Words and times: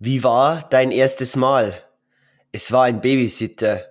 Wie 0.00 0.22
war 0.22 0.62
dein 0.70 0.92
erstes 0.92 1.34
Mal? 1.34 1.74
Es 2.52 2.70
war 2.70 2.84
ein 2.84 3.00
Babysitter. 3.00 3.82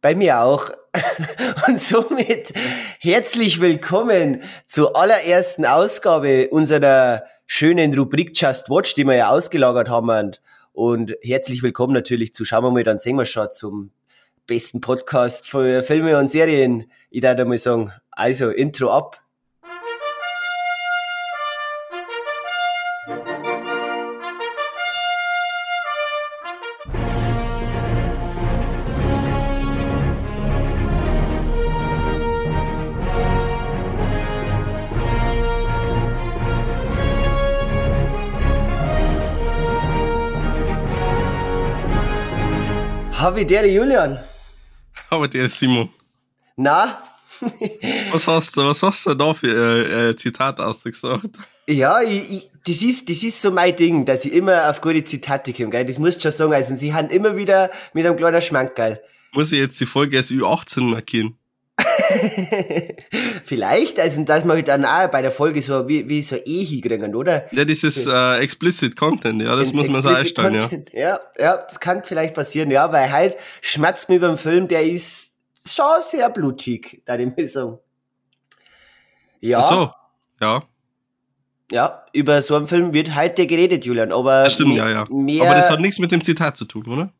Bei 0.00 0.14
mir 0.14 0.40
auch. 0.40 0.70
Und 1.68 1.78
somit 1.78 2.54
herzlich 2.98 3.60
willkommen 3.60 4.42
zur 4.66 4.96
allerersten 4.96 5.66
Ausgabe 5.66 6.48
unserer 6.48 7.24
schönen 7.46 7.92
Rubrik 7.92 8.30
Just 8.34 8.70
Watch, 8.70 8.94
die 8.94 9.04
wir 9.04 9.16
ja 9.16 9.28
ausgelagert 9.28 9.90
haben. 9.90 10.32
Und 10.72 11.14
herzlich 11.20 11.62
willkommen 11.62 11.92
natürlich 11.92 12.32
zu 12.32 12.46
Schauen 12.46 12.64
wir 12.64 12.70
mal, 12.70 12.82
dann 12.82 12.98
sehen 12.98 13.16
wir 13.16 13.26
schon 13.26 13.52
zum 13.52 13.90
besten 14.46 14.80
Podcast 14.80 15.46
für 15.46 15.82
Filme 15.82 16.16
und 16.16 16.30
Serien. 16.30 16.90
Ich 17.10 17.20
darf 17.20 17.36
mal 17.46 17.58
sagen, 17.58 17.92
also 18.12 18.48
Intro 18.48 18.90
ab. 18.90 19.19
Der 43.44 43.70
Julian? 43.70 44.18
Aber 45.10 45.28
der 45.28 45.48
Simon. 45.48 45.88
Na? 46.56 47.02
was 48.12 48.26
hast 48.26 48.56
du, 48.56 48.64
was 48.64 48.82
hast 48.82 49.06
du 49.06 49.14
da 49.14 49.32
für 49.32 49.48
äh, 49.48 50.10
äh, 50.10 50.16
Zitat 50.16 50.60
ausgesagt? 50.60 51.30
Ja, 51.66 52.02
ich, 52.02 52.30
ich, 52.30 52.50
das, 52.66 52.82
ist, 52.82 53.08
das 53.08 53.22
ist 53.22 53.40
so 53.40 53.50
mein 53.50 53.74
Ding, 53.74 54.04
dass 54.04 54.24
ich 54.24 54.32
immer 54.32 54.68
auf 54.68 54.80
gute 54.80 55.02
Zitate 55.04 55.52
komme, 55.52 55.70
gell? 55.70 55.84
Das 55.84 55.98
musst 55.98 56.18
du 56.18 56.22
schon 56.22 56.32
sagen. 56.32 56.52
Also, 56.52 56.76
sie 56.76 56.92
haben 56.92 57.08
immer 57.08 57.36
wieder 57.36 57.70
mit 57.94 58.04
einem 58.04 58.16
kleinen 58.16 58.42
Schmankerl. 58.42 59.00
Muss 59.32 59.52
ich 59.52 59.58
jetzt 59.58 59.80
die 59.80 59.86
Folge 59.86 60.18
als 60.18 60.30
Ü18 60.30 60.82
markieren? 60.82 61.38
Vielleicht, 63.44 63.98
also 63.98 64.24
dass 64.24 64.44
wir 64.44 64.52
halt 64.52 64.68
dann 64.68 64.84
auch 64.84 65.08
bei 65.08 65.22
der 65.22 65.30
Folge 65.30 65.62
so 65.62 65.88
wie, 65.88 66.08
wie 66.08 66.22
so 66.22 66.36
eh 66.36 66.64
hinkriegen, 66.64 67.14
oder? 67.14 67.46
Ja, 67.52 67.64
dieses 67.64 68.06
äh, 68.06 68.38
Explicit 68.38 68.96
Content, 68.96 69.42
ja, 69.42 69.54
das 69.54 69.66
Ins 69.66 69.74
muss 69.74 69.88
man 69.88 70.02
so 70.02 70.08
einstellen, 70.08 70.58
Content. 70.58 70.90
ja. 70.92 71.00
Ja, 71.00 71.20
ja, 71.38 71.56
das 71.56 71.80
kann 71.80 72.02
vielleicht 72.04 72.34
passieren, 72.34 72.70
ja, 72.70 72.92
weil 72.92 73.10
halt 73.10 73.36
schmerzt 73.60 74.08
mir 74.08 74.20
beim 74.20 74.38
Film, 74.38 74.68
der 74.68 74.84
ist 74.84 75.30
schon 75.66 76.02
sehr 76.02 76.28
blutig, 76.30 77.02
da 77.04 77.16
die 77.16 77.26
Messung. 77.26 77.78
Ja. 79.40 79.60
Ach 79.60 79.68
so, 79.68 79.90
ja. 80.40 80.62
Ja, 81.72 82.04
über 82.12 82.42
so 82.42 82.56
einen 82.56 82.66
Film 82.66 82.92
wird 82.92 83.14
heute 83.14 83.46
geredet, 83.46 83.84
Julian, 83.84 84.12
aber. 84.12 84.44
Das 84.44 84.54
stimmt, 84.54 84.74
ja, 84.74 84.90
ja. 84.90 85.02
aber 85.02 85.54
das 85.54 85.70
hat 85.70 85.80
nichts 85.80 86.00
mit 86.00 86.10
dem 86.10 86.20
Zitat 86.20 86.56
zu 86.56 86.64
tun, 86.64 86.86
oder? 86.86 87.12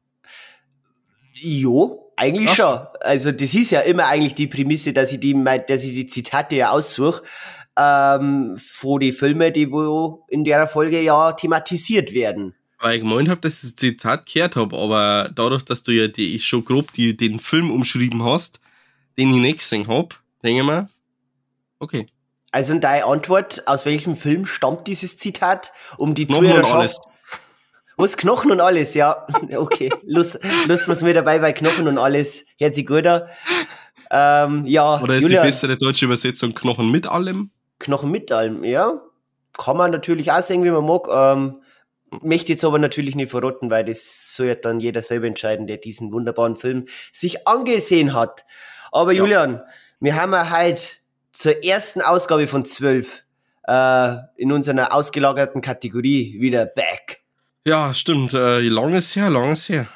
Jo, 1.33 2.10
eigentlich 2.21 2.51
Ach. 2.51 2.57
schon. 2.57 2.81
Also 3.01 3.33
das 3.33 3.55
ist 3.55 3.71
ja 3.71 3.81
immer 3.81 4.07
eigentlich 4.07 4.35
die 4.35 4.47
Prämisse, 4.47 4.93
dass 4.93 5.11
ich 5.11 5.21
die, 5.21 5.35
dass 5.67 5.85
ich 5.85 5.93
die 5.93 6.07
Zitate 6.07 6.57
ja 6.57 6.71
aussuche 6.71 7.23
ähm, 7.79 8.57
von 8.59 9.01
die 9.01 9.13
Filme, 9.13 9.51
die 9.51 9.73
wo 9.73 10.25
in 10.29 10.45
der 10.45 10.67
Folge 10.67 11.01
ja 11.01 11.33
thematisiert 11.33 12.13
werden. 12.13 12.55
Weil 12.79 12.97
ich 12.97 13.03
gemeint 13.03 13.29
habe, 13.29 13.41
dass 13.41 13.57
ich 13.57 13.71
das 13.71 13.77
Zitat 13.77 14.27
gehört 14.27 14.57
habe, 14.57 14.77
aber 14.77 15.31
dadurch, 15.35 15.63
dass 15.63 15.83
du 15.83 15.93
ja 15.93 16.09
die, 16.09 16.39
schon 16.41 16.65
grob 16.65 16.93
die, 16.93 17.17
den 17.17 17.39
Film 17.39 17.71
umschrieben 17.71 18.23
hast, 18.25 18.61
den 19.19 19.31
ich 19.31 19.41
nicht 19.41 19.59
gesehen 19.59 19.89
habe, 19.89 20.09
denke 20.43 20.61
ich 20.61 20.67
mir, 20.67 20.89
okay. 21.79 22.07
Also 22.53 22.73
in 22.73 22.81
deine 22.81 23.05
Antwort, 23.05 23.67
aus 23.67 23.87
welchem 23.87 24.17
Film 24.17 24.45
stammt 24.45 24.87
dieses 24.87 25.17
Zitat, 25.17 25.73
um 25.99 26.15
die 26.15 26.27
Zuhörerschaft, 26.27 26.99
was 28.01 28.17
Knochen 28.17 28.51
und 28.51 28.61
alles, 28.61 28.95
ja. 28.95 29.27
Okay, 29.55 29.91
Lust, 30.05 30.39
Lust 30.67 30.89
was 30.89 31.03
mir 31.03 31.15
dabei 31.15 31.39
bei 31.39 31.53
Knochen 31.53 31.89
und 31.89 31.99
alles. 31.99 32.45
Hört 32.59 32.75
sich 32.75 32.87
gut 32.87 33.07
an. 33.07 33.23
Ähm, 34.11 34.67
ja, 34.67 35.01
Oder 35.01 35.17
ist 35.17 35.23
Julian, 35.23 35.45
die 35.45 35.49
bessere 35.49 35.77
deutsche 35.77 36.07
Übersetzung 36.07 36.55
Knochen 36.55 36.91
mit 36.91 37.07
allem? 37.07 37.51
Knochen 37.79 38.11
mit 38.11 38.33
allem, 38.33 38.65
ja. 38.65 39.01
Kann 39.57 39.77
man 39.77 39.91
natürlich 39.91 40.33
auch 40.33 40.43
sehen, 40.43 40.65
wie 40.65 40.71
man 40.71 40.85
mag. 40.85 41.07
Ähm, 41.11 41.63
möchte 42.23 42.53
jetzt 42.53 42.65
aber 42.65 42.79
natürlich 42.79 43.15
nicht 43.15 43.31
verrotten, 43.31 43.71
weil 43.71 43.85
das 43.85 44.35
soll 44.35 44.47
ja 44.47 44.55
dann 44.57 44.81
jeder 44.81 45.03
selber 45.03 45.27
entscheiden, 45.27 45.67
der 45.67 45.77
diesen 45.77 46.13
wunderbaren 46.13 46.57
Film 46.57 46.87
sich 47.13 47.47
angesehen 47.47 48.15
hat. 48.15 48.45
Aber 48.91 49.13
ja. 49.13 49.19
Julian, 49.19 49.63
wir 50.01 50.17
haben 50.17 50.33
ja 50.33 50.51
heute 50.51 50.83
zur 51.33 51.65
ersten 51.65 52.01
Ausgabe 52.01 52.47
von 52.47 52.65
12 52.65 53.25
äh, 53.67 54.17
in 54.37 54.51
unserer 54.53 54.93
ausgelagerten 54.93 55.61
Kategorie 55.61 56.37
wieder 56.41 56.67
back. 56.67 57.20
Ja, 57.67 57.93
stimmt. 57.95 58.33
Äh, 58.33 58.61
lang 58.61 58.95
ist 58.95 59.17
her, 59.17 59.31
lang 59.31 59.53
ist 59.53 59.69
her. 59.69 59.89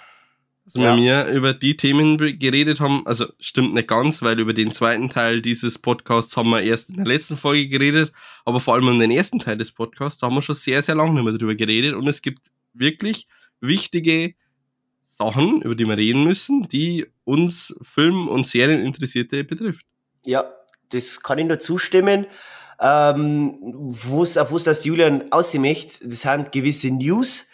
Also 0.67 0.81
ja. 0.81 0.97
wir 0.97 1.27
über 1.27 1.53
die 1.53 1.77
Themen 1.77 2.17
geredet 2.17 2.81
haben, 2.81 3.07
also 3.07 3.27
stimmt 3.39 3.75
nicht 3.75 3.87
ganz, 3.87 4.23
weil 4.23 4.41
über 4.41 4.55
den 4.55 4.73
zweiten 4.73 5.11
Teil 5.11 5.43
dieses 5.43 5.79
Podcasts 5.79 6.37
haben 6.39 6.51
wir 6.51 6.63
erst 6.63 6.89
in 6.89 6.97
der 6.97 7.05
letzten 7.05 7.37
Folge 7.37 7.69
geredet, 7.69 8.13
aber 8.47 8.61
vor 8.61 8.75
allem 8.75 8.89
um 8.89 8.99
den 8.99 9.11
ersten 9.11 9.41
Teil 9.41 9.59
des 9.59 9.73
Podcasts, 9.73 10.21
da 10.21 10.27
haben 10.27 10.35
wir 10.35 10.43
schon 10.43 10.55
sehr, 10.55 10.83
sehr 10.83 10.95
lange 10.95 11.13
nicht 11.13 11.25
mehr 11.25 11.35
drüber 11.35 11.55
geredet 11.55 11.95
und 11.95 12.09
es 12.09 12.23
gibt 12.23 12.51
wirklich 12.73 13.29
wichtige 13.61 14.35
Sachen, 15.07 15.61
über 15.61 15.75
die 15.75 15.85
wir 15.85 15.99
reden 15.99 16.25
müssen, 16.25 16.67
die 16.67 17.07
uns 17.25 17.75
Film- 17.83 18.29
und 18.29 18.47
Serieninteressierte 18.47 19.45
betrifft. 19.45 19.85
Ja, 20.25 20.51
das 20.89 21.23
kann 21.23 21.39
ich 21.39 21.47
nur 21.47 21.59
zustimmen. 21.59 22.27
Ähm, 22.81 23.59
wo's, 23.63 24.37
auf 24.37 24.53
was 24.53 24.65
das 24.65 24.85
Julian 24.85 25.31
aussehen 25.33 25.63
möchte, 25.63 26.07
das 26.07 26.23
sind 26.23 26.53
gewisse 26.53 26.91
News, 26.91 27.47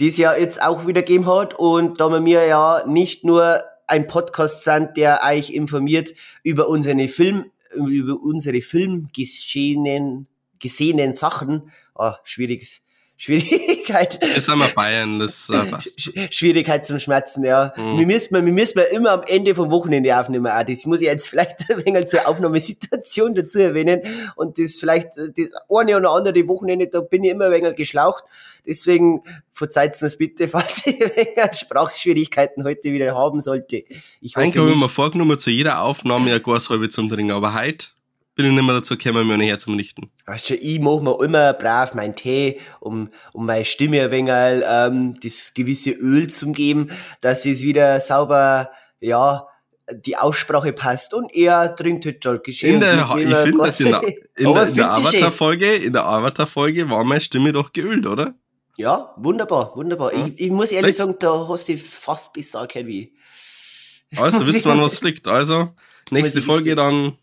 die 0.00 0.08
es 0.08 0.16
ja 0.16 0.34
jetzt 0.34 0.62
auch 0.62 0.86
wieder 0.86 1.02
gegeben 1.02 1.26
hat. 1.26 1.54
Und 1.54 2.00
da 2.00 2.08
wir 2.08 2.20
mir 2.20 2.46
ja 2.46 2.84
nicht 2.86 3.24
nur 3.24 3.62
ein 3.86 4.06
Podcast 4.06 4.64
sind, 4.64 4.96
der 4.96 5.20
euch 5.24 5.50
informiert 5.50 6.14
über 6.42 6.68
unsere 6.68 7.08
Film, 7.08 7.50
über 7.74 8.20
unsere 8.20 8.60
Filmgeschehenen, 8.60 10.26
gesehenen 10.58 11.12
Sachen, 11.12 11.70
oh, 11.94 12.12
schwieriges 12.22 12.83
Schwierigkeit. 13.16 14.22
Ist 14.24 14.50
einmal 14.50 14.70
Bayern, 14.70 15.20
das 15.20 15.48
äh, 15.48 16.30
Schwierigkeit 16.30 16.84
zum 16.84 16.98
Schmerzen, 16.98 17.44
ja. 17.44 17.72
Mhm. 17.76 17.98
Wir 17.98 18.06
müssen, 18.06 18.34
wir 18.34 18.52
müssen 18.52 18.82
immer 18.92 19.12
am 19.12 19.22
Ende 19.26 19.54
vom 19.54 19.70
Wochenende 19.70 20.18
aufnehmen. 20.18 20.48
Auch 20.48 20.64
das 20.64 20.84
muss 20.86 21.00
ich 21.00 21.06
jetzt 21.06 21.28
vielleicht 21.28 21.70
ein 21.70 21.84
wenig 21.84 22.08
zur 22.08 22.28
Aufnahmesituation 22.28 23.34
dazu 23.34 23.60
erwähnen. 23.60 24.02
Und 24.34 24.58
das 24.58 24.80
vielleicht, 24.80 25.10
das 25.16 25.48
eine 25.68 25.96
oder 25.96 26.10
andere 26.10 26.46
Wochenende, 26.48 26.88
da 26.88 27.00
bin 27.00 27.22
ich 27.22 27.30
immer 27.30 27.46
ein 27.46 27.52
wenig 27.52 27.76
geschlaucht. 27.76 28.24
Deswegen 28.66 29.22
verzeiht 29.52 30.00
mir's 30.02 30.16
bitte, 30.16 30.48
falls 30.48 30.86
ich 30.86 30.98
Sprachschwierigkeiten 31.52 32.64
heute 32.64 32.92
wieder 32.92 33.14
haben 33.14 33.40
sollte. 33.40 33.84
Ich 34.20 34.36
Eigentlich 34.36 34.56
habe 34.56 34.72
ich 34.72 34.76
mir 34.76 34.88
vorgenommen, 34.88 35.38
zu 35.38 35.50
jeder 35.50 35.82
Aufnahme 35.82 36.32
ein 36.32 36.42
Gashalbe 36.42 36.88
zum 36.88 37.08
Trinken, 37.08 37.32
aber 37.32 37.54
heute 37.54 37.88
bin 38.34 38.46
ich 38.46 38.52
nicht 38.52 38.64
mehr 38.64 38.74
dazu 38.74 38.96
gekommen, 38.96 39.26
mir 39.26 39.34
ein 39.34 39.40
Herz 39.40 39.64
zum 39.64 39.76
Lichten. 39.76 40.10
Weißt 40.26 40.50
du, 40.50 40.54
ich 40.54 40.80
mache 40.80 41.02
mir 41.02 41.22
immer 41.22 41.52
brav 41.52 41.94
meinen 41.94 42.14
Tee, 42.14 42.60
um, 42.80 43.10
um 43.32 43.46
meine 43.46 43.64
Stimme 43.64 44.02
ein 44.02 44.10
wenig 44.10 44.32
ähm, 44.66 45.18
das 45.22 45.52
gewisse 45.54 45.90
Öl 45.90 46.28
zu 46.28 46.52
geben, 46.52 46.90
dass 47.20 47.46
es 47.46 47.62
wieder 47.62 48.00
sauber, 48.00 48.70
ja, 49.00 49.46
die 49.92 50.16
Aussprache 50.16 50.72
passt 50.72 51.12
und 51.12 51.34
er 51.34 51.76
trinkt 51.76 52.06
heute 52.06 52.28
halt 52.28 52.44
geschehen. 52.44 52.74
In 52.74 52.80
der, 52.80 53.08
ich 53.16 53.36
finde, 53.36 53.58
dass 53.64 53.80
in 53.80 53.90
der, 53.90 54.02
in 54.02 54.54
der, 54.54 54.68
in 54.68 54.74
der 54.74 54.92
Avatar-Folge, 54.92 55.74
in 55.74 55.92
der 55.92 56.04
Avatar-Folge 56.06 56.88
war 56.88 57.04
meine 57.04 57.20
Stimme 57.20 57.52
doch 57.52 57.72
geölt, 57.72 58.06
oder? 58.06 58.34
Ja, 58.76 59.14
wunderbar, 59.16 59.76
wunderbar. 59.76 60.12
Ja. 60.12 60.26
Ich, 60.26 60.46
ich 60.46 60.50
muss 60.50 60.72
ehrlich 60.72 60.96
Let's 60.96 60.98
sagen, 60.98 61.16
da 61.20 61.46
hast 61.48 61.68
du 61.68 61.76
fast 61.78 62.32
besser 62.32 62.60
erkannt 62.60 62.88
wie. 62.88 63.12
Also 64.16 64.46
wissen 64.46 64.72
wir, 64.72 64.82
was 64.82 65.02
liegt. 65.02 65.28
Also, 65.28 65.74
nächste 66.10 66.42
Folge 66.42 66.74
dann 66.74 67.18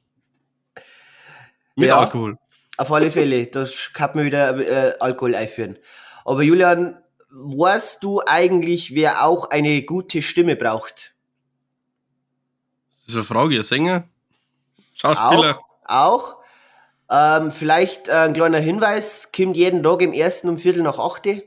mit 1.75 1.87
ja, 1.87 1.99
Alkohol. 1.99 2.37
Auf 2.77 2.91
alle 2.91 3.11
Fälle, 3.11 3.47
das 3.47 3.91
kann 3.93 4.11
man 4.13 4.25
wieder 4.25 4.57
äh, 4.57 4.93
Alkohol 4.99 5.35
einführen. 5.35 5.77
Aber 6.25 6.41
Julian, 6.41 7.01
weißt 7.29 8.03
du 8.03 8.21
eigentlich, 8.25 8.95
wer 8.95 9.25
auch 9.25 9.49
eine 9.49 9.83
gute 9.83 10.21
Stimme 10.21 10.55
braucht? 10.55 11.13
Das 12.89 13.09
ist 13.09 13.15
eine 13.15 13.23
Frage, 13.23 13.55
ihr 13.55 13.63
Sänger? 13.63 14.05
Schauspieler? 14.93 15.59
Auch? 15.85 16.35
auch? 16.35 16.35
Ähm, 17.09 17.51
vielleicht 17.51 18.07
äh, 18.07 18.13
ein 18.13 18.33
kleiner 18.33 18.59
Hinweis, 18.59 19.31
kommt 19.35 19.57
jeden 19.57 19.83
Tag 19.83 20.01
im 20.01 20.13
ersten 20.13 20.47
um 20.47 20.57
Viertel 20.57 20.83
nach 20.83 20.97
achte. 20.97 21.43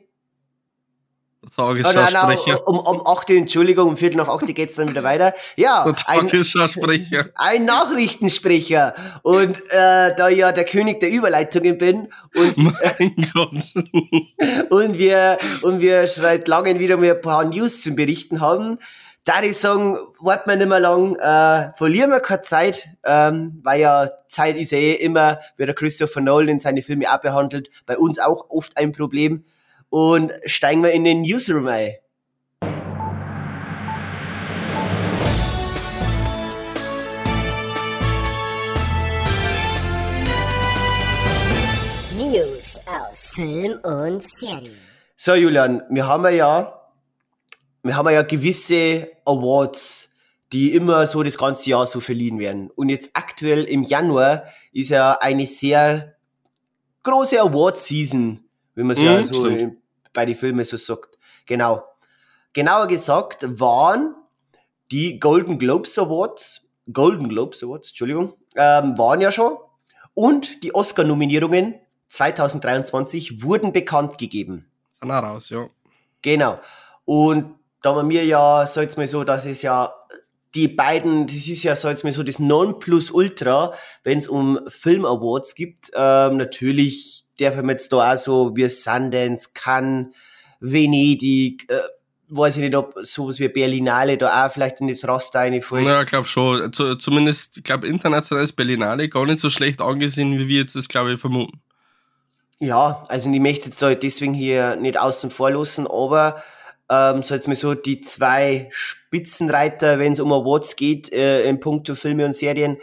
Tagesschau-Sprecher. 1.56 2.66
Um, 2.68 2.78
um 2.78 3.06
8 3.06 3.30
Uhr, 3.30 3.36
Entschuldigung, 3.36 3.88
um 3.88 3.96
Viertel 3.96 4.18
nach 4.18 4.28
8 4.28 4.42
Uhr 4.42 4.48
geht 4.48 4.70
es 4.70 4.76
dann 4.76 4.88
wieder 4.88 5.02
weiter. 5.02 5.34
Ja, 5.56 5.84
ein, 6.06 6.30
ein, 7.34 7.64
Nachrichtensprecher. 7.64 8.94
Und 9.22 9.58
äh, 9.70 10.14
da 10.16 10.28
ich 10.28 10.38
ja 10.38 10.52
der 10.52 10.64
König 10.64 11.00
der 11.00 11.10
Überleitungen 11.10 11.78
bin 11.78 12.08
und, 12.34 12.56
mein 12.56 12.74
äh, 12.98 13.26
Gott. 13.32 13.50
und 14.70 14.98
wir, 14.98 15.38
und 15.62 15.80
wir 15.80 16.06
seit 16.06 16.48
langem 16.48 16.78
wieder 16.78 16.96
mal 16.96 17.12
ein 17.12 17.20
paar 17.20 17.44
News 17.44 17.80
zu 17.80 17.94
berichten 17.94 18.40
haben, 18.40 18.78
da 19.24 19.42
ich 19.42 19.56
sagen, 19.56 19.96
warten 20.20 20.50
wir 20.50 20.56
nicht 20.56 20.68
mehr 20.68 20.80
lang, 20.80 21.16
äh, 21.16 21.72
verlieren 21.76 22.10
wir 22.10 22.20
keine 22.20 22.42
Zeit, 22.42 22.90
ähm, 23.04 23.58
weil 23.62 23.80
ja 23.80 24.10
Zeit 24.28 24.56
ist 24.56 24.72
ja 24.72 24.78
eh 24.78 24.92
immer, 24.94 25.40
wie 25.56 25.64
der 25.64 25.74
Christopher 25.74 26.20
Nolan 26.20 26.48
in 26.48 26.60
seine 26.60 26.82
Filme 26.82 27.08
abbehandelt, 27.08 27.70
bei 27.86 27.96
uns 27.96 28.18
auch 28.18 28.50
oft 28.50 28.76
ein 28.76 28.92
Problem 28.92 29.44
und 29.94 30.32
steigen 30.44 30.82
wir 30.82 30.90
in 30.90 31.04
den 31.04 31.22
Newsroom 31.22 31.68
ein. 31.68 31.92
News 42.18 42.80
aus 42.86 43.28
Film 43.28 43.78
und 43.84 44.24
Serien. 44.24 44.74
So, 45.14 45.34
Julian, 45.34 45.84
wir 45.88 46.08
haben 46.08 46.24
ja, 46.34 46.90
wir 47.84 47.96
haben 47.96 48.10
ja 48.10 48.22
gewisse 48.22 49.12
Awards, 49.24 50.10
die 50.52 50.74
immer 50.74 51.06
so 51.06 51.22
das 51.22 51.38
ganze 51.38 51.70
Jahr 51.70 51.86
so 51.86 52.00
verliehen 52.00 52.40
werden. 52.40 52.68
Und 52.74 52.88
jetzt 52.88 53.10
aktuell 53.14 53.62
im 53.62 53.84
Januar 53.84 54.46
ist 54.72 54.88
ja 54.88 55.12
eine 55.20 55.46
sehr 55.46 56.16
große 57.04 57.40
Award-Season, 57.40 58.40
wie 58.74 58.82
man 58.82 58.90
es 58.90 58.98
Mhm, 58.98 59.04
ja 59.04 59.22
so 59.22 59.34
stimmt. 59.34 59.83
Bei 60.14 60.24
den 60.24 60.34
Filmen 60.34 60.64
so 60.64 60.78
sagt. 60.78 61.18
Genau. 61.44 61.84
Genauer 62.54 62.86
gesagt 62.86 63.44
waren 63.60 64.14
die 64.90 65.18
Golden 65.18 65.58
Globes 65.58 65.98
Awards, 65.98 66.70
Golden 66.92 67.28
Globes 67.28 67.62
Awards, 67.62 67.90
Entschuldigung, 67.90 68.34
ähm, 68.56 68.96
waren 68.96 69.20
ja 69.20 69.30
schon. 69.30 69.58
Und 70.14 70.62
die 70.62 70.74
Oscar-Nominierungen 70.74 71.74
2023 72.08 73.42
wurden 73.42 73.72
bekannt 73.72 74.16
gegeben. 74.18 74.70
Sind 74.92 75.10
auch 75.10 75.22
raus, 75.22 75.50
ja. 75.50 75.66
Genau. 76.22 76.58
Und 77.04 77.56
da 77.82 78.08
wir 78.08 78.24
ja, 78.24 78.66
so 78.66 78.80
jetzt 78.80 78.96
mal 78.96 79.06
so, 79.06 79.24
dass 79.24 79.44
es 79.44 79.60
ja 79.62 79.92
die 80.54 80.68
beiden, 80.68 81.26
das 81.26 81.48
ist 81.48 81.62
ja 81.62 81.74
so 81.74 81.88
jetzt 81.88 82.04
mal 82.04 82.12
so 82.12 82.22
das 82.22 82.38
Nonplusultra, 82.38 83.74
wenn 84.04 84.18
es 84.18 84.28
um 84.28 84.60
Film 84.68 85.04
Awards 85.04 85.54
gibt. 85.54 85.90
Ähm, 85.94 86.36
natürlich 86.36 87.24
darf 87.38 87.56
man 87.56 87.70
jetzt 87.70 87.92
da 87.92 88.12
auch 88.12 88.18
so 88.18 88.52
wie 88.54 88.68
Sundance, 88.68 89.50
Cannes, 89.54 90.14
Venedig, 90.60 91.70
äh, 91.70 91.80
weiß 92.28 92.56
ich 92.56 92.62
nicht, 92.62 92.76
ob 92.76 92.94
sowas 93.02 93.38
wie 93.38 93.48
Berlinale 93.48 94.16
da 94.16 94.46
auch 94.46 94.50
vielleicht 94.50 94.80
in 94.80 94.88
das 94.88 95.06
Raster 95.06 95.40
reinfällt. 95.40 95.86
Ja, 95.86 96.02
ich 96.02 96.08
glaube 96.08 96.26
schon. 96.26 96.72
Zu, 96.72 96.96
zumindest, 96.96 97.58
ich 97.58 97.64
glaube, 97.64 97.86
international 97.86 98.44
ist 98.44 98.52
Berlinale 98.52 99.08
gar 99.08 99.26
nicht 99.26 99.40
so 99.40 99.50
schlecht 99.50 99.80
angesehen, 99.80 100.38
wie 100.38 100.48
wir 100.48 100.60
jetzt 100.60 100.76
das, 100.76 100.88
glaube 100.88 101.14
ich, 101.14 101.20
vermuten. 101.20 101.60
Ja, 102.60 103.04
also 103.08 103.30
ich 103.30 103.40
möchte 103.40 103.66
jetzt 103.66 103.82
halt 103.82 104.02
deswegen 104.02 104.32
hier 104.32 104.76
nicht 104.76 104.98
außen 104.98 105.30
vor 105.30 105.50
lassen, 105.50 105.86
aber 105.86 106.42
ähm, 106.90 107.22
so 107.22 107.34
jetzt 107.34 107.48
mal 107.48 107.54
so 107.54 107.74
die 107.74 108.00
zwei 108.00 108.68
Spitzenreiter, 108.70 109.98
wenn 109.98 110.12
es 110.12 110.20
um 110.20 110.32
Awards 110.32 110.76
geht, 110.76 111.12
äh, 111.12 111.44
in 111.48 111.60
puncto 111.60 111.94
Filme 111.94 112.24
und 112.24 112.34
Serien, 112.34 112.78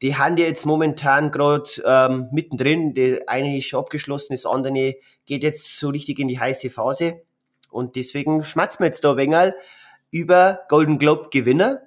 die 0.00 0.16
haben 0.16 0.36
ja 0.36 0.46
jetzt 0.46 0.66
momentan 0.66 1.30
gerade 1.30 1.70
ähm, 1.84 2.28
mittendrin. 2.32 2.94
Der 2.94 3.28
eine 3.28 3.56
ist 3.56 3.66
schon 3.66 3.80
abgeschlossen, 3.80 4.34
das 4.34 4.46
andere 4.46 4.96
geht 5.26 5.42
jetzt 5.42 5.78
so 5.78 5.90
richtig 5.90 6.18
in 6.18 6.28
die 6.28 6.40
heiße 6.40 6.70
Phase. 6.70 7.22
Und 7.70 7.96
deswegen 7.96 8.42
schmatzen 8.42 8.80
wir 8.80 8.86
jetzt 8.86 9.04
da 9.04 9.16
wenig 9.16 9.54
über 10.10 10.60
Golden 10.68 10.98
Globe 10.98 11.28
Gewinner 11.30 11.80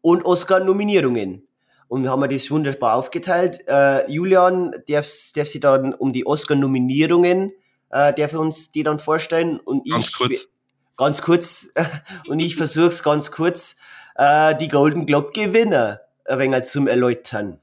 und 0.00 0.24
Oscar-Nominierungen. 0.24 1.46
Und 1.88 2.02
wir 2.02 2.10
haben 2.10 2.28
das 2.28 2.50
wunderbar 2.50 2.94
aufgeteilt. 2.94 3.66
Äh, 3.66 4.10
Julian 4.10 4.74
darf, 4.88 5.08
darf 5.34 5.48
sich 5.48 5.60
dann 5.60 5.94
um 5.94 6.12
die 6.12 6.26
Oscar-Nominierungen, 6.26 7.52
äh, 7.90 8.12
darf 8.14 8.32
er 8.32 8.40
uns 8.40 8.70
die 8.70 8.82
dann 8.82 8.98
vorstellen. 8.98 9.58
Und 9.58 9.86
ich, 9.86 9.92
Ganz 9.92 10.12
kurz. 10.12 10.48
Ganz 10.98 11.22
kurz. 11.22 11.70
und 12.28 12.40
ich 12.40 12.56
versuche 12.56 12.88
es 12.88 13.02
ganz 13.02 13.30
kurz, 13.30 13.76
äh, 14.16 14.54
die 14.56 14.68
Golden 14.68 15.06
Globe 15.06 15.30
Gewinner 15.32 16.00
ein 16.26 16.38
wenig 16.38 16.64
zum 16.64 16.86
Erläutern. 16.86 17.60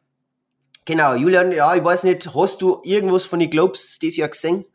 Genau, 0.85 1.13
Julian, 1.13 1.51
ja, 1.51 1.75
ich 1.75 1.83
weiß 1.83 2.03
nicht, 2.03 2.33
hast 2.33 2.61
du 2.61 2.81
irgendwas 2.83 3.25
von 3.25 3.39
den 3.39 3.49
Globes 3.49 3.99
dieses 3.99 4.17
Jahr 4.17 4.29
gesehen? 4.29 4.65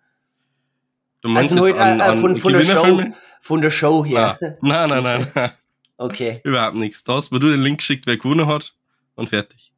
Du 1.22 1.28
meinst 1.28 1.52
Also 1.52 1.66
jetzt 1.66 1.80
halt, 1.80 2.00
an, 2.00 2.00
äh, 2.00 2.12
an 2.12 2.20
von, 2.20 2.36
von, 2.36 2.52
der 2.52 2.62
Show, 2.62 3.00
von 3.40 3.62
der 3.62 3.70
Show 3.70 4.04
her. 4.04 4.38
Ah, 4.40 4.46
nein, 4.60 4.88
nein, 4.88 5.02
nein, 5.02 5.32
nein. 5.34 5.50
Okay, 5.96 6.40
Überhaupt 6.44 6.76
nichts. 6.76 7.04
Da 7.04 7.16
hast 7.16 7.30
du 7.30 7.38
den 7.38 7.60
Link 7.60 7.80
geschickt, 7.80 8.06
wer 8.06 8.16
gewonnen 8.16 8.46
hat 8.46 8.74
und 9.16 9.28
fertig. 9.28 9.74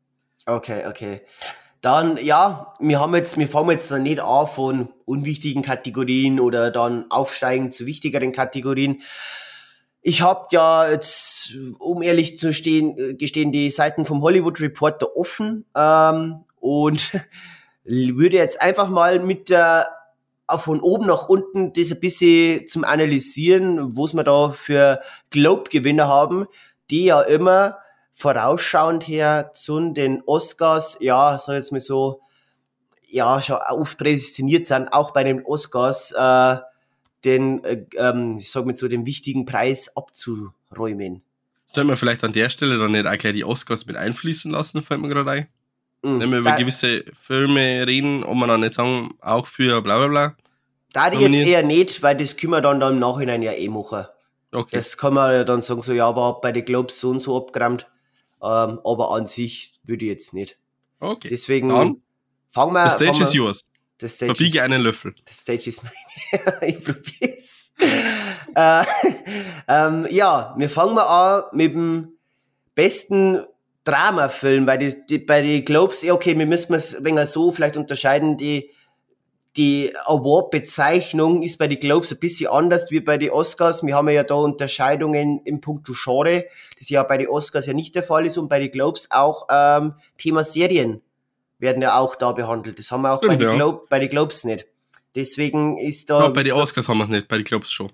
okay, 0.46 0.86
okay. 0.86 1.22
Dann, 1.82 2.16
ja, 2.22 2.74
wir 2.78 3.00
haben 3.00 3.14
jetzt, 3.16 3.38
wir 3.38 3.48
fangen 3.48 3.70
jetzt 3.70 3.90
nicht 3.90 4.20
an 4.20 4.46
von 4.46 4.88
unwichtigen 5.04 5.62
Kategorien 5.62 6.38
oder 6.38 6.70
dann 6.70 7.10
aufsteigen 7.10 7.72
zu 7.72 7.86
wichtigeren 7.86 8.30
Kategorien. 8.30 9.02
Ich 10.00 10.22
habe 10.22 10.46
ja 10.52 10.88
jetzt, 10.88 11.56
um 11.80 12.02
ehrlich 12.02 12.38
zu 12.38 12.52
stehen, 12.52 12.96
äh, 12.96 13.14
gestehen, 13.14 13.50
die 13.50 13.70
Seiten 13.72 14.04
vom 14.04 14.22
Hollywood 14.22 14.60
Reporter 14.60 15.16
offen 15.16 15.64
ähm, 15.76 16.44
und 16.60 17.20
würde 17.84 18.36
jetzt 18.36 18.62
einfach 18.62 18.88
mal 18.88 19.18
mit 19.18 19.50
der 19.50 19.88
auch 20.46 20.60
von 20.60 20.80
oben 20.80 21.06
nach 21.06 21.28
unten 21.28 21.72
das 21.72 21.90
ein 21.90 22.00
bisschen 22.00 22.66
zum 22.68 22.84
Analysieren, 22.84 23.96
was 23.96 24.14
wir 24.14 24.22
da 24.22 24.50
für 24.50 25.00
Globe-Gewinner 25.30 26.06
haben, 26.06 26.46
die 26.90 27.06
ja 27.06 27.22
immer 27.22 27.78
vorausschauend 28.12 29.06
her 29.08 29.50
zu 29.54 29.92
den 29.92 30.22
Oscars, 30.26 30.98
ja, 31.00 31.38
sag 31.38 31.54
jetzt 31.54 31.72
mal 31.72 31.80
so, 31.80 32.20
ja, 33.08 33.40
schon 33.40 33.56
oft 33.56 33.98
prädestiniert 33.98 34.64
sind, 34.64 34.88
auch 34.88 35.12
bei 35.12 35.24
den 35.24 35.44
Oscars, 35.44 36.12
äh, 36.12 36.56
den, 37.24 37.62
äh, 37.64 37.84
ähm, 37.96 38.38
ich 38.38 38.50
sag 38.50 38.64
mal 38.64 38.76
so, 38.76 38.88
den 38.88 39.06
wichtigen 39.06 39.44
Preis 39.44 39.94
abzuräumen. 39.96 41.22
Sollen 41.66 41.88
wir 41.88 41.96
vielleicht 41.96 42.24
an 42.24 42.32
der 42.32 42.50
Stelle 42.50 42.78
dann 42.78 42.92
nicht 42.92 43.06
auch 43.06 43.16
gleich 43.16 43.34
die 43.34 43.44
Oscars 43.44 43.86
mit 43.86 43.96
einfließen 43.96 44.50
lassen, 44.50 44.82
fällt 44.82 45.00
mir 45.00 45.08
gerade 45.08 45.30
ein. 45.30 45.46
Mhm. 46.02 46.20
Wenn 46.20 46.32
wir 46.32 46.38
über 46.40 46.52
gewisse 46.52 47.04
Filme 47.20 47.86
reden, 47.86 48.24
ob 48.24 48.36
man 48.36 48.48
dann 48.48 48.60
nicht 48.60 48.74
sagen, 48.74 49.14
auch 49.20 49.46
für 49.46 49.80
bla 49.82 49.98
bla 49.98 50.08
bla. 50.08 50.36
da 50.92 51.10
die 51.10 51.18
jetzt 51.18 51.46
eher 51.46 51.62
nicht, 51.62 52.02
weil 52.02 52.16
das 52.16 52.36
können 52.36 52.52
wir 52.52 52.60
dann, 52.60 52.80
dann 52.80 52.94
im 52.94 52.98
Nachhinein 52.98 53.42
ja 53.42 53.52
eh 53.52 53.68
machen. 53.68 54.06
Okay. 54.52 54.76
Das 54.76 54.98
kann 54.98 55.14
man 55.14 55.32
ja 55.32 55.44
dann 55.44 55.62
sagen, 55.62 55.82
so, 55.82 55.92
ja, 55.92 56.06
aber 56.08 56.40
bei 56.40 56.52
den 56.52 56.64
Globes 56.64 57.00
so 57.00 57.10
und 57.10 57.20
so 57.20 57.36
abgerammt. 57.36 57.86
Ähm, 58.42 58.80
aber 58.84 59.12
an 59.12 59.26
sich 59.26 59.74
würde 59.84 60.04
ich 60.04 60.10
jetzt 60.10 60.34
nicht. 60.34 60.58
okay. 61.00 61.28
Deswegen 61.28 61.68
Dann, 61.68 62.02
fangen 62.50 62.72
wir 62.72 62.84
the 62.88 62.96
stage 62.96 63.12
fangen 63.12 63.22
is 63.22 63.32
wir- 63.32 63.40
yours. 63.44 63.64
The 64.00 64.08
stage 64.08 64.34
Verbiege 64.34 64.58
is- 64.58 64.64
einen 64.64 64.82
Löffel. 64.82 65.14
The 65.28 65.34
stage 65.34 65.68
is 65.68 65.80
mine. 65.82 66.56
ich 66.62 66.80
probier's. 66.84 67.70
äh, 68.54 68.84
ähm, 69.68 70.06
ja, 70.10 70.54
wir 70.58 70.68
fangen 70.68 70.94
mal 70.94 71.02
an 71.04 71.44
mit 71.52 71.72
dem 71.74 72.08
besten 72.74 73.44
Dramafilm, 73.84 74.66
weil 74.66 74.78
die, 74.78 75.06
die, 75.08 75.18
bei 75.18 75.42
den 75.42 75.64
Globes, 75.64 76.02
ja 76.02 76.14
okay, 76.14 76.36
wir 76.38 76.46
müssen 76.46 76.74
es 76.74 76.94
ein 76.96 77.04
wenig 77.04 77.28
so 77.30 77.52
vielleicht 77.52 77.76
unterscheiden, 77.76 78.36
die, 78.36 78.70
die 79.56 79.92
Award-Bezeichnung 80.06 81.42
ist 81.42 81.58
bei 81.58 81.68
den 81.68 81.78
Globes 81.78 82.10
ein 82.10 82.18
bisschen 82.18 82.48
anders 82.50 82.90
wie 82.90 83.00
bei 83.00 83.18
den 83.18 83.30
Oscars. 83.30 83.84
Wir 83.84 83.94
haben 83.94 84.08
ja 84.08 84.24
da 84.24 84.34
Unterscheidungen 84.34 85.42
im 85.44 85.60
Punkto 85.60 85.92
Genre, 85.94 86.46
das 86.78 86.88
ja 86.88 87.02
bei 87.02 87.18
den 87.18 87.28
Oscars 87.28 87.66
ja 87.66 87.74
nicht 87.74 87.94
der 87.94 88.02
Fall 88.02 88.24
ist 88.24 88.38
und 88.38 88.48
bei 88.48 88.58
den 88.58 88.70
Globes 88.70 89.10
auch 89.10 89.46
ähm, 89.50 89.94
Thema 90.16 90.42
Serien 90.42 91.02
werden 91.58 91.82
ja 91.82 91.98
auch 91.98 92.16
da 92.16 92.32
behandelt. 92.32 92.78
Das 92.78 92.90
haben 92.90 93.02
wir 93.02 93.12
auch 93.12 93.20
bei, 93.20 93.26
Stimmt, 93.26 93.42
den 93.42 93.48
ja. 93.50 93.54
Globe, 93.54 93.82
bei 93.88 93.98
den 93.98 94.08
Globes 94.08 94.44
nicht. 94.44 94.66
Deswegen 95.14 95.76
ist 95.76 96.08
da... 96.08 96.20
Ja, 96.20 96.28
bei 96.28 96.42
den 96.42 96.54
Oscars 96.54 96.88
haben 96.88 96.98
wir 96.98 97.04
es 97.04 97.10
nicht, 97.10 97.28
bei 97.28 97.36
den 97.36 97.44
Globes 97.44 97.70
schon. 97.70 97.88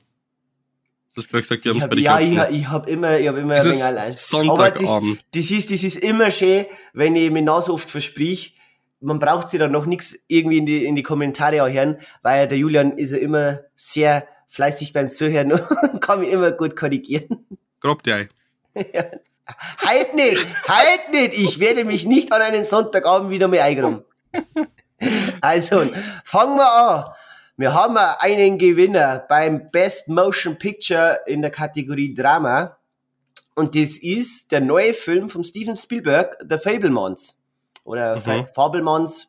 Du 1.14 1.22
hast 1.22 1.28
gerade 1.28 1.42
gesagt, 1.42 1.64
wir 1.64 1.72
haben 1.72 1.78
ich 1.78 1.82
es 1.82 1.88
bei 1.88 1.96
den 1.96 2.04
ja, 2.04 2.18
Globes 2.18 2.32
ich, 2.32 2.38
nicht. 2.38 2.60
ich 2.60 2.68
habe 2.68 2.90
immer, 2.90 3.18
ich 3.18 3.28
hab 3.28 3.36
immer 3.36 3.54
ein 3.54 3.64
wenig 3.64 3.82
allein. 3.82 3.98
Aber 3.98 4.06
das, 4.06 4.28
Sonntagabend. 4.28 5.24
das, 5.34 5.50
ist, 5.50 5.70
das 5.72 5.82
ist 5.82 5.96
immer 5.96 6.30
schön, 6.30 6.66
wenn 6.92 7.16
ich 7.16 7.30
mir 7.32 7.42
noch 7.42 7.62
so 7.62 7.74
oft 7.74 7.90
versprich. 7.90 8.54
Man 9.00 9.18
braucht 9.18 9.50
sich 9.50 9.60
dann 9.60 9.72
noch 9.72 9.86
nichts 9.86 10.18
irgendwie 10.26 10.58
in 10.58 10.66
die, 10.66 10.84
in 10.84 10.96
die 10.96 11.02
Kommentare 11.02 11.62
auch 11.62 11.68
hören, 11.68 11.98
weil 12.22 12.48
der 12.48 12.58
Julian 12.58 12.92
ist 12.92 13.12
ja 13.12 13.18
immer 13.18 13.60
sehr 13.76 14.26
fleißig 14.48 14.92
beim 14.92 15.10
Zuhören 15.10 15.52
und 15.92 16.00
kann 16.00 16.20
mich 16.20 16.30
immer 16.30 16.52
gut 16.52 16.74
korrigieren. 16.74 17.46
Grob 17.80 18.02
die 18.02 18.12
Ei. 18.12 18.28
Halt 19.78 20.14
nicht, 20.14 20.46
halt 20.68 21.10
nicht, 21.10 21.38
ich 21.38 21.58
werde 21.58 21.84
mich 21.84 22.04
nicht 22.04 22.32
an 22.32 22.42
einem 22.42 22.64
Sonntagabend 22.64 23.30
wieder 23.30 23.48
mehr 23.48 23.64
eingeräumen. 23.64 24.04
Also, 25.40 25.84
fangen 26.24 26.56
wir 26.56 26.72
an. 26.72 27.04
Wir 27.56 27.74
haben 27.74 27.96
einen 27.96 28.58
Gewinner 28.58 29.24
beim 29.28 29.70
Best 29.70 30.08
Motion 30.08 30.58
Picture 30.58 31.20
in 31.26 31.40
der 31.42 31.50
Kategorie 31.50 32.14
Drama. 32.14 32.76
Und 33.54 33.74
das 33.74 33.96
ist 33.96 34.52
der 34.52 34.60
neue 34.60 34.92
Film 34.92 35.28
von 35.28 35.44
Steven 35.44 35.76
Spielberg, 35.76 36.36
The 36.48 36.58
Fablemans. 36.58 37.37
Oder 37.88 38.16
Mhm. 38.16 38.20
Fa- 38.20 38.44
Fabelmans. 38.54 39.28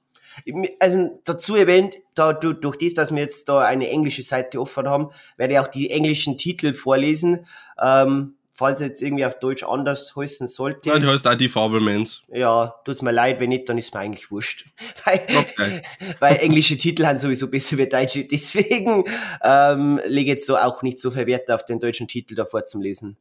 Also 0.80 1.20
dazu 1.26 1.56
erwähnt, 1.56 1.96
da, 2.14 2.34
du- 2.34 2.54
durch 2.54 2.78
das, 2.78 2.94
dass 2.94 3.12
wir 3.12 3.22
jetzt 3.22 3.50
da 3.50 3.60
eine 3.62 3.90
englische 3.90 4.22
Seite 4.24 4.60
offen 4.62 4.88
haben, 4.88 5.10
werde 5.38 5.54
ich 5.54 5.60
auch 5.60 5.68
die 5.68 5.90
englischen 5.92 6.38
Titel 6.38 6.74
vorlesen. 6.74 7.46
Ähm, 7.82 8.36
falls 8.52 8.82
jetzt 8.82 9.02
irgendwie 9.02 9.26
auf 9.26 9.40
Deutsch 9.40 9.64
anders 9.64 10.14
heißen 10.18 10.48
sollte. 10.50 10.90
Ja, 10.90 11.00
die 11.00 11.08
heißt 11.08 11.26
auch 11.26 11.36
die 11.36 11.48
Fabelmans. 11.48 12.24
Ja, 12.28 12.76
tut's 12.84 13.02
mir 13.02 13.14
leid, 13.14 13.40
wenn 13.40 13.48
nicht, 13.50 13.70
dann 13.70 13.78
ist 13.78 13.94
mir 13.94 14.02
eigentlich 14.02 14.30
wurscht. 14.32 14.66
Weil, 15.06 15.22
Okay. 15.38 15.82
weil 16.20 16.36
englische 16.38 16.78
Titel 16.78 17.06
haben 17.06 17.18
sowieso 17.18 17.48
besser 17.50 17.78
wie 17.78 17.88
deutsche. 17.88 18.26
Deswegen 18.26 19.06
ähm, 19.42 20.02
lege 20.06 20.32
jetzt 20.32 20.46
so 20.46 20.58
auch 20.58 20.82
nicht 20.84 21.00
so 21.00 21.10
viel 21.12 21.26
Wert 21.26 21.50
auf 21.50 21.64
den 21.64 21.80
deutschen 21.80 22.10
Titel 22.10 22.36
davor 22.36 22.66
zum 22.66 22.82
Lesen. 22.82 23.18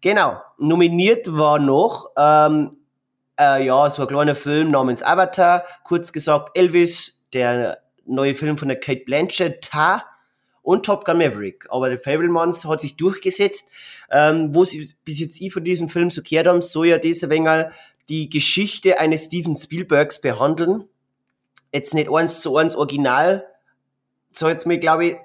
Genau. 0.00 0.40
Nominiert 0.58 1.26
war 1.32 1.60
noch, 1.60 2.10
ähm, 2.18 2.76
äh, 3.42 3.64
ja, 3.64 3.90
so 3.90 4.02
ein 4.02 4.08
kleiner 4.08 4.34
Film 4.34 4.70
namens 4.70 5.02
Avatar, 5.02 5.64
kurz 5.84 6.12
gesagt 6.12 6.56
Elvis, 6.56 7.24
der 7.32 7.78
neue 8.04 8.34
Film 8.34 8.58
von 8.58 8.68
der 8.68 8.78
Kate 8.78 9.02
Blanchett, 9.04 9.62
Ta 9.62 10.04
und 10.62 10.86
Top 10.86 11.04
Gun 11.04 11.18
Maverick. 11.18 11.66
Aber 11.70 11.88
der 11.88 11.98
Fablemans 11.98 12.64
hat 12.64 12.80
sich 12.80 12.96
durchgesetzt. 12.96 13.68
Ähm, 14.10 14.54
wo 14.54 14.64
sie 14.64 14.90
bis 15.04 15.18
jetzt 15.18 15.40
ich 15.40 15.52
von 15.52 15.64
diesem 15.64 15.88
Film 15.88 16.10
so 16.10 16.22
gehört 16.22 16.46
haben, 16.46 16.62
soll 16.62 16.88
ja 16.88 16.98
dieser 16.98 17.30
Wenger 17.30 17.70
die 18.08 18.28
Geschichte 18.28 19.00
eines 19.00 19.26
Steven 19.26 19.56
Spielbergs 19.56 20.20
behandeln. 20.20 20.88
Jetzt 21.72 21.94
nicht 21.94 22.10
eins 22.10 22.40
zu 22.40 22.56
eins 22.56 22.76
original, 22.76 23.46
so 24.32 24.48
jetzt 24.48 24.66
mir, 24.66 24.78
glaube 24.78 25.06
ich, 25.06 25.16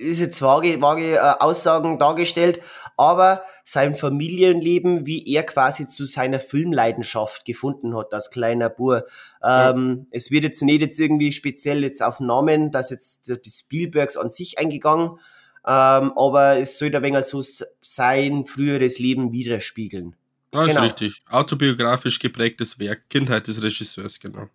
ist 0.00 0.18
jetzt 0.18 0.40
vage, 0.40 0.80
vage 0.80 1.16
äh, 1.16 1.18
Aussagen 1.18 1.98
dargestellt, 1.98 2.60
aber 2.96 3.44
sein 3.64 3.94
Familienleben, 3.94 5.06
wie 5.06 5.26
er 5.32 5.44
quasi 5.44 5.86
zu 5.86 6.06
seiner 6.06 6.40
Filmleidenschaft 6.40 7.44
gefunden 7.44 7.96
hat 7.96 8.12
als 8.12 8.30
kleiner 8.30 8.70
Bur. 8.70 9.06
Ähm, 9.44 10.06
Es 10.10 10.30
wird 10.30 10.44
jetzt 10.44 10.62
nicht 10.62 10.80
jetzt 10.80 10.98
irgendwie 10.98 11.32
speziell 11.32 11.82
jetzt 11.82 12.02
auf 12.02 12.20
Namen, 12.20 12.70
dass 12.70 12.90
jetzt 12.90 13.28
die 13.28 13.50
Spielbergs 13.50 14.16
an 14.16 14.30
sich 14.30 14.58
eingegangen, 14.58 15.18
ähm, 15.66 16.12
aber 16.16 16.56
es 16.58 16.78
soll 16.78 16.94
ein 16.94 17.02
wenig 17.02 17.26
so 17.26 17.42
sein 17.82 18.46
früheres 18.46 18.98
Leben 18.98 19.32
widerspiegeln. 19.32 20.16
Ja, 20.54 20.62
ist 20.64 20.70
genau. 20.70 20.82
richtig. 20.82 21.22
Autobiografisch 21.28 22.18
geprägtes 22.18 22.78
Werk, 22.78 23.08
Kindheit 23.08 23.46
des 23.46 23.62
Regisseurs, 23.62 24.18
genau. 24.18 24.48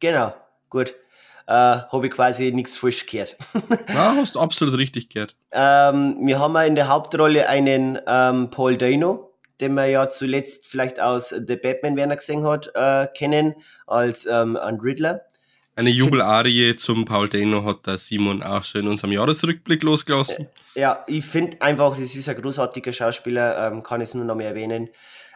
Genau, 0.00 0.34
gut 0.70 0.94
äh, 1.46 1.52
habe 1.52 2.06
ich 2.06 2.12
quasi 2.12 2.52
nichts 2.52 2.76
falsch 2.76 3.06
gehört. 3.06 3.36
ja, 3.88 4.14
hast 4.16 4.36
absolut 4.36 4.78
richtig 4.78 5.08
gehört. 5.08 5.34
Ähm, 5.52 6.18
wir 6.22 6.38
haben 6.38 6.56
in 6.56 6.74
der 6.74 6.88
Hauptrolle 6.88 7.48
einen 7.48 7.98
ähm, 8.06 8.50
Paul 8.50 8.76
Dano, 8.76 9.32
den 9.60 9.74
man 9.74 9.90
ja 9.90 10.08
zuletzt 10.08 10.66
vielleicht 10.66 11.00
aus 11.00 11.30
The 11.30 11.56
Batman, 11.56 11.96
wer 11.96 12.08
er 12.08 12.16
gesehen 12.16 12.44
hat, 12.44 12.70
äh, 12.74 13.06
kennen, 13.16 13.54
als 13.86 14.26
ähm, 14.26 14.56
ein 14.56 14.80
Riddler. 14.80 15.22
Eine 15.74 15.88
Jubelarie 15.88 16.76
zum 16.76 17.06
Paul 17.06 17.30
Dano 17.30 17.64
hat 17.64 17.86
der 17.86 17.96
Simon 17.96 18.42
auch 18.42 18.62
schon 18.62 18.82
in 18.82 18.88
unserem 18.88 19.12
Jahresrückblick 19.12 19.82
losgelassen. 19.82 20.48
Ja, 20.74 21.02
ich 21.06 21.24
finde 21.24 21.62
einfach, 21.62 21.96
das 21.96 22.14
ist 22.14 22.28
ein 22.28 22.40
großartiger 22.40 22.92
Schauspieler, 22.92 23.68
ähm, 23.68 23.82
kann 23.82 24.02
ich 24.02 24.10
es 24.10 24.14
nur 24.14 24.26
noch 24.26 24.34
mehr 24.34 24.48
erwähnen. 24.48 24.90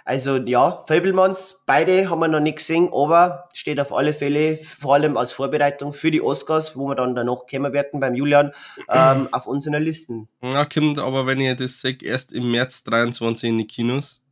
Also 0.06 0.36
ja, 0.36 0.84
Fablemans, 0.86 1.64
beide 1.66 2.08
haben 2.08 2.20
wir 2.20 2.28
noch 2.28 2.38
nicht 2.38 2.58
gesehen, 2.58 2.90
aber 2.92 3.48
steht 3.52 3.80
auf 3.80 3.92
alle 3.92 4.14
Fälle, 4.14 4.56
vor 4.56 4.94
allem 4.94 5.16
als 5.16 5.32
Vorbereitung 5.32 5.92
für 5.92 6.12
die 6.12 6.22
Oscars, 6.22 6.76
wo 6.76 6.86
wir 6.86 6.94
dann 6.94 7.16
danach 7.16 7.48
kommen 7.50 7.72
werden 7.72 7.98
beim 7.98 8.14
Julian, 8.14 8.52
ähm, 8.88 9.28
auf 9.32 9.48
unseren 9.48 9.82
Listen. 9.82 10.28
Ja, 10.40 10.64
kommt 10.64 11.00
aber, 11.00 11.26
wenn 11.26 11.40
ihr 11.40 11.56
das 11.56 11.80
seht, 11.80 12.04
erst 12.04 12.32
im 12.32 12.52
März 12.52 12.84
23 12.84 13.50
in 13.50 13.58
die 13.58 13.66
Kinos. 13.66 14.22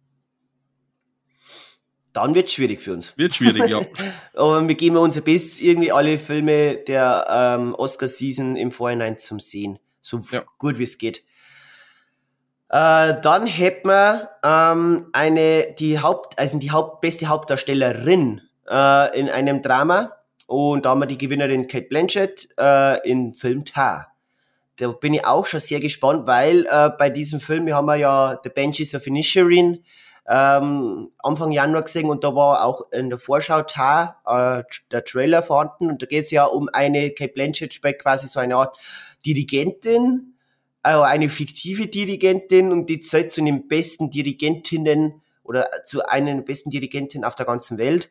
Dann 2.12 2.36
wird 2.36 2.46
es 2.46 2.52
schwierig 2.54 2.80
für 2.80 2.92
uns. 2.92 3.12
Wird 3.18 3.34
schwierig, 3.34 3.66
ja. 3.66 3.80
aber 4.34 4.68
wir 4.68 4.76
geben 4.76 4.96
unser 4.96 5.22
Bestes, 5.22 5.58
irgendwie 5.58 5.90
alle 5.90 6.18
Filme 6.18 6.76
der 6.76 7.26
ähm, 7.28 7.74
Oscar-Season 7.74 8.54
im 8.54 8.70
Vorhinein 8.70 9.18
zum 9.18 9.40
Sehen. 9.40 9.80
So 10.00 10.22
ja. 10.30 10.44
gut 10.58 10.78
wie 10.78 10.84
es 10.84 10.98
geht. 10.98 11.24
Äh, 12.74 13.20
dann 13.20 13.46
hätten 13.46 13.88
wir 13.88 14.30
ähm, 14.42 15.06
eine, 15.12 15.74
die 15.78 16.00
Haupt, 16.00 16.36
also 16.40 16.58
die 16.58 16.72
Haupt, 16.72 17.02
beste 17.02 17.28
Hauptdarstellerin 17.28 18.40
äh, 18.68 19.16
in 19.16 19.30
einem 19.30 19.62
Drama. 19.62 20.10
Und 20.48 20.84
da 20.84 20.90
haben 20.90 20.98
wir 20.98 21.06
die 21.06 21.16
Gewinnerin 21.16 21.68
Kate 21.68 21.86
Blanchett 21.86 22.48
äh, 22.58 23.08
in 23.08 23.32
Film 23.32 23.64
Tar. 23.64 24.08
Da 24.78 24.88
bin 24.88 25.14
ich 25.14 25.24
auch 25.24 25.46
schon 25.46 25.60
sehr 25.60 25.78
gespannt, 25.78 26.26
weil 26.26 26.66
äh, 26.68 26.90
bei 26.98 27.10
diesem 27.10 27.38
Film, 27.38 27.66
wir 27.66 27.76
haben 27.76 27.88
ja 27.96 28.40
The 28.42 28.50
Benches 28.50 28.92
of 28.96 29.06
Inisherin 29.06 29.84
ähm, 30.28 31.12
Anfang 31.18 31.52
Januar 31.52 31.82
gesehen 31.82 32.10
und 32.10 32.24
da 32.24 32.34
war 32.34 32.64
auch 32.64 32.90
in 32.90 33.08
der 33.08 33.20
Vorschau 33.20 33.62
Tar 33.62 34.20
äh, 34.26 34.64
der 34.90 35.04
Trailer 35.04 35.44
vorhanden 35.44 35.90
und 35.90 36.02
da 36.02 36.06
geht 36.06 36.24
es 36.24 36.32
ja 36.32 36.44
um 36.44 36.68
eine 36.72 37.10
Kate 37.10 37.34
Blanchett 37.34 37.72
spielt 37.72 38.00
quasi 38.00 38.26
so 38.26 38.40
eine 38.40 38.56
Art 38.56 38.76
Dirigentin, 39.24 40.33
also 40.84 41.02
eine 41.02 41.30
fiktive 41.30 41.86
Dirigentin 41.86 42.70
und 42.70 42.90
die 42.90 43.00
zählt 43.00 43.32
zu 43.32 43.42
den 43.42 43.68
besten 43.68 44.10
Dirigentinnen 44.10 45.22
oder 45.42 45.68
zu 45.86 46.04
einer 46.04 46.40
besten 46.42 46.68
Dirigentinnen 46.68 47.24
auf 47.24 47.34
der 47.34 47.46
ganzen 47.46 47.78
Welt. 47.78 48.10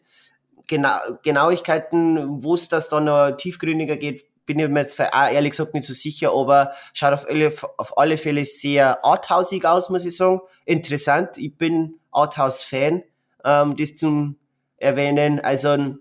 Genau, 0.67 0.97
Genauigkeiten, 1.21 2.43
wo 2.43 2.55
es 2.55 2.69
das 2.69 2.89
dann 2.89 3.05
noch 3.05 3.37
tiefgründiger 3.37 3.95
geht, 3.95 4.25
bin 4.45 4.57
ich 4.57 4.67
mir 4.69 4.81
jetzt 4.81 4.99
ehrlich 4.99 5.51
gesagt 5.51 5.75
nicht 5.75 5.85
so 5.85 5.93
sicher, 5.93 6.33
aber 6.33 6.73
schaut 6.93 7.13
auf 7.13 7.29
alle, 7.29 7.53
auf 7.77 7.97
alle 7.97 8.17
Fälle 8.17 8.43
sehr 8.43 9.05
arthausig 9.05 9.65
aus, 9.65 9.89
muss 9.89 10.05
ich 10.05 10.17
sagen. 10.17 10.41
Interessant, 10.65 11.37
ich 11.37 11.55
bin 11.55 11.99
Arthouse-Fan, 12.11 13.03
ähm, 13.45 13.75
das 13.77 13.95
zum 13.97 14.37
Erwähnen. 14.77 15.39
Also 15.39 15.95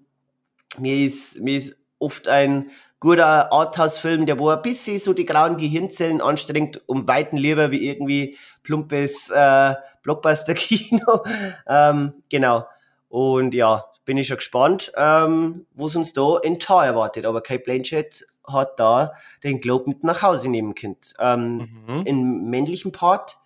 mir 0.78 1.04
ist, 1.04 1.38
mir 1.38 1.58
ist 1.58 1.76
oft 1.98 2.28
ein 2.28 2.70
guter 3.02 3.52
Arthouse-Film, 3.52 4.26
der 4.26 4.38
wo 4.38 4.48
ein 4.50 4.62
bisschen 4.62 4.96
so 4.96 5.12
die 5.12 5.24
grauen 5.24 5.56
Gehirnzellen 5.56 6.20
anstrengt, 6.20 6.80
um 6.86 7.08
weiten 7.08 7.36
lieber 7.36 7.72
wie 7.72 7.88
irgendwie 7.88 8.38
plumpes 8.62 9.28
äh, 9.28 9.74
Blockbuster-Kino. 10.04 11.24
ähm, 11.68 12.22
genau. 12.28 12.64
Und 13.08 13.54
ja, 13.54 13.86
bin 14.04 14.18
ich 14.18 14.28
schon 14.28 14.36
gespannt, 14.36 14.92
ähm, 14.96 15.66
was 15.74 15.96
uns 15.96 16.12
da 16.12 16.38
in 16.38 16.60
Tar 16.60 16.86
erwartet. 16.86 17.26
Aber 17.26 17.42
Kate 17.42 17.64
Blanchett 17.64 18.24
hat 18.46 18.78
da 18.78 19.12
den 19.42 19.60
Globe 19.60 19.88
mit 19.88 20.04
nach 20.04 20.22
Hause 20.22 20.48
nehmen 20.48 20.76
können. 20.76 20.96
Ähm, 21.18 21.84
mhm. 21.88 22.02
Im 22.06 22.50
männlichen 22.50 22.92
Part 22.92 23.36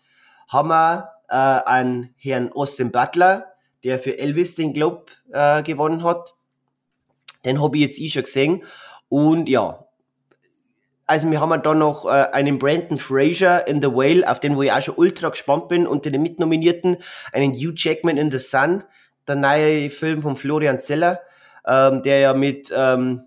haben 0.48 0.68
wir 0.68 1.12
äh, 1.30 1.34
einen 1.34 2.14
Herrn 2.18 2.52
Austin 2.52 2.92
Butler, 2.92 3.54
der 3.84 3.98
für 3.98 4.18
Elvis 4.18 4.54
den 4.54 4.74
Globe 4.74 5.06
äh, 5.32 5.62
gewonnen 5.62 6.02
hat. 6.02 6.34
Den 7.46 7.62
habe 7.62 7.78
ich 7.78 7.82
jetzt 7.84 8.00
eh 8.00 8.10
schon 8.10 8.24
gesehen. 8.24 8.64
Und 9.08 9.48
ja, 9.48 9.86
also 11.06 11.30
wir 11.30 11.40
haben 11.40 11.62
dann 11.62 11.78
noch 11.78 12.04
äh, 12.04 12.08
einen 12.32 12.58
Brandon 12.58 12.98
Fraser 12.98 13.66
in 13.68 13.80
The 13.80 13.88
Whale, 13.88 14.28
auf 14.28 14.40
den 14.40 14.56
wo 14.56 14.62
ich 14.62 14.72
auch 14.72 14.82
schon 14.82 14.96
ultra 14.96 15.28
gespannt 15.28 15.68
bin, 15.68 15.86
unter 15.86 16.10
den 16.10 16.22
Mitnominierten, 16.22 16.96
einen 17.32 17.54
Hugh 17.54 17.74
Jackman 17.76 18.16
in 18.16 18.30
The 18.30 18.38
Sun, 18.38 18.82
der 19.28 19.36
neue 19.36 19.90
Film 19.90 20.20
von 20.20 20.34
Florian 20.34 20.80
Zeller, 20.80 21.20
ähm, 21.64 22.02
der 22.02 22.18
ja 22.18 22.34
mit 22.34 22.72
ähm, 22.76 23.22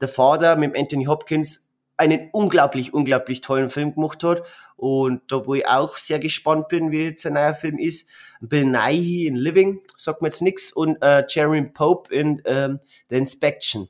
The 0.00 0.08
Father, 0.08 0.56
mit 0.56 0.76
Anthony 0.76 1.06
Hopkins, 1.06 1.66
einen 1.96 2.28
unglaublich, 2.32 2.92
unglaublich 2.92 3.40
tollen 3.40 3.70
Film 3.70 3.94
gemacht 3.94 4.22
hat. 4.24 4.42
Und 4.76 5.22
da 5.30 5.46
wo 5.46 5.54
ich 5.54 5.66
auch 5.66 5.96
sehr 5.96 6.18
gespannt 6.18 6.68
bin, 6.68 6.90
wie 6.90 7.04
jetzt 7.04 7.24
ein 7.24 7.34
neuer 7.34 7.54
Film 7.54 7.78
ist. 7.78 8.08
Bill 8.40 8.64
Nighy 8.64 9.26
in 9.26 9.36
Living, 9.36 9.80
sagt 9.96 10.20
mir 10.20 10.28
jetzt 10.28 10.42
nichts, 10.42 10.72
und 10.72 11.00
äh, 11.00 11.24
Jeremy 11.28 11.62
Pope 11.62 12.12
in 12.12 12.42
ähm, 12.44 12.80
The 13.08 13.16
Inspection 13.16 13.88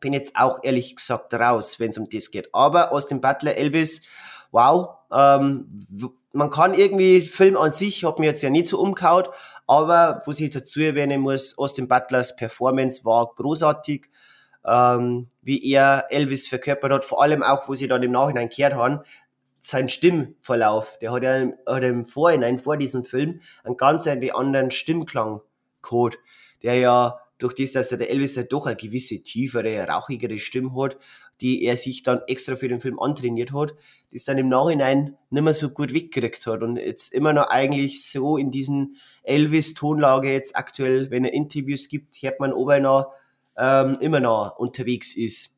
bin 0.00 0.12
jetzt 0.12 0.36
auch 0.36 0.60
ehrlich 0.62 0.96
gesagt 0.96 1.34
raus, 1.34 1.80
wenn 1.80 1.90
es 1.90 1.98
um 1.98 2.08
das 2.08 2.30
geht. 2.30 2.48
Aber 2.52 2.92
aus 2.92 3.06
dem 3.06 3.20
Butler 3.20 3.56
Elvis, 3.56 4.02
wow, 4.50 4.96
ähm, 5.12 5.86
man 6.32 6.50
kann 6.50 6.74
irgendwie, 6.74 7.20
Film 7.20 7.56
an 7.56 7.72
sich 7.72 8.04
hat 8.04 8.18
mir 8.18 8.26
jetzt 8.26 8.42
ja 8.42 8.50
nicht 8.50 8.68
so 8.68 8.78
umgehaut, 8.78 9.30
aber 9.66 10.22
was 10.26 10.38
ich 10.38 10.50
dazu 10.50 10.80
erwähnen 10.80 11.20
muss, 11.20 11.58
Austin 11.58 11.88
Butlers 11.88 12.36
Performance 12.36 13.04
war 13.04 13.32
großartig, 13.34 14.10
ähm, 14.64 15.28
wie 15.42 15.72
er 15.72 16.06
Elvis 16.10 16.48
verkörpert 16.48 16.92
hat, 16.92 17.04
vor 17.04 17.22
allem 17.22 17.42
auch, 17.42 17.68
wo 17.68 17.74
sie 17.74 17.88
dann 17.88 18.02
im 18.02 18.12
Nachhinein 18.12 18.48
gehört 18.48 18.74
haben, 18.74 19.00
sein 19.60 19.88
Stimmverlauf, 19.88 20.98
der 20.98 21.12
hat 21.12 21.22
ja 21.24 21.48
hat 21.66 21.82
im 21.82 22.06
Vorhinein, 22.06 22.58
vor 22.58 22.76
diesem 22.76 23.04
Film, 23.04 23.40
einen 23.64 23.76
ganz 23.76 24.06
anderen 24.06 24.70
Stimmklang-Code, 24.70 26.16
der 26.62 26.76
ja 26.76 27.20
durch 27.38 27.54
das, 27.54 27.72
dass 27.72 27.88
der 27.90 28.10
Elvis 28.10 28.36
halt 28.36 28.52
doch 28.52 28.66
eine 28.66 28.76
gewisse 28.76 29.22
tiefere, 29.22 29.86
rauchigere 29.86 30.38
Stimme 30.38 30.74
hat, 30.74 30.96
die 31.40 31.64
er 31.64 31.76
sich 31.76 32.02
dann 32.02 32.20
extra 32.26 32.56
für 32.56 32.68
den 32.68 32.80
Film 32.80 32.98
antrainiert 32.98 33.52
hat, 33.52 33.74
das 34.12 34.24
dann 34.24 34.38
im 34.38 34.48
Nachhinein 34.48 35.16
nicht 35.30 35.42
mehr 35.42 35.54
so 35.54 35.68
gut 35.68 35.92
weggekriegt 35.92 36.46
hat 36.46 36.62
und 36.62 36.76
jetzt 36.76 37.12
immer 37.12 37.32
noch 37.32 37.48
eigentlich 37.48 38.10
so 38.10 38.36
in 38.36 38.50
diesen 38.50 38.96
Elvis-Tonlage 39.22 40.32
jetzt 40.32 40.56
aktuell, 40.56 41.10
wenn 41.10 41.24
er 41.24 41.34
Interviews 41.34 41.88
gibt, 41.88 42.20
hört 42.22 42.40
man, 42.40 42.52
ob 42.52 42.70
er 42.70 42.80
noch 42.80 43.12
ähm, 43.58 43.98
immer 44.00 44.20
noch 44.20 44.56
unterwegs 44.58 45.14
ist. 45.14 45.50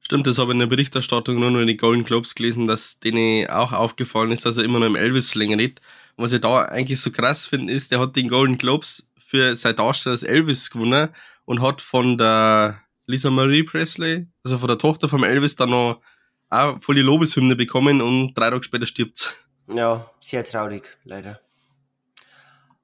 Stimmt, 0.00 0.26
das 0.26 0.38
habe 0.38 0.52
ich 0.52 0.54
in 0.54 0.60
der 0.60 0.66
Berichterstattung 0.66 1.40
nur 1.40 1.50
noch 1.50 1.60
in 1.60 1.66
den 1.66 1.76
Golden 1.76 2.04
Globes 2.04 2.36
gelesen, 2.36 2.68
dass 2.68 3.00
denen 3.00 3.50
auch 3.50 3.72
aufgefallen 3.72 4.30
ist, 4.30 4.46
dass 4.46 4.56
er 4.56 4.64
immer 4.64 4.78
noch 4.78 4.86
im 4.86 4.94
Elvis-Slang 4.94 5.54
redet. 5.54 5.80
Was 6.16 6.32
ich 6.32 6.40
da 6.40 6.62
eigentlich 6.62 7.00
so 7.00 7.10
krass 7.10 7.46
finde, 7.46 7.72
ist, 7.72 7.90
der 7.90 7.98
hat 7.98 8.14
den 8.14 8.28
Golden 8.28 8.56
Globes 8.56 9.08
für 9.26 9.56
sein 9.56 9.74
Darsteller 9.74 10.12
als 10.12 10.22
Elvis 10.22 10.70
gewonnen 10.70 11.08
und 11.44 11.60
hat 11.60 11.82
von 11.82 12.16
der 12.16 12.80
Lisa 13.06 13.30
Marie 13.30 13.64
Presley, 13.64 14.26
also 14.44 14.58
von 14.58 14.68
der 14.68 14.78
Tochter 14.78 15.08
vom 15.08 15.24
Elvis, 15.24 15.56
dann 15.56 15.70
noch 15.70 16.00
auch 16.48 16.80
voll 16.80 16.94
die 16.94 17.02
Lobeshymne 17.02 17.56
bekommen 17.56 18.00
und 18.00 18.34
drei 18.34 18.50
Tage 18.50 18.62
später 18.62 18.86
stirbt 18.86 19.34
Ja, 19.66 20.08
sehr 20.20 20.44
traurig, 20.44 20.96
leider. 21.04 21.40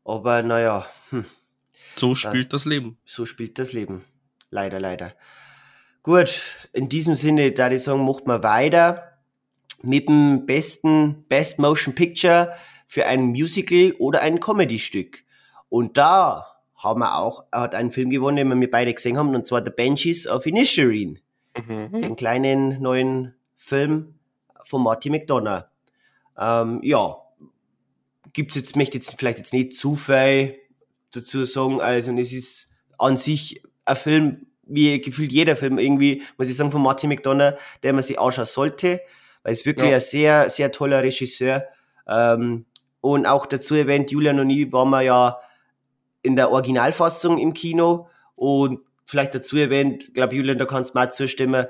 Aber 0.04 0.42
naja. 0.42 0.86
Hm. 1.10 1.24
So 1.94 2.16
spielt 2.16 2.52
das 2.52 2.64
Leben. 2.64 2.98
So 3.04 3.24
spielt 3.24 3.58
das 3.60 3.72
Leben. 3.72 4.04
Leider, 4.50 4.80
leider. 4.80 5.14
Gut, 6.02 6.40
in 6.72 6.88
diesem 6.88 7.14
Sinne, 7.14 7.52
da 7.52 7.70
ich 7.70 7.84
sagen, 7.84 8.04
macht 8.04 8.26
man 8.26 8.42
weiter 8.42 9.12
mit 9.82 10.08
dem 10.08 10.44
besten 10.46 11.24
Best 11.28 11.60
Motion 11.60 11.94
Picture 11.94 12.52
für 12.88 13.06
ein 13.06 13.26
Musical 13.26 13.92
oder 13.98 14.22
ein 14.22 14.40
Comedy-Stück. 14.40 15.24
Und 15.72 15.96
da 15.96 16.48
haben 16.76 17.00
wir 17.00 17.16
auch, 17.16 17.44
hat 17.50 17.74
einen 17.74 17.90
Film 17.90 18.10
gewonnen, 18.10 18.36
den 18.36 18.60
wir 18.60 18.70
beide 18.70 18.92
gesehen 18.92 19.16
haben, 19.16 19.34
und 19.34 19.46
zwar 19.46 19.64
The 19.64 19.70
Banshees 19.70 20.26
of 20.26 20.44
Inisherin. 20.44 21.18
Mhm. 21.66 22.02
Den 22.02 22.14
kleinen 22.14 22.82
neuen 22.82 23.34
Film 23.56 24.16
von 24.64 24.82
Marty 24.82 25.08
McDonough. 25.08 25.64
Ähm, 26.38 26.80
ja, 26.82 27.16
gibt's 28.34 28.54
jetzt, 28.54 28.76
möchte 28.76 28.98
jetzt 28.98 29.18
vielleicht 29.18 29.38
jetzt 29.38 29.54
nicht 29.54 29.72
zu 29.72 29.94
viel 29.94 30.58
dazu 31.10 31.46
sagen. 31.46 31.80
Also 31.80 32.12
es 32.18 32.34
ist 32.34 32.68
an 32.98 33.16
sich 33.16 33.62
ein 33.86 33.96
Film, 33.96 34.46
wie 34.64 35.00
gefühlt 35.00 35.32
jeder 35.32 35.56
Film 35.56 35.78
irgendwie, 35.78 36.22
muss 36.36 36.50
ich 36.50 36.56
sagen, 36.58 36.70
von 36.70 36.82
Martin 36.82 37.08
McDonough, 37.08 37.54
der 37.82 37.94
man 37.94 38.02
sich 38.02 38.20
anschauen 38.20 38.44
sollte, 38.44 39.00
weil 39.42 39.54
es 39.54 39.64
wirklich 39.64 39.88
ja. 39.88 39.94
ein 39.94 40.02
sehr, 40.02 40.50
sehr 40.50 40.70
toller 40.70 41.02
Regisseur. 41.02 41.64
Ähm, 42.06 42.66
und 43.00 43.24
auch 43.24 43.46
dazu 43.46 43.74
erwähnt, 43.74 44.10
Julian 44.10 44.38
und 44.38 44.50
ich 44.50 44.70
waren 44.70 44.90
wir 44.90 45.00
ja 45.00 45.38
in 46.22 46.36
der 46.36 46.50
Originalfassung 46.50 47.38
im 47.38 47.52
Kino 47.52 48.08
und 48.36 48.80
vielleicht 49.06 49.34
dazu 49.34 49.56
erwähnt, 49.56 50.14
glaube 50.14 50.34
Julian, 50.34 50.58
da 50.58 50.64
kannst 50.64 50.94
du 50.94 50.98
mal 50.98 51.12
zustimmen, 51.12 51.66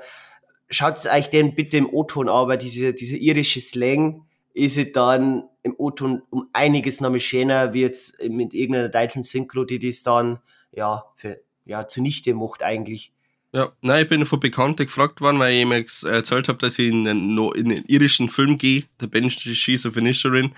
schaut 0.69 1.05
euch 1.05 1.29
den 1.29 1.55
bitte 1.55 1.77
im 1.77 1.89
O-Ton 1.89 2.29
an, 2.29 2.47
weil 2.47 2.57
diese, 2.57 2.93
diese 2.93 3.17
irische 3.17 3.61
Slang 3.61 4.25
ist 4.53 4.77
es 4.77 4.91
dann 4.91 5.43
im 5.63 5.75
O-Ton 5.77 6.21
um 6.29 6.47
einiges 6.53 7.01
noch 7.01 7.17
schöner, 7.17 7.73
wie 7.73 7.81
jetzt 7.81 8.21
mit 8.21 8.53
irgendeiner 8.53 8.89
deutschen 8.89 9.23
Synchro, 9.23 9.63
die 9.63 9.79
das 9.79 10.03
dann, 10.03 10.39
ja, 10.71 11.03
für, 11.15 11.39
ja, 11.65 11.87
zunichte 11.87 12.33
macht 12.33 12.63
eigentlich. 12.63 13.13
Ja, 13.53 13.71
nein, 13.81 14.03
ich 14.03 14.09
bin 14.09 14.25
von 14.25 14.39
Bekannten 14.39 14.85
gefragt 14.85 15.21
worden, 15.21 15.39
weil 15.39 15.53
ich 15.53 15.61
ihm 15.61 15.71
erzählt 15.71 16.47
habe, 16.47 16.57
dass 16.57 16.79
ich 16.79 16.89
in 16.89 17.07
einen, 17.07 17.37
in 17.55 17.71
einen 17.71 17.85
irischen 17.85 18.27
Film 18.27 18.57
gehe, 18.57 18.83
The 18.99 19.07
Banshees 19.07 19.85
of 19.85 19.95
Inisherin, 19.95 20.53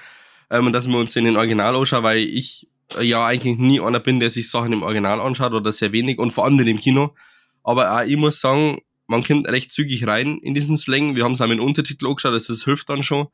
ähm, 0.49 0.67
und 0.67 0.73
dass 0.73 0.87
wir 0.87 0.97
uns 0.97 1.13
den 1.13 1.25
in 1.25 1.37
Original 1.37 1.75
anschauen, 1.75 2.03
weil 2.03 2.19
ich 2.19 2.67
ja 3.01 3.25
eigentlich 3.25 3.57
nie 3.57 3.79
einer 3.79 3.99
bin, 3.99 4.19
der 4.19 4.29
sich 4.29 4.49
Sachen 4.49 4.73
im 4.73 4.83
Original 4.83 5.19
anschaut 5.19 5.53
oder 5.53 5.73
sehr 5.73 5.91
wenig 5.91 6.19
und 6.19 6.31
vor 6.31 6.45
allem 6.45 6.59
im 6.59 6.79
Kino. 6.79 7.15
Aber 7.63 7.95
auch 7.95 8.05
ich 8.05 8.17
muss 8.17 8.39
sagen, 8.39 8.79
man 9.07 9.23
kommt 9.23 9.47
recht 9.49 9.71
zügig 9.71 10.07
rein 10.07 10.37
in 10.39 10.53
diesen 10.53 10.77
Slang. 10.77 11.15
Wir 11.15 11.23
haben 11.23 11.33
es 11.33 11.41
auch 11.41 11.47
mit 11.47 11.59
Untertitel 11.59 12.07
angeschaut, 12.07 12.33
das 12.33 12.63
hilft 12.63 12.89
dann 12.89 13.03
schon. 13.03 13.27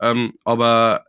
Ähm, 0.00 0.34
aber 0.44 1.04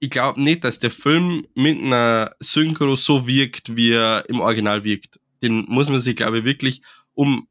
ich 0.00 0.10
glaube 0.10 0.40
nicht, 0.42 0.64
dass 0.64 0.78
der 0.78 0.90
Film 0.90 1.46
mit 1.54 1.80
einer 1.80 2.34
Synchro 2.40 2.96
so 2.96 3.26
wirkt, 3.26 3.76
wie 3.76 3.92
er 3.92 4.24
im 4.28 4.40
Original 4.40 4.84
wirkt. 4.84 5.20
Den 5.42 5.64
muss 5.68 5.88
man 5.90 6.00
sich, 6.00 6.16
glaube 6.16 6.38
ich, 6.38 6.44
wirklich, 6.44 6.82
um 7.14 7.46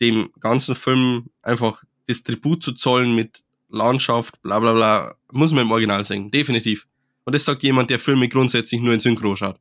dem 0.00 0.30
ganzen 0.40 0.74
Film 0.74 1.30
einfach 1.42 1.82
das 2.06 2.24
Tribut 2.24 2.62
zu 2.62 2.72
zollen 2.72 3.14
mit 3.14 3.42
Landschaft, 3.68 4.42
bla 4.42 4.58
bla 4.58 4.72
bla, 4.72 5.14
muss 5.30 5.52
man 5.52 5.62
im 5.62 5.70
Original 5.70 6.04
singen, 6.04 6.30
definitiv. 6.30 6.86
Und 7.24 7.34
das 7.34 7.44
sagt 7.44 7.62
jemand, 7.62 7.90
der 7.90 7.98
Filme 7.98 8.28
grundsätzlich 8.28 8.80
nur 8.80 8.94
in 8.94 9.00
Synchro 9.00 9.34
schaut. 9.36 9.58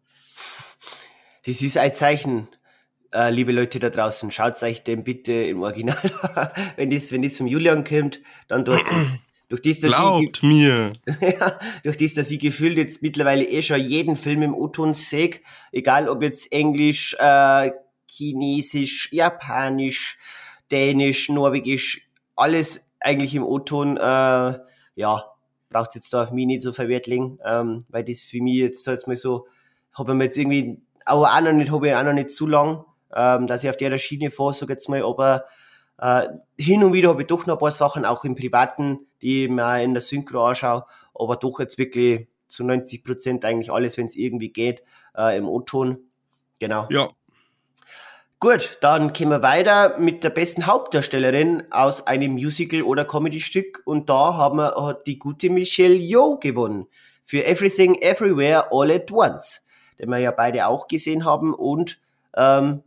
Das 1.46 1.62
ist 1.62 1.78
ein 1.78 1.94
Zeichen, 1.94 2.48
äh, 3.14 3.30
liebe 3.30 3.52
Leute 3.52 3.80
da 3.80 3.90
draußen, 3.90 4.32
schaut 4.32 4.62
euch 4.64 4.84
den 4.84 5.04
bitte 5.04 5.34
im 5.34 5.62
Original 5.62 5.98
wenn 6.76 6.90
das, 6.90 7.12
wenn 7.12 7.22
das 7.22 7.38
vom 7.38 7.48
Julian 7.48 7.84
kommt, 7.84 8.22
dann 8.48 8.66
tut 8.66 8.82
es. 8.92 9.20
Durch 9.50 9.62
das, 9.64 9.82
dass 9.82 9.92
Glaubt 9.92 10.38
ich, 10.38 10.44
mir. 10.44 10.94
ja, 11.20 11.60
durch 11.84 11.98
das, 11.98 12.14
dass 12.14 12.32
ich 12.32 12.40
gefühlt 12.40 12.78
jetzt 12.78 13.02
mittlerweile 13.02 13.44
eh 13.44 13.62
schon 13.62 13.82
jeden 13.82 14.16
Film 14.16 14.44
im 14.44 14.54
O-Ton 14.54 14.94
sehe, 14.94 15.42
egal 15.74 16.08
ob 16.08 16.22
jetzt 16.24 16.54
Englisch, 16.54 17.18
äh, 17.20 17.72
Chinesisch, 18.10 19.12
Japanisch, 19.12 20.18
Dänisch, 20.72 21.28
Norwegisch, 21.28 22.08
alles 22.38 22.90
eigentlich 23.02 23.36
im 23.36 23.44
O-Ton, 23.44 23.98
äh, 23.98 24.58
ja, 24.96 25.31
braucht 25.72 25.90
es 25.90 25.96
jetzt 25.96 26.14
da 26.14 26.24
auf 26.24 26.32
mich 26.32 26.46
nicht 26.46 26.62
so 26.62 26.72
verwertling, 26.72 27.40
ähm, 27.44 27.86
weil 27.90 28.04
das 28.04 28.22
für 28.22 28.42
mich 28.42 28.56
jetzt, 28.56 28.84
sag 28.84 29.08
mal 29.08 29.16
so, 29.16 29.48
habe 29.94 30.12
ich 30.12 30.18
mir 30.18 30.24
jetzt 30.26 30.38
irgendwie, 30.38 30.80
aber 31.06 31.34
auch 31.34 31.42
noch 31.42 31.54
nicht, 31.54 31.72
habe 31.72 31.88
ich 31.88 31.96
auch 31.96 32.04
noch 32.04 32.14
nicht 32.14 32.30
zu 32.30 32.46
lang, 32.46 32.86
ähm, 33.16 33.48
dass 33.48 33.64
ich 33.64 33.70
auf 33.70 33.78
der 33.78 33.98
Schiene 33.98 34.30
fahre, 34.30 34.54
sag 34.54 34.70
jetzt 34.70 34.90
mal, 34.90 35.02
aber 35.04 35.46
äh, 35.98 36.28
hin 36.60 36.84
und 36.84 36.94
wieder 36.94 37.10
habe 37.10 37.22
ich 37.22 37.28
doch 37.28 37.46
noch 37.46 37.56
ein 37.56 37.60
paar 37.60 37.72
Sachen, 37.72 38.06
auch 38.06 38.24
im 38.24 38.36
Privaten, 38.36 39.08
die 39.22 39.46
ich 39.46 39.50
mir 39.50 39.82
in 39.82 39.94
der 39.94 40.02
Synchro 40.02 40.46
anschaue, 40.46 40.86
aber 41.14 41.38
doch 41.38 41.60
jetzt 41.60 41.78
wirklich 41.78 42.28
zu 42.48 42.64
90 42.64 43.04
Prozent 43.04 43.46
eigentlich 43.46 43.72
alles, 43.72 43.98
wenn 43.98 44.06
es 44.06 44.16
irgendwie 44.16 44.50
geht, 44.50 44.84
äh, 45.16 45.38
im 45.38 45.48
O-Ton. 45.48 46.00
Genau. 46.60 46.88
Ja. 46.90 47.10
Gut, 48.42 48.80
dann 48.82 49.14
gehen 49.14 49.30
wir 49.30 49.44
weiter 49.44 50.00
mit 50.00 50.24
der 50.24 50.32
besten 50.32 50.66
Hauptdarstellerin 50.66 51.62
aus 51.70 52.08
einem 52.08 52.32
Musical 52.32 52.82
oder 52.82 53.06
Comedy-Stück. 53.06 53.84
Und 53.86 54.10
da 54.10 54.34
haben 54.34 54.58
wir, 54.58 54.74
hat 54.84 55.06
die 55.06 55.20
gute 55.20 55.52
Michelle 55.52 55.94
Yeoh 55.94 56.40
gewonnen. 56.40 56.88
Für 57.24 57.46
Everything 57.46 58.02
Everywhere 58.02 58.70
All 58.72 58.90
at 58.90 59.12
Once, 59.12 59.62
den 60.00 60.10
wir 60.10 60.18
ja 60.18 60.32
beide 60.32 60.66
auch 60.66 60.88
gesehen 60.88 61.24
haben 61.24 61.54
und 61.54 62.00
ähm, 62.36 62.82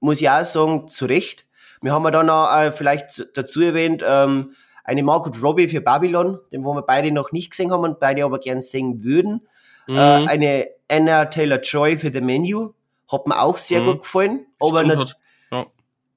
muss 0.00 0.20
ich 0.20 0.28
auch 0.28 0.44
sagen, 0.44 0.88
zu 0.88 1.06
Recht, 1.06 1.46
wir 1.80 1.94
haben 1.94 2.04
ja 2.04 2.10
dann 2.10 2.28
auch 2.28 2.54
äh, 2.54 2.70
vielleicht 2.70 3.26
dazu 3.38 3.62
erwähnt, 3.62 4.04
ähm, 4.06 4.52
eine 4.84 5.02
Margot 5.02 5.42
Robbie 5.42 5.68
für 5.68 5.80
Babylon, 5.80 6.40
den 6.52 6.62
wo 6.62 6.74
wir 6.74 6.82
beide 6.82 7.10
noch 7.10 7.32
nicht 7.32 7.52
gesehen 7.52 7.72
haben 7.72 7.84
und 7.84 8.00
beide 8.00 8.22
aber 8.22 8.38
gern 8.38 8.60
sehen 8.60 9.02
würden. 9.02 9.48
Mhm. 9.86 9.96
Äh, 9.96 10.26
eine 10.26 10.68
Anna 10.90 11.24
Taylor-Joy 11.24 11.96
für 11.96 12.12
The 12.12 12.20
Menu, 12.20 12.74
hat 13.08 13.26
mir 13.26 13.40
auch 13.40 13.58
sehr 13.58 13.80
mhm. 13.80 13.86
gut 13.86 14.02
gefallen. 14.02 14.46
Aber 14.60 14.82
nicht, 14.82 15.16
ja. 15.50 15.66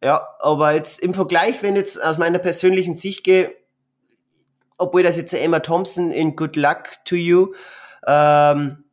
ja, 0.03 0.27
aber 0.39 0.73
jetzt 0.73 0.99
im 0.99 1.13
Vergleich, 1.13 1.61
wenn 1.63 1.75
jetzt 1.75 2.01
aus 2.03 2.17
meiner 2.17 2.39
persönlichen 2.39 2.95
Sicht 2.95 3.23
gehe, 3.23 3.55
obwohl 4.77 5.03
das 5.03 5.17
jetzt 5.17 5.33
Emma 5.33 5.59
Thompson 5.59 6.11
in 6.11 6.35
Good 6.35 6.55
Luck 6.55 6.83
to 7.05 7.15
You 7.15 7.53
ähm, 8.07 8.83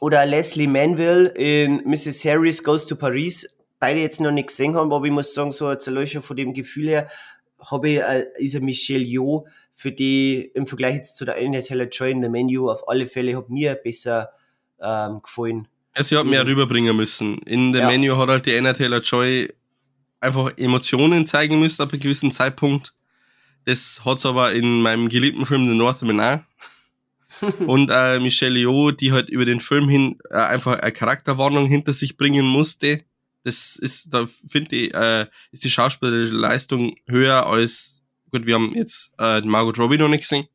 oder 0.00 0.24
Leslie 0.24 0.68
Manville 0.68 1.28
in 1.28 1.82
Mrs. 1.84 2.24
Harris 2.24 2.62
Goes 2.62 2.86
to 2.86 2.94
Paris 2.94 3.56
beide 3.78 4.00
jetzt 4.00 4.20
noch 4.20 4.30
nicht 4.30 4.48
gesehen 4.48 4.76
haben, 4.76 4.92
aber 4.92 5.04
ich 5.04 5.12
muss 5.12 5.34
sagen, 5.34 5.52
so 5.52 5.70
jetzt 5.70 5.84
schon 5.84 6.22
von 6.22 6.36
dem 6.36 6.54
Gefühl 6.54 6.88
her, 6.88 7.08
habe 7.58 7.88
ich 7.88 7.98
äh, 7.98 8.26
dieser 8.40 8.60
Michelle 8.60 9.04
Yeoh, 9.04 9.46
für 9.72 9.92
die 9.92 10.50
im 10.54 10.66
Vergleich 10.66 10.96
jetzt 10.96 11.16
zu 11.16 11.24
der 11.24 11.36
Anya 11.36 11.60
Taylor-Joy 11.60 12.10
in 12.10 12.20
der 12.20 12.30
Menu 12.30 12.70
auf 12.70 12.88
alle 12.88 13.06
Fälle 13.06 13.36
hat 13.36 13.50
mir 13.50 13.74
besser 13.74 14.32
ähm, 14.80 15.20
gefallen. 15.22 15.68
Ja, 15.96 16.04
sie 16.04 16.16
hat 16.16 16.26
mehr 16.26 16.46
rüberbringen 16.46 16.94
müssen. 16.94 17.38
In 17.38 17.72
der 17.72 17.82
ja. 17.82 17.86
Menu 17.88 18.16
hat 18.16 18.28
halt 18.28 18.46
die 18.46 18.56
Anna 18.56 18.72
Taylor-Joy 18.74 19.48
einfach 20.20 20.52
Emotionen 20.58 21.26
zeigen 21.26 21.58
müssen 21.58 21.82
ab 21.82 21.92
einem 21.92 22.00
gewissen 22.00 22.32
Zeitpunkt. 22.32 22.94
Das 23.64 24.02
hat 24.04 24.18
es 24.18 24.26
aber 24.26 24.52
in 24.52 24.82
meinem 24.82 25.08
geliebten 25.08 25.46
Film 25.46 25.68
The 25.68 25.74
Northman 25.74 26.20
auch. 26.20 26.40
und 27.66 27.90
äh, 27.90 28.18
Michelle 28.18 28.58
Yeoh, 28.58 28.92
die 28.92 29.12
halt 29.12 29.28
über 29.28 29.44
den 29.44 29.60
Film 29.60 29.88
hin 29.88 30.18
äh, 30.30 30.36
einfach 30.36 30.78
eine 30.78 30.92
Charakterwarnung 30.92 31.66
hinter 31.66 31.92
sich 31.92 32.16
bringen 32.16 32.46
musste, 32.46 33.04
das 33.44 33.76
ist, 33.76 34.12
da 34.12 34.26
finde 34.48 34.74
ich, 34.74 34.94
äh, 34.94 35.26
ist 35.52 35.64
die 35.64 35.70
schauspielerische 35.70 36.34
Leistung 36.34 36.96
höher 37.06 37.46
als, 37.46 38.02
gut, 38.30 38.44
wir 38.44 38.54
haben 38.54 38.74
jetzt 38.74 39.12
äh, 39.18 39.40
Margot 39.42 39.78
Robbie 39.78 39.98
noch 39.98 40.08
nicht 40.08 40.22
gesehen. 40.22 40.48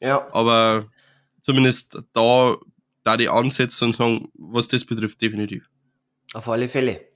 Ja. 0.00 0.26
Aber 0.32 0.86
zumindest 1.42 1.98
da, 2.12 2.56
da 3.04 3.16
die 3.16 3.28
Ansätze 3.28 3.84
und 3.84 3.96
sagen, 3.96 4.28
was 4.34 4.68
das 4.68 4.84
betrifft, 4.84 5.20
definitiv. 5.20 5.68
Auf 6.34 6.48
alle 6.48 6.68
Fälle. 6.68 7.12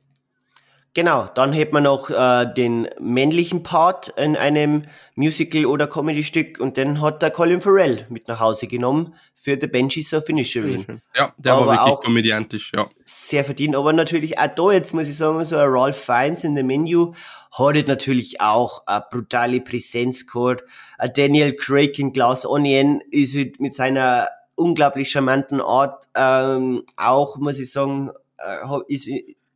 Genau, 0.97 1.29
dann 1.35 1.53
hätte 1.53 1.75
man 1.75 1.83
noch 1.83 2.09
äh, 2.09 2.47
den 2.55 2.89
männlichen 2.99 3.63
Part 3.63 4.09
in 4.17 4.35
einem 4.35 4.85
Musical 5.15 5.67
oder 5.67 5.87
Comedy-Stück 5.87 6.59
und 6.59 6.79
den 6.79 7.03
hat 7.03 7.21
der 7.21 7.31
Colin 7.31 7.61
Farrell 7.61 8.07
mit 8.09 8.29
nach 8.29 8.41
Hause 8.41 8.67
genommen 8.67 9.15
für 9.35 9.59
The 9.61 9.67
Benchies 9.67 10.15
of 10.15 10.27
Inisherin. 10.27 11.03
Ja, 11.15 11.35
der 11.37 11.53
aber 11.53 11.67
war 11.67 11.75
wirklich 11.75 11.93
auch 11.93 12.03
komödiantisch, 12.03 12.73
ja. 12.75 12.89
Sehr 13.03 13.45
verdient, 13.45 13.77
aber 13.77 13.93
natürlich 13.93 14.39
auch 14.39 14.49
da 14.55 14.73
jetzt 14.73 14.95
muss 14.95 15.07
ich 15.07 15.19
sagen, 15.19 15.45
so 15.45 15.59
ein 15.59 15.69
Ralph 15.69 15.99
Fiennes 15.99 16.45
in 16.45 16.57
the 16.57 16.63
Menu 16.63 17.13
hat 17.53 17.87
natürlich 17.87 18.41
auch 18.41 18.87
eine 18.87 19.05
brutale 19.11 19.61
Präsenz 19.61 20.27
gehabt. 20.27 20.65
Ein 20.97 21.13
Daniel 21.15 21.55
Craig 21.57 21.99
in 21.99 22.15
Glass 22.15 22.47
Onion 22.47 23.03
ist 23.11 23.37
mit 23.61 23.75
seiner 23.75 24.29
unglaublich 24.57 25.11
charmanten 25.11 25.61
Art 25.61 26.05
ähm, 26.15 26.83
auch, 26.97 27.37
muss 27.37 27.59
ich 27.59 27.71
sagen, 27.71 28.11
äh, 28.39 28.67
ist 28.89 29.09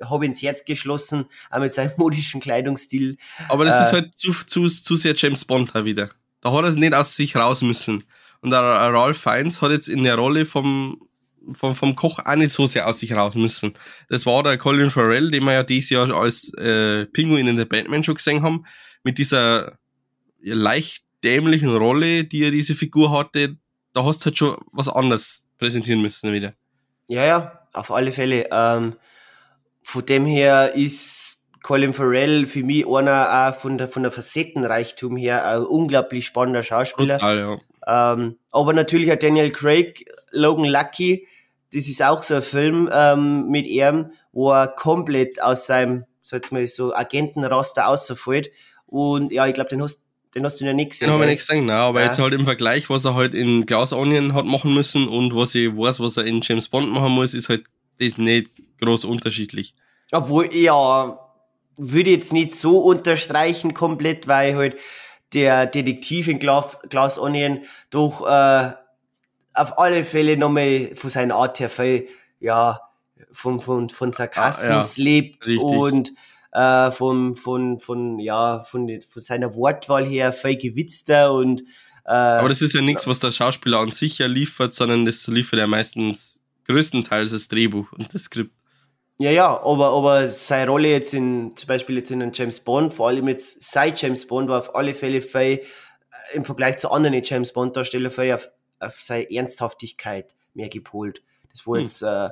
habe 0.02 0.26
ins 0.26 0.40
Herz 0.42 0.64
geschlossen, 0.64 1.26
auch 1.50 1.60
mit 1.60 1.72
seinem 1.72 1.92
modischen 1.96 2.40
Kleidungsstil. 2.40 3.16
Aber 3.48 3.64
das 3.64 3.78
äh, 3.78 3.82
ist 3.82 3.92
halt 3.92 4.18
zu, 4.18 4.32
zu, 4.46 4.68
zu 4.68 4.96
sehr 4.96 5.14
James 5.16 5.44
Bond 5.44 5.74
da 5.74 5.84
wieder. 5.84 6.10
Da 6.40 6.52
hat 6.52 6.64
er 6.64 6.70
nicht 6.72 6.94
aus 6.94 7.16
sich 7.16 7.36
raus 7.36 7.62
müssen. 7.62 8.04
Und 8.40 8.50
der 8.50 8.60
Ralph 8.60 9.18
Fiennes 9.18 9.60
hat 9.60 9.72
jetzt 9.72 9.88
in 9.88 10.02
der 10.02 10.16
Rolle 10.16 10.46
vom, 10.46 11.02
vom, 11.52 11.74
vom 11.74 11.94
Koch 11.94 12.18
auch 12.24 12.36
nicht 12.36 12.52
so 12.52 12.66
sehr 12.66 12.86
aus 12.86 13.00
sich 13.00 13.12
raus 13.12 13.34
müssen. 13.34 13.74
Das 14.08 14.24
war 14.24 14.42
der 14.42 14.56
Colin 14.56 14.90
Farrell, 14.90 15.30
den 15.30 15.44
wir 15.44 15.52
ja 15.52 15.62
dieses 15.62 15.90
Jahr 15.90 16.10
als 16.14 16.52
äh, 16.54 17.04
Pinguin 17.06 17.46
in 17.46 17.56
der 17.56 17.66
Batman 17.66 18.02
schon 18.02 18.14
gesehen 18.14 18.42
haben, 18.42 18.64
mit 19.02 19.18
dieser 19.18 19.78
leicht 20.40 21.04
dämlichen 21.22 21.68
Rolle, 21.68 22.24
die 22.24 22.44
er 22.44 22.50
diese 22.50 22.74
Figur 22.74 23.10
hatte. 23.10 23.56
Da 23.92 24.04
hast 24.04 24.20
du 24.20 24.26
halt 24.26 24.38
schon 24.38 24.56
was 24.72 24.88
anderes 24.88 25.46
präsentieren 25.58 26.00
müssen 26.00 26.32
wieder. 26.32 26.54
Ja, 27.08 27.24
ja, 27.24 27.60
auf 27.72 27.90
alle 27.90 28.12
Fälle. 28.12 28.48
Ähm, 28.52 28.96
von 29.82 30.06
dem 30.06 30.26
her 30.26 30.74
ist 30.74 31.36
Colin 31.62 31.92
Farrell 31.92 32.46
für 32.46 32.62
mich 32.62 32.86
einer 32.86 33.48
auch 33.48 33.58
von 33.58 33.78
der, 33.78 33.88
von 33.88 34.02
der 34.02 34.12
Facettenreichtum 34.12 35.16
her 35.16 35.44
ein 35.46 35.62
unglaublich 35.62 36.26
spannender 36.26 36.62
Schauspieler. 36.62 37.18
Total, 37.18 37.60
ja. 37.86 38.12
ähm, 38.14 38.38
aber 38.50 38.72
natürlich 38.72 39.12
auch 39.12 39.16
Daniel 39.16 39.50
Craig, 39.50 40.10
Logan 40.30 40.66
Lucky, 40.66 41.26
das 41.72 41.86
ist 41.86 42.02
auch 42.02 42.22
so 42.22 42.36
ein 42.36 42.42
Film 42.42 42.88
ähm, 42.92 43.48
mit 43.48 43.66
ihm, 43.66 44.12
wo 44.32 44.50
er 44.52 44.68
komplett 44.68 45.42
aus 45.42 45.66
seinem, 45.66 46.04
sag 46.22 46.50
mal 46.52 46.66
so, 46.66 46.94
Agentenraster 46.94 47.88
außerfällt. 47.88 48.50
Und 48.86 49.32
ja, 49.32 49.46
ich 49.46 49.54
glaube, 49.54 49.70
den 49.70 49.82
hast 49.82 50.02
Den 50.34 50.44
hast 50.44 50.60
du 50.60 50.64
ja 50.64 50.72
nicht 50.72 50.90
gesehen. 50.90 51.08
Den 51.08 51.14
habe 51.14 51.24
ich 51.24 51.30
nicht 51.30 51.46
gesehen, 51.46 51.66
nein, 51.66 51.76
aber 51.76 52.00
Ja. 52.00 52.06
jetzt 52.06 52.18
halt 52.18 52.34
im 52.34 52.44
Vergleich, 52.44 52.88
was 52.88 53.04
er 53.04 53.14
halt 53.14 53.34
in 53.34 53.66
Glass 53.66 53.92
Onion 53.92 54.34
hat 54.34 54.46
machen 54.46 54.72
müssen 54.72 55.08
und 55.08 55.34
was 55.34 55.54
ich 55.54 55.76
weiß, 55.76 56.00
was 56.00 56.16
er 56.16 56.24
in 56.24 56.40
James 56.40 56.68
Bond 56.68 56.90
machen 56.92 57.12
muss, 57.12 57.34
ist 57.34 57.48
halt 57.48 57.64
das 57.98 58.16
nicht 58.16 58.50
groß 58.80 59.04
unterschiedlich. 59.04 59.74
Obwohl, 60.12 60.54
ja, 60.54 61.18
würde 61.76 62.10
jetzt 62.10 62.32
nicht 62.32 62.54
so 62.54 62.78
unterstreichen 62.78 63.74
komplett, 63.74 64.28
weil 64.28 64.54
halt 64.56 64.76
der 65.32 65.66
Detektiv 65.66 66.28
in 66.28 66.38
Glass, 66.38 66.78
Glass 66.88 67.18
Onion 67.18 67.60
doch 67.90 68.26
äh, 68.26 68.72
auf 69.54 69.78
alle 69.78 70.04
Fälle 70.04 70.36
nochmal 70.36 70.90
von 70.94 71.10
seiner 71.10 71.34
Art 71.36 71.60
her 71.60 71.70
viel, 71.70 72.08
ja, 72.40 72.80
von, 73.32 73.60
von, 73.60 73.90
von 73.90 74.12
Sarkasmus 74.12 74.96
lebt 74.96 75.46
richtig. 75.46 75.62
und 75.62 76.12
äh, 76.52 76.90
von, 76.90 77.34
von, 77.34 77.78
von, 77.80 78.18
ja, 78.18 78.62
von, 78.64 78.88
von 79.08 79.22
seiner 79.22 79.54
Wortwahl 79.54 80.04
her 80.06 80.32
viel 80.32 80.56
gewitzter 80.56 81.32
und 81.32 81.62
äh, 82.04 82.12
Aber 82.12 82.48
das 82.48 82.62
ist 82.62 82.74
ja 82.74 82.82
nichts, 82.82 83.06
was 83.06 83.20
der 83.20 83.32
Schauspieler 83.32 83.78
an 83.78 83.90
sich 83.90 84.18
ja 84.18 84.26
liefert, 84.26 84.74
sondern 84.74 85.04
das 85.06 85.26
liefert 85.26 85.58
ja 85.58 85.66
meistens 85.66 86.42
größtenteils 86.66 87.32
das 87.32 87.48
Drehbuch 87.48 87.92
und 87.92 88.12
das 88.14 88.24
Skript. 88.24 88.52
Ja, 89.18 89.30
ja, 89.30 89.62
aber, 89.62 89.90
aber 89.90 90.28
seine 90.28 90.70
Rolle 90.70 90.88
jetzt 90.88 91.12
in, 91.12 91.52
zum 91.54 91.68
Beispiel 91.68 91.98
jetzt 91.98 92.10
in 92.10 92.22
einem 92.22 92.32
James 92.34 92.58
Bond, 92.58 92.94
vor 92.94 93.08
allem 93.08 93.28
jetzt 93.28 93.62
seit 93.62 94.00
James 94.00 94.26
Bond, 94.26 94.48
war 94.48 94.60
auf 94.60 94.74
alle 94.74 94.94
Fälle 94.94 95.20
viel, 95.20 95.40
äh, 95.40 95.60
im 96.32 96.46
Vergleich 96.46 96.78
zu 96.78 96.90
anderen 96.90 97.20
James 97.22 97.52
Bond-Darstellern 97.52 98.10
viel 98.10 98.32
auf, 98.32 98.50
auf 98.78 98.98
seine 98.98 99.30
Ernsthaftigkeit 99.30 100.34
mehr 100.54 100.70
gepolt. 100.70 101.22
Das 101.50 101.66
war 101.66 101.76
Hm. 101.76 101.82
jetzt, 101.82 102.00
äh, 102.00 102.30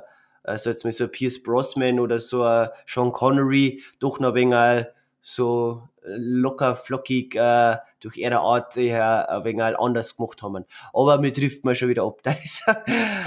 also 0.49 0.69
jetzt 0.69 0.83
mal 0.83 0.91
so 0.91 1.05
ein 1.05 1.11
Pierce 1.11 1.41
Brosnan 1.41 1.99
oder 1.99 2.19
so 2.19 2.43
ein 2.43 2.69
Sean 2.85 3.11
Connery, 3.11 3.81
doch 3.99 4.19
noch 4.19 4.29
ein 4.29 4.35
wenig 4.35 4.85
so 5.21 5.83
locker, 6.03 6.75
flockig, 6.75 7.35
äh, 7.35 7.77
durch 7.99 8.17
ihre 8.17 8.39
Art 8.39 8.75
her 8.75 9.29
ein 9.29 9.43
wenig 9.43 9.77
anders 9.77 10.15
gemacht 10.15 10.41
haben. 10.41 10.65
Aber 10.93 11.19
mir 11.19 11.33
trifft 11.33 11.65
man 11.65 11.75
schon 11.75 11.89
wieder 11.89 12.03
ab. 12.03 12.19
Das 12.23 12.43
ist, 12.43 12.63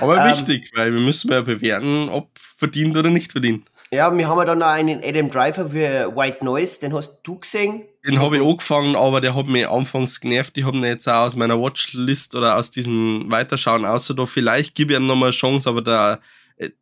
Aber 0.01 0.19
ähm, 0.19 0.33
wichtig, 0.33 0.73
weil 0.75 0.93
wir 0.93 1.01
müssen 1.01 1.31
ja 1.31 1.43
bewerten, 1.43 2.09
ob 2.09 2.29
verdient 2.57 2.97
oder 2.97 3.11
nicht 3.11 3.33
verdient. 3.33 3.69
Ja, 3.91 4.17
wir 4.17 4.27
haben 4.27 4.39
ja 4.39 4.45
dann 4.47 4.59
noch 4.61 4.69
einen 4.69 5.03
Adam 5.05 5.31
Driver 5.31 5.69
für 5.69 6.17
White 6.17 6.43
Noise, 6.43 6.81
den 6.81 6.95
hast 6.95 7.21
du 7.25 7.39
gesehen. 7.39 7.83
Den 8.07 8.21
habe 8.21 8.39
ich 8.39 8.43
angefangen, 8.43 8.97
aber 8.97 9.21
der 9.21 9.35
hat 9.35 9.47
mich 9.47 9.69
anfangs 9.69 10.19
genervt. 10.19 10.57
Ich 10.57 10.65
habe 10.65 10.79
ihn 10.79 10.85
jetzt 10.85 11.07
auch 11.09 11.27
aus 11.27 11.37
meiner 11.37 11.61
Watchlist 11.61 12.35
oder 12.35 12.57
aus 12.57 12.71
diesem 12.71 13.31
Weiterschauen 13.31 13.85
außer 13.85 14.15
da. 14.15 14.25
Vielleicht 14.25 14.75
gebe 14.75 14.95
ich 14.95 14.99
ihm 14.99 15.07
nochmal 15.07 15.29
eine 15.29 15.37
Chance, 15.37 15.69
aber 15.69 15.83
der, 15.83 16.21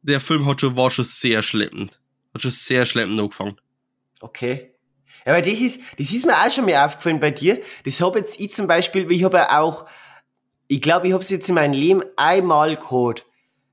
der 0.02 0.20
Film 0.20 0.46
hat 0.46 0.60
schon, 0.60 0.76
war 0.76 0.90
schon 0.90 1.04
sehr 1.04 1.42
schleppend. 1.42 2.00
Hat 2.34 2.42
schon 2.42 2.50
sehr 2.50 2.86
schleppend 2.86 3.18
angefangen. 3.18 3.60
Okay. 4.20 4.74
Ja, 5.26 5.32
aber 5.32 5.42
das 5.42 5.60
ist, 5.60 5.80
das 5.98 6.12
ist 6.12 6.24
mir 6.24 6.34
auch 6.34 6.50
schon 6.50 6.64
mal 6.64 6.84
aufgefallen 6.84 7.20
bei 7.20 7.30
dir. 7.30 7.60
Das 7.84 8.00
habe 8.00 8.20
jetzt 8.20 8.40
ich 8.40 8.52
zum 8.52 8.66
Beispiel, 8.66 9.06
weil 9.06 9.16
ich 9.16 9.24
habe 9.24 9.38
ja 9.38 9.60
auch, 9.60 9.86
ich 10.66 10.80
glaube, 10.80 11.06
ich 11.06 11.12
habe 11.12 11.22
es 11.22 11.30
jetzt 11.30 11.48
in 11.48 11.54
meinem 11.54 11.74
Leben 11.74 12.02
einmal 12.16 12.76
gehabt. 12.76 13.26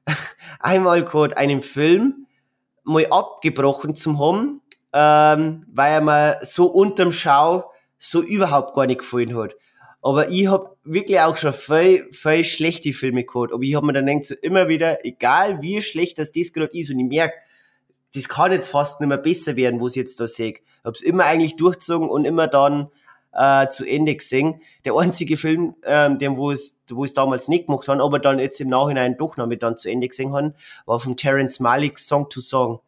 einmal 0.60 1.04
gehabt, 1.04 1.38
einen 1.38 1.62
Film 1.62 2.28
mal 2.84 3.06
abgebrochen 3.08 3.96
zum 3.96 4.20
haben, 4.20 4.62
ähm, 4.94 5.66
weil 5.72 5.94
er 5.94 6.02
mir 6.02 6.40
so 6.44 6.68
unterm 6.68 7.12
Schau 7.12 7.72
so 8.00 8.22
überhaupt 8.22 8.74
gar 8.74 8.86
nicht 8.86 9.00
gefallen 9.00 9.36
hat. 9.36 9.56
Aber 10.08 10.30
ich 10.30 10.48
hab 10.48 10.78
wirklich 10.86 11.20
auch 11.20 11.36
schon 11.36 11.52
viel, 11.52 12.08
viel 12.14 12.46
schlechte 12.46 12.94
Filme 12.94 13.26
gehabt. 13.26 13.52
Aber 13.52 13.62
ich 13.62 13.76
hab 13.76 13.84
mir 13.84 13.92
dann 13.92 14.06
denkt 14.06 14.26
so 14.26 14.36
immer 14.36 14.70
wieder, 14.70 15.06
egal 15.06 15.62
wie 15.62 15.82
schlecht 15.82 16.18
das 16.18 16.32
das 16.32 16.54
gerade 16.54 16.72
ist, 16.80 16.90
und 16.90 16.98
ich 16.98 17.10
merk, 17.10 17.34
das 18.16 18.30
kann 18.30 18.54
jetzt 18.54 18.70
fast 18.70 19.02
nicht 19.02 19.10
mehr 19.10 19.18
besser 19.18 19.58
werden, 19.58 19.82
wo 19.82 19.88
ich 19.88 19.96
jetzt 19.96 20.22
da 20.22 20.26
sehe. 20.26 20.54
Hab's 20.86 21.02
immer 21.02 21.26
eigentlich 21.26 21.58
durchgezogen 21.58 22.08
und 22.08 22.24
immer 22.24 22.48
dann 22.48 22.88
äh, 23.34 23.68
zu 23.68 23.84
Ende 23.84 24.16
gesehen. 24.16 24.62
Der 24.86 24.96
einzige 24.96 25.36
Film, 25.36 25.76
ähm, 25.84 26.18
den 26.20 26.38
wo 26.38 26.52
es, 26.52 26.78
es 27.04 27.14
damals 27.14 27.50
nicht 27.50 27.68
gemacht 27.68 27.90
haben, 27.90 28.00
aber 28.00 28.20
dann 28.20 28.40
jetzt 28.40 28.62
im 28.62 28.70
Nachhinein 28.70 29.18
doch 29.18 29.36
noch 29.36 29.48
mit 29.48 29.62
dann 29.62 29.76
zu 29.76 29.92
Ende 29.92 30.08
gesehen 30.08 30.32
haben, 30.32 30.54
war 30.86 31.02
von 31.02 31.18
Terence 31.18 31.60
Malick 31.60 32.00
Song 32.00 32.30
to 32.30 32.40
Song. 32.40 32.80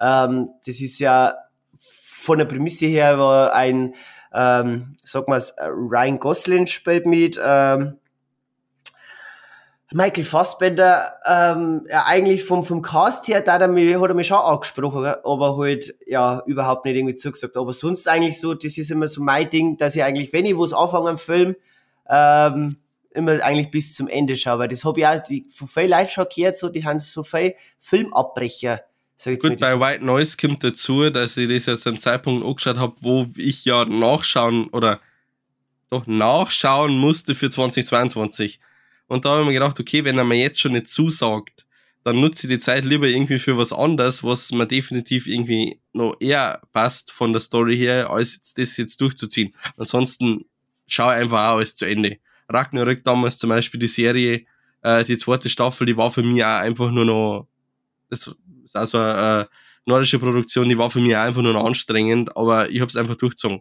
Ähm, 0.00 0.50
das 0.64 0.80
ist 0.80 1.00
ja 1.00 1.34
von 1.76 2.38
der 2.38 2.44
Prämisse 2.44 2.86
her 2.86 3.18
war 3.18 3.52
ein, 3.52 3.96
ähm, 4.34 4.96
sag 5.02 5.28
mal's, 5.28 5.54
Ryan 5.58 6.18
Gosling 6.18 6.66
spielt 6.66 7.06
mit, 7.06 7.40
ähm, 7.42 7.98
Michael 9.94 10.24
Fassbender, 10.24 11.12
ähm, 11.26 11.86
ja, 11.90 12.04
eigentlich 12.06 12.44
vom, 12.44 12.64
vom 12.64 12.80
Cast 12.80 13.28
her, 13.28 13.42
da 13.42 13.54
hat 13.54 13.60
er 13.60 13.68
mich, 13.68 14.26
schon 14.26 14.38
angesprochen, 14.38 15.04
aber 15.04 15.56
halt, 15.58 15.94
ja, 16.06 16.42
überhaupt 16.46 16.86
nicht 16.86 16.96
irgendwie 16.96 17.16
zugesagt. 17.16 17.56
Aber 17.56 17.72
sonst 17.72 18.08
eigentlich 18.08 18.40
so, 18.40 18.54
das 18.54 18.78
ist 18.78 18.90
immer 18.90 19.06
so 19.06 19.22
mein 19.22 19.50
Ding, 19.50 19.76
dass 19.76 19.94
ich 19.94 20.02
eigentlich, 20.02 20.32
wenn 20.32 20.46
ich 20.46 20.56
was 20.56 20.72
anfange 20.72 21.10
am 21.10 21.18
Film, 21.18 21.56
ähm, 22.08 22.76
immer 23.10 23.42
eigentlich 23.42 23.70
bis 23.70 23.94
zum 23.94 24.08
Ende 24.08 24.36
schaue, 24.36 24.60
weil 24.60 24.68
das 24.68 24.84
habe 24.84 25.00
ich 25.00 25.06
auch, 25.06 25.20
die, 25.20 25.46
von 25.54 25.68
vielen 25.68 25.90
Leuten 25.90 26.08
schon 26.08 26.26
gehört, 26.34 26.56
so, 26.56 26.70
die 26.70 26.84
haben 26.84 27.00
so 27.00 27.22
viel 27.22 27.54
Filmabbrecher, 27.78 28.80
Gut, 29.24 29.58
bei 29.58 29.78
White 29.78 30.04
Noise 30.04 30.36
kommt 30.36 30.64
dazu, 30.64 31.10
dass 31.10 31.36
ich 31.36 31.48
das 31.48 31.66
ja 31.66 31.78
zu 31.78 31.88
einem 31.88 32.00
Zeitpunkt 32.00 32.44
angeschaut 32.44 32.78
habe, 32.78 32.94
wo 33.00 33.26
ich 33.36 33.64
ja 33.64 33.84
nachschauen 33.84 34.68
oder 34.68 35.00
doch 35.90 36.06
nachschauen 36.06 36.96
musste 36.96 37.34
für 37.34 37.50
2022. 37.50 38.58
Und 39.06 39.24
da 39.24 39.30
habe 39.30 39.42
ich 39.42 39.46
mir 39.48 39.54
gedacht, 39.54 39.78
okay, 39.78 40.04
wenn 40.04 40.18
er 40.18 40.24
mir 40.24 40.38
jetzt 40.38 40.60
schon 40.60 40.72
nicht 40.72 40.88
zusagt, 40.88 41.66
dann 42.04 42.20
nutze 42.20 42.46
ich 42.46 42.52
die 42.52 42.58
Zeit 42.58 42.84
lieber 42.84 43.06
irgendwie 43.06 43.38
für 43.38 43.56
was 43.56 43.72
anderes, 43.72 44.24
was 44.24 44.50
mir 44.52 44.66
definitiv 44.66 45.26
irgendwie 45.26 45.80
noch 45.92 46.16
eher 46.18 46.60
passt 46.72 47.12
von 47.12 47.32
der 47.32 47.40
Story 47.40 47.76
her, 47.76 48.10
als 48.10 48.34
jetzt 48.34 48.58
das 48.58 48.76
jetzt 48.76 49.00
durchzuziehen. 49.00 49.54
Ansonsten 49.76 50.46
schaue 50.86 51.14
ich 51.14 51.20
einfach 51.20 51.38
auch 51.38 51.56
alles 51.56 51.76
zu 51.76 51.84
Ende. 51.84 52.18
Ragnarök 52.48 53.04
damals 53.04 53.38
zum 53.38 53.50
Beispiel 53.50 53.78
die 53.78 53.86
Serie, 53.86 54.46
äh, 54.82 55.04
die 55.04 55.16
zweite 55.16 55.48
Staffel, 55.48 55.86
die 55.86 55.96
war 55.96 56.10
für 56.10 56.22
mich 56.22 56.44
auch 56.44 56.60
einfach 56.60 56.90
nur 56.90 57.04
noch, 57.04 57.48
das 58.10 58.34
ist 58.64 58.76
also 58.76 58.98
eine 58.98 59.42
äh, 59.42 59.46
nordische 59.86 60.18
Produktion, 60.18 60.68
die 60.68 60.78
war 60.78 60.90
für 60.90 61.00
mich 61.00 61.16
einfach 61.16 61.42
nur 61.42 61.56
anstrengend, 61.64 62.36
aber 62.36 62.70
ich 62.70 62.80
habe 62.80 62.88
es 62.88 62.96
einfach 62.96 63.16
durchgezogen. 63.16 63.60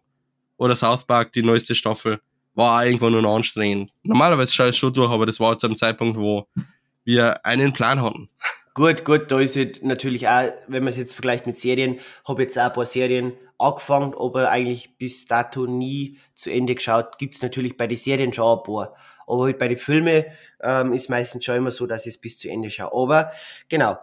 Oder 0.57 0.75
South 0.75 1.05
Park, 1.05 1.33
die 1.33 1.43
neueste 1.43 1.75
Staffel, 1.75 2.19
war 2.53 2.79
auch 2.79 2.85
irgendwann 2.85 3.13
nur 3.13 3.25
anstrengend. 3.25 3.91
Normalerweise 4.03 4.53
schaue 4.53 4.67
ich 4.67 4.75
es 4.75 4.77
schon 4.77 4.93
durch, 4.93 5.11
aber 5.11 5.25
das 5.25 5.39
war 5.39 5.57
zu 5.57 5.67
einem 5.67 5.75
Zeitpunkt, 5.75 6.17
wo 6.17 6.47
wir 7.03 7.45
einen 7.45 7.73
Plan 7.73 8.01
hatten. 8.01 8.29
Gut, 8.73 9.03
gut, 9.03 9.31
da 9.31 9.39
ist 9.39 9.57
halt 9.57 9.83
natürlich 9.83 10.27
auch, 10.27 10.49
wenn 10.67 10.83
man 10.83 10.91
es 10.91 10.97
jetzt 10.97 11.13
vergleicht 11.13 11.45
mit 11.45 11.57
Serien, 11.57 11.99
habe 12.25 12.43
jetzt 12.43 12.57
auch 12.57 12.63
ein 12.63 12.73
paar 12.73 12.85
Serien 12.85 13.33
angefangen, 13.57 14.13
aber 14.17 14.49
eigentlich 14.49 14.97
bis 14.97 15.25
dato 15.25 15.65
nie 15.65 16.19
zu 16.35 16.51
Ende 16.51 16.75
geschaut. 16.75 17.17
Gibt's 17.17 17.41
natürlich 17.41 17.75
bei 17.75 17.87
den 17.87 17.97
Serien 17.97 18.31
schon 18.31 18.59
ein 18.59 18.63
paar. 18.63 18.95
Aber 19.27 19.43
halt 19.43 19.59
bei 19.59 19.67
den 19.67 19.77
Filmen 19.77 20.25
ähm, 20.61 20.93
ist 20.93 21.09
meistens 21.09 21.43
schon 21.43 21.57
immer 21.57 21.71
so, 21.71 21.85
dass 21.85 22.05
ich 22.05 22.15
es 22.15 22.21
bis 22.21 22.37
zu 22.37 22.49
Ende 22.49 22.69
schaue. 22.69 22.93
Aber 22.93 23.31
genau, 23.67 23.97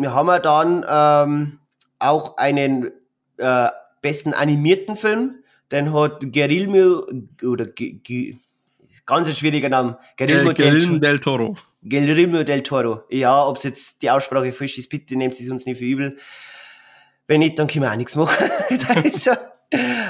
wir 0.00 0.14
haben 0.14 0.28
ja 0.28 0.38
dann 0.38 0.84
ähm, 0.88 1.58
auch 1.98 2.36
einen 2.36 2.90
äh, 3.38 3.68
besten 4.02 4.34
animierten 4.34 4.96
Film. 4.96 5.36
Den 5.70 5.92
hat 5.92 6.32
Guillermo, 6.32 7.06
oder 7.42 7.66
G 7.66 7.92
G 7.92 8.36
ganz 9.06 9.26
ein 9.28 9.34
schwieriger 9.34 9.68
Name, 9.68 9.98
Äh, 10.18 10.26
del 10.26 11.00
del 11.00 11.18
Toro. 11.18 11.56
Guillermo 11.82 12.42
del 12.44 12.62
Toro. 12.62 13.02
Ja, 13.10 13.44
ob 13.46 13.56
es 13.56 13.64
jetzt 13.64 14.02
die 14.02 14.10
Aussprache 14.10 14.52
falsch 14.52 14.78
ist, 14.78 14.88
bitte 14.88 15.16
nehmt 15.16 15.38
es 15.38 15.50
uns 15.50 15.66
nicht 15.66 15.78
für 15.78 15.84
übel. 15.84 16.16
Wenn 17.26 17.40
nicht, 17.40 17.58
dann 17.58 17.66
können 17.66 17.84
wir 17.84 17.92
auch 17.92 17.96
nichts 17.96 18.16
machen. 18.16 18.50
Dann 18.88 19.04
ist 19.04 19.24
so. 19.24 19.32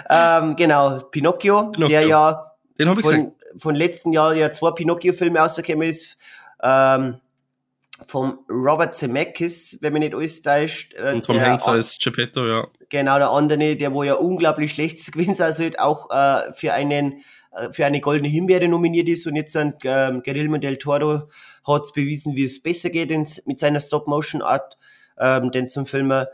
ähm, 0.09 0.57
genau, 0.57 1.01
Pinocchio, 1.11 1.71
Pinocchio. 1.71 1.89
der 1.89 2.07
ja 2.07 2.53
Den 2.79 2.89
habe 2.89 3.01
ich 3.01 3.07
von, 3.07 3.33
von 3.59 3.75
letzten 3.75 4.13
Jahr 4.13 4.35
ja 4.35 4.51
zwei 4.51 4.71
Pinocchio-Filme 4.71 5.39
rausgekommen 5.39 5.89
ist. 5.89 6.17
Ähm, 6.63 7.21
vom 8.07 8.39
Robert 8.49 8.95
Zemeckis, 8.95 9.79
wenn 9.83 9.93
mich 9.93 10.01
nicht 10.01 10.15
alles 10.15 10.43
täuscht. 10.43 10.95
Äh, 10.95 11.15
Und 11.15 11.27
Tom 11.27 11.37
der 11.37 11.47
Hanks 11.51 11.67
an- 11.67 11.75
als 11.75 11.99
Geppetto, 11.99 12.47
ja. 12.47 12.67
Genau, 12.89 13.19
der 13.19 13.31
andere, 13.31 13.77
der 13.77 13.93
wo 13.93 14.03
ja 14.03 14.15
unglaublich 14.15 14.73
schlecht 14.73 15.01
gewesen 15.13 15.35
sein 15.35 15.53
sollte, 15.53 15.81
auch 15.81 16.11
äh, 16.11 16.53
für 16.53 16.73
einen 16.73 17.23
äh, 17.57 17.71
für 17.73 17.85
eine 17.87 18.01
goldene 18.01 18.29
Himbeere 18.29 18.69
nominiert 18.69 19.09
ist 19.09 19.27
und 19.27 19.37
jetzt 19.37 19.57
ein 19.57 19.75
ähm, 19.85 20.23
Guillermo 20.23 20.59
del 20.59 20.77
Toro 20.77 21.29
hat 21.67 21.93
bewiesen, 21.95 22.37
wie 22.37 22.45
es 22.45 22.63
besser 22.63 22.91
geht 22.91 23.11
in, 23.11 23.29
mit 23.45 23.59
seiner 23.61 23.81
Stop-Motion-Art, 23.81 24.77
ähm, 25.19 25.51
denn 25.51 25.69
zum 25.69 25.87
Filmen. 25.87 26.27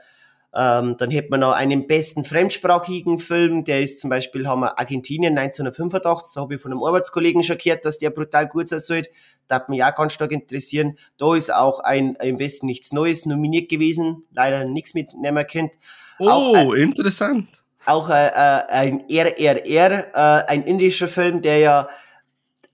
Ähm, 0.58 0.96
dann 0.96 1.10
hätte 1.10 1.28
man 1.28 1.40
noch 1.40 1.52
einen 1.52 1.86
besten 1.86 2.24
fremdsprachigen 2.24 3.18
Film, 3.18 3.64
der 3.64 3.82
ist 3.82 4.00
zum 4.00 4.08
Beispiel, 4.08 4.48
haben 4.48 4.60
wir 4.60 4.78
Argentinien 4.78 5.36
1985, 5.36 6.32
da 6.34 6.40
habe 6.40 6.54
ich 6.54 6.62
von 6.62 6.72
einem 6.72 6.82
Arbeitskollegen 6.82 7.42
schon 7.42 7.58
gehört, 7.58 7.84
dass 7.84 7.98
der 7.98 8.08
brutal 8.08 8.48
gut 8.48 8.68
sein 8.68 8.78
sollte. 8.78 9.10
Da 9.48 9.56
hat 9.56 9.68
mich 9.68 9.84
auch 9.84 9.94
ganz 9.94 10.14
stark 10.14 10.32
interessieren. 10.32 10.96
Da 11.18 11.34
ist 11.36 11.52
auch 11.52 11.80
ein, 11.80 12.16
ein 12.18 12.36
besten 12.38 12.64
nichts 12.66 12.90
Neues 12.92 13.26
nominiert 13.26 13.68
gewesen, 13.68 14.24
leider 14.32 14.64
nichts 14.64 14.94
mitnehmen 14.94 15.46
könnt. 15.46 15.74
Auch, 16.18 16.54
Oh, 16.56 16.72
interessant. 16.72 17.48
auch 17.84 18.08
äh, 18.08 18.28
äh, 18.28 18.62
ein 18.68 19.04
RRR, 19.10 20.14
äh, 20.14 20.44
ein 20.50 20.62
indischer 20.62 21.06
Film, 21.08 21.42
der 21.42 21.58
ja 21.58 21.88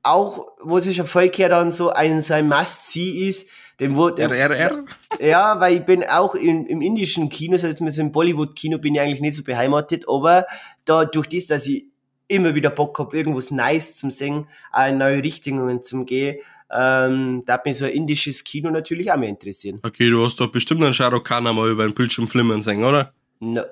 auch, 0.05 0.53
wo 0.63 0.79
sich 0.79 0.97
schon 0.97 1.07
voll 1.07 1.31
gehört 1.31 1.53
an, 1.53 1.73
so 1.73 1.91
ein, 1.91 2.23
so 2.23 2.35
ein 2.35 2.47
Must-See 2.49 3.29
ist. 3.29 3.49
Den 3.83 3.97
wurde, 3.97 4.23
RRR. 4.23 4.85
ja, 5.21 5.59
weil 5.61 5.77
ich 5.77 5.83
bin 5.85 6.05
auch 6.05 6.35
in, 6.35 6.67
im 6.67 6.81
indischen 6.81 7.29
Kino, 7.29 7.57
so 7.57 7.67
jetzt 7.67 7.81
im 7.99 8.13
Bollywood-Kino 8.13 8.79
bin 8.79 8.95
ich 8.95 9.01
eigentlich 9.01 9.21
nicht 9.21 9.37
so 9.37 9.43
beheimatet, 9.43 10.05
aber 10.09 10.47
da 10.85 11.05
durch 11.05 11.29
das, 11.29 11.47
dass 11.47 11.67
ich 11.67 11.87
immer 12.29 12.55
wieder 12.55 12.71
Bock 12.71 12.97
gehabt, 12.97 13.13
irgendwas 13.13 13.51
Nice 13.51 13.97
zum 13.97 14.11
Singen, 14.11 14.47
auch 14.73 14.89
in 14.89 14.99
neue 14.99 15.23
Richtungen 15.23 15.83
zum 15.83 16.07
Gehen. 16.07 16.39
Ähm, 16.75 17.43
da 17.45 17.55
hat 17.55 17.67
mich 17.67 17.77
so 17.77 17.85
ein 17.85 17.91
indisches 17.91 18.45
Kino 18.45 18.71
natürlich 18.71 19.13
auch 19.13 19.17
mehr 19.19 19.29
interessieren. 19.29 19.81
Okay, 19.83 20.09
du 20.09 20.25
hast 20.25 20.41
doch 20.41 20.51
bestimmt 20.51 20.83
einen 20.83 20.95
Shahrukh 20.95 21.25
Khan 21.25 21.47
einmal 21.47 21.71
über 21.71 21.85
den 21.87 21.93
Bildschirm 21.95 22.29
flimmern 22.29 22.63
sehen, 22.63 22.85
oder? 22.85 23.13
No, 23.41 23.63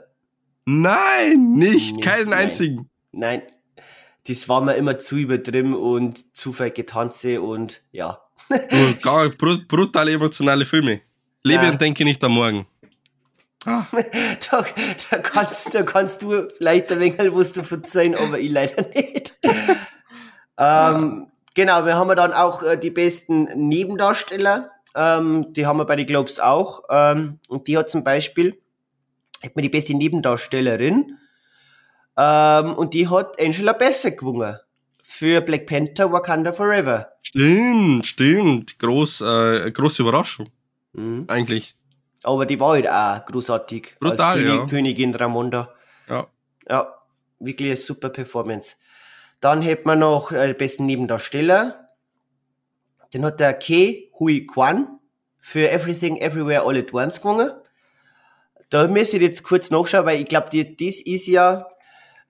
Nein, 0.66 1.55
nicht, 1.55 1.96
Nee, 1.96 2.01
keinen 2.03 2.31
nein. 2.31 2.38
einzigen. 2.49 2.90
nein, 3.12 3.42
das 4.29 4.49
war 4.49 4.61
mir 4.61 4.75
immer 4.75 4.99
zu 4.99 5.16
übertrieben 5.16 5.75
und 5.75 6.37
zu 6.37 6.53
viel 6.53 6.70
Getanze 6.70 7.40
und 7.40 7.83
ja. 7.92 8.20
Brutal 9.69 10.09
emotionale 10.09 10.65
Filme. 10.67 11.01
Lebe 11.43 11.65
Ja. 11.65 11.71
und 11.71 11.81
denke 11.81 12.05
nicht 12.05 12.23
am 12.25 12.33
Morgen. 12.33 12.67
Ah, 13.67 13.85
Da, 14.51 14.65
da, 15.11 15.19
kannst, 15.19 15.75
da 15.75 15.83
kannst 15.83 16.23
du 16.23 16.49
vielleicht 16.57 16.91
ein 16.93 17.01
wenig 17.01 17.19
was 17.35 17.53
davon 17.53 17.85
sein, 17.85 18.15
aber 18.15 18.39
ich 18.39 18.51
leider 18.51 18.87
nicht. 18.89 19.35
ähm, 20.59 21.31
genau, 21.55 21.85
wir 21.85 21.97
haben 21.97 22.15
dann 22.17 22.33
auch 22.33 22.63
äh, 22.63 22.77
die 22.79 22.91
besten 22.91 23.45
Nebendarsteller. 23.69 24.71
Ähm, 24.95 25.53
die 25.53 25.67
haben 25.67 25.79
wir 25.79 25.85
bei 25.85 25.97
den 25.97 26.07
Globes 26.07 26.41
auch. 26.41 26.83
Ähm, 26.91 27.39
und 27.49 27.69
die 27.69 27.79
hat 27.79 27.91
zum 27.91 28.03
Beispiel, 28.03 28.61
hat 29.43 29.55
mir 29.57 29.63
die 29.63 29.69
beste 29.69 29.95
Nebendarstellerin. 29.95 31.19
Ähm, 32.17 32.75
und 32.75 32.95
die 32.95 33.09
hat 33.09 33.41
Angela 33.41 33.73
Bassett 33.73 34.19
gewonnen. 34.19 34.57
Für 35.12 35.40
Black 35.40 35.66
Panther 35.66 36.12
Wakanda 36.12 36.53
Forever. 36.53 37.09
stimmt, 37.23 38.07
stimmt. 38.07 38.79
Groß, 38.79 39.23
äh, 39.23 39.70
große 39.73 40.03
Überraschung, 40.03 40.49
Mhm. 40.92 41.25
eigentlich. 41.27 41.75
Aber 42.23 42.46
die 42.46 42.61
war 42.61 42.70
halt 42.75 42.88
auch 42.88 43.27
großartig. 43.27 43.96
Brutal, 43.99 44.20
als 44.20 44.37
König, 44.38 44.55
ja. 44.61 44.66
Königin 44.66 45.14
Ramonda. 45.14 45.75
Ja. 46.09 46.27
Ja, 46.68 46.94
wirklich 47.40 47.70
eine 47.70 47.77
super 47.77 48.11
Performance. 48.11 48.77
Dann 49.40 49.62
hätten 49.62 49.88
wir 49.88 49.96
noch 49.96 50.31
äh, 50.31 50.55
besten 50.55 50.87
Nebendarsteller. 50.87 51.88
Den 53.12 53.25
hat 53.25 53.40
der 53.40 53.55
Ke 53.55 54.11
Hui 54.20 54.46
Kwan 54.46 55.01
für 55.40 55.70
Everything 55.70 56.18
Everywhere 56.18 56.62
All 56.66 56.77
at 56.79 56.94
Once 56.94 57.20
gewonnen. 57.20 57.51
Da 58.68 58.87
müsste 58.87 59.16
ich 59.16 59.23
jetzt 59.25 59.42
kurz 59.42 59.70
nachschauen, 59.70 60.07
weil 60.07 60.20
ich 60.20 60.27
glaube, 60.27 60.51
das 60.51 61.01
ist 61.01 61.27
ja 61.27 61.66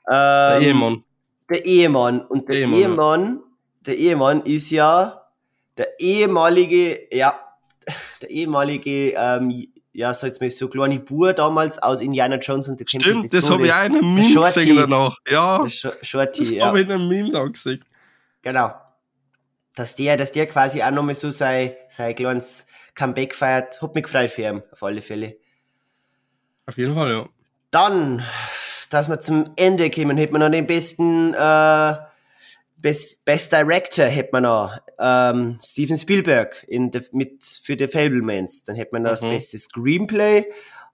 Der 0.08 0.56
ähm, 0.60 0.62
Ehemann. 0.62 1.04
Der 1.50 1.64
Ehemann. 1.64 2.20
Und 2.22 2.48
der 2.48 2.56
Ehemann, 2.56 2.78
ja. 2.80 2.86
Ehemann, 2.88 3.42
der 3.86 3.98
Ehemann 3.98 4.42
ist 4.42 4.70
ja 4.70 5.26
der 5.76 5.98
ehemalige, 6.00 7.14
ja, 7.14 7.38
der 8.22 8.30
ehemalige, 8.30 9.14
ähm, 9.16 9.66
ja, 9.92 10.14
so 10.14 10.26
jetzt 10.26 10.40
mal 10.40 10.48
so 10.50 10.68
kleine 10.68 11.00
Bur 11.00 11.32
damals 11.32 11.78
aus 11.78 12.00
Indiana 12.00 12.36
Jones 12.36 12.68
und 12.68 12.78
der 12.78 12.86
Tempel 12.86 13.08
Stimmt, 13.08 13.24
des 13.24 13.32
das 13.32 13.50
habe 13.50 13.66
ich 13.66 13.72
auch 13.72 13.84
in 13.84 13.96
einem 13.96 14.14
Meme 14.14 14.28
Shorty. 14.32 14.60
gesehen 14.60 14.76
danach. 14.76 15.16
Ja, 15.28 15.62
Sh- 15.64 16.04
Shorty, 16.04 16.40
das 16.40 16.50
ja. 16.50 16.66
habe 16.66 16.80
ich 16.80 16.86
in 16.86 16.92
einem 16.92 17.08
Meme 17.08 17.30
da 17.32 17.44
gesehen. 17.44 17.84
Genau. 18.42 18.72
Dass 19.74 19.96
der, 19.96 20.16
dass 20.16 20.32
der 20.32 20.46
quasi 20.46 20.82
auch 20.82 20.90
nochmal 20.90 21.14
so 21.14 21.30
sein, 21.30 21.72
sein 21.88 22.14
kleines 22.14 22.66
Comeback 22.94 23.34
feiert, 23.34 23.80
hat 23.82 23.94
mich 23.94 24.04
gefreut 24.04 24.30
für 24.30 24.42
ihn, 24.42 24.62
auf 24.70 24.82
alle 24.82 25.02
Fälle. 25.02 25.36
Auf 26.66 26.76
jeden 26.76 26.94
Fall, 26.94 27.10
ja. 27.10 27.28
Dann, 27.70 28.22
dass 28.90 29.08
wir 29.08 29.20
zum 29.20 29.52
Ende 29.56 29.88
kommen, 29.90 30.18
hätten 30.18 30.34
wir 30.34 30.38
noch 30.40 30.50
den 30.50 30.66
besten, 30.66 31.32
äh, 31.34 31.94
Best, 32.76 33.24
Best 33.26 33.52
Director 33.52 34.06
hätten 34.06 34.32
wir 34.36 34.40
noch, 34.40 34.76
ähm, 34.98 35.58
Steven 35.62 35.98
Spielberg 35.98 36.64
in 36.66 36.90
the, 36.92 37.00
mit, 37.12 37.44
für 37.44 37.76
The 37.78 37.88
Fablemans. 37.88 38.64
Dann 38.64 38.74
hätten 38.74 38.92
wir 38.96 39.00
noch 39.00 39.10
das 39.10 39.22
Mhm. 39.22 39.30
beste 39.30 39.58
Screenplay, 39.58 40.46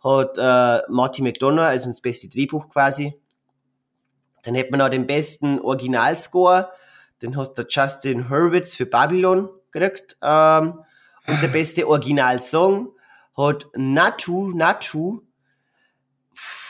hat 0.03 0.37
äh, 0.37 0.83
Marty 0.91 1.23
McDonough, 1.23 1.65
also 1.65 1.87
das 1.89 2.01
beste 2.01 2.29
Drehbuch 2.29 2.69
quasi. 2.71 3.15
Dann 4.43 4.55
hätten 4.57 4.73
wir 4.73 4.79
noch 4.79 4.89
den 4.89 5.07
besten 5.07 5.61
Originalscore, 5.61 6.71
den 7.23 7.37
hat 7.37 7.57
der 7.57 7.67
Justin 7.69 8.29
Hurwitz 8.29 8.75
für 8.75 8.87
Babylon 8.87 9.49
gekriegt. 9.71 10.17
Ähm, 10.23 10.81
und 11.29 11.43
der 11.43 11.49
beste 11.53 11.87
Originalsong 11.89 12.91
hat 13.37 13.67
Natu 13.77 14.51
Natu 14.55 15.23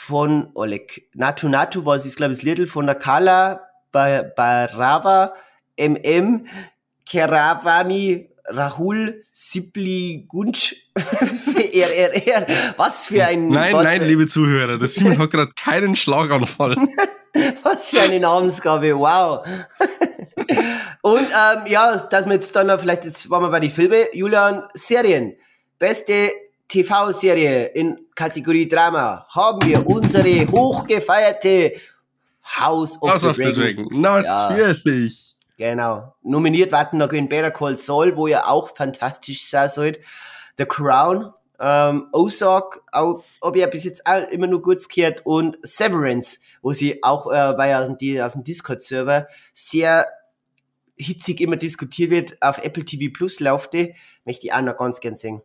von 0.07 0.51
Oleg. 0.55 1.09
Natu 1.15 1.49
Natu 1.49 1.85
war 1.85 1.97
es, 1.97 2.15
glaube 2.15 2.33
ich, 2.33 2.39
das 2.39 2.45
Little 2.45 2.69
von 2.69 2.85
Nakala 2.85 3.61
Ba- 3.91 4.23
Barava 4.23 5.35
MM 5.77 6.47
Keravani 7.05 8.31
Rahul 8.47 9.25
Sipli 9.33 10.25
Gunsch 10.29 10.77
RRR. 10.95 12.47
Was 12.77 13.09
für 13.09 13.25
ein 13.25 13.49
Nein, 13.49 13.75
nein, 13.75 14.01
für, 14.01 14.07
liebe 14.07 14.29
Zuhörer, 14.29 14.79
der 14.79 14.87
Simon 14.87 15.19
hat 15.19 15.31
gerade 15.31 15.53
keinen 15.57 15.97
Schlaganfall. 15.97 16.77
Was 17.65 17.91
für 17.91 18.01
eine 18.01 18.21
Namensgabe, 18.21 18.97
wow. 18.97 19.45
Und 21.03 21.27
ähm, 21.27 21.63
ja, 21.67 21.97
dass 21.97 22.27
wir 22.27 22.35
jetzt 22.35 22.55
dann 22.55 22.69
noch, 22.69 22.81
vielleicht 22.81 23.05
jetzt 23.05 23.29
waren 23.29 23.43
wir 23.43 23.51
bei 23.51 23.61
den 23.61 23.71
Filmen, 23.71 24.05
Julian, 24.13 24.63
Serien. 24.73 25.35
Beste 25.79 26.31
TV-Serie 26.69 27.67
in 27.67 27.99
Kategorie 28.15 28.67
Drama 28.67 29.27
haben 29.29 29.67
wir 29.69 29.87
unsere 29.87 30.47
hochgefeierte 30.51 31.73
House 32.43 33.01
of 33.01 33.11
House 33.11 33.21
the 33.23 33.29
of 33.29 33.37
the 33.37 33.43
Dragons. 33.43 33.89
Dragon. 33.89 34.01
Natürlich. 34.03 35.37
Genau. 35.57 36.15
Nominiert 36.23 36.73
warten 36.73 36.99
noch 36.99 37.13
in 37.13 37.29
Better 37.29 37.51
Call 37.51 37.77
Saul, 37.77 38.17
wo 38.17 38.27
ihr 38.27 38.47
auch 38.49 38.75
fantastisch 38.77 39.47
sein 39.47 39.69
sollt. 39.69 40.01
The 40.59 40.67
Crown, 40.67 41.33
ähm, 41.59 42.09
Ozark, 42.13 42.83
auch, 42.93 43.25
ob 43.41 43.57
ihr 43.57 43.67
bis 43.69 43.85
jetzt 43.85 44.07
auch 44.07 44.29
immer 44.29 44.47
nur 44.47 44.63
gut 44.63 44.87
gehört 44.89 45.25
und 45.25 45.59
Severance, 45.63 46.41
wo 46.63 46.73
sie 46.73 47.03
auch, 47.03 47.27
äh, 47.31 47.57
weil 47.57 47.71
ja 47.71 47.89
die 47.89 48.21
auf 48.21 48.33
dem 48.33 48.45
Discord-Server 48.45 49.29
sehr 49.55 50.07
hitzig 50.99 51.41
immer 51.41 51.57
diskutiert 51.57 52.11
wird, 52.11 52.43
auf 52.43 52.59
Apple 52.59 52.85
TV 52.85 53.13
Plus 53.13 53.41
laufte, 53.41 53.95
möchte 54.25 54.47
ich 54.47 54.53
auch 54.53 54.63
noch 54.63 54.77
ganz 54.77 55.01
gern 55.01 55.15
sehen. 55.15 55.43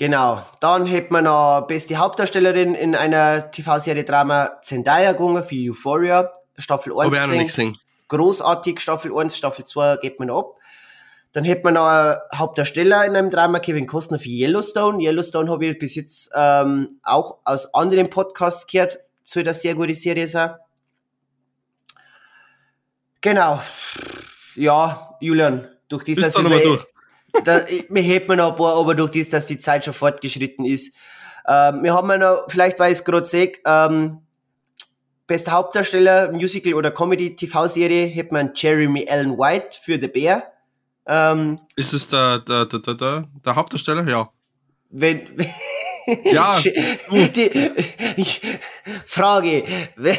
Genau, 0.00 0.42
dann 0.60 0.86
hätten 0.86 1.12
wir 1.12 1.20
noch 1.20 1.66
beste 1.68 1.96
Hauptdarstellerin 1.96 2.74
in 2.74 2.94
einer 2.94 3.50
TV-Serie 3.50 4.02
Drama 4.02 4.52
Zendaya 4.62 5.12
gewonnen 5.12 5.44
für 5.44 5.72
Euphoria, 5.72 6.32
Staffel 6.56 6.98
1 6.98 7.04
Habe 7.04 7.16
ich 7.16 7.20
gesehen 7.20 7.44
gesehen. 7.44 7.78
großartig. 8.08 8.80
Staffel 8.80 9.14
1, 9.14 9.36
Staffel 9.36 9.66
2 9.66 9.98
geht 9.98 10.18
man 10.18 10.30
ab. 10.30 10.56
Dann 11.32 11.44
hätte 11.44 11.64
man 11.64 11.74
noch 11.74 11.84
einen 11.84 12.16
Hauptdarsteller 12.34 13.04
in 13.04 13.14
einem 13.14 13.28
Drama, 13.28 13.58
Kevin 13.58 13.86
Costner 13.86 14.18
für 14.18 14.30
Yellowstone. 14.30 15.02
Yellowstone 15.02 15.50
habe 15.50 15.66
ich 15.66 15.78
bis 15.78 15.94
jetzt 15.96 16.30
ähm, 16.34 16.98
auch 17.02 17.36
aus 17.44 17.74
anderen 17.74 18.08
Podcasts 18.08 18.66
gehört. 18.66 19.00
Soll 19.22 19.42
das 19.42 19.60
sehr 19.60 19.74
gute 19.74 19.92
Serie 19.92 20.26
sein. 20.26 20.54
Genau. 23.20 23.60
Ja, 24.54 25.14
Julian, 25.20 25.68
durch 25.90 26.04
Bist 26.04 26.20
dieses 26.20 26.32
du 26.32 26.40
nochmal 26.40 26.62
durch? 26.62 26.86
Da, 27.44 27.60
mir 27.88 28.02
hält 28.02 28.28
man 28.28 28.38
noch 28.38 28.52
ein 28.52 28.56
paar, 28.56 28.76
aber 28.76 28.94
durch 28.94 29.10
das, 29.10 29.28
dass 29.28 29.46
die 29.46 29.58
Zeit 29.58 29.84
schon 29.84 29.94
fortgeschritten 29.94 30.64
ist. 30.64 30.94
Ähm, 31.46 31.82
wir 31.82 31.94
haben 31.94 32.10
ja 32.10 32.18
noch, 32.18 32.44
vielleicht 32.48 32.78
weil 32.78 32.92
ich 32.92 32.98
es 32.98 33.04
gerade 33.04 33.24
sehe, 33.24 33.52
ähm, 33.64 34.18
bester 35.26 35.52
Hauptdarsteller, 35.52 36.32
Musical 36.32 36.74
oder 36.74 36.90
Comedy 36.90 37.36
TV-Serie, 37.36 38.06
hätte 38.06 38.34
man 38.34 38.52
Jeremy 38.54 39.06
Allen 39.08 39.38
White 39.38 39.78
für 39.82 40.00
The 40.00 40.08
Bear. 40.08 40.42
Ähm, 41.06 41.60
Ist 41.76 41.92
es 41.92 42.08
der, 42.08 42.40
der, 42.40 42.66
der, 42.66 42.78
der, 42.80 42.94
der, 42.94 43.24
der 43.44 43.54
Hauptdarsteller? 43.56 44.06
Ja. 44.08 44.30
wenn, 44.90 45.26
Ja, 46.24 46.58
die, 46.60 47.70
ich, 48.16 48.40
Frage, 49.06 49.64
wer, 49.96 50.16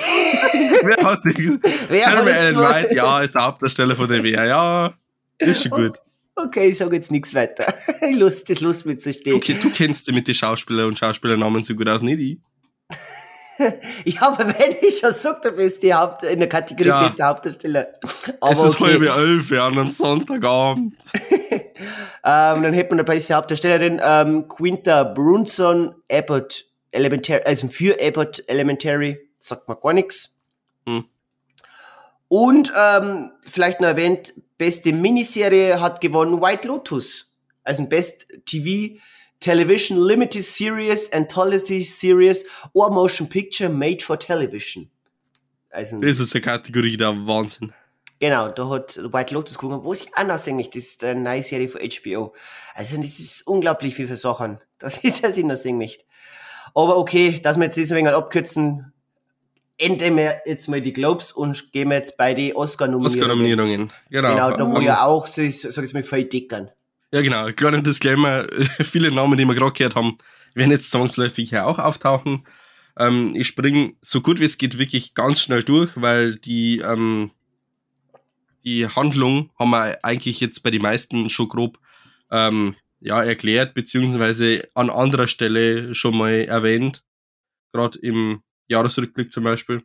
Wer 0.84 1.04
hat 1.04 1.20
die? 1.26 1.60
wer 1.90 2.00
Jeremy 2.00 2.32
Allen 2.32 2.58
White, 2.58 2.96
ja, 2.96 3.22
ist 3.22 3.36
der 3.36 3.44
Hauptdarsteller 3.44 3.96
von 3.96 4.08
der 4.10 4.24
WR. 4.24 4.46
Ja, 4.46 4.94
ist 5.40 5.64
schon 5.64 5.72
gut. 5.72 5.98
Okay, 6.36 6.70
ich 6.70 6.78
sage 6.78 6.96
jetzt 6.96 7.12
nichts 7.12 7.34
weiter. 7.36 7.74
Lust, 8.12 8.50
das 8.50 8.62
Lust 8.62 8.86
mit 8.86 9.02
zu 9.02 9.14
stehen. 9.14 9.36
Okay, 9.36 9.58
du 9.62 9.70
kennst 9.70 10.08
dich 10.08 10.16
mit 10.16 10.28
den 10.28 10.36
Schauspieler 10.36 10.88
und 10.88 10.98
Schauspielernamen 10.98 11.62
so 11.64 11.76
gut 11.76 11.88
aus, 11.90 12.02
nicht 12.02 12.20
ich. 12.20 12.38
Ja, 14.06 14.30
aber 14.30 14.48
wenn 14.48 14.76
ich 14.82 14.98
schon 15.00 15.14
sage, 15.14 15.40
du 15.44 15.52
bist 15.52 15.84
die 15.84 15.94
Haupt, 15.94 16.24
in 16.24 16.40
der 16.40 16.50
Kategorie 16.50 16.88
Ja. 16.88 17.04
bester 17.04 17.28
Hauptdarsteller. 17.28 17.90
Aber 18.40 18.52
es 18.54 18.64
ist 18.64 18.82
okay. 18.82 18.94
halb 18.94 19.02
elf 19.04 19.52
an 19.52 19.78
einem 19.78 19.88
Sonntagabend. 19.88 20.96
Ähm, 22.24 22.62
dann 22.62 22.74
hätte 22.74 22.90
man 22.92 23.00
eine 23.00 23.04
beste 23.04 23.34
Hauptdarstellerin, 23.34 24.00
ähm, 24.04 24.48
Quinta 24.48 25.04
Brunson, 25.04 25.96
Abbott 26.12 26.68
Elementary, 26.92 27.42
also 27.44 27.68
für 27.68 27.98
Abbott 28.00 28.44
Elementary, 28.48 29.18
sagt 29.40 29.68
man 29.68 29.78
gar 29.82 29.94
nichts. 29.94 30.36
Hm. 30.88 31.06
Und 32.28 32.72
ähm, 32.80 33.32
vielleicht 33.42 33.82
noch 33.82 33.88
erwähnt, 33.88 34.36
beste 34.62 34.94
Miniserie 34.94 35.82
hat 35.82 36.02
gewonnen 36.02 36.40
White 36.40 36.68
Lotus. 36.68 37.32
Also 37.64 37.84
Best 37.88 38.28
TV 38.46 38.96
Television 39.40 39.98
Limited 39.98 40.44
Series, 40.44 41.12
Anthology 41.12 41.82
Series 41.82 42.46
or 42.74 42.92
Motion 42.92 43.28
Picture 43.28 43.72
Made 43.72 44.04
for 44.04 44.20
Television. 44.20 44.88
Also, 45.72 46.00
Das 46.00 46.20
ist 46.20 46.36
eine 46.36 46.42
Kategorie 46.42 46.96
der 46.96 47.10
Wahnsinn. 47.10 47.74
Genau, 48.20 48.50
da 48.50 48.70
hat 48.70 48.98
White 48.98 49.34
Lotus 49.34 49.58
gewonnen, 49.58 49.84
wo 49.84 49.96
sie 49.96 50.10
anders 50.14 50.48
eigentlich, 50.48 50.70
das 50.70 50.84
ist 50.84 51.04
eine 51.04 51.22
neue 51.22 51.42
Serie 51.42 51.68
von 51.68 51.82
HBO. 51.82 52.36
Also 52.76 52.98
das 52.98 53.20
ist 53.20 53.48
unglaublich 53.48 53.96
viel 53.96 54.08
für 54.08 54.18
Sachen. 54.18 54.60
Das 54.78 55.00
ist 55.00 55.24
das 55.24 55.40
in 55.40 55.48
der 55.48 55.58
Sing 55.58 55.80
nicht. 55.80 56.06
Aber 56.76 56.98
okay, 56.98 57.40
dass 57.40 57.58
wir 57.58 57.64
jetzt 57.64 57.80
ein 57.80 57.90
wenig 57.90 58.14
abkürzen. 58.14 58.94
Enden 59.82 60.16
wir 60.18 60.42
jetzt 60.46 60.70
mal 60.70 60.82
die 60.82 60.94
Globes 60.94 61.32
und 61.32 61.72
gehen 61.72 61.90
wir 61.90 61.98
jetzt 61.98 62.16
bei 62.18 62.34
den 62.34 62.56
Oscar-Nominierungen. 62.56 63.22
Oscar-Nominierungen, 63.22 63.94
genau. 64.10 64.30
Genau, 64.30 64.58
da 64.58 64.68
wo 64.68 64.78
Ähm, 64.78 64.84
ja 64.84 65.04
auch, 65.04 65.28
so, 65.28 65.42
sag 65.50 65.84
ich 65.84 65.94
mal, 65.94 66.04
voll 66.04 66.26
dickern. 66.26 66.70
Ja, 67.12 67.22
genau. 67.22 67.52
Kleiner 67.52 67.82
Disclaimer. 67.82 68.46
Viele 68.84 69.12
Namen, 69.12 69.38
die 69.38 69.46
wir 69.46 69.56
gerade 69.56 69.74
gehört 69.74 69.96
haben, 69.96 70.18
werden 70.54 70.72
jetzt 70.72 70.92
zwangsläufig 70.92 71.50
hier 71.50 71.66
auch 71.66 71.80
auftauchen. 71.80 72.46
Ähm, 72.98 73.34
ich 73.36 73.48
springe 73.48 73.94
so 74.02 74.22
gut 74.22 74.40
wie 74.40 74.46
es 74.46 74.58
geht 74.58 74.78
wirklich 74.78 75.14
ganz 75.14 75.42
schnell 75.42 75.64
durch, 75.64 76.00
weil 76.00 76.36
die, 76.36 76.80
ähm, 76.80 77.32
die 78.64 78.88
Handlung 78.88 79.52
haben 79.58 79.72
wir 79.72 80.04
eigentlich 80.04 80.40
jetzt 80.40 80.64
bei 80.64 80.72
den 80.72 80.82
meisten 80.82 81.30
schon 81.30 81.50
grob 81.50 81.80
ähm, 82.30 82.76
ja, 83.00 83.24
erklärt, 83.24 83.74
beziehungsweise 83.74 84.62
an 84.76 84.90
anderer 84.90 85.28
Stelle 85.28 85.94
schon 85.96 86.18
mal 86.18 86.46
erwähnt. 86.46 87.04
Gerade 87.74 87.98
im 88.00 88.44
Jahresrückblick 88.72 89.32
zum 89.32 89.44
Beispiel. 89.44 89.84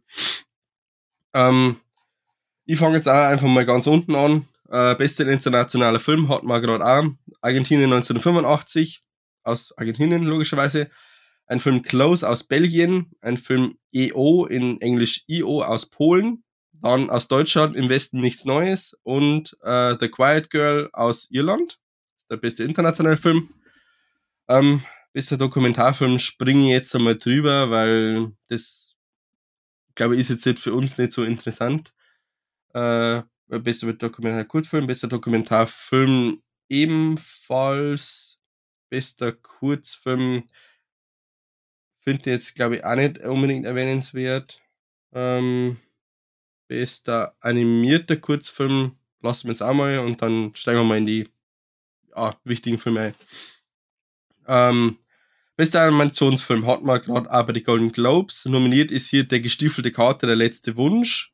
Ähm, 1.35 1.77
ich 2.65 2.79
fange 2.79 2.97
jetzt 2.97 3.09
auch 3.09 3.13
einfach 3.13 3.47
mal 3.47 3.67
ganz 3.67 3.87
unten 3.87 4.15
an. 4.15 4.47
Äh, 4.69 4.95
bester 4.97 5.29
internationaler 5.29 6.01
Film 6.01 6.29
hat 6.29 6.43
man 6.43 6.63
gerade 6.63 6.85
auch. 6.85 7.05
Argentinien 7.41 7.93
1985, 7.93 9.03
aus 9.45 9.77
Argentinien 9.77 10.25
logischerweise. 10.25 10.91
Ein 11.47 11.61
Film 11.61 11.83
Close 11.83 12.29
aus 12.29 12.43
Belgien. 12.43 13.13
Ein 13.21 13.37
Film 13.37 13.79
EO 13.93 14.47
in 14.47 14.81
Englisch 14.81 15.25
EO 15.29 15.63
aus 15.63 15.87
Polen. 15.87 16.43
Dann 16.73 17.09
aus 17.09 17.29
Deutschland 17.29 17.77
im 17.77 17.89
Westen 17.89 18.19
nichts 18.19 18.45
Neues. 18.45 18.97
Und 19.05 19.57
äh, 19.63 19.95
The 20.01 20.09
Quiet 20.09 20.51
Girl 20.51 20.91
aus 20.93 21.29
Irland. 21.31 21.79
Der 22.31 22.37
beste 22.37 22.65
internationale 22.65 23.17
Film. 23.17 23.49
Ähm, 24.49 24.83
bester 25.17 25.39
Dokumentarfilm 25.39 26.19
springe 26.19 26.65
ich 26.65 26.73
jetzt 26.73 26.95
einmal 26.95 27.17
drüber, 27.17 27.71
weil 27.71 28.33
das, 28.49 28.99
glaube 29.95 30.15
ich, 30.15 30.29
ist 30.29 30.45
jetzt 30.45 30.61
für 30.61 30.75
uns 30.75 30.99
nicht 30.99 31.13
so 31.13 31.25
interessant. 31.25 31.95
Äh, 32.75 33.23
bester 33.47 33.95
Dokumentar 33.95 34.45
Kurzfilm, 34.45 34.87
bester 34.87 35.09
Dokumentarfilm 35.09 36.43
ebenfalls, 36.69 38.39
bester 38.91 39.33
Kurzfilm 39.33 40.51
finde 42.01 42.21
ich 42.21 42.27
jetzt, 42.27 42.55
glaube 42.55 42.77
ich, 42.77 42.85
auch 42.85 42.97
nicht 42.97 43.19
unbedingt 43.21 43.65
erwähnenswert. 43.65 44.61
Ähm, 45.15 45.79
bester 46.69 47.35
animierter 47.41 48.19
Kurzfilm 48.19 48.99
lassen 49.23 49.45
wir 49.45 49.53
jetzt 49.53 49.63
auch 49.63 49.73
mal 49.73 49.99
und 49.99 50.21
dann 50.21 50.55
steigen 50.55 50.81
wir 50.81 50.85
mal 50.85 50.99
in 50.99 51.07
die 51.07 51.31
ja, 52.15 52.39
wichtigen 52.45 52.77
Filme 52.77 53.01
ein. 53.01 53.15
Ähm, 54.47 54.99
bester 55.57 55.83
Animationsfilm 55.83 56.67
hat 56.67 56.83
man 56.83 57.01
gerade 57.01 57.29
bei 57.29 57.53
den 57.53 57.65
Golden 57.65 57.93
Globes. 57.93 58.45
Nominiert 58.45 58.91
ist 58.91 59.09
hier 59.09 59.25
der 59.25 59.41
gestiefelte 59.41 59.93
Kater, 59.93 60.27
der 60.27 60.37
letzte 60.37 60.77
Wunsch. 60.77 61.33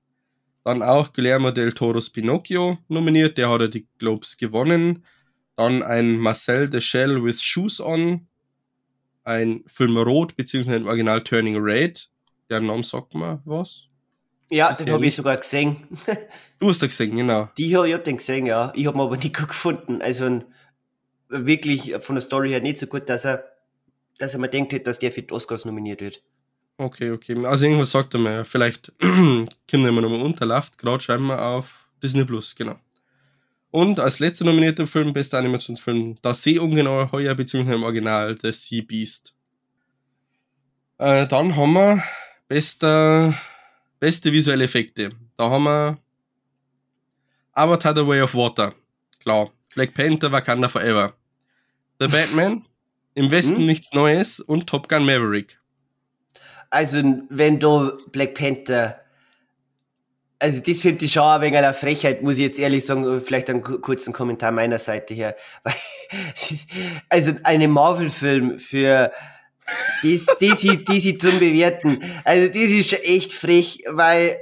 Dann 0.64 0.82
auch 0.82 1.12
Guillermo 1.12 1.50
del 1.50 1.72
Toro's 1.72 2.10
Pinocchio 2.10 2.78
nominiert, 2.88 3.36
der 3.36 3.50
hat 3.50 3.60
ja 3.60 3.66
die 3.68 3.86
Globes 3.98 4.36
gewonnen. 4.36 5.04
Dann 5.56 5.82
ein 5.82 6.18
Marcel 6.18 6.70
de 6.70 6.80
Shell 6.80 7.22
with 7.24 7.42
Shoes 7.42 7.80
On. 7.80 8.26
Ein 9.24 9.64
Film 9.66 9.96
Rot, 9.96 10.36
beziehungsweise 10.36 10.78
im 10.78 10.86
Original 10.86 11.22
Turning 11.22 11.56
Red. 11.56 12.08
Der 12.50 12.60
Name 12.60 12.84
sagt 12.84 13.14
mir 13.14 13.40
was. 13.44 13.88
Ja, 14.50 14.68
Das 14.68 14.78
den 14.78 14.90
habe 14.90 15.06
ich 15.06 15.14
sogar 15.14 15.36
gesehen. 15.36 15.88
Du 16.58 16.68
hast 16.68 16.80
ja 16.80 16.86
gesehen, 16.86 17.16
genau. 17.16 17.48
Die 17.58 17.76
habe 17.76 17.88
ich 17.88 17.94
hab 17.94 18.04
den 18.04 18.18
gesehen, 18.18 18.46
ja. 18.46 18.72
Ich 18.76 18.86
habe 18.86 18.96
ihn 18.96 19.00
aber 19.00 19.16
nicht 19.16 19.36
gut 19.36 19.48
gefunden. 19.48 20.00
Also 20.00 20.26
ein, 20.26 20.44
wirklich 21.28 21.94
von 21.98 22.14
der 22.14 22.22
Story 22.22 22.50
her 22.50 22.60
nicht 22.60 22.78
so 22.78 22.86
gut, 22.86 23.08
dass 23.08 23.24
er, 23.24 23.44
dass 24.18 24.34
er 24.34 24.40
mir 24.40 24.48
denkt, 24.48 24.86
dass 24.86 24.98
der 24.98 25.12
für 25.12 25.22
die 25.22 25.32
Oscars 25.32 25.64
nominiert 25.64 26.00
wird. 26.00 26.22
Okay, 26.78 27.10
okay. 27.10 27.44
Also 27.44 27.64
irgendwas 27.64 27.90
sagt 27.90 28.14
er 28.14 28.20
mir. 28.20 28.44
Vielleicht 28.44 28.92
er 29.00 29.46
immer 29.72 30.00
nochmal 30.00 30.22
unter, 30.22 30.46
läuft 30.46 30.78
gerade 30.78 31.02
scheinbar 31.02 31.56
auf 31.56 31.86
Disney 32.02 32.24
Plus, 32.24 32.54
genau. 32.54 32.76
Und 33.70 34.00
als 34.00 34.18
letzter 34.18 34.44
nominierter 34.44 34.86
Film, 34.86 35.12
bester 35.12 35.38
Animationsfilm, 35.38 36.16
Das 36.20 36.42
Seeungenau 36.42 37.10
heuer, 37.10 37.34
beziehungsweise 37.34 37.76
im 37.76 37.84
Original, 37.84 38.36
The 38.40 38.52
Sea 38.52 38.82
Beast. 38.86 39.34
Äh, 40.98 41.26
dann 41.26 41.56
haben 41.56 41.72
wir 41.72 42.02
bester, 42.48 43.34
beste 43.98 44.30
visuelle 44.30 44.64
Effekte. 44.64 45.12
Da 45.36 45.48
haben 45.48 45.64
wir 45.64 45.98
Avatar 47.52 47.94
The 47.94 48.06
Way 48.06 48.22
of 48.22 48.34
Water. 48.34 48.74
Klar. 49.20 49.50
Black 49.74 49.94
Panther, 49.94 50.30
Wakanda 50.30 50.68
Forever. 50.68 51.14
The 51.98 52.08
Batman, 52.08 52.64
Im 53.14 53.30
Westen 53.30 53.58
Hm? 53.58 53.66
nichts 53.66 53.92
Neues 53.92 54.40
und 54.40 54.66
Top 54.66 54.88
Gun 54.88 55.04
Maverick. 55.04 55.58
Also, 56.70 57.02
wenn 57.28 57.60
du 57.60 57.92
Black 58.10 58.34
Panther. 58.34 58.98
Also, 60.38 60.60
das 60.60 60.80
finde 60.80 61.04
ich 61.04 61.12
schon 61.12 61.22
ein 61.22 61.40
wenig 61.42 61.58
eine 61.58 61.74
Frechheit, 61.74 62.22
muss 62.22 62.36
ich 62.36 62.40
jetzt 62.42 62.58
ehrlich 62.58 62.84
sagen. 62.84 63.20
Vielleicht 63.20 63.48
einen 63.50 63.62
ku- 63.62 63.78
kurzen 63.78 64.12
Kommentar 64.12 64.50
meiner 64.52 64.78
Seite 64.78 65.14
her. 65.14 65.36
Also, 67.08 67.32
einen 67.44 67.70
Marvel-Film 67.70 68.58
für 68.58 69.12
das, 70.02 70.26
das, 70.40 70.66
das 70.84 71.02
zum 71.18 71.38
Bewerten. 71.38 72.02
Also, 72.24 72.48
das 72.48 72.56
ist 72.56 72.90
schon 72.90 72.98
echt 73.00 73.32
frech, 73.32 73.82
weil, 73.88 74.36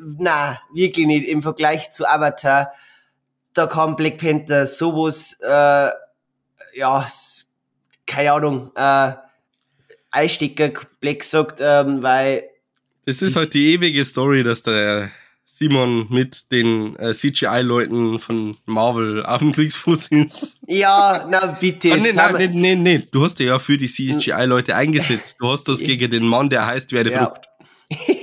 na, 0.00 0.60
wirklich 0.72 1.06
nicht. 1.06 1.28
Im 1.28 1.42
Vergleich 1.42 1.90
zu 1.90 2.06
Avatar, 2.08 2.72
da 3.52 3.66
kann 3.66 3.96
Black 3.96 4.16
Panther 4.18 4.66
sowas, 4.66 5.36
äh, 5.42 5.90
ja, 6.74 7.06
keine 8.10 8.32
Ahnung, 8.32 8.72
äh, 8.74 9.12
Einstecker 10.10 10.72
Black 11.00 11.22
sagt, 11.22 11.60
ähm, 11.62 12.02
weil 12.02 12.42
Das 13.06 13.22
ist 13.22 13.36
halt 13.36 13.54
die 13.54 13.72
ewige 13.72 14.04
Story, 14.04 14.42
dass 14.42 14.62
der 14.62 15.10
Simon 15.44 16.06
mit 16.10 16.50
den 16.50 16.96
äh, 16.96 17.12
CGI-Leuten 17.12 18.18
von 18.18 18.56
Marvel 18.66 19.24
auf 19.24 19.38
dem 19.38 19.52
Kriegsfuß 19.52 20.08
ist. 20.08 20.58
Ja, 20.66 21.26
na 21.28 21.46
bitte. 21.46 21.92
Ah, 21.92 21.96
nein, 21.98 22.34
nee, 22.36 22.48
nee, 22.48 22.76
nee. 22.76 23.06
Du 23.12 23.22
hast 23.22 23.38
ja 23.40 23.58
für 23.58 23.76
die 23.76 23.88
CGI-Leute 23.88 24.74
eingesetzt. 24.74 25.36
Du 25.40 25.48
hast 25.48 25.68
das 25.68 25.80
gegen 25.90 26.10
den 26.10 26.24
Mann, 26.24 26.50
der 26.50 26.66
heißt 26.66 26.92
eine 26.94 27.10
Ja. 27.10 27.34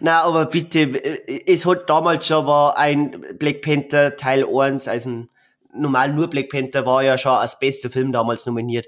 Na, 0.00 0.22
aber 0.22 0.46
bitte, 0.46 0.80
äh, 0.80 1.42
es 1.46 1.66
hat 1.66 1.90
damals 1.90 2.26
schon 2.26 2.46
war 2.46 2.78
ein 2.78 3.24
Black 3.38 3.62
Panther 3.62 4.16
Teil 4.16 4.46
1, 4.46 4.88
also 4.88 5.10
ein, 5.10 5.28
normal 5.74 6.12
nur 6.12 6.28
Black 6.28 6.50
Panther 6.50 6.86
war 6.86 7.02
ja 7.02 7.18
schon 7.18 7.32
als 7.32 7.58
bester 7.58 7.90
Film 7.90 8.12
damals 8.12 8.46
nominiert. 8.46 8.86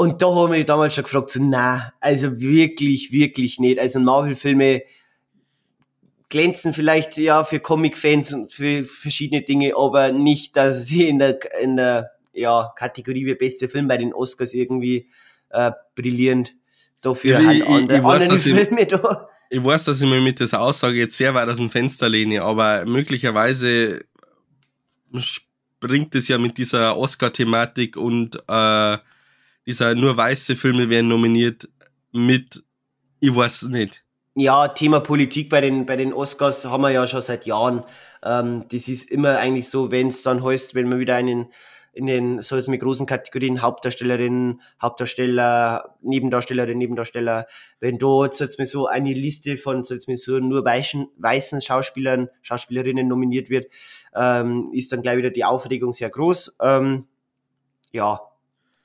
Und 0.00 0.22
da 0.22 0.34
haben 0.34 0.54
wir 0.54 0.64
damals 0.64 0.94
schon 0.94 1.04
gefragt, 1.04 1.28
so, 1.28 1.40
na, 1.42 1.92
also 2.00 2.40
wirklich, 2.40 3.12
wirklich 3.12 3.58
nicht. 3.58 3.78
Also 3.78 4.00
Marvel-Filme 4.00 4.80
glänzen 6.30 6.72
vielleicht 6.72 7.18
ja 7.18 7.44
für 7.44 7.60
Comic-Fans 7.60 8.32
und 8.32 8.50
für 8.50 8.82
verschiedene 8.84 9.42
Dinge, 9.42 9.74
aber 9.76 10.10
nicht, 10.10 10.56
dass 10.56 10.86
sie 10.86 11.06
in 11.06 11.18
der, 11.18 11.38
in 11.60 11.76
der 11.76 12.12
ja, 12.32 12.72
Kategorie 12.76 13.26
wie 13.26 13.34
bester 13.34 13.68
Film 13.68 13.88
bei 13.88 13.98
den 13.98 14.14
Oscars 14.14 14.54
irgendwie 14.54 15.10
äh, 15.50 15.70
brillierend. 15.94 16.54
Dafür 17.02 17.38
Ja, 17.40 17.46
halt 17.46 17.58
ich- 17.58 17.68
andere, 17.68 17.98
ich 17.98 18.04
weiß, 18.04 18.28
dass 18.28 18.46
ich- 18.46 18.54
Filme 18.54 18.86
da. 18.86 19.28
Ich 19.50 19.62
weiß, 19.62 19.84
dass 19.84 20.00
ich 20.00 20.08
mir 20.08 20.20
mit 20.22 20.40
dieser 20.40 20.62
Aussage 20.62 20.96
jetzt 20.96 21.18
sehr 21.18 21.34
weit 21.34 21.48
aus 21.50 21.58
dem 21.58 21.68
Fenster 21.68 22.08
lehne, 22.08 22.40
aber 22.40 22.86
möglicherweise 22.86 24.00
springt 25.18 26.14
es 26.14 26.28
ja 26.28 26.38
mit 26.38 26.56
dieser 26.56 26.96
Oscar-Thematik 26.96 27.98
und 27.98 28.36
äh, 28.48 28.96
dieser 29.66 29.94
nur 29.94 30.16
weiße 30.16 30.56
Filme 30.56 30.88
werden 30.88 31.08
nominiert 31.08 31.68
mit, 32.12 32.62
ich 33.20 33.34
weiß 33.34 33.64
nicht. 33.64 34.04
Ja, 34.34 34.68
Thema 34.68 35.00
Politik 35.00 35.50
bei 35.50 35.60
den, 35.60 35.86
bei 35.86 35.96
den 35.96 36.12
Oscars 36.12 36.64
haben 36.64 36.82
wir 36.82 36.90
ja 36.90 37.06
schon 37.06 37.20
seit 37.20 37.46
Jahren. 37.46 37.84
Ähm, 38.22 38.66
das 38.70 38.88
ist 38.88 39.10
immer 39.10 39.38
eigentlich 39.38 39.68
so, 39.68 39.90
wenn 39.90 40.08
es 40.08 40.22
dann 40.22 40.44
heißt, 40.44 40.74
wenn 40.74 40.88
man 40.88 41.00
wieder 41.00 41.16
einen 41.16 41.48
in 41.92 42.06
den 42.06 42.40
so 42.40 42.56
mit 42.68 42.80
großen 42.80 43.06
Kategorien 43.06 43.62
Hauptdarstellerin, 43.62 44.60
Hauptdarsteller, 44.80 45.96
Nebendarstellerin, 46.02 46.78
Nebendarsteller, 46.78 47.46
wenn 47.80 47.98
da 47.98 48.24
jetzt, 48.24 48.40
jetzt 48.40 48.64
so 48.66 48.86
eine 48.86 49.12
Liste 49.12 49.56
von 49.56 49.82
so 49.82 49.94
jetzt 49.94 50.08
so 50.24 50.38
nur 50.38 50.64
weißen, 50.64 51.08
weißen 51.16 51.60
Schauspielern, 51.60 52.28
Schauspielerinnen 52.42 53.08
nominiert 53.08 53.50
wird, 53.50 53.66
ähm, 54.14 54.70
ist 54.72 54.92
dann 54.92 55.02
gleich 55.02 55.18
wieder 55.18 55.30
die 55.30 55.44
Aufregung 55.44 55.92
sehr 55.92 56.10
groß. 56.10 56.56
Ähm, 56.62 57.06
ja, 57.92 58.20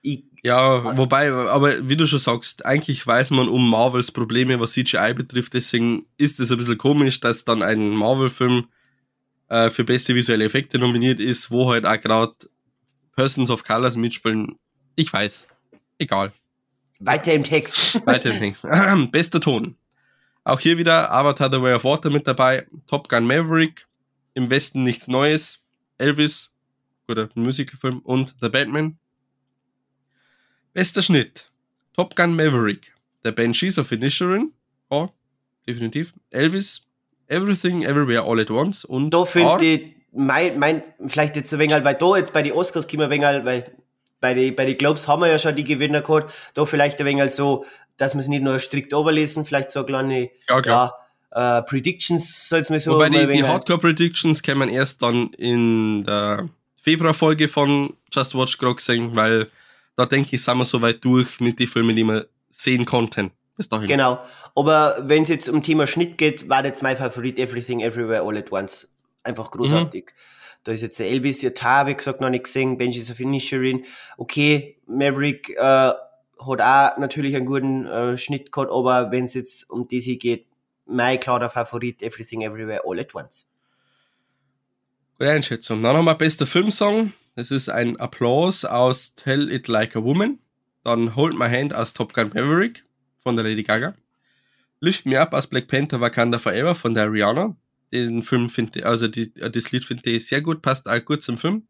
ich, 0.06 0.24
Ja, 0.44 0.98
wobei, 0.98 1.32
aber 1.32 1.90
wie 1.90 1.98
du 1.98 2.06
schon 2.06 2.20
sagst, 2.20 2.66
eigentlich 2.66 3.06
weiß 3.06 3.32
man 3.32 3.50
um 3.50 3.70
Marvels 3.70 4.12
Probleme, 4.12 4.60
was 4.60 4.74
CGI 4.74 5.14
betrifft, 5.14 5.54
deswegen 5.54 6.06
ist 6.18 6.40
es 6.40 6.52
ein 6.52 6.58
bisschen 6.58 6.78
komisch, 6.78 7.20
dass 7.20 7.46
dann 7.46 7.64
ein 7.64 7.90
Marvel-Film 7.90 8.68
äh, 9.50 9.70
für 9.70 9.84
beste 9.84 10.16
visuelle 10.16 10.46
Effekte 10.46 10.78
nominiert 10.78 11.20
ist, 11.20 11.52
wo 11.52 11.72
halt 11.72 11.86
auch 11.86 12.00
gerade 12.00 12.36
Persons 13.16 13.50
of 13.50 13.64
Colors 13.64 13.96
mitspielen. 13.96 14.58
Ich 14.96 15.12
weiß. 15.12 15.48
Egal. 15.98 16.32
weiter 17.00 17.34
im 17.34 17.44
Text. 17.44 17.96
Weiter 18.06 18.32
im 18.32 18.40
Text. 18.40 18.66
Bester 19.12 19.40
Ton. 19.40 19.76
Auch 20.44 20.60
hier 20.60 20.78
wieder 20.78 21.12
Avatar 21.12 21.52
The 21.52 21.62
Way 21.62 21.74
of 21.74 21.84
Water 21.84 22.12
mit 22.12 22.28
dabei, 22.28 22.68
Top 22.86 23.10
Gun 23.10 23.26
Maverick, 23.26 23.88
Im 24.36 24.50
Westen 24.52 24.84
nichts 24.84 25.08
Neues, 25.08 25.62
Elvis, 25.98 26.52
guter 27.08 27.30
Musicalfilm 27.34 28.00
und 28.00 28.36
The 28.42 28.50
Batman. 28.50 28.98
Bester 30.76 31.02
Schnitt. 31.02 31.46
Top 31.96 32.16
Gun 32.18 32.36
Maverick, 32.36 32.92
The 33.24 33.32
Banshees 33.32 33.80
of 33.80 33.90
Inisherin, 33.94 34.52
ja, 34.92 35.10
definitiv. 35.66 36.14
Elvis, 36.32 36.82
Everything, 37.28 37.84
Everywhere, 37.84 38.24
All 38.24 38.40
at 38.42 38.52
Once 38.52 38.84
und 38.84 39.10
Da 39.12 39.24
finde 39.24 39.66
ich, 39.66 39.96
mein, 40.12 40.60
mein, 40.60 40.84
vielleicht 41.08 41.38
jetzt 41.38 41.54
ein 41.54 41.60
wenig, 41.60 41.82
weil 41.86 41.96
da 41.96 42.18
jetzt 42.18 42.34
bei 42.34 42.42
den 42.44 42.52
Oscars 42.52 42.88
kommen 42.90 43.00
wir 43.00 43.06
ein 43.06 43.12
wenig, 43.12 43.46
weil 43.46 43.72
bei 44.20 44.34
den 44.34 44.54
bei 44.56 44.66
die 44.66 44.76
Globes 44.76 45.08
haben 45.08 45.22
wir 45.22 45.28
ja 45.30 45.40
schon 45.40 45.56
die 45.56 45.64
Gewinner 45.64 46.02
gehabt, 46.02 46.34
da 46.54 46.66
vielleicht 46.66 47.00
ein 47.00 47.06
wenig 47.06 47.32
so, 47.32 47.66
dass 47.96 48.14
wir 48.14 48.20
es 48.20 48.28
nicht 48.28 48.44
nur 48.44 48.60
strikt 48.60 48.94
oberlesen, 48.94 49.46
vielleicht 49.46 49.72
so 49.72 49.80
eine 49.80 49.86
kleine, 49.88 50.30
Ja, 50.50 50.62
klar. 50.62 51.00
ja, 51.34 51.60
äh, 51.60 51.62
Predictions, 51.64 52.50
soll 52.50 52.60
es 52.60 52.70
mir 52.70 52.82
so 52.82 52.92
Wobei 52.96 53.08
die, 53.10 53.20
die 53.20 53.28
wenig- 53.30 53.44
Hardcore 53.48 53.80
Predictions 53.80 54.44
kann 54.44 54.58
man 54.58 54.68
erst 54.68 55.02
dann 55.02 55.30
in 55.38 56.04
der 56.04 56.50
Februarfolge 56.82 57.48
von 57.48 57.94
Just 58.12 58.36
Watch 58.36 58.58
Grog 58.58 58.82
sehen, 58.82 59.16
weil 59.16 59.48
da 59.96 60.06
denke 60.06 60.36
ich, 60.36 60.44
sind 60.44 60.58
wir 60.58 60.66
so 60.66 60.82
weit 60.82 61.04
durch 61.04 61.40
mit 61.40 61.60
den 61.60 61.68
Filmen, 61.68 61.96
die 61.96 62.04
wir 62.04 62.28
sehen 62.50 62.86
konnten. 62.86 63.32
Bis 63.56 63.70
dahin. 63.70 63.88
Genau. 63.88 64.20
Aber 64.56 64.98
wenn 65.02 65.24
es 65.24 65.30
jetzt 65.30 65.48
um 65.48 65.64
Thema 65.64 65.88
Schnitt 65.88 66.18
geht, 66.18 66.50
war 66.50 66.66
jetzt 66.66 66.84
mein 66.84 66.98
Favorit 66.98 67.40
Everything 67.40 67.80
Everywhere 67.82 68.22
All 68.22 68.38
at 68.38 68.52
Once. 68.52 68.90
Einfach 69.24 69.52
großartig. 69.52 70.12
Da 70.64 70.72
ist 70.72 70.82
jetzt 70.82 71.00
der 71.00 71.10
Elvis, 71.10 71.40
der 71.40 71.54
Tar, 71.54 71.88
wie 71.88 71.94
gesagt, 71.94 72.22
noch 72.22 72.30
nicht 72.30 72.46
gesehen, 72.46 72.78
Benji's 72.78 73.12
of 73.12 73.20
Inisherin. 73.20 73.86
Okay, 74.18 74.78
Maverick 74.88 75.52
äh, 75.52 75.62
hat 75.62 76.00
auch 76.40 76.98
natürlich 76.98 77.36
einen 77.36 77.46
guten 77.46 77.86
äh, 77.86 78.18
Schnitt 78.18 78.52
gehabt, 78.52 78.72
aber 78.72 79.12
wenn 79.12 79.26
es 79.26 79.36
jetzt 79.36 79.70
um 79.70 79.88
diese 79.88 80.16
geht, 80.18 80.48
mein 80.86 81.20
klarer 81.20 81.50
Favorit 81.50 82.02
Everything 82.02 82.42
Everywhere 82.42 82.82
All 82.86 83.00
at 83.00 83.14
Once. 83.14 83.48
Gute 85.18 85.32
Einschätzung. 85.32 85.82
Dann 85.82 85.96
haben 85.96 86.06
wir 86.06 86.16
bester 86.16 86.46
Filmsong. 86.46 87.14
Das 87.36 87.52
ist 87.52 87.70
ein 87.70 87.98
Applaus 88.00 88.64
aus 88.64 89.16
Tell 89.16 89.52
It 89.52 89.68
Like 89.68 89.96
a 89.96 90.04
Woman. 90.04 90.40
Dann 90.84 91.16
Hold 91.16 91.38
My 91.38 91.50
Hand 91.50 91.74
aus 91.76 91.94
Top 91.94 92.14
Gun 92.14 92.30
Maverick 92.34 92.84
von 93.24 93.36
der 93.36 93.44
Lady 93.44 93.64
Gaga. 93.64 93.94
Lift 94.80 95.06
Me 95.06 95.20
Up 95.20 95.34
aus 95.34 95.48
Black 95.48 95.68
Panther 95.68 96.00
Wakanda 96.00 96.40
Forever 96.40 96.76
von 96.76 96.94
der 96.94 97.12
Rihanna. 97.12 97.56
Den 97.92 98.22
Film 98.22 98.50
finde 98.50 98.80
ich, 98.80 98.86
also 98.86 99.08
die, 99.08 99.34
das 99.34 99.72
Lied 99.72 99.84
finde 99.86 100.10
ich 100.10 100.28
sehr 100.28 100.42
gut, 100.42 100.62
passt 100.62 100.88
auch 100.88 101.04
gut 101.04 101.22
zum 101.24 101.38
Film. 101.38 101.64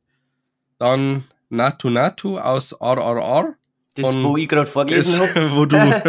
Dann 0.78 1.24
Natu 1.50 1.90
Natu 1.90 2.38
aus 2.38 2.74
RRR. 2.80 3.56
Das, 3.96 4.12
Von- 4.12 4.24
wo 4.24 4.38
ich 4.38 4.48
gerade 4.50 4.70
vorgelesen 4.70 5.20
habe, 5.20 5.56
wo 5.56 5.66
du 5.66 5.78
einen 5.80 6.02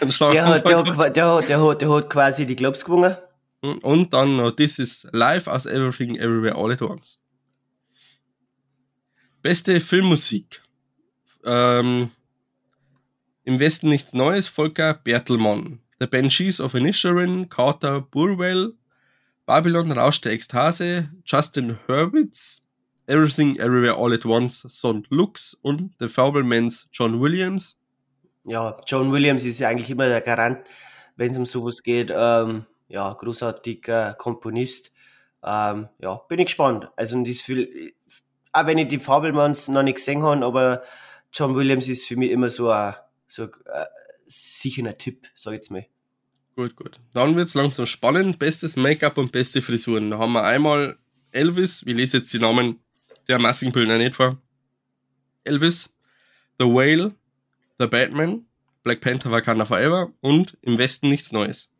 der 0.00 0.10
Schlag 0.10 0.38
hat, 0.38 0.66
der, 0.66 0.78
hat, 0.78 0.86
der, 0.86 0.96
hat, 0.96 1.48
der, 1.48 1.60
hat, 1.60 1.80
der 1.80 1.90
hat 1.90 2.10
quasi 2.10 2.46
die 2.46 2.54
Globes 2.56 2.84
gewonnen. 2.84 3.16
Und 3.60 4.12
dann 4.12 4.36
noch 4.36 4.52
This 4.52 4.78
is 4.78 5.06
Live 5.12 5.46
aus 5.46 5.66
Everything 5.66 6.16
Everywhere 6.16 6.54
All 6.54 6.70
at 6.72 6.82
Once. 6.82 7.18
Beste 9.42 9.80
Filmmusik. 9.80 10.62
Ähm, 11.44 12.12
Im 13.42 13.58
Westen 13.58 13.88
nichts 13.88 14.12
Neues, 14.12 14.46
Volker 14.46 14.94
Bertelmann. 14.94 15.80
The 15.98 16.06
Banshees 16.06 16.60
of 16.60 16.74
Inisherin, 16.74 17.48
Carter 17.48 18.02
Burwell, 18.02 18.74
Babylon 19.44 19.90
Rausch 19.90 20.20
der 20.20 20.30
Ekstase, 20.30 21.10
Justin 21.24 21.76
Hurwitz, 21.88 22.62
Everything 23.08 23.56
Everywhere 23.56 23.96
All 23.96 24.12
at 24.14 24.24
Once, 24.24 24.64
Son 24.68 25.04
Lux 25.10 25.58
und 25.62 25.92
The 25.98 26.06
Fablemans 26.06 26.88
John 26.92 27.20
Williams. 27.20 27.76
ja, 28.44 28.76
John 28.86 29.10
Williams 29.10 29.42
ist 29.42 29.58
ja 29.58 29.68
eigentlich 29.68 29.90
immer 29.90 30.06
der 30.06 30.20
Garant, 30.20 30.60
wenn 31.16 31.32
es 31.32 31.36
um 31.36 31.46
sowas 31.46 31.82
geht. 31.82 32.12
Ähm, 32.14 32.64
ja, 32.86 33.12
großartiger 33.12 34.14
Komponist. 34.14 34.92
Ähm, 35.44 35.88
ja, 35.98 36.14
bin 36.28 36.38
ich 36.38 36.46
gespannt. 36.46 36.88
Also, 36.94 37.16
und 37.16 37.28
das 37.28 37.40
viel, 37.40 37.92
auch 38.52 38.66
wenn 38.66 38.78
ich 38.78 38.88
die 38.88 38.98
Fabelmanns 38.98 39.68
noch 39.68 39.82
nicht 39.82 39.96
gesehen 39.96 40.22
habe, 40.22 40.44
aber 40.44 40.82
John 41.32 41.54
Williams 41.54 41.88
ist 41.88 42.06
für 42.06 42.16
mich 42.16 42.30
immer 42.30 42.50
so 42.50 42.70
ein, 42.70 42.94
so 43.26 43.44
ein 43.44 43.50
äh, 43.72 43.86
sicherer 44.24 44.96
Tipp, 44.96 45.28
sag 45.34 45.52
ich 45.52 45.58
jetzt 45.58 45.70
mal. 45.70 45.86
Gut, 46.54 46.76
gut. 46.76 47.00
Dann 47.14 47.34
wird 47.34 47.48
es 47.48 47.54
langsam 47.54 47.86
spannend. 47.86 48.38
Bestes 48.38 48.76
Make-up 48.76 49.16
und 49.16 49.32
beste 49.32 49.62
Frisuren. 49.62 50.10
Da 50.10 50.18
haben 50.18 50.32
wir 50.32 50.44
einmal 50.44 50.98
Elvis, 51.30 51.86
wir 51.86 51.94
lesen 51.94 52.18
jetzt 52.18 52.32
die 52.34 52.38
Namen 52.38 52.78
der 53.28 53.38
Maskenbildner 53.38 53.96
nicht 53.96 54.16
vor. 54.16 54.36
Elvis, 55.44 55.88
The 56.58 56.66
Whale, 56.66 57.14
The 57.78 57.86
Batman, 57.86 58.44
Black 58.82 59.00
Panther 59.00 59.30
Wakanda 59.30 59.64
Forever 59.64 60.12
und 60.20 60.58
Im 60.60 60.76
Westen 60.76 61.08
nichts 61.08 61.32
Neues. 61.32 61.70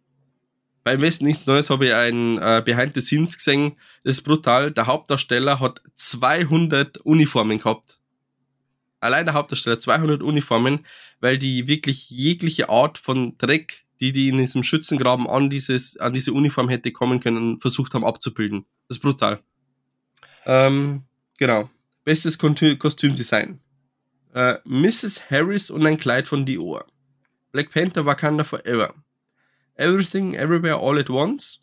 Beim 0.85 1.01
Westen 1.01 1.26
nichts 1.26 1.47
Neues 1.47 1.70
habe 1.70 1.87
ich 1.87 1.95
ein 1.95 2.39
äh, 2.39 2.62
Behind 2.64 2.95
the 2.95 3.01
Scenes 3.01 3.37
gesehen. 3.37 3.76
Das 4.03 4.16
ist 4.16 4.22
brutal. 4.22 4.72
Der 4.72 4.87
Hauptdarsteller 4.87 5.61
hat 5.61 5.80
200 5.95 6.99
Uniformen 6.99 7.59
gehabt. 7.59 8.01
Allein 9.01 9.26
der 9.26 9.35
Hauptdarsteller 9.35 9.78
200 9.78 10.22
Uniformen, 10.22 10.85
weil 11.20 11.39
die 11.39 11.66
wirklich 11.68 12.11
jegliche 12.11 12.68
Art 12.68 12.99
von 12.99 13.37
Dreck, 13.39 13.85
die 14.01 14.12
die 14.12 14.28
in 14.28 14.39
diesem 14.39 14.62
Schützengraben 14.64 15.28
an, 15.28 15.51
dieses, 15.51 15.97
an 15.99 16.12
diese 16.12 16.33
Uniform 16.33 16.68
hätte 16.68 16.91
kommen 16.93 17.20
können, 17.20 17.61
versucht 17.61 17.95
haben 17.95 18.05
abzubilden. 18.05 18.64
Das 18.89 18.97
ist 18.99 19.03
brutal. 19.03 19.41
Ähm, 20.47 21.05
genau. 21.39 21.70
Bestes 22.05 22.39
Kostü- 22.39 22.76
Kostümdesign. 22.76 23.61
Äh, 24.35 24.57
Mrs. 24.64 25.30
Harris 25.30 25.70
und 25.70 25.87
ein 25.87 25.99
Kleid 25.99 26.26
von 26.26 26.45
Dior. 26.45 26.87
Black 27.53 27.70
Panther 27.70 28.07
Wakanda 28.07 28.45
Forever. 28.45 28.95
Everything 29.83 30.35
Everywhere 30.35 30.76
All 30.80 30.99
at 30.99 31.11
Once. 31.11 31.61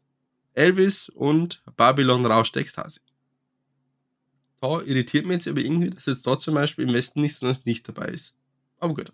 Elvis 0.53 1.07
und 1.09 1.61
Babylon 1.77 2.25
Rausch 2.25 2.51
der 2.51 2.63
Ekstase. 2.63 2.99
Da 4.61 4.81
irritiert 4.81 5.25
mich 5.25 5.35
jetzt 5.35 5.47
aber 5.47 5.61
irgendwie, 5.61 5.89
dass 5.89 6.05
jetzt 6.05 6.27
da 6.27 6.37
zum 6.37 6.55
Beispiel 6.55 6.87
im 6.87 6.93
Westen 6.93 7.21
nichts 7.21 7.41
Neues 7.41 7.65
nicht 7.65 7.87
dabei 7.87 8.07
ist. 8.07 8.35
Aber 8.79 8.93
gut. 8.93 9.13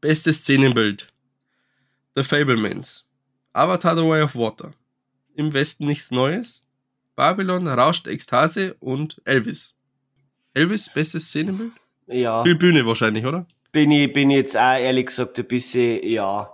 Bestes 0.00 0.38
Szenenbild. 0.38 1.12
The 2.16 2.24
Fablemans. 2.24 3.04
Avatar 3.52 3.94
The 3.96 4.02
Way 4.04 4.22
of 4.22 4.34
Water. 4.34 4.72
Im 5.34 5.52
Westen 5.52 5.84
nichts 5.84 6.10
Neues. 6.10 6.64
Babylon, 7.16 7.68
Rausch 7.68 8.02
der 8.04 8.14
Ekstase 8.14 8.74
und 8.80 9.20
Elvis. 9.26 9.74
Elvis, 10.54 10.88
bestes 10.88 11.26
Szenenbild? 11.26 11.72
Ja, 12.06 12.42
Viel 12.42 12.54
Bühne 12.56 12.86
wahrscheinlich, 12.86 13.26
oder? 13.26 13.46
bin 13.72 13.90
ich, 13.92 14.12
bin 14.12 14.30
ich 14.30 14.36
jetzt 14.38 14.56
auch 14.56 14.78
ehrlich 14.78 15.06
gesagt 15.06 15.38
ein 15.38 15.46
bisschen, 15.46 16.02
ja, 16.08 16.50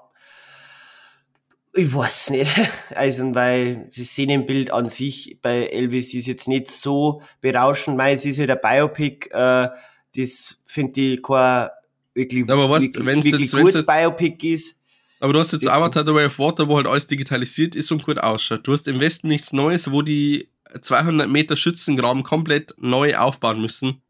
ich 1.77 1.95
weiß 1.95 2.31
nicht. 2.31 2.51
Also, 2.95 3.35
weil 3.35 3.89
das 3.95 4.07
Szenenbild 4.09 4.71
an 4.71 4.89
sich 4.89 5.39
bei 5.43 5.67
Elvis 5.67 6.15
ist 6.15 6.27
jetzt 6.27 6.49
nicht 6.49 6.71
so 6.71 7.23
berauschend. 7.41 7.97
Mei, 7.97 8.13
es 8.13 8.25
ist 8.25 8.39
halt 8.39 8.51
ein 8.51 8.59
Biopic, 8.63 9.29
äh, 9.33 9.69
das 10.17 10.59
finde 10.65 11.01
ich 11.01 11.23
kein 11.23 11.69
wirklich, 12.15 12.49
Aber 12.51 12.71
was, 12.71 12.85
wirklich, 12.85 13.05
wenn's 13.05 13.27
wirklich 13.27 13.53
jetzt- 13.53 13.61
gutes 13.61 13.75
jetzt- 13.75 13.87
Biopic 13.87 14.53
ist. 14.53 14.77
Aber 15.21 15.33
du 15.33 15.39
hast 15.41 15.53
jetzt. 15.53 15.67
Avatar 15.69 16.05
The 16.07 16.13
Way 16.15 16.27
of 16.27 16.39
Water, 16.39 16.69
wo 16.69 16.77
halt 16.77 16.87
alles 16.87 17.07
digitalisiert 17.07 17.75
ist 17.75 17.91
und 17.93 18.05
gut 18.05 18.19
ausschaut. 18.19 18.67
Du 18.67 18.73
hast 18.73 18.87
im 18.89 19.01
Westen 19.01 19.29
nichts 19.29 19.53
Neues, 19.53 19.91
wo 19.91 20.03
die 20.03 20.49
200 20.81 21.29
Meter 21.29 21.57
Schützengraben 21.57 22.23
komplett 22.23 22.75
neu 22.79 23.17
aufbauen 23.17 23.61
müssen. 23.61 24.03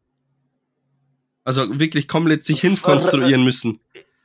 Also 1.43 1.79
wirklich 1.79 2.07
komplett 2.09 2.43
sich 2.43 2.59
hinkonstruieren 2.61 3.43
müssen. 3.43 3.79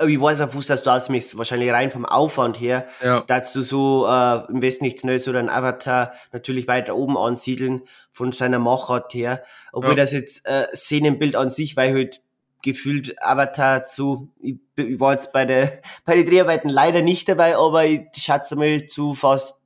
Ich 0.07 0.21
weiß 0.21 0.41
auf 0.43 0.55
was, 0.57 0.67
dass 0.67 0.83
du 0.83 0.91
ausmisst. 0.91 1.37
Wahrscheinlich 1.37 1.71
rein 1.71 1.91
vom 1.91 2.05
Aufwand 2.05 2.59
her. 2.61 2.87
Ja. 3.03 3.21
dass 3.23 3.53
du 3.53 3.63
so 3.63 4.07
äh, 4.07 4.43
im 4.51 4.63
Westen 4.63 4.85
nichts 4.85 5.05
Neues 5.05 5.29
oder 5.29 5.39
ein 5.39 5.49
Avatar 5.51 6.13
natürlich 6.33 6.69
weiter 6.69 6.97
oben 6.97 7.17
ansiedeln 7.19 7.83
von 8.11 8.33
seiner 8.33 8.59
Machart 8.59 9.15
her. 9.15 9.43
Obwohl 9.73 9.93
Ja. 9.93 9.97
das 9.97 10.13
jetzt 10.13 10.47
äh, 10.47 10.67
Szenenbild 10.75 11.37
an 11.37 11.51
sich, 11.51 11.77
weil 11.77 11.93
halt 11.93 12.23
gefühlt 12.63 13.15
Avatar 13.21 13.87
zu, 13.87 14.29
ich, 14.41 14.57
ich 14.77 15.01
war 15.01 15.13
jetzt 15.13 15.33
bei 15.33 15.45
der 15.45 15.81
bei 16.05 16.15
den 16.15 16.27
Dreharbeiten 16.29 16.69
leider 16.69 17.03
nicht 17.03 17.29
dabei, 17.29 17.57
aber 17.57 17.85
ich 17.85 18.03
schätze 18.17 18.57
mal 18.57 18.87
zu 18.87 19.15
fast 19.15 19.59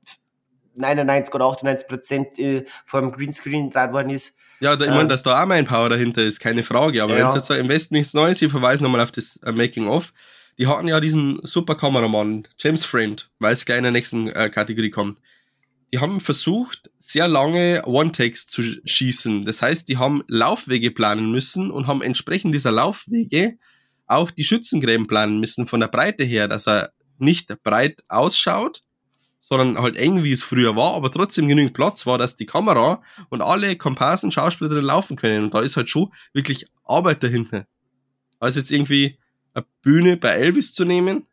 99 0.75 1.33
oder 1.33 1.45
98 1.45 1.87
Prozent 1.87 2.39
äh, 2.39 2.65
vom 2.85 3.11
Greenscreen 3.11 3.69
draht 3.69 3.93
worden 3.93 4.09
ist. 4.11 4.35
Ja, 4.59 4.75
da, 4.75 4.85
ich 4.85 4.91
meine, 4.91 5.07
dass 5.07 5.23
da 5.23 5.41
auch 5.41 5.47
mein 5.47 5.65
Power 5.65 5.89
dahinter 5.89 6.23
ist, 6.23 6.39
keine 6.39 6.63
Frage. 6.63 7.03
Aber 7.03 7.13
Ja. 7.13 7.19
wenn 7.19 7.27
es 7.27 7.35
jetzt 7.35 7.47
so 7.47 7.53
im 7.53 7.69
Westen 7.69 7.95
nichts 7.95 8.13
Neues, 8.13 8.41
ich 8.41 8.51
verweise 8.51 8.83
nochmal 8.83 9.01
auf 9.01 9.11
das 9.11 9.37
äh, 9.43 9.51
Making-of. 9.51 10.13
Die 10.57 10.65
hatten 10.67 10.87
ja 10.87 10.99
diesen 10.99 11.39
super 11.43 11.75
Kameramann, 11.75 12.47
James 12.57 12.83
Framed, 12.83 13.29
weil 13.39 13.53
es 13.53 13.65
gleich 13.65 13.77
in 13.77 13.83
der 13.83 13.91
nächsten 13.91 14.27
äh, 14.29 14.49
Kategorie 14.49 14.89
kommt. 14.89 15.19
Die 15.93 15.99
haben 15.99 16.19
versucht, 16.19 16.89
sehr 16.99 17.27
lange 17.27 17.83
One-Takes 17.85 18.47
zu 18.47 18.61
sch- 18.61 18.79
schießen. 18.83 19.45
Das 19.45 19.61
heißt, 19.61 19.87
die 19.87 19.97
haben 19.97 20.23
Laufwege 20.27 20.91
planen 20.91 21.31
müssen 21.31 21.69
und 21.71 21.85
haben 21.87 22.01
entsprechend 22.01 22.55
dieser 22.55 22.71
Laufwege 22.71 23.57
auch 24.07 24.31
die 24.31 24.43
Schützengräben 24.43 25.05
planen 25.07 25.39
müssen 25.39 25.67
von 25.67 25.79
der 25.79 25.87
Breite 25.89 26.23
her, 26.23 26.47
dass 26.47 26.67
er 26.67 26.91
nicht 27.19 27.53
breit 27.63 28.03
ausschaut, 28.07 28.81
sondern 29.49 29.81
halt 29.81 29.95
eng, 29.95 30.23
wie 30.23 30.33
es 30.33 30.43
früher 30.43 30.75
war, 30.75 30.93
aber 30.93 31.09
trotzdem 31.09 31.47
genügend 31.47 31.73
Platz 31.73 32.05
war, 32.05 32.17
dass 32.17 32.35
die 32.35 32.45
Kamera 32.45 33.01
und 33.29 33.41
alle 33.41 33.77
Komparsen, 33.77 34.29
Schauspieler 34.29 34.69
drin 34.69 34.83
laufen 34.83 35.15
können. 35.15 35.45
Und 35.45 35.53
da 35.53 35.61
ist 35.61 35.77
halt 35.77 35.89
schon 35.89 36.11
wirklich 36.33 36.67
Arbeit 36.83 37.23
dahinter. 37.23 37.65
Also 38.39 38.59
jetzt 38.59 38.71
irgendwie 38.71 39.17
eine 39.53 39.65
Bühne 39.81 40.17
bei 40.17 40.29
Elvis 40.31 40.73
zu 40.73 40.83
nehmen 40.83 41.27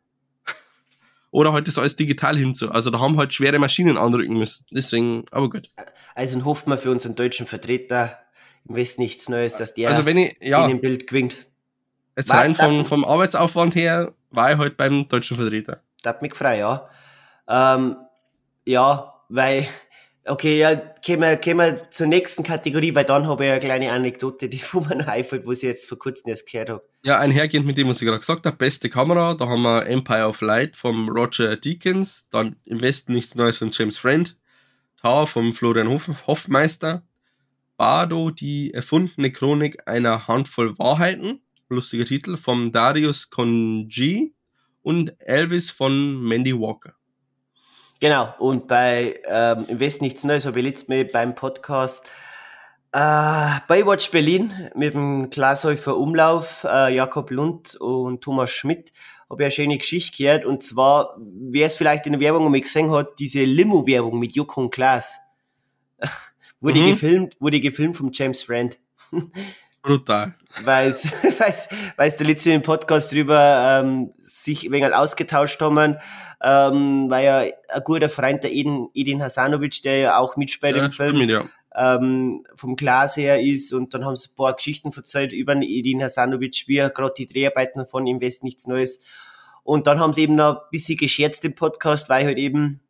oder 1.31 1.51
halt 1.51 1.67
das 1.67 1.77
alles 1.77 1.97
digital 1.97 2.37
hinzu. 2.37 2.71
Also 2.71 2.89
da 2.89 2.99
haben 2.99 3.17
halt 3.17 3.33
schwere 3.33 3.59
Maschinen 3.59 3.97
anrücken 3.97 4.37
müssen. 4.37 4.65
Deswegen, 4.71 5.25
aber 5.31 5.49
gut. 5.49 5.69
Also 6.15 6.41
hofft 6.45 6.67
man 6.67 6.77
für 6.77 6.91
unseren 6.91 7.15
deutschen 7.15 7.45
Vertreter 7.45 8.17
im 8.63 8.77
Westen 8.77 9.01
nichts 9.01 9.27
Neues, 9.27 9.57
dass 9.57 9.73
der 9.73 9.89
Also 9.89 10.05
wenn 10.05 10.17
ich, 10.17 10.37
ja, 10.39 10.63
Szenenbild 10.63 11.07
gewinnt. 11.07 11.35
jetzt 12.15 12.29
Warte, 12.29 12.41
rein 12.41 12.55
vom, 12.55 12.85
vom 12.85 13.03
Arbeitsaufwand 13.03 13.75
her, 13.75 14.13
war 14.31 14.53
ich 14.53 14.57
halt 14.57 14.77
beim 14.77 15.09
deutschen 15.09 15.35
Vertreter. 15.35 15.81
Das 16.01 16.13
hat 16.13 16.21
mich 16.21 16.31
gefreut, 16.31 16.59
ja. 16.59 16.89
Ähm, 17.47 17.97
ja, 18.65 19.13
weil, 19.29 19.67
okay, 20.25 20.59
ja, 20.59 20.75
gehen 20.75 21.21
wir, 21.21 21.35
gehen 21.37 21.57
wir 21.57 21.89
zur 21.91 22.07
nächsten 22.07 22.43
Kategorie, 22.43 22.93
weil 22.95 23.05
dann 23.05 23.27
habe 23.27 23.45
ich 23.45 23.51
eine 23.51 23.59
kleine 23.59 23.91
Anekdote, 23.91 24.49
die 24.49 24.61
wo 24.71 24.81
mir 24.81 25.07
einfällt, 25.07 25.45
wo 25.45 25.51
ich 25.51 25.61
jetzt 25.61 25.87
vor 25.87 25.99
kurzem 25.99 26.29
erst 26.29 26.51
gehört 26.51 26.69
habe. 26.69 26.83
Ja, 27.03 27.19
einhergehend 27.19 27.65
mit 27.65 27.77
dem, 27.77 27.87
was 27.87 28.01
ich 28.01 28.07
gerade 28.07 28.19
gesagt 28.19 28.45
habe, 28.45 28.57
beste 28.57 28.89
Kamera, 28.89 29.35
da 29.35 29.47
haben 29.47 29.61
wir 29.61 29.85
Empire 29.85 30.27
of 30.27 30.41
Light 30.41 30.75
vom 30.75 31.09
Roger 31.09 31.55
Deakins, 31.55 32.27
dann 32.31 32.55
im 32.65 32.81
Westen 32.81 33.13
nichts 33.13 33.35
Neues 33.35 33.57
von 33.57 33.69
James 33.71 33.97
Friend, 33.97 34.35
Tower 35.01 35.27
vom 35.27 35.53
Florian 35.53 35.89
Hof 35.89 36.09
Hoffmeister, 36.25 37.03
Bardo, 37.77 38.31
die 38.31 38.73
erfundene 38.73 39.31
Chronik 39.31 39.87
einer 39.87 40.27
Handvoll 40.27 40.77
Wahrheiten, 40.79 41.41
lustiger 41.69 42.05
Titel, 42.05 42.37
vom 42.37 42.71
Darius 42.71 43.29
Conji 43.29 44.33
und 44.81 45.13
Elvis 45.19 45.71
von 45.71 46.23
Mandy 46.23 46.57
Walker. 46.57 46.95
Genau, 48.01 48.33
und 48.39 48.67
bei 48.67 49.19
ähm, 49.25 49.65
Im 49.67 49.79
Westen 49.79 50.03
nichts 50.03 50.23
Neues 50.23 50.45
habe 50.45 50.59
ich 50.59 50.65
letztes 50.65 50.89
Mal 50.89 51.05
beim 51.05 51.33
Podcast 51.33 52.05
äh, 52.91 53.59
Baywatch 53.67 54.11
Berlin 54.11 54.53
mit 54.75 54.93
dem 54.93 55.29
Glashäufer 55.29 55.97
Umlauf, 55.97 56.65
äh, 56.69 56.93
Jakob 56.93 57.31
Lund 57.31 57.75
und 57.75 58.21
Thomas 58.21 58.51
Schmidt 58.51 58.91
habe 59.29 59.41
ich 59.43 59.45
eine 59.45 59.51
schöne 59.51 59.77
Geschichte 59.77 60.17
gehört. 60.23 60.45
Und 60.45 60.61
zwar, 60.61 61.17
wer 61.19 61.67
es 61.67 61.75
vielleicht 61.77 62.05
in 62.05 62.13
der 62.13 62.21
Werbung 62.21 62.45
einmal 62.45 62.61
gesehen 62.61 62.91
hat, 62.91 63.17
diese 63.19 63.43
Limo-Werbung 63.43 64.19
mit 64.19 64.33
Joko 64.33 64.61
und 64.61 64.71
Klaas. 64.73 65.19
wurde, 66.61 66.79
Mhm. 66.79 66.89
gefilmt, 66.89 67.37
wurde 67.39 67.59
gefilmt 67.59 67.95
vom 67.97 68.11
James 68.13 68.43
Friend. 68.43 68.77
Brutal. 69.85 70.33
weil 70.63 70.89
es 70.89 71.11
der 72.17 72.27
letzte 72.27 72.51
im 72.51 72.63
Podcast 72.63 73.11
drüber 73.11 73.81
ähm, 73.83 74.13
sich 74.17 74.65
ein 74.65 74.71
wenig 74.71 74.93
ausgetauscht 74.93 75.61
haben, 75.61 75.97
ähm, 76.43 77.09
weil 77.09 77.25
ja 77.25 77.37
ein 77.39 77.83
guter 77.83 78.09
Freund 78.09 78.43
der 78.43 78.51
Edin, 78.51 78.89
Edin 78.93 79.21
Hasanovic, 79.21 79.81
der 79.83 79.97
ja 79.97 80.17
auch 80.17 80.37
mitspielt 80.37 80.75
Ja, 80.75 80.85
im 80.85 80.91
Film, 80.91 81.15
stimmt, 81.17 81.31
ja. 81.31 81.95
ähm, 81.95 82.45
vom 82.55 82.75
Glas 82.75 83.15
her 83.15 83.41
ist 83.41 83.73
und 83.73 83.93
dann 83.93 84.05
haben 84.05 84.15
sie 84.15 84.29
ein 84.29 84.35
paar 84.35 84.53
Geschichten 84.53 84.91
erzählt 84.95 85.33
über 85.33 85.53
den 85.53 85.63
Edin 85.63 86.01
Hasanovic, 86.01 86.63
wie 86.67 86.77
er 86.77 86.89
gerade 86.89 87.13
die 87.17 87.27
Dreharbeiten 87.27 87.85
von 87.85 88.07
Im 88.07 88.21
West 88.21 88.43
nichts 88.43 88.67
Neues. 88.67 88.99
Und 89.63 89.87
dann 89.87 89.99
haben 89.99 90.13
sie 90.13 90.23
eben 90.23 90.35
noch 90.35 90.55
ein 90.55 90.61
bisschen 90.71 90.97
gescherzt 90.97 91.43
im 91.43 91.55
Podcast, 91.55 92.07
weil 92.09 92.25
halt 92.25 92.37
eben 92.37 92.81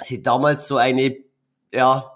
sie 0.00 0.22
damals 0.22 0.68
so 0.68 0.76
eine, 0.76 1.16
ja, 1.72 2.12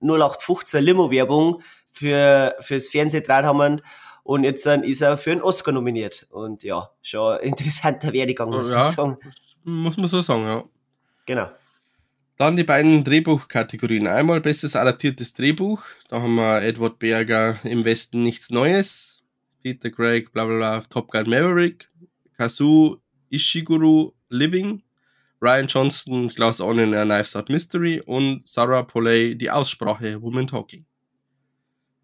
0815 0.00 0.82
Limo-Werbung 0.82 1.62
für, 1.92 2.54
fürs 2.60 2.88
Fernsehdraht 2.88 3.44
haben 3.44 3.80
und 4.22 4.44
jetzt 4.44 4.66
ist 4.66 5.00
er 5.02 5.16
für 5.18 5.32
einen 5.32 5.42
Oscar 5.42 5.72
nominiert. 5.72 6.26
Und 6.30 6.62
ja, 6.62 6.88
schon 7.02 7.40
interessanter 7.40 8.12
Werdegang, 8.12 8.50
muss 8.50 8.68
Ja. 8.70 8.78
man 8.78 8.92
sagen. 8.92 9.18
Muss 9.64 9.96
man 9.96 10.08
so 10.08 10.20
sagen, 10.22 10.44
ja. 10.44 10.64
Genau. 11.26 11.50
Dann 12.38 12.56
die 12.56 12.64
beiden 12.64 13.04
Drehbuchkategorien. 13.04 14.06
Einmal 14.06 14.40
bestes 14.40 14.74
adaptiertes 14.74 15.34
Drehbuch. 15.34 15.82
Da 16.08 16.22
haben 16.22 16.36
wir 16.36 16.62
Edward 16.62 16.98
Berger 16.98 17.58
im 17.64 17.84
Westen 17.84 18.22
nichts 18.22 18.50
Neues. 18.50 19.22
Peter 19.62 19.90
Craig, 19.90 20.32
bla 20.32 20.46
bla 20.46 20.56
bla, 20.56 20.80
Top 20.88 21.10
Gun 21.10 21.28
Maverick. 21.28 21.90
Kazu 22.38 23.02
Ishiguro 23.30 24.14
Living. 24.30 24.82
Ryan 25.42 25.66
Johnston, 25.66 26.28
Glass 26.28 26.60
Onion, 26.60 26.94
A 26.94 27.04
Knives 27.04 27.36
Out 27.36 27.50
Mystery. 27.50 28.00
Und 28.04 28.46
Sarah 28.48 28.84
Polley, 28.84 29.36
Die 29.36 29.50
Aussprache, 29.50 30.20
Woman 30.22 30.46
Talking. 30.46 30.86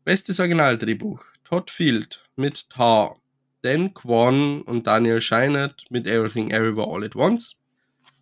Bestes 0.06 0.38
Originaldrehbuch. 0.38 1.24
Todd 1.42 1.68
Field 1.68 2.22
mit 2.36 2.70
Tar. 2.70 3.16
Dan 3.62 3.92
Kwan 3.92 4.62
und 4.62 4.86
Daniel 4.86 5.20
Scheinert 5.20 5.82
mit 5.90 6.06
Everything 6.06 6.52
Everywhere 6.52 6.86
All 6.86 7.02
at 7.02 7.16
Once. 7.16 7.56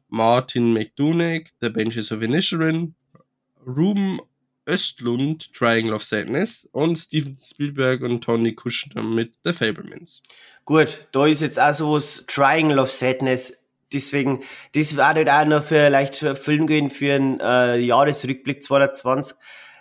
Martin 0.08 0.72
McDonough, 0.72 1.44
The 1.60 1.68
Benches 1.68 2.10
of 2.10 2.22
Inisherin, 2.22 2.94
Ruben 3.66 4.18
Östlund, 4.66 5.52
Triangle 5.52 5.92
of 5.92 6.02
Sadness 6.02 6.66
und 6.72 6.96
Steven 6.96 7.36
Spielberg 7.38 8.00
und 8.00 8.24
Tony 8.24 8.54
Kushner 8.54 9.02
mit 9.02 9.34
The 9.44 9.52
Fablemans. 9.52 10.22
Gut, 10.64 11.06
da 11.12 11.26
ist 11.26 11.42
jetzt 11.42 11.60
auch 11.60 11.74
sowas 11.74 12.24
Triangle 12.26 12.78
of 12.78 12.90
Sadness. 12.90 13.58
Deswegen, 13.92 14.42
das 14.72 14.96
war 14.96 15.12
halt 15.12 15.28
auch 15.28 15.44
noch 15.44 15.62
für 15.62 15.84
vielleicht 15.84 16.16
für 16.16 16.34
Film 16.34 16.66
gehen 16.66 16.88
für 16.88 17.12
einen 17.12 17.40
äh, 17.40 17.76
Jahresrückblick 17.76 18.62
2020, 18.62 19.36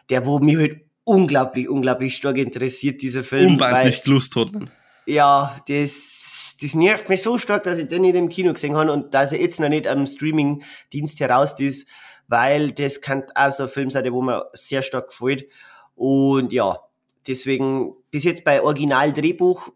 der 0.10 0.26
wo 0.26 0.40
mich 0.40 0.58
halt 0.58 0.83
unglaublich, 1.04 1.70
unglaublich 1.70 2.16
stark 2.16 2.38
interessiert, 2.38 3.02
dieser 3.02 3.24
Film. 3.24 3.54
Unbandlich 3.54 4.04
gelust 4.04 4.36
hatten. 4.36 4.72
ja, 5.06 5.56
das, 5.68 6.56
das 6.62 6.76
nervt 6.76 7.10
mich 7.10 7.22
so 7.22 7.38
stark, 7.38 7.64
dass 7.64 7.78
ich 7.78 7.88
den 7.88 8.04
nicht 8.04 8.16
im 8.16 8.30
Kino 8.30 8.54
gesehen 8.54 8.76
habe 8.76 8.92
und 8.92 9.14
dass 9.14 9.32
er 9.32 9.42
jetzt 9.42 9.60
noch 9.60 9.70
nicht 9.70 9.88
am 9.88 10.08
Streaming-Dienst 10.08 11.20
heraus 11.20 11.60
ist, 11.60 11.88
weil 12.28 12.72
das 12.72 13.02
kann 13.02 13.24
auch 13.36 13.52
so 13.52 13.64
ein 13.64 13.70
Film 13.70 13.92
sein, 13.92 14.04
der 14.04 14.14
wo 14.14 14.22
mir 14.22 14.50
sehr 14.54 14.82
stark 14.82 15.10
gefällt. 15.10 15.48
Und 15.96 16.54
ja, 16.54 16.80
deswegen, 17.28 17.94
bis 18.12 18.24
jetzt 18.24 18.44
bei 18.44 18.62
Original-Drehbuch 18.62 19.70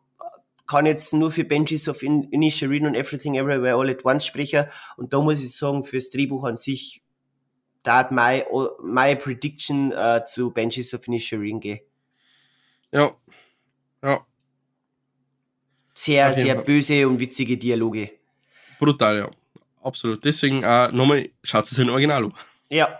kann 0.65 0.85
jetzt 0.85 1.13
nur 1.13 1.31
für 1.31 1.45
Benches 1.45 1.87
of 1.87 2.03
In 2.03 2.23
Inisherin 2.23 2.85
und 2.85 2.95
Everything 2.95 3.35
Everywhere 3.35 3.75
All 3.75 3.89
at 3.89 4.03
Once 4.03 4.25
sprechen. 4.25 4.65
Und 4.97 5.13
da 5.13 5.21
muss 5.21 5.41
ich 5.41 5.55
sagen, 5.55 5.83
fürs 5.83 6.09
Drehbuch 6.09 6.43
an 6.43 6.57
sich, 6.57 7.03
da 7.87 7.97
hat 7.99 8.11
my, 8.11 8.43
my 8.83 9.15
Prediction 9.15 9.91
äh, 9.93 10.23
zu 10.25 10.51
Benches 10.51 10.93
of 10.93 11.07
Inisherin 11.07 11.59
gehen. 11.59 11.79
Ja. 12.91 13.15
Ja, 14.03 14.25
Sehr, 15.93 16.33
sehr 16.33 16.55
Fall. 16.55 16.65
böse 16.65 17.07
und 17.07 17.19
witzige 17.19 17.57
Dialoge. 17.57 18.11
brutal, 18.79 19.17
ja. 19.19 19.29
Absolut. 19.81 20.23
Deswegen 20.23 20.63
äh, 20.63 20.89
nochmal, 20.91 21.29
schaut 21.43 21.65
es 21.65 21.77
in 21.79 21.89
Original 21.89 22.25
an. 22.25 22.33
Ja, 22.69 22.99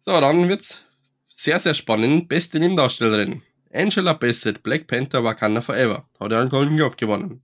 So, 0.00 0.18
dann 0.20 0.48
wird's 0.48 0.84
sehr, 1.28 1.58
sehr 1.58 1.74
spannend. 1.74 2.28
Beste 2.28 2.58
Nebendarstellerin. 2.60 3.42
Angela 3.72 4.12
Bassett, 4.14 4.62
Black 4.62 4.86
Panther, 4.86 5.22
Wakanda 5.24 5.60
Forever. 5.60 6.08
Hat 6.20 6.30
ja 6.32 6.40
einen 6.40 6.48
Golden 6.50 6.76
Globe 6.76 6.96
gewonnen. 6.96 7.42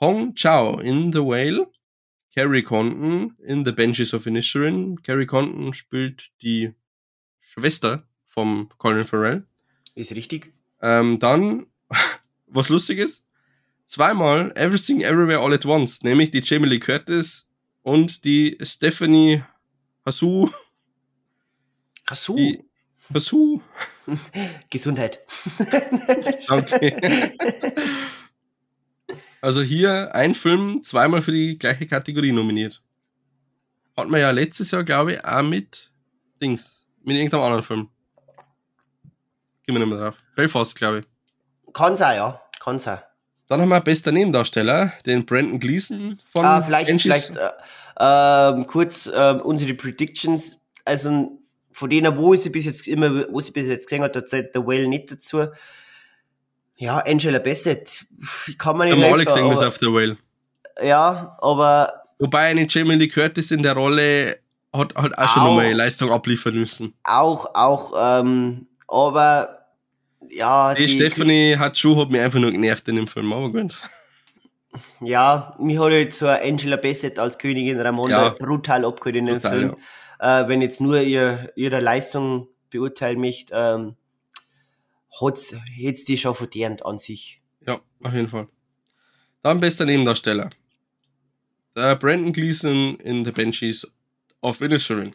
Hong 0.00 0.34
Chao 0.36 0.78
in 0.78 1.12
The 1.12 1.18
Whale. 1.18 1.66
Carrie 2.34 2.62
Condon 2.62 3.34
in 3.44 3.64
The 3.64 3.72
Benches 3.72 4.14
of 4.14 4.26
Inisherin. 4.26 5.02
Carrie 5.02 5.26
Condon 5.26 5.72
spielt 5.74 6.30
die 6.42 6.72
Schwester 7.40 8.06
vom 8.26 8.68
Colin 8.78 9.06
Farrell. 9.06 9.44
ist 9.94 10.12
richtig. 10.14 10.52
Ähm, 10.80 11.18
dann, 11.18 11.66
was 12.46 12.68
lustig 12.68 12.98
ist, 12.98 13.24
zweimal 13.84 14.52
Everything 14.54 15.00
Everywhere 15.00 15.40
All 15.40 15.52
at 15.54 15.64
Once, 15.66 16.02
nämlich 16.02 16.30
die 16.30 16.42
Jamie 16.44 16.68
Lee 16.68 16.78
Curtis 16.78 17.48
und 17.82 18.24
die 18.24 18.56
Stephanie 18.62 19.42
Hasu. 20.06 20.50
So, 22.12 22.36
Die 22.36 22.62
Hasu. 23.12 23.60
Gesundheit. 24.70 25.20
Danke. 26.48 27.32
Also 29.40 29.62
hier 29.62 30.14
ein 30.14 30.34
Film 30.34 30.82
zweimal 30.82 31.22
für 31.22 31.32
die 31.32 31.58
gleiche 31.58 31.86
Kategorie 31.86 32.32
nominiert. 32.32 32.82
Hat 33.96 34.08
man 34.08 34.20
ja 34.20 34.30
letztes 34.30 34.70
Jahr, 34.70 34.84
glaube 34.84 35.14
ich, 35.14 35.24
auch 35.24 35.42
mit 35.42 35.90
Dings, 36.42 36.88
mit 37.02 37.16
irgendeinem 37.16 37.42
anderen 37.42 37.62
Film. 37.64 37.88
Gehen 39.64 39.74
wir 39.74 39.80
nicht 39.84 39.88
mehr 39.88 39.98
drauf. 39.98 40.16
Belfast, 40.34 40.74
glaube 40.76 41.00
ich. 41.00 41.72
Kann 41.74 41.96
sein, 41.96 42.16
ja. 42.16 42.40
Kann 42.60 42.78
sein. 42.78 42.98
Dann 43.48 43.60
haben 43.60 43.68
wir 43.68 43.80
bester 43.80 44.12
Nebendarsteller, 44.12 44.92
den 45.06 45.24
Brandon 45.24 45.58
Gleason 45.58 46.18
von 46.32 46.44
Ah, 46.44 46.60
vielleicht, 46.62 46.88
Banshees. 46.88 47.26
vielleicht 47.26 47.36
äh, 47.36 47.50
ähm, 48.00 48.66
kurz 48.66 49.10
ähm, 49.12 49.40
unsere 49.40 49.74
Predictions. 49.74 50.58
Also 50.84 51.38
von 51.72 51.90
denen, 51.90 52.16
wo 52.16 52.34
sie 52.34 52.50
bis 52.50 52.64
jetzt 52.66 52.88
immer, 52.88 53.26
wo 53.30 53.40
sie 53.40 53.52
bis 53.52 53.68
jetzt 53.68 53.86
gesehen 53.88 54.02
hat, 54.02 54.16
da 54.16 54.24
zählt 54.24 54.54
der 54.54 54.66
Whale 54.66 54.88
nicht 54.88 55.10
dazu. 55.10 55.46
Ja, 56.80 56.98
Angela 56.98 57.38
Bassett, 57.40 58.06
kann 58.56 58.76
man 58.78 58.88
nicht 58.88 58.96
haben 58.96 59.12
alle 59.12 59.24
gesehen, 59.24 59.44
aber, 59.44 59.68
auf 59.68 59.76
The 59.78 59.86
Whale. 59.86 60.16
Ja, 60.82 61.36
aber 61.40 61.92
Wobei 62.20 62.46
eine 62.46 62.66
Jamie 62.68 62.94
Lee 62.94 63.08
Curtis 63.08 63.50
in 63.50 63.62
der 63.62 63.74
Rolle 63.74 64.38
hat 64.72 64.94
halt 64.94 65.16
auch 65.18 65.28
schon 65.28 65.42
Auch. 65.42 65.46
nochmal 65.48 65.72
Leistung 65.72 66.10
abliefern 66.12 66.54
müssen. 66.54 66.94
auch, 67.04 67.54
auch, 67.54 68.20
ähm, 68.20 68.66
aber 68.86 69.66
ja, 70.30 70.74
Die, 70.74 70.88
Stephanie 70.88 71.56
hat 71.56 71.78
schon, 71.78 71.98
hat 71.98 72.10
mich 72.10 72.20
einfach 72.20 72.38
nur 72.38 72.52
genervt 72.52 72.86
in 72.88 72.96
dem 72.96 73.08
Film, 73.08 73.32
aber 73.32 73.50
gut. 73.50 73.74
Ja, 75.00 75.56
mich 75.58 75.78
hat 75.78 75.90
jetzt 75.92 76.18
so 76.18 76.28
Angela 76.28 76.76
Bassett 76.76 77.18
als 77.18 77.38
Königin 77.38 77.80
Ramonda 77.80 78.26
Ja. 78.26 78.34
brutal 78.38 78.84
abgeholt 78.84 79.16
in 79.16 79.26
dem 79.26 79.36
Brutal, 79.40 79.50
Film. 79.58 79.76
Äh, 80.20 80.48
wenn 80.48 80.60
jetzt 80.60 80.80
nur 80.80 81.00
ihr, 81.00 81.50
ihre 81.56 81.80
Leistung 81.80 82.48
beurteilen 82.70 83.18
möchte, 83.20 83.54
ähm, 83.56 83.96
hat's, 85.20 85.54
hätt's 85.76 86.04
die 86.04 86.16
schon 86.16 86.34
verdient 86.34 86.84
an 86.84 86.98
sich. 86.98 87.40
Ja, 87.66 87.80
auf 88.02 88.14
jeden 88.14 88.28
Fall. 88.28 88.48
Dann 89.42 89.60
bester 89.60 89.84
Nebendarsteller. 89.84 90.50
Der 91.76 91.96
Brandon 91.96 92.32
Gleason 92.32 92.96
in 93.00 93.24
The 93.24 93.32
Banshees 93.32 93.86
of 94.42 94.60
Inisherin. 94.60 95.14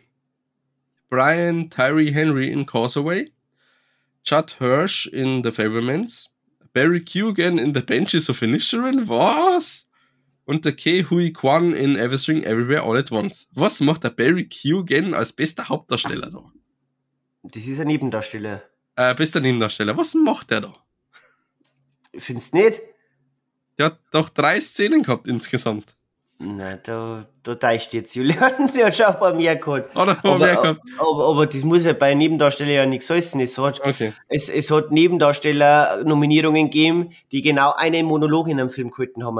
Brian 1.09 1.69
Tyree 1.69 2.11
Henry 2.11 2.49
in 2.49 2.65
Causeway. 2.65 3.31
Judd 4.23 4.55
Hirsch 4.59 5.07
in 5.07 5.43
The 5.43 5.51
Fablemans. 5.51 6.29
Barry 6.71 7.01
Keoghan 7.01 7.59
in 7.59 7.73
The 7.73 7.81
Banshees 7.81 8.29
of 8.29 8.41
Inisherin. 8.41 9.07
Was? 9.07 9.89
und 10.45 10.65
der 10.65 10.73
Ke 10.73 11.09
Hui 11.09 11.31
Kwan 11.31 11.73
in 11.73 11.95
Everything 11.95 12.43
Everywhere 12.43 12.83
All 12.83 12.97
at 12.97 13.11
Once. 13.11 13.49
Was 13.53 13.79
macht 13.79 14.03
der 14.03 14.09
Barry 14.09 14.47
Keoghan 14.47 15.13
als 15.13 15.33
bester 15.33 15.69
Hauptdarsteller 15.69 16.31
da? 16.31 16.51
Das 17.43 17.65
ist 17.67 17.79
ein 17.79 17.87
Nebendarsteller. 17.87 18.63
Äh, 18.95 19.15
bester 19.15 19.39
Nebendarsteller. 19.39 19.97
Was 19.97 20.13
macht 20.13 20.51
der 20.51 20.61
da? 20.61 20.75
Findest 22.15 22.53
du 22.53 22.57
nicht? 22.57 22.81
Der 23.77 23.87
hat 23.87 23.99
doch 24.11 24.29
drei 24.29 24.59
Szenen 24.61 25.01
gehabt 25.01 25.27
insgesamt. 25.27 25.95
Nein, 26.37 26.79
da, 26.83 27.25
da 27.43 27.55
täuscht 27.55 27.93
jetzt 27.93 28.15
Julian. 28.15 28.71
Der 28.75 28.87
hat 28.87 28.95
schon 28.95 29.05
ein 29.05 29.17
paar 29.17 29.33
mehr 29.33 29.55
gehabt. 29.55 29.95
Oder 29.95 30.17
Aber, 30.23 30.39
mehr 30.39 30.55
gehabt? 30.57 30.81
aber, 30.97 31.27
aber 31.29 31.45
das 31.47 31.63
muss 31.63 31.85
ja 31.85 31.93
bei 31.93 32.13
Nebendarsteller 32.15 32.71
ja 32.71 32.85
nichts 32.85 33.09
heißen. 33.09 33.39
Es 33.39 33.57
hat, 33.57 33.79
Okay. 33.85 34.13
es, 34.27 34.49
es 34.49 34.69
hat 34.69 34.91
Nebendarsteller-Nominierungen 34.91 36.65
gegeben, 36.65 37.11
die 37.31 37.41
genau 37.41 37.71
einen 37.73 38.05
Monolog 38.05 38.47
in 38.49 38.59
einem 38.59 38.69
Film 38.69 38.91
gehalten 38.91 39.23
haben. 39.23 39.39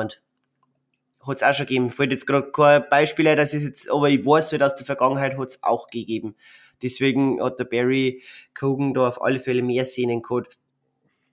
Hat 1.28 1.38
es 1.38 1.44
auch 1.44 1.54
schon 1.54 1.66
gegeben. 1.66 1.90
Fällt 1.90 2.12
jetzt 2.12 2.26
gerade 2.26 2.52
kein 2.52 2.88
Beispiel, 2.90 3.36
das 3.36 3.54
ist 3.54 3.64
jetzt, 3.64 3.92
aber 3.92 4.10
ich 4.10 4.26
weiß 4.26 4.52
halt 4.54 4.64
aus 4.64 4.76
der 4.76 4.86
Vergangenheit 4.86 5.38
hat 5.38 5.48
es 5.50 5.62
auch 5.64 5.88
gegeben. 5.88 6.36
Deswegen 6.84 7.42
hat 7.42 7.60
der 7.60 7.66
Barry 7.66 8.22
Cogan 8.54 8.94
da 8.94 9.08
auf 9.08 9.22
alle 9.22 9.40
Fälle 9.40 9.64
mehr 9.64 9.86
Szenen 9.86 10.22
gehabt, 10.22 10.60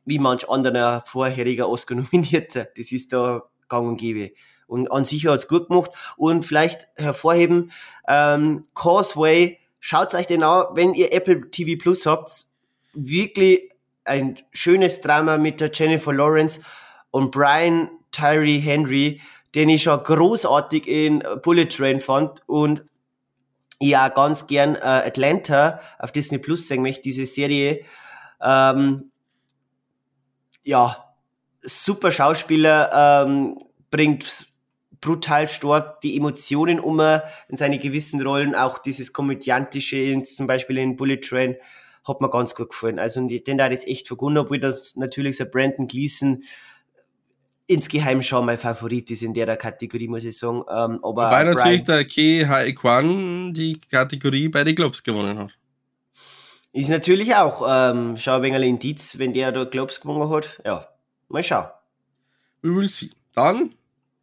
wie 0.05 0.19
manch 0.19 0.49
anderer 0.49 1.03
vorheriger 1.07 1.69
Oscar-Nominierter. 1.69 2.69
Das 2.77 2.93
ist 2.93 3.13
da 3.13 3.43
gang 3.69 3.89
und 3.89 3.97
gäbe. 3.97 4.33
Und 4.67 4.93
an 4.93 5.05
sich 5.05 5.27
hat's 5.27 5.49
gut 5.49 5.69
gemacht. 5.69 5.91
Und 6.17 6.45
vielleicht 6.45 6.87
hervorheben, 6.97 7.73
ähm, 8.07 8.67
Causeway, 8.75 9.59
schaut 9.81 10.15
euch 10.15 10.27
den 10.27 10.45
an, 10.45 10.67
wenn 10.75 10.95
ihr 10.95 11.13
Apple 11.13 11.51
TV 11.51 11.81
Plus 11.81 12.07
habt. 12.07 12.47
Wirklich 12.95 13.71
ein 14.05 14.39
schönes 14.53 15.01
Drama 15.01 15.39
mit 15.39 15.61
der 15.61 15.71
Jennifer 15.73 16.13
Lawrence 16.13 16.61
und 17.11 17.31
Brian 17.33 17.91
Tyree 18.13 18.59
Henry, 18.59 19.21
den 19.55 19.69
ich 19.69 19.83
schon 19.83 20.03
großartig 20.03 20.87
in 20.87 21.25
Bullet 21.43 21.67
Train 21.67 22.01
fand 22.01 22.43
und 22.47 22.85
ja 23.81 24.09
ganz 24.09 24.47
gern 24.47 24.77
äh, 24.77 24.79
Atlanta 24.79 25.81
auf 25.99 26.13
Disney 26.13 26.39
Plus 26.39 26.69
sehen 26.69 26.83
möchte, 26.83 27.03
diese 27.03 27.27
Serie. 27.27 27.85
Ähm, 28.43 29.11
ja, 30.63 31.15
super 31.63 32.11
Schauspieler, 32.11 33.25
ähm, 33.27 33.59
bringt 33.91 34.49
brutal 35.01 35.49
stark 35.49 36.01
die 36.03 36.17
Emotionen 36.17 36.79
um 36.79 37.01
in 37.01 37.57
seine 37.57 37.79
gewissen 37.79 38.21
Rollen, 38.21 38.55
auch 38.55 38.79
dieses 38.79 39.13
komödiantische, 39.13 40.21
zum 40.23 40.47
Beispiel 40.47 40.79
in 40.79 40.97
Bullet 40.97 41.19
Train, 41.19 41.57
hat 42.07 42.21
mir 42.21 42.31
ganz 42.31 42.55
gut 42.55 42.71
gefallen. 42.71 42.99
Also 42.99 43.27
den 43.27 43.59
da 43.59 43.67
ist 43.67 43.89
echt 43.89 44.09
verbunden, 44.09 44.39
obwohl 44.39 44.61
das 44.61 44.97
natürlich 44.97 45.37
so 45.39 45.47
Brandon 45.47 45.89
Gleason 45.89 46.43
insgeheim 47.71 48.21
schon 48.23 48.47
mein 48.47 48.59
Favorit 48.59 49.11
ist 49.11 49.23
in 49.23 49.33
der 49.33 49.57
Kategorie, 49.57 50.09
muss 50.09 50.25
ich 50.25 50.37
sagen. 50.37 50.59
Ähm, 50.69 50.99
aber 51.03 51.03
Wobei 51.03 51.45
Brian- 51.45 51.55
natürlich 51.55 51.85
der 51.85 52.05
Ke 52.05 52.49
Hai 52.49 52.73
Kwan 52.73 53.55
die 53.55 53.81
Kategorie 53.81 54.49
bei 54.49 54.65
den 54.65 54.75
Globes 54.75 55.03
gewonnen 55.03 55.39
hat. 55.39 55.51
Ist 56.73 56.91
natürlich 56.91 57.35
auch 57.35 57.63
ähm, 57.69 58.17
schau 58.17 58.37
ein 58.37 58.43
wenig 58.43 58.57
ein 58.57 58.63
Indiz, 58.63 59.19
wenn 59.19 59.33
der 59.33 59.53
da 59.53 59.65
Globes 59.65 60.01
gewonnen 60.01 60.29
hat. 60.31 60.61
Ja, 60.65 60.89
mal 61.29 61.43
schauen. 61.43 61.69
We 62.63 62.75
will 62.75 62.89
see. 62.89 63.11
Dann 63.35 63.71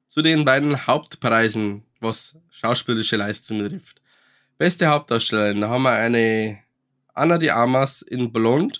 zu 0.07 0.21
den 0.21 0.45
beiden 0.45 0.85
Hauptpreisen, 0.87 1.83
was 2.01 2.35
schauspielerische 2.51 3.17
Leistung 3.17 3.59
betrifft. 3.59 4.01
Beste 4.57 4.87
Hauptdarstellerin, 4.87 5.61
da 5.61 5.69
haben 5.69 5.83
wir 5.83 5.91
eine 5.93 6.59
Anna 7.13 7.37
de 7.37 7.49
Armas 7.49 8.01
in 8.01 8.31
Blonde, 8.31 8.79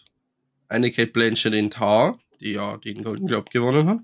eine 0.68 0.91
Kate 0.91 1.11
Blanchett 1.11 1.53
in 1.53 1.70
Tar, 1.70 2.20
die 2.39 2.53
ja 2.53 2.78
den 2.78 3.03
Golden 3.03 3.28
Globe 3.28 3.49
gewonnen 3.51 3.88
hat, 3.88 3.99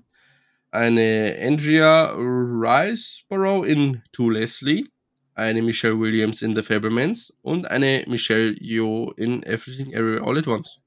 eine 0.74 1.36
Andrea 1.40 2.12
Riseborough 2.16 3.64
in 3.64 4.02
To 4.12 4.28
Leslie, 4.30 4.90
eine 5.34 5.62
Michelle 5.62 5.98
Williams 5.98 6.42
in 6.42 6.54
The 6.56 6.62
Fablemans 6.62 7.32
und 7.42 7.70
eine 7.70 8.04
Michelle 8.08 8.54
Yeoh 8.60 9.12
in 9.16 9.42
Everything 9.44 9.92
Everywhere 9.92 10.22
All 10.26 10.38
at 10.38 10.46
Once. 10.46 10.78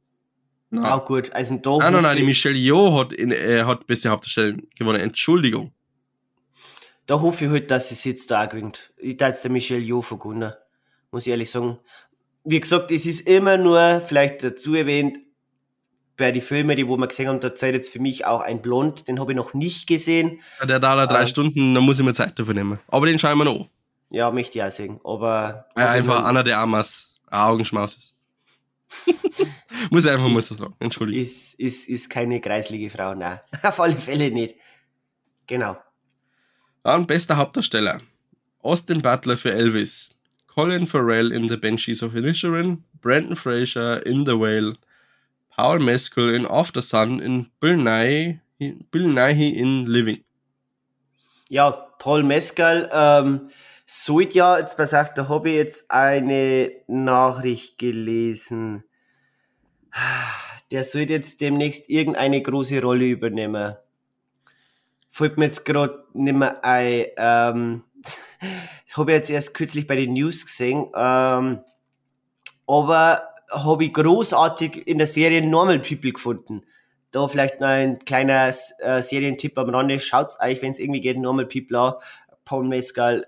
Na, 0.70 0.96
Auch 0.96 1.06
gut. 1.06 1.32
Also 1.32 1.56
da 1.58 1.78
Nein, 1.78 1.94
nein, 1.94 2.04
nein, 2.04 2.16
die 2.18 2.22
ich- 2.24 2.28
Michelle 2.28 2.58
Yeoh 2.58 3.00
hat, 3.00 3.14
in, 3.14 3.32
äh, 3.32 3.64
hat 3.64 3.88
beste 3.88 4.10
Hauptdarstellerin 4.10 4.68
gewonnen. 4.78 5.00
Entschuldigung. 5.02 5.74
da 7.06 7.22
hoffe 7.22 7.46
ich 7.46 7.52
halt, 7.52 7.72
dass 7.72 7.90
es 7.92 8.04
jetzt 8.04 8.30
da 8.32 8.46
gewinnt. 8.48 8.92
Ich 8.98 9.16
da 9.16 9.28
jetzt 9.28 9.42
der 9.46 9.52
Michelle 9.52 9.80
Jo 9.82 10.02
vergunnen, 10.02 10.52
muss 11.10 11.26
ich 11.26 11.32
ehrlich 11.32 11.50
sagen. 11.50 11.80
Wie 12.44 12.60
gesagt, 12.60 12.92
es 12.92 13.06
ist 13.06 13.22
immer 13.30 13.56
nur, 13.56 14.02
vielleicht 14.06 14.44
dazu 14.44 14.76
erwähnt, 14.76 15.18
bei 16.18 16.32
den 16.32 16.42
Filmen, 16.42 16.76
die 16.76 16.88
wo 16.88 16.98
wir 16.98 17.08
gesehen 17.08 17.28
haben, 17.28 17.40
da 17.40 17.54
zählt 17.56 17.76
jetzt 17.76 17.94
für 17.94 18.00
mich 18.00 18.26
auch 18.26 18.42
ein 18.42 18.62
Blond, 18.62 19.08
den 19.08 19.20
habe 19.20 19.32
ich 19.32 19.36
noch 19.36 19.54
nicht 19.54 19.88
gesehen. 19.88 20.42
Der 20.64 20.80
dauert 20.80 21.12
drei 21.12 21.22
Ah. 21.22 21.28
Stunden, 21.28 21.74
da 21.76 21.82
muss 21.82 22.00
ich 22.00 22.06
mir 22.06 22.14
Zeit 22.14 22.38
dafür 22.40 22.54
nehmen. 22.56 22.80
Aber 22.88 23.06
den 23.06 23.20
schauen 23.20 23.38
wir 23.38 23.46
noch. 23.46 23.60
an. 23.62 23.70
Ja, 24.10 24.32
möchte 24.32 24.58
ich 24.58 24.64
auch 24.64 24.72
sehen. 24.72 25.00
Aber 25.04 25.68
Weil 25.76 25.88
einfach 25.88 26.24
Anna 26.24 26.42
de 26.44 26.54
Armas 26.54 27.20
ein 27.28 27.40
Augenschmaus 27.40 27.96
ist. 27.98 28.14
muss 29.92 30.06
ich 30.06 30.12
einfach 30.12 30.28
mal 30.30 30.42
so 30.42 30.56
sagen. 30.56 30.74
Entschuldigung. 30.80 31.24
ist, 31.24 31.54
ist, 31.56 31.88
ist 31.90 32.10
keine 32.10 32.40
kreislige 32.42 32.90
Frau, 32.90 33.14
nein. 33.14 33.40
Auf 33.64 33.80
alle 33.80 33.96
Fälle 33.98 34.32
nicht. 34.32 34.56
Genau. 35.46 35.78
Dann 36.84 37.06
bester 37.06 37.38
Hauptdarsteller. 37.38 38.02
Austin 38.62 39.02
Butler 39.02 39.38
für 39.38 39.54
Elvis. 39.54 40.10
Colin 40.48 40.88
Farrell 40.88 41.32
in 41.32 41.50
The 41.50 41.58
Banshees 41.58 42.02
of 42.02 42.16
Inisherin. 42.16 42.84
Brandon 43.02 43.36
Fraser 43.36 44.04
in 44.06 44.26
The 44.26 44.34
Whale. 44.40 44.76
Paul 45.58 45.80
Mescal 45.80 46.30
in 46.30 46.46
After 46.46 46.84
Sun. 46.84 47.20
In 47.20 47.50
Bill 47.60 47.78
Nighy, 47.78 48.40
Bill 48.92 49.18
in 49.18 49.88
Living. 49.88 50.24
Ja, 51.50 51.72
Paul 51.98 52.22
Mescal, 52.22 52.88
ähm, 52.94 53.50
sollte 53.88 54.38
ja, 54.38 54.60
jetzt 54.60 54.78
pass 54.78 54.94
auf, 54.94 55.16
da 55.16 55.28
habe 55.30 55.50
ich 55.50 55.56
jetzt 55.56 55.90
eine 55.90 56.72
Nachricht 56.86 57.80
gelesen. 57.80 58.84
Der 60.70 60.84
sollte 60.84 61.14
jetzt 61.14 61.42
demnächst 61.42 61.90
irgendeine 61.90 62.42
große 62.44 62.80
Rolle 62.80 63.06
übernehmen. 63.06 63.78
Fällt 65.10 65.40
mir 65.40 65.46
jetzt 65.46 65.66
gerade 65.66 66.04
nicht 66.14 66.36
mehr 66.36 66.64
ein. 66.64 67.06
Ähm, 67.18 67.84
habe 68.94 69.12
ich 69.12 69.18
jetzt 69.18 69.30
erst 69.32 69.54
kürzlich 69.56 69.88
bei 69.88 69.96
den 69.96 70.14
News 70.14 70.46
gesehen. 70.46 70.92
Ähm, 70.94 71.62
aber 72.68 73.27
habe 73.52 73.86
ich 73.86 73.94
großartig 73.94 74.88
in 74.88 74.98
der 74.98 75.08
Serie 75.08 75.46
Normal 75.46 75.80
People 75.80 76.12
gefunden. 76.12 76.64
Da 77.12 77.28
vielleicht 77.28 77.60
noch 77.60 77.68
ein 77.68 78.00
kleiner 78.00 78.52
äh, 78.80 79.02
Serientipp 79.02 79.58
am 79.58 79.70
Rande. 79.70 80.00
Schaut's 80.00 80.40
euch, 80.42 80.62
wenn 80.62 80.72
es 80.72 80.80
irgendwie 80.80 81.00
geht, 81.00 81.18
Normal 81.18 81.46
People 81.46 81.80
an. 81.80 81.94
Paul 82.44 82.68
Mescal, 82.68 83.26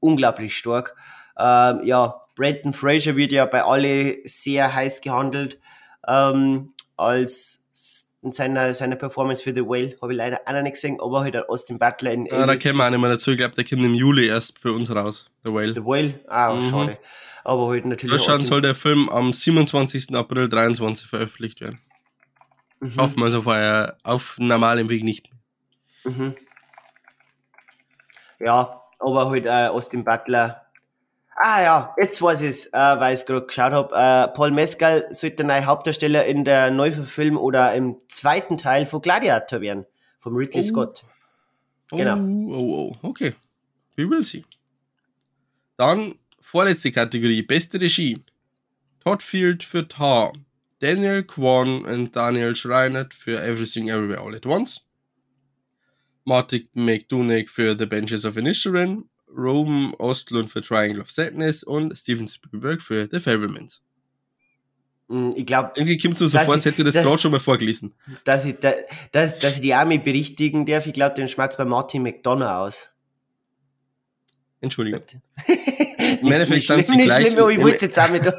unglaublich 0.00 0.56
stark. 0.56 0.96
Ähm, 1.38 1.80
ja, 1.84 2.22
Brandon 2.36 2.72
Fraser 2.72 3.16
wird 3.16 3.32
ja 3.32 3.46
bei 3.46 3.62
alle 3.62 4.18
sehr 4.24 4.74
heiß 4.74 5.00
gehandelt. 5.00 5.60
Ähm, 6.06 6.72
als 6.96 7.59
in 8.22 8.32
seiner, 8.32 8.74
seiner 8.74 8.96
Performance 8.96 9.42
für 9.42 9.54
The 9.54 9.62
Whale 9.62 9.96
habe 10.02 10.12
ich 10.12 10.18
leider 10.18 10.40
auch 10.44 10.52
noch 10.52 10.62
nicht 10.62 10.74
gesehen, 10.74 10.98
aber 11.00 11.20
halt 11.22 11.36
Austin 11.48 11.78
Butler 11.78 12.12
in 12.12 12.30
Ah, 12.30 12.46
da 12.46 12.56
kommen 12.56 12.76
wir 12.76 12.86
auch 12.86 12.90
nicht 12.90 13.00
mehr 13.00 13.10
dazu. 13.10 13.30
Ich 13.30 13.38
glaube, 13.38 13.54
der 13.54 13.64
kommt 13.64 13.82
im 13.82 13.94
Juli 13.94 14.26
erst 14.26 14.58
für 14.58 14.72
uns 14.72 14.94
raus. 14.94 15.30
The 15.44 15.52
Whale. 15.52 15.74
The 15.74 15.84
Whale, 15.84 16.20
ah, 16.28 16.52
Mhm. 16.54 16.70
schade. 16.70 16.98
Aber 17.44 17.68
halt 17.68 17.86
natürlich. 17.86 18.16
Deutschland 18.16 18.46
soll 18.46 18.60
der 18.60 18.74
Film 18.74 19.08
am 19.08 19.32
27. 19.32 20.14
April 20.14 20.48
23 20.50 21.06
veröffentlicht 21.08 21.62
werden. 21.62 21.80
Mhm. 22.80 22.90
Schaffen 22.92 23.18
wir 23.20 23.30
so 23.30 23.42
vorher 23.42 23.96
auf 24.02 24.36
normalem 24.38 24.90
Weg 24.90 25.02
nicht. 25.04 25.30
Mhm. 26.04 26.34
Ja, 28.38 28.82
aber 28.98 29.30
halt 29.30 29.46
äh, 29.46 29.68
Austin 29.68 30.04
Butler. 30.04 30.66
Ah 31.42 31.62
ja, 31.62 31.94
jetzt 31.98 32.20
weiß 32.20 32.42
ich 32.42 32.50
es, 32.50 32.66
äh, 32.66 32.72
weil 32.72 33.14
ich 33.14 33.24
gerade 33.24 33.46
geschaut 33.46 33.72
habe. 33.72 33.94
Äh, 33.94 34.28
Paul 34.34 34.50
Mescal 34.50 35.06
sollte 35.10 35.36
der 35.36 35.46
neue 35.46 35.64
Hauptdarsteller 35.64 36.26
in 36.26 36.44
der 36.44 36.70
Neuverfilmung 36.70 37.42
oder 37.42 37.74
im 37.74 37.96
zweiten 38.08 38.58
Teil 38.58 38.84
von 38.84 39.00
Gladiator 39.00 39.62
werden, 39.62 39.86
vom 40.18 40.36
Ridley 40.36 40.60
Oh. 40.60 40.64
Scott. 40.64 41.04
Genau. 41.90 42.16
Oh, 42.16 42.58
oh, 42.58 42.96
oh. 43.02 43.08
Okay. 43.08 43.32
We 43.96 44.08
will 44.08 44.22
see. 44.22 44.44
Dann 45.76 46.14
vorletzte 46.40 46.92
Kategorie. 46.92 47.42
Beste 47.42 47.80
Regie. 47.80 48.22
Todd 49.02 49.22
Field 49.22 49.62
für 49.62 49.88
Tar. 49.88 50.32
Daniel 50.80 51.24
Kwan 51.24 51.84
und 51.84 52.14
Daniel 52.14 52.54
Schreinert 52.54 53.12
für 53.14 53.42
Everything 53.42 53.88
Everywhere 53.88 54.20
All 54.20 54.34
at 54.34 54.46
Once. 54.46 54.82
Martin 56.24 56.68
McDonagh 56.74 57.48
für 57.50 57.76
The 57.78 57.86
Benches 57.86 58.24
of 58.24 58.36
Inisherin. 58.36 59.09
Roman 59.36 59.94
Ostlund 59.98 60.50
für 60.50 60.62
Triangle 60.62 61.00
of 61.00 61.10
Sadness 61.10 61.62
und 61.62 61.96
Steven 61.96 62.26
Spielberg 62.26 62.82
für 62.82 63.08
The 63.10 63.20
Fablemans. 63.20 63.82
Mm, 65.08 65.30
Ich 65.34 65.46
glaube, 65.46 65.72
Irgendwie 65.76 65.98
kommt 65.98 66.14
es 66.14 66.20
mir 66.20 66.28
so 66.28 66.38
vor, 66.38 66.54
als 66.54 66.64
hätte 66.64 66.82
ich 66.86 66.92
das, 66.92 67.04
gerade 67.04 67.18
schon 67.20 67.32
mal 67.32 67.40
vorgelesen. 67.40 67.94
dass 68.24 68.44
ich, 68.44 68.56
da, 68.60 68.72
dass, 69.12 69.38
dass 69.38 69.56
ich 69.56 69.60
die 69.62 69.74
Arme 69.74 69.98
berichtigen 69.98 70.66
darf. 70.66 70.86
Ich 70.86 70.92
glaube, 70.92 71.14
den 71.14 71.28
schmerzt 71.28 71.58
bei 71.58 71.64
Martin 71.64 72.02
McDonough 72.02 72.48
aus. 72.48 72.88
Entschuldigung. 74.60 75.00
nicht, 75.06 76.22
Endeffekt 76.22 76.64
sind 76.66 76.86
sie 76.86 76.96
gleich 76.98 77.26
schlimm, 77.28 77.38
aber 77.38 77.50
ich 77.50 77.56
im- 77.58 77.62
wollte 77.64 77.86
jetzt 77.86 77.98
auch 77.98 78.10
mit. 78.10 78.22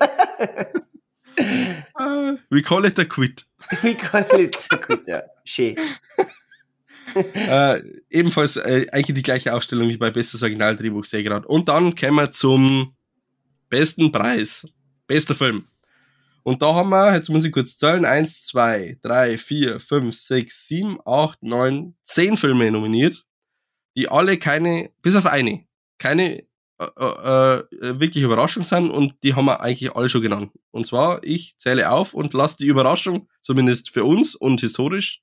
Ah, 1.95 2.35
we 2.49 2.61
call 2.61 2.85
it 2.85 2.97
a 2.99 3.05
quit. 3.05 3.45
ich 3.83 3.97
kann 3.97 4.25
nicht. 4.35 4.67
Gut, 4.87 5.07
ja. 5.07 5.23
Schön. 5.45 5.75
Äh, 7.34 7.82
ebenfalls 8.09 8.57
äh, 8.57 8.88
eigentlich 8.91 9.16
die 9.16 9.24
gleiche 9.24 9.53
Aufstellung 9.53 9.89
wie 9.89 9.97
bei 9.97 10.12
Bestes 10.12 10.41
Originaldrehbuch, 10.41 11.05
ich 11.05 11.26
gerade. 11.26 11.47
Und 11.47 11.70
dann 11.70 11.95
kommen 11.95 12.16
wir 12.16 12.32
zum 12.32 12.95
besten 13.70 14.12
Preis. 14.12 14.68
Bester 15.07 15.36
Film. 15.36 15.66
Und 16.43 16.62
da 16.62 16.74
haben 16.74 16.89
wir, 16.89 17.14
jetzt 17.14 17.30
muss 17.30 17.45
ich 17.45 17.51
kurz 17.51 17.78
zählen, 17.78 18.05
1, 18.05 18.47
2, 18.47 18.97
3, 19.01 19.38
4, 19.38 19.80
5, 19.80 20.16
6, 20.16 20.68
7, 20.68 20.97
8, 21.05 21.43
9, 21.43 21.95
10 22.03 22.38
Filme 22.38 22.72
nominiert, 22.72 23.26
die 23.95 24.09
alle 24.09 24.38
keine, 24.38 24.89
bis 25.01 25.16
auf 25.16 25.28
eine, 25.28 25.66
keine 25.99 26.43
äh, 26.80 26.86
äh, 26.97 27.59
äh, 27.59 27.99
wirklich 27.99 28.24
Überraschung 28.24 28.64
sind 28.64 28.89
und 28.89 29.14
die 29.24 29.36
haben 29.36 29.45
wir 29.45 29.62
eigentlich 29.62 29.95
alle 29.95 30.09
schon 30.09 30.24
genannt. 30.24 30.51
Und 30.72 30.88
zwar, 30.88 31.24
ich 31.24 31.55
zähle 31.59 31.91
auf 31.91 32.16
und 32.16 32.34
lasse 32.34 32.57
die 32.57 32.66
Überraschung, 32.66 33.30
zumindest 33.43 33.91
für 33.91 34.03
uns 34.03 34.34
und 34.34 34.62
historisch, 34.62 35.22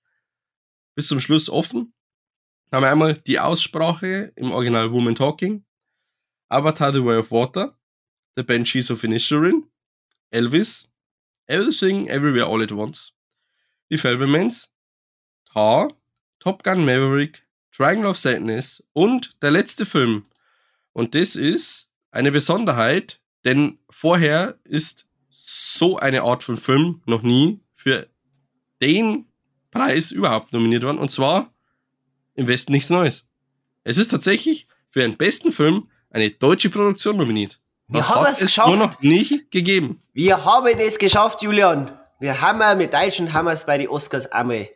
bis 0.98 1.06
zum 1.06 1.20
Schluss 1.20 1.48
offen. 1.48 1.94
Da 2.70 2.78
haben 2.78 2.82
wir 2.82 2.90
einmal 2.90 3.14
die 3.14 3.38
Aussprache 3.38 4.32
im 4.34 4.50
Original 4.50 4.90
Woman 4.90 5.14
Talking, 5.14 5.64
Avatar 6.48 6.92
The 6.92 7.04
Way 7.04 7.18
of 7.18 7.30
Water, 7.30 7.78
The 8.34 8.42
Banshees 8.42 8.90
of 8.90 9.04
Inisherin, 9.04 9.70
Elvis, 10.32 10.88
Everything 11.46 12.08
Everywhere 12.08 12.46
All 12.46 12.64
at 12.64 12.72
Once, 12.72 13.12
Die 13.92 13.96
Fablemans, 13.96 14.72
Tar, 15.52 15.92
Top 16.40 16.64
Gun 16.64 16.84
Maverick, 16.84 17.46
Triangle 17.70 18.10
of 18.10 18.18
Sadness 18.18 18.82
und 18.92 19.40
der 19.40 19.52
letzte 19.52 19.86
Film. 19.86 20.24
Und 20.94 21.14
das 21.14 21.36
ist 21.36 21.92
eine 22.10 22.32
Besonderheit, 22.32 23.20
denn 23.44 23.78
vorher 23.88 24.58
ist 24.64 25.08
so 25.28 25.96
eine 25.96 26.22
Art 26.22 26.42
von 26.42 26.56
Film 26.56 27.02
noch 27.06 27.22
nie 27.22 27.60
für 27.72 28.08
den 28.82 29.27
Preis 29.70 30.10
überhaupt 30.10 30.52
nominiert 30.52 30.82
worden. 30.82 30.98
Und 30.98 31.10
zwar 31.10 31.52
im 32.34 32.46
Westen 32.48 32.72
nichts 32.72 32.90
Neues. 32.90 33.26
Es 33.84 33.98
ist 33.98 34.10
tatsächlich 34.10 34.66
für 34.90 35.00
den 35.00 35.16
besten 35.16 35.52
Film 35.52 35.88
eine 36.10 36.30
deutsche 36.30 36.70
Produktion 36.70 37.16
nominiert. 37.16 37.60
Wir 37.88 38.00
Das 38.00 38.08
haben 38.10 38.20
hat 38.26 38.32
es 38.32 38.38
es 38.38 38.46
geschafft. 38.48 38.68
nur 38.68 38.76
noch 38.76 39.00
nicht 39.00 39.50
gegeben. 39.50 39.98
Wir 40.12 40.44
haben 40.44 40.66
es 40.78 40.98
geschafft, 40.98 41.42
Julian. 41.42 41.90
Wir 42.20 42.40
haben 42.40 42.78
mit 42.78 42.92
Deutschen 42.92 43.32
haben 43.32 43.46
wir 43.46 43.52
es 43.52 43.64
bei 43.64 43.78
den 43.78 43.88
Oscars 43.88 44.26
einmal. 44.32 44.68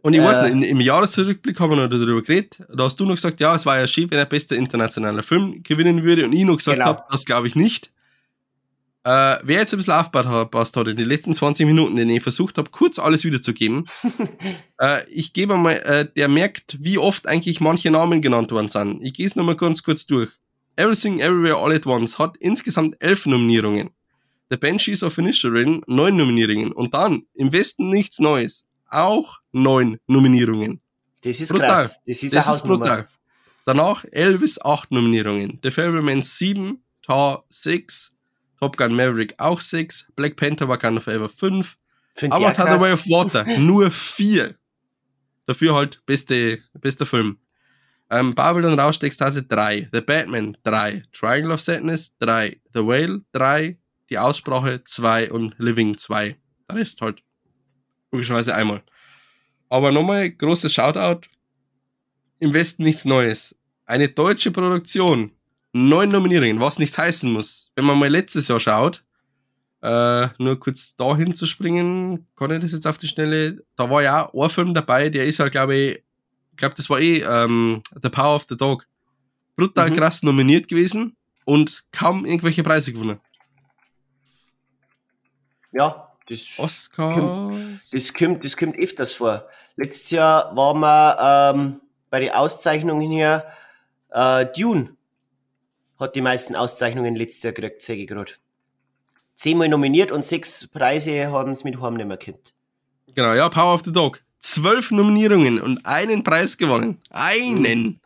Und 0.00 0.14
ich 0.14 0.20
Äh. 0.20 0.24
weiß 0.24 0.42
nicht, 0.42 0.52
in, 0.52 0.62
im 0.62 0.80
Jahresrückblick 0.80 1.58
haben 1.58 1.70
wir 1.70 1.76
noch 1.76 1.88
darüber 1.88 2.22
geredet. 2.22 2.60
Da 2.72 2.84
hast 2.84 2.98
du 3.00 3.04
noch 3.04 3.16
gesagt, 3.16 3.40
ja, 3.40 3.54
es 3.54 3.66
war 3.66 3.78
ja 3.78 3.86
schön, 3.86 4.10
wenn 4.10 4.18
er 4.18 4.26
bester 4.26 4.54
internationaler 4.56 5.22
Film 5.22 5.62
gewinnen 5.62 6.04
würde. 6.04 6.24
Und 6.24 6.32
ich 6.32 6.44
noch 6.44 6.56
gesagt 6.56 6.76
Genau. 6.78 6.86
habe, 6.88 7.02
das 7.10 7.24
glaube 7.24 7.48
ich 7.48 7.54
nicht. 7.56 7.92
Äh, 9.08 9.38
wer 9.42 9.60
jetzt 9.60 9.72
ein 9.72 9.78
bisschen 9.78 9.94
aufgepasst 9.94 10.76
hat 10.76 10.86
in 10.86 10.98
den 10.98 11.08
letzten 11.08 11.32
20 11.32 11.64
Minuten, 11.64 11.96
den 11.96 12.10
ich 12.10 12.22
versucht 12.22 12.58
habe, 12.58 12.68
kurz 12.70 12.98
alles 12.98 13.24
wiederzugeben, 13.24 13.86
äh, 14.78 15.08
ich 15.08 15.32
gebe 15.32 15.56
mal, 15.56 15.76
äh, 15.78 16.12
der 16.14 16.28
merkt, 16.28 16.76
wie 16.78 16.98
oft 16.98 17.26
eigentlich 17.26 17.58
manche 17.58 17.90
Namen 17.90 18.20
genannt 18.20 18.50
worden 18.50 18.68
sind. 18.68 19.02
Ich 19.02 19.14
gehe 19.14 19.26
es 19.26 19.34
nochmal 19.34 19.56
ganz 19.56 19.82
kurz 19.82 20.04
durch. 20.04 20.30
Everything 20.76 21.20
Everywhere 21.20 21.56
All 21.56 21.72
at 21.72 21.86
Once 21.86 22.18
hat 22.18 22.36
insgesamt 22.36 22.96
elf 22.98 23.24
Nominierungen. 23.24 23.88
The 24.50 24.58
Banshees 24.58 25.02
of 25.02 25.16
Inisherin 25.16 25.80
neun 25.86 26.18
Nominierungen. 26.18 26.72
Und 26.72 26.92
dann 26.92 27.22
im 27.32 27.50
Westen 27.50 27.88
nichts 27.88 28.18
Neues. 28.18 28.66
Auch 28.90 29.38
neun 29.52 29.98
Nominierungen. 30.06 30.82
Das 31.22 31.40
ist 31.40 31.50
Brutal. 31.50 31.68
krass. 31.68 32.02
Das 32.06 32.22
ist 32.22 32.34
Das 32.34 32.46
ist 32.46 32.62
brutal. 32.62 33.08
Danach 33.64 34.04
Elvis 34.12 34.60
acht 34.60 34.90
Nominierungen. 34.90 35.60
The 35.62 35.70
Fablemans 35.70 36.36
sieben, 36.36 36.84
Tar 37.00 37.44
sechs, 37.48 38.17
Top 38.60 38.76
Gun 38.76 38.94
Maverick 38.94 39.34
auch 39.38 39.60
sechs, 39.60 40.06
Black 40.16 40.36
Panther 40.36 40.68
Wakanda 40.68 41.00
Forever 41.00 41.28
fünf, 41.28 41.78
Find 42.14 42.34
ich 42.34 42.40
auch 42.40 42.46
Avatar 42.46 42.78
The 42.78 42.84
Way 42.84 42.92
of 42.92 43.08
Water 43.08 43.44
nur 43.58 43.90
vier. 43.90 44.54
Dafür 45.46 45.74
halt 45.74 46.04
beste, 46.04 46.58
bester 46.74 47.06
Film. 47.06 47.38
Ähm, 48.10 48.34
Babylon 48.34 48.78
Rauschextase 48.78 49.44
3, 49.44 49.88
The 49.92 50.00
Batman 50.00 50.56
3, 50.64 51.04
Triangle 51.12 51.52
of 51.52 51.60
Sadness 51.60 52.16
3, 52.18 52.60
The 52.72 52.80
Whale 52.80 53.22
3, 53.32 53.78
Die 54.10 54.18
Aussprache 54.18 54.82
2 54.82 55.30
und 55.30 55.54
Living 55.58 55.96
2. 55.96 56.36
Der 56.70 56.76
Rest 56.76 57.00
halt 57.00 57.22
logischerweise 58.10 58.54
einmal. 58.54 58.82
Aber 59.68 59.92
nochmal 59.92 60.30
großes 60.30 60.72
Shoutout. 60.72 61.28
Im 62.40 62.54
Westen 62.54 62.82
nichts 62.82 63.04
Neues. 63.04 63.58
Eine 63.84 64.08
deutsche 64.08 64.50
Produktion. 64.50 65.32
Neun 65.72 66.10
Nominierungen, 66.10 66.60
was 66.60 66.78
nichts 66.78 66.96
heißen 66.98 67.30
muss. 67.30 67.70
Wenn 67.76 67.84
man 67.84 67.98
mal 67.98 68.08
letztes 68.08 68.48
Jahr 68.48 68.58
schaut, 68.60 69.04
äh, 69.82 70.28
nur 70.38 70.58
kurz 70.58 70.96
dahin 70.96 71.34
zu 71.34 71.46
springen, 71.46 72.26
kann 72.36 72.50
ich 72.50 72.60
das 72.60 72.72
jetzt 72.72 72.86
auf 72.86 72.98
die 72.98 73.06
Schnelle. 73.08 73.62
Da 73.76 73.88
war 73.90 74.02
ja 74.02 74.26
auch 74.32 74.44
ein 74.44 74.50
Film 74.50 74.74
dabei, 74.74 75.08
der 75.08 75.26
ist 75.26 75.38
ja, 75.38 75.48
glaube 75.48 75.74
ich, 75.74 75.96
ich 76.50 76.56
glaube, 76.56 76.74
das 76.74 76.90
war 76.90 76.98
eh 76.98 77.18
ähm, 77.20 77.82
The 78.02 78.08
Power 78.08 78.34
of 78.34 78.46
the 78.48 78.56
Dog. 78.56 78.86
Brutal 79.56 79.90
Mhm. 79.90 79.94
krass 79.96 80.22
nominiert 80.22 80.68
gewesen 80.68 81.16
und 81.44 81.84
kaum 81.92 82.24
irgendwelche 82.24 82.62
Preise 82.62 82.92
gewonnen. 82.92 83.20
Ja, 85.72 86.08
das, 86.28 86.46
Oscar. 86.58 87.52
das, 87.92 88.12
kommt, 88.14 88.44
das 88.44 88.56
kommt 88.56 88.76
öfters 88.78 89.14
vor. 89.14 89.46
Letztes 89.76 90.10
Jahr 90.10 90.54
waren 90.56 90.80
wir 90.80 91.54
ähm, 91.54 91.80
bei 92.10 92.20
den 92.20 92.30
Auszeichnungen 92.32 93.10
hier, 93.10 93.44
äh, 94.10 94.46
Dune 94.56 94.96
hat 95.98 96.14
die 96.14 96.20
meisten 96.20 96.54
Auszeichnungen 96.54 97.16
letztes 97.16 97.42
Jahr 97.42 97.52
gekriegt, 97.52 97.82
sage 97.82 98.02
ich 98.02 98.06
gerade. 98.06 98.32
Zehnmal 99.34 99.68
nominiert 99.68 100.10
und 100.10 100.24
sechs 100.24 100.66
Preise 100.66 101.30
haben 101.30 101.52
es 101.52 101.64
mit 101.64 101.80
Heim 101.80 101.94
nicht 101.94 102.06
mehr 102.06 102.16
gehabt. 102.16 102.54
Genau, 103.14 103.34
ja, 103.34 103.48
Power 103.48 103.74
of 103.74 103.82
the 103.84 103.92
Dog. 103.92 104.20
Zwölf 104.40 104.90
Nominierungen 104.90 105.60
und 105.60 105.84
einen 105.84 106.22
Preis 106.22 106.56
gewonnen. 106.56 107.00
Einen! 107.10 108.00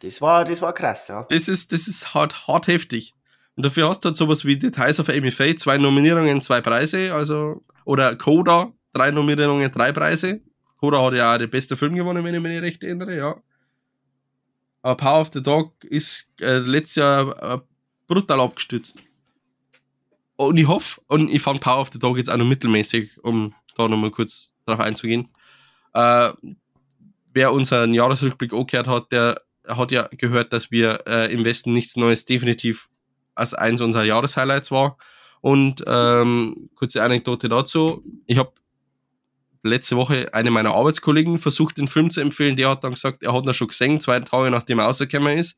Das 0.00 0.20
war, 0.20 0.44
das 0.44 0.60
war 0.62 0.72
krass, 0.72 1.08
ja. 1.08 1.26
Das 1.30 1.48
ist, 1.48 1.72
das 1.72 1.86
ist 1.86 2.14
hart, 2.14 2.46
hart 2.48 2.66
heftig. 2.66 3.14
Und 3.56 3.64
dafür 3.64 3.88
hast 3.88 4.04
du 4.04 4.08
halt 4.08 4.16
sowas 4.16 4.44
wie 4.44 4.56
Details 4.56 4.98
of 4.98 5.08
Amy 5.08 5.30
Faye, 5.30 5.54
zwei 5.54 5.78
Nominierungen, 5.78 6.40
zwei 6.42 6.60
Preise, 6.60 7.14
also, 7.14 7.62
oder 7.84 8.16
Coda, 8.16 8.72
drei 8.92 9.10
Nominierungen, 9.10 9.70
drei 9.70 9.92
Preise. 9.92 10.40
Coda 10.78 11.02
hat 11.02 11.14
ja 11.14 11.34
auch 11.34 11.38
den 11.38 11.50
besten 11.50 11.76
Film 11.76 11.94
gewonnen, 11.94 12.24
wenn 12.24 12.34
ich 12.34 12.40
mich 12.40 12.52
nicht 12.52 12.62
recht 12.62 12.82
erinnere, 12.82 13.16
ja. 13.16 13.36
Aber 14.82 14.96
Power 14.96 15.20
of 15.20 15.30
the 15.32 15.42
Dog 15.42 15.72
ist 15.84 16.26
äh, 16.40 16.58
letztes 16.58 16.96
Jahr 16.96 17.54
äh, 17.54 17.58
brutal 18.06 18.40
abgestützt. 18.40 19.02
Und 20.36 20.56
ich 20.58 20.66
hoffe, 20.66 21.00
und 21.06 21.30
ich 21.30 21.40
fand 21.40 21.60
Power 21.60 21.80
of 21.80 21.90
the 21.92 21.98
Dog 21.98 22.16
jetzt 22.16 22.30
auch 22.30 22.36
noch 22.36 22.44
mittelmäßig, 22.44 23.22
um 23.22 23.54
da 23.76 23.88
nochmal 23.88 24.10
kurz 24.10 24.52
drauf 24.66 24.80
einzugehen. 24.80 25.28
Äh, 25.94 26.32
wer 27.32 27.52
unseren 27.52 27.94
Jahresrückblick 27.94 28.52
auch 28.52 28.66
gehört 28.66 28.88
hat, 28.88 29.12
der 29.12 29.40
hat 29.68 29.92
ja 29.92 30.08
gehört, 30.10 30.52
dass 30.52 30.70
wir 30.70 31.06
äh, 31.06 31.32
im 31.32 31.44
Westen 31.44 31.72
nichts 31.72 31.96
Neues 31.96 32.24
definitiv 32.24 32.88
als 33.34 33.54
eins 33.54 33.80
unserer 33.80 34.04
Jahreshighlights 34.04 34.70
war. 34.70 34.96
Und 35.40 35.82
ähm, 35.86 36.70
kurze 36.74 37.02
Anekdote 37.02 37.48
dazu. 37.48 38.04
Ich 38.26 38.38
habe 38.38 38.52
letzte 39.62 39.96
Woche 39.96 40.32
eine 40.32 40.50
meiner 40.50 40.74
Arbeitskollegen 40.74 41.38
versucht, 41.38 41.78
den 41.78 41.88
Film 41.88 42.10
zu 42.10 42.20
empfehlen. 42.20 42.56
Der 42.56 42.70
hat 42.70 42.84
dann 42.84 42.92
gesagt, 42.92 43.22
er 43.22 43.32
hat 43.32 43.46
ihn 43.46 43.54
schon 43.54 43.68
gesehen, 43.68 44.00
zwei 44.00 44.20
Tage 44.20 44.50
nachdem 44.50 44.78
er 44.78 44.86
rausgekommen 44.86 45.38
ist. 45.38 45.56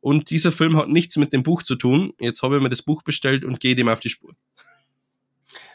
Und 0.00 0.30
dieser 0.30 0.52
Film 0.52 0.76
hat 0.76 0.88
nichts 0.88 1.16
mit 1.16 1.32
dem 1.32 1.42
Buch 1.42 1.62
zu 1.62 1.74
tun. 1.74 2.12
Jetzt 2.18 2.42
habe 2.42 2.56
ich 2.56 2.62
mir 2.62 2.68
das 2.68 2.82
Buch 2.82 3.02
bestellt 3.02 3.44
und 3.44 3.60
gehe 3.60 3.74
dem 3.74 3.88
auf 3.88 4.00
die 4.00 4.10
Spur. 4.10 4.34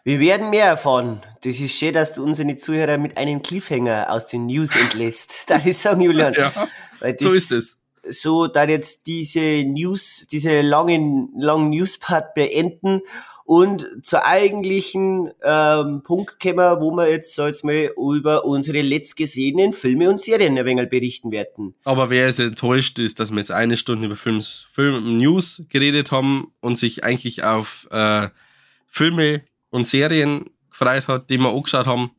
Wir 0.03 0.19
werden 0.19 0.49
mehr 0.49 0.65
erfahren. 0.65 1.21
Das 1.43 1.59
ist 1.59 1.77
schön, 1.77 1.93
dass 1.93 2.13
du 2.13 2.23
unsere 2.23 2.55
Zuhörer 2.55 2.97
mit 2.97 3.17
einem 3.17 3.41
Cliffhanger 3.43 4.09
aus 4.09 4.27
den 4.27 4.47
News 4.47 4.75
entlässt. 4.75 5.49
Darf 5.49 5.65
ich 5.65 5.77
sagen, 5.77 6.01
Julian? 6.01 6.33
Ja, 6.33 6.51
so 6.99 7.11
das- 7.11 7.33
ist 7.33 7.51
es. 7.51 7.77
So 8.09 8.47
dann 8.47 8.69
jetzt 8.69 9.07
diese 9.07 9.63
News, 9.63 10.25
diese 10.31 10.61
langen, 10.61 11.29
langen 11.35 11.69
Newspart 11.69 12.33
beenden 12.33 13.01
und 13.45 13.87
zur 14.03 14.25
eigentlichen 14.25 15.29
ähm, 15.43 16.01
Punkt 16.03 16.39
kommen, 16.39 16.79
wo 16.79 16.91
wir 16.91 17.09
jetzt 17.09 17.35
so 17.35 17.45
jetzt 17.45 17.63
mal 17.63 17.91
über 17.97 18.45
unsere 18.45 18.81
letzt 18.81 19.17
gesehenen 19.17 19.73
Filme 19.73 20.09
und 20.09 20.19
Serien 20.19 20.57
ein 20.57 20.65
wenig 20.65 20.89
berichten 20.89 21.31
werden. 21.31 21.75
Aber 21.83 22.09
wer 22.09 22.27
jetzt 22.27 22.39
enttäuscht 22.39 22.97
ist, 22.99 23.19
dass 23.19 23.31
wir 23.31 23.39
jetzt 23.39 23.51
eine 23.51 23.77
Stunde 23.77 24.07
über 24.07 24.15
Films, 24.15 24.65
Film 24.71 25.17
News 25.17 25.63
geredet 25.69 26.11
haben 26.11 26.53
und 26.61 26.77
sich 26.77 27.03
eigentlich 27.03 27.43
auf 27.43 27.87
äh, 27.91 28.29
Filme 28.87 29.41
und 29.69 29.85
Serien 29.85 30.49
gefreut 30.69 31.07
hat, 31.07 31.29
die 31.29 31.37
wir 31.37 31.49
angeschaut 31.49 31.85
haben, 31.85 32.11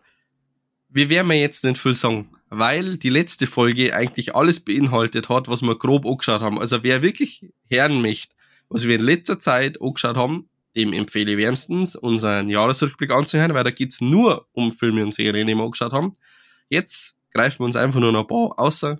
wir 0.89 1.09
werden 1.09 1.29
mir 1.29 1.41
jetzt 1.41 1.65
nicht 1.65 1.79
viel 1.79 1.95
sagen, 1.95 2.29
weil 2.55 2.99
die 2.99 3.09
letzte 3.09 3.47
Folge 3.47 3.95
eigentlich 3.97 4.35
alles 4.37 4.61
beinhaltet 4.61 5.31
hat, 5.31 5.49
was 5.49 5.63
wir 5.63 5.75
grob 5.79 6.05
angeschaut 6.05 6.43
haben. 6.43 6.59
Also 6.59 6.83
wer 6.83 7.03
wirklich 7.03 7.47
hören 7.71 8.03
möchte, 8.03 8.37
was 8.69 8.87
wir 8.87 8.97
in 8.97 9.03
letzter 9.03 9.39
Zeit 9.39 9.81
angeschaut 9.81 10.17
haben, 10.17 10.51
dem 10.77 10.93
empfehle 10.93 11.33
ich 11.33 11.39
wärmstens, 11.39 11.97
unseren 11.97 12.51
Jahresrückblick 12.51 13.11
anzuhören, 13.11 13.55
weil 13.55 13.65
da 13.65 13.71
geht's 13.71 14.03
nur 14.03 14.47
um 14.53 14.73
Filme 14.73 15.03
und 15.03 15.15
Serien, 15.15 15.47
die 15.47 15.55
wir 15.55 15.65
angeschaut 15.65 15.95
haben. 15.95 16.15
Jetzt 16.69 17.19
greifen 17.33 17.61
wir 17.61 17.65
uns 17.65 17.77
einfach 17.77 18.01
nur 18.01 18.13
noch 18.13 18.21
ein 18.21 18.27
paar 18.27 18.59
außer, 18.59 18.99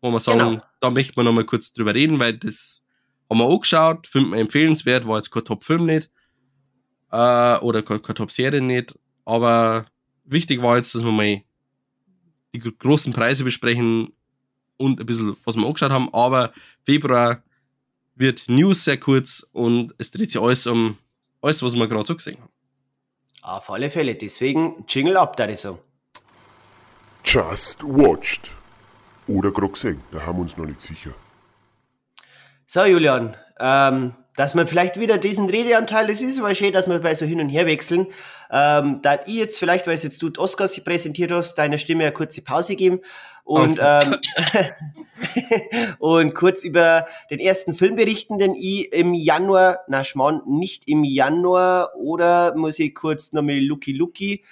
wo 0.00 0.12
wir 0.12 0.20
sagen, 0.20 0.38
Genau. 0.38 0.62
da 0.80 0.90
möchten 0.92 1.16
wir 1.16 1.24
noch 1.24 1.32
mal 1.32 1.44
kurz 1.44 1.72
drüber 1.72 1.92
reden, 1.92 2.20
weil 2.20 2.34
das 2.38 2.82
haben 3.28 3.38
wir 3.38 3.50
angeschaut, 3.50 4.06
finden 4.06 4.30
wir 4.30 4.38
empfehlenswert, 4.38 5.08
war 5.08 5.16
jetzt 5.16 5.30
kein 5.32 5.44
Top-Film 5.44 5.86
nicht, 5.86 6.08
äh, 7.10 7.56
oder 7.58 7.82
keine, 7.82 7.98
keine 7.98 8.14
Top-Serie 8.14 8.60
nicht, 8.60 8.96
aber 9.24 9.86
wichtig 10.24 10.62
war 10.62 10.76
jetzt, 10.76 10.94
dass 10.94 11.02
wir 11.04 11.10
mal 11.10 11.42
die 12.54 12.60
großen 12.60 13.12
Preise 13.12 13.44
besprechen 13.44 14.12
und 14.76 15.00
ein 15.00 15.06
bisschen, 15.06 15.36
was 15.44 15.56
wir 15.56 15.66
angeschaut 15.66 15.90
haben. 15.90 16.12
Aber 16.14 16.52
Februar 16.84 17.42
wird 18.14 18.44
News 18.48 18.84
sehr 18.84 18.98
kurz 18.98 19.46
und 19.52 19.94
es 19.98 20.10
dreht 20.10 20.30
sich 20.30 20.40
alles 20.40 20.66
um 20.66 20.96
alles, 21.42 21.62
was 21.62 21.74
wir 21.74 21.88
gerade 21.88 22.06
so 22.06 22.14
gesehen 22.16 22.38
haben. 22.40 22.50
Auf 23.42 23.68
alle 23.70 23.90
Fälle, 23.90 24.14
deswegen 24.14 24.84
Jingle 24.88 25.18
ab, 25.18 25.36
da 25.36 25.54
so. 25.54 25.78
Just 27.24 27.82
watched. 27.82 28.50
Oder 29.26 29.50
gerade 29.50 29.72
gesehen, 29.72 30.00
da 30.10 30.24
haben 30.24 30.38
wir 30.38 30.42
uns 30.42 30.56
noch 30.56 30.64
nicht 30.64 30.80
sicher. 30.80 31.10
So, 32.66 32.84
Julian, 32.84 33.36
ähm, 33.58 34.14
dass 34.36 34.54
man 34.54 34.66
vielleicht 34.66 34.98
wieder 34.98 35.18
diesen 35.18 35.48
Redeanteil, 35.48 36.08
das 36.08 36.20
ist 36.20 36.40
aber 36.40 36.54
schön, 36.54 36.72
dass 36.72 36.88
wir 36.88 36.98
bei 36.98 37.14
so 37.14 37.24
hin 37.24 37.40
und 37.40 37.48
her 37.48 37.66
wechseln. 37.66 38.08
Ähm, 38.50 39.00
da 39.02 39.18
ich 39.26 39.34
jetzt 39.34 39.58
vielleicht, 39.58 39.86
weil 39.86 39.96
jetzt 39.96 40.20
du 40.22 40.30
Oscars 40.38 40.78
präsentiert 40.82 41.30
hast, 41.30 41.54
deiner 41.54 41.78
Stimme 41.78 42.04
eine 42.04 42.12
kurze 42.12 42.42
Pause 42.42 42.74
geben 42.74 43.00
und, 43.44 43.78
okay. 43.78 44.02
ähm, 44.02 45.96
und 45.98 46.34
kurz 46.34 46.64
über 46.64 47.06
den 47.30 47.38
ersten 47.38 47.74
Film 47.74 47.96
berichten, 47.96 48.38
den 48.38 48.54
ich 48.54 48.92
im 48.92 49.14
Januar, 49.14 49.80
na 49.86 50.02
Schmarrn, 50.02 50.42
nicht 50.46 50.88
im 50.88 51.04
Januar, 51.04 51.94
oder 51.96 52.56
muss 52.56 52.78
ich 52.78 52.94
kurz 52.94 53.32
nochmal 53.32 53.60
Lucky 53.60 53.92
Lucky, 53.92 54.44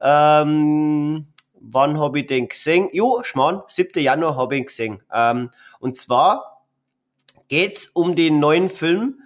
ähm, 0.00 1.26
wann 1.54 1.98
habe 1.98 2.20
ich 2.20 2.26
den 2.26 2.48
gesehen? 2.48 2.88
Jo, 2.92 3.22
Schmarrn, 3.24 3.62
7. 3.66 4.00
Januar 4.02 4.36
habe 4.36 4.54
ich 4.54 4.60
ihn 4.60 4.66
gesehen. 4.66 5.02
Ähm, 5.12 5.50
und 5.80 5.96
zwar 5.96 6.62
geht's 7.48 7.88
um 7.88 8.14
den 8.14 8.38
neuen 8.38 8.68
Film 8.68 9.20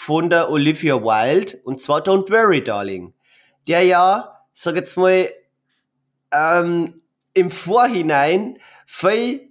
von 0.00 0.30
der 0.30 0.50
Olivia 0.50 1.02
Wilde 1.02 1.58
und 1.62 1.78
zwar 1.78 2.00
Don't 2.00 2.30
Worry 2.30 2.64
Darling, 2.64 3.12
der 3.68 3.82
ja, 3.82 4.46
sag 4.54 4.76
jetzt 4.76 4.96
mal, 4.96 5.30
ähm, 6.32 7.02
im 7.34 7.50
Vorhinein 7.50 8.56
viel 8.86 9.50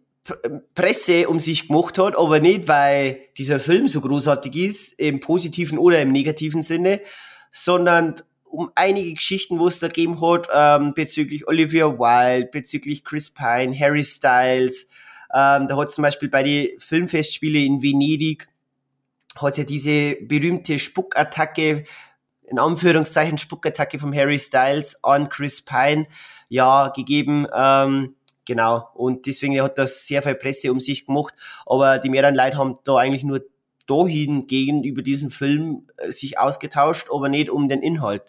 Presse 0.74 1.30
um 1.30 1.40
sich 1.40 1.68
gemacht 1.68 2.00
hat, 2.00 2.18
aber 2.18 2.40
nicht, 2.40 2.68
weil 2.68 3.20
dieser 3.38 3.60
Film 3.60 3.88
so 3.88 4.02
großartig 4.02 4.56
ist, 4.56 5.00
im 5.00 5.20
positiven 5.20 5.78
oder 5.78 6.02
im 6.02 6.12
negativen 6.12 6.64
Sinne, 6.64 7.02
sondern 7.52 8.16
um 8.44 8.72
einige 8.74 9.14
Geschichten, 9.14 9.60
wo 9.60 9.68
es 9.68 9.78
da 9.78 9.86
gegeben 9.86 10.20
hat, 10.20 10.48
ähm, 10.52 10.96
bezüglich 10.96 11.48
Olivia 11.48 11.86
Wilde, 12.00 12.50
bezüglich 12.52 13.06
Chris 13.06 13.30
Pine, 13.30 13.80
Harry 13.80 14.04
Styles. 14.04 14.88
Ähm, 15.32 15.68
da 15.68 15.78
hat 15.78 15.92
zum 15.92 16.02
Beispiel 16.02 16.30
bei 16.30 16.42
den 16.42 16.80
Filmfestspielen 16.80 17.64
in 17.64 17.84
Venedig 17.84 18.50
hat 19.42 19.58
ja 19.58 19.64
diese 19.64 20.16
berühmte 20.16 20.80
Spuckattacke, 20.80 21.84
in 22.44 22.60
Anführungszeichen 22.60 23.38
Spuckattacke 23.38 24.00
von 24.00 24.16
Harry 24.16 24.40
Styles 24.40 25.04
an 25.04 25.30
Chris 25.30 25.62
Pine, 25.64 26.08
ja, 26.50 26.90
gegeben. 26.90 27.48
Ähm, 27.54 28.16
genau. 28.46 28.90
Und 28.96 29.26
deswegen 29.28 29.62
hat 29.62 29.78
das 29.78 30.08
sehr 30.08 30.22
viel 30.22 30.36
Presse 30.36 30.72
um 30.72 30.80
sich 30.80 31.06
gemacht. 31.06 31.34
Aber 31.66 32.00
die 32.00 32.10
mehreren 32.10 32.36
Leute 32.36 32.58
haben 32.58 32.80
da 32.84 32.96
eigentlich 32.98 33.24
nur 33.24 33.42
dahin 33.88 34.48
gegen 34.48 34.84
über 34.84 35.02
diesen 35.02 35.30
Film 35.30 35.88
äh, 35.98 36.12
sich 36.12 36.38
ausgetauscht, 36.38 37.08
aber 37.14 37.30
nicht 37.30 37.50
um 37.50 37.68
den 37.68 37.82
Inhalt. 37.82 38.24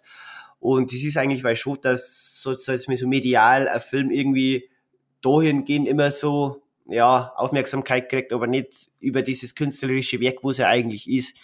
Und 0.59 0.93
das 0.93 1.03
ist 1.03 1.17
eigentlich 1.17 1.45
weil 1.45 1.57
schon, 1.57 1.79
dass 1.81 2.41
so, 2.43 2.53
so, 2.55 2.73
medial 3.07 3.69
ein 3.69 3.81
Film 3.81 4.11
irgendwie 4.11 4.69
dahin 5.23 5.65
gehen 5.65 5.87
immer 5.87 6.11
so 6.11 6.63
ja, 6.91 7.33
Aufmerksamkeit 7.37 8.09
kriegt, 8.09 8.33
aber 8.33 8.47
nicht 8.47 8.91
über 8.99 9.23
dieses 9.23 9.55
künstlerische 9.55 10.21
Werk, 10.21 10.43
wo 10.43 10.51
es 10.51 10.59
ja 10.59 10.69
eigentlich 10.69 11.09
ist. 11.09 11.35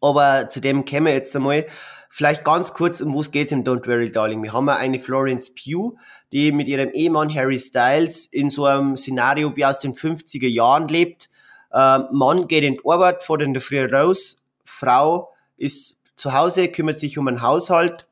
Aber 0.00 0.48
zu 0.48 0.60
dem 0.60 0.84
wir 0.86 1.12
jetzt 1.12 1.34
einmal. 1.34 1.66
Vielleicht 2.08 2.44
ganz 2.44 2.72
kurz, 2.72 3.00
um 3.00 3.14
was 3.14 3.30
geht's 3.30 3.52
im 3.52 3.64
Don't 3.64 3.86
Worry 3.86 4.10
Darling? 4.10 4.42
Wir 4.42 4.52
haben 4.52 4.68
eine 4.68 4.98
Florence 4.98 5.52
Pugh, 5.52 5.96
die 6.32 6.52
mit 6.52 6.68
ihrem 6.68 6.90
Ehemann 6.92 7.34
Harry 7.34 7.58
Styles 7.58 8.26
in 8.26 8.48
so 8.48 8.64
einem 8.64 8.96
Szenario 8.96 9.54
wie 9.56 9.64
aus 9.64 9.80
den 9.80 9.92
50er 9.92 10.48
Jahren 10.48 10.88
lebt. 10.88 11.28
Ähm, 11.74 12.06
Mann 12.12 12.48
geht 12.48 12.64
in 12.64 12.74
die 12.74 12.80
Arbeit, 12.88 13.22
fährt 13.22 13.42
in 13.42 13.52
der 13.52 13.60
Früh 13.60 13.84
raus. 13.84 14.36
Frau 14.64 15.30
ist 15.56 15.98
zu 16.14 16.32
Hause, 16.32 16.68
kümmert 16.68 16.98
sich 16.98 17.18
um 17.18 17.26
den 17.26 17.42
Haushalt. 17.42 18.06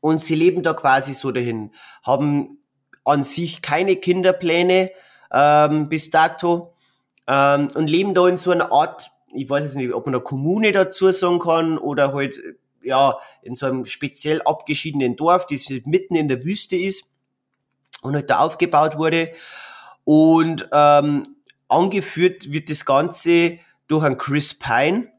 Und 0.00 0.20
sie 0.20 0.34
leben 0.34 0.62
da 0.62 0.74
quasi 0.74 1.14
so 1.14 1.32
dahin. 1.32 1.72
Haben 2.02 2.58
an 3.04 3.22
sich 3.22 3.62
keine 3.62 3.96
Kinderpläne, 3.96 4.90
ähm, 5.32 5.88
bis 5.88 6.10
dato 6.10 6.74
ähm, 7.26 7.68
und 7.74 7.88
leben 7.88 8.14
da 8.14 8.26
in 8.28 8.38
so 8.38 8.50
einer 8.50 8.72
Art, 8.72 9.10
ich 9.32 9.48
weiß 9.48 9.64
jetzt 9.64 9.76
nicht, 9.76 9.92
ob 9.92 10.06
man 10.06 10.14
eine 10.14 10.24
Kommune 10.24 10.72
dazu 10.72 11.10
sagen 11.10 11.38
kann 11.38 11.78
oder 11.78 12.12
halt 12.12 12.40
ja 12.82 13.18
in 13.42 13.54
so 13.54 13.66
einem 13.66 13.84
speziell 13.84 14.42
abgeschiedenen 14.42 15.16
Dorf, 15.16 15.46
das 15.46 15.68
mitten 15.84 16.16
in 16.16 16.28
der 16.28 16.44
Wüste 16.44 16.76
ist 16.76 17.04
und 18.02 18.14
halt 18.14 18.30
da 18.30 18.38
aufgebaut 18.38 18.98
wurde. 18.98 19.32
Und 20.04 20.68
ähm, 20.72 21.36
angeführt 21.68 22.52
wird 22.52 22.70
das 22.70 22.84
Ganze 22.84 23.58
durch 23.86 24.04
einen 24.04 24.18
Chris 24.18 24.58
Pine, 24.58 25.12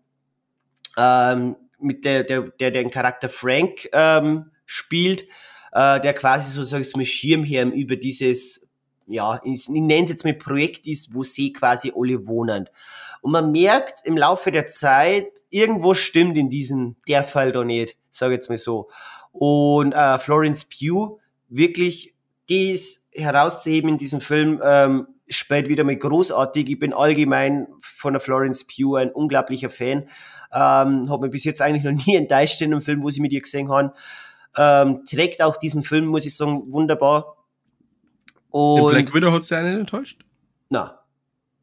ähm, 0.97 1.55
mit 1.79 2.05
der, 2.05 2.23
der, 2.23 2.41
der 2.41 2.71
den 2.71 2.91
Charakter 2.91 3.29
Frank 3.29 3.89
ähm, 3.91 4.51
spielt, 4.65 5.23
äh, 5.71 5.99
der 5.99 6.13
quasi 6.13 6.51
so 6.51 6.63
sag 6.63 6.81
ich 6.81 6.95
mal 6.95 7.05
Schirmherr 7.05 7.65
über 7.65 7.95
dieses 7.95 8.69
ja, 9.11 9.39
ich, 9.43 9.63
ich 9.63 9.69
nenne 9.69 10.03
es 10.03 10.09
jetzt 10.09 10.23
mal 10.23 10.33
Projekt 10.33 10.87
ist, 10.87 11.13
wo 11.13 11.23
sie 11.23 11.53
quasi 11.53 11.91
alle 11.95 12.27
wohnen. 12.27 12.69
Und 13.21 13.31
man 13.31 13.51
merkt 13.51 14.05
im 14.05 14.17
Laufe 14.17 14.51
der 14.51 14.67
Zeit, 14.67 15.27
irgendwo 15.49 15.93
stimmt 15.93 16.37
in 16.37 16.49
diesem 16.49 16.95
der 17.07 17.23
Fall 17.23 17.51
da 17.51 17.63
nicht, 17.63 17.97
sage 18.11 18.33
jetzt 18.33 18.49
mal 18.49 18.57
so. 18.57 18.89
Und 19.31 19.93
äh, 19.93 20.17
Florence 20.17 20.65
Pugh, 20.65 21.19
wirklich 21.49 22.15
dies 22.49 23.07
herauszuheben 23.13 23.91
in 23.91 23.97
diesem 23.97 24.21
Film, 24.21 24.61
ähm, 24.63 25.07
spielt 25.27 25.69
wieder 25.69 25.83
mal 25.83 25.95
großartig. 25.95 26.69
Ich 26.69 26.79
bin 26.79 26.93
allgemein 26.93 27.67
von 27.81 28.13
der 28.13 28.21
Florence 28.21 28.65
Pugh 28.65 28.97
ein 28.97 29.11
unglaublicher 29.11 29.69
Fan. 29.69 30.09
Ähm, 30.53 31.09
habe 31.09 31.23
mich 31.23 31.31
bis 31.31 31.43
jetzt 31.43 31.61
eigentlich 31.61 31.83
noch 31.83 32.05
nie 32.05 32.15
enttäuscht 32.15 32.61
in 32.61 32.73
einem 32.73 32.81
Film, 32.81 33.03
wo 33.03 33.09
sie 33.09 33.21
mit 33.21 33.31
ihr 33.31 33.41
gesehen 33.41 33.69
haben. 33.69 33.91
Ähm, 34.57 35.05
trägt 35.05 35.41
auch 35.41 35.57
diesen 35.57 35.83
Film, 35.83 36.07
muss 36.07 36.25
ich 36.25 36.35
sagen, 36.35 36.63
wunderbar. 36.71 37.37
Und 38.51 38.79
In 38.79 38.87
Black 38.89 39.13
Widow 39.13 39.31
hat 39.31 39.43
sie 39.43 39.55
einen 39.55 39.79
enttäuscht? 39.79 40.23
Na. 40.69 40.99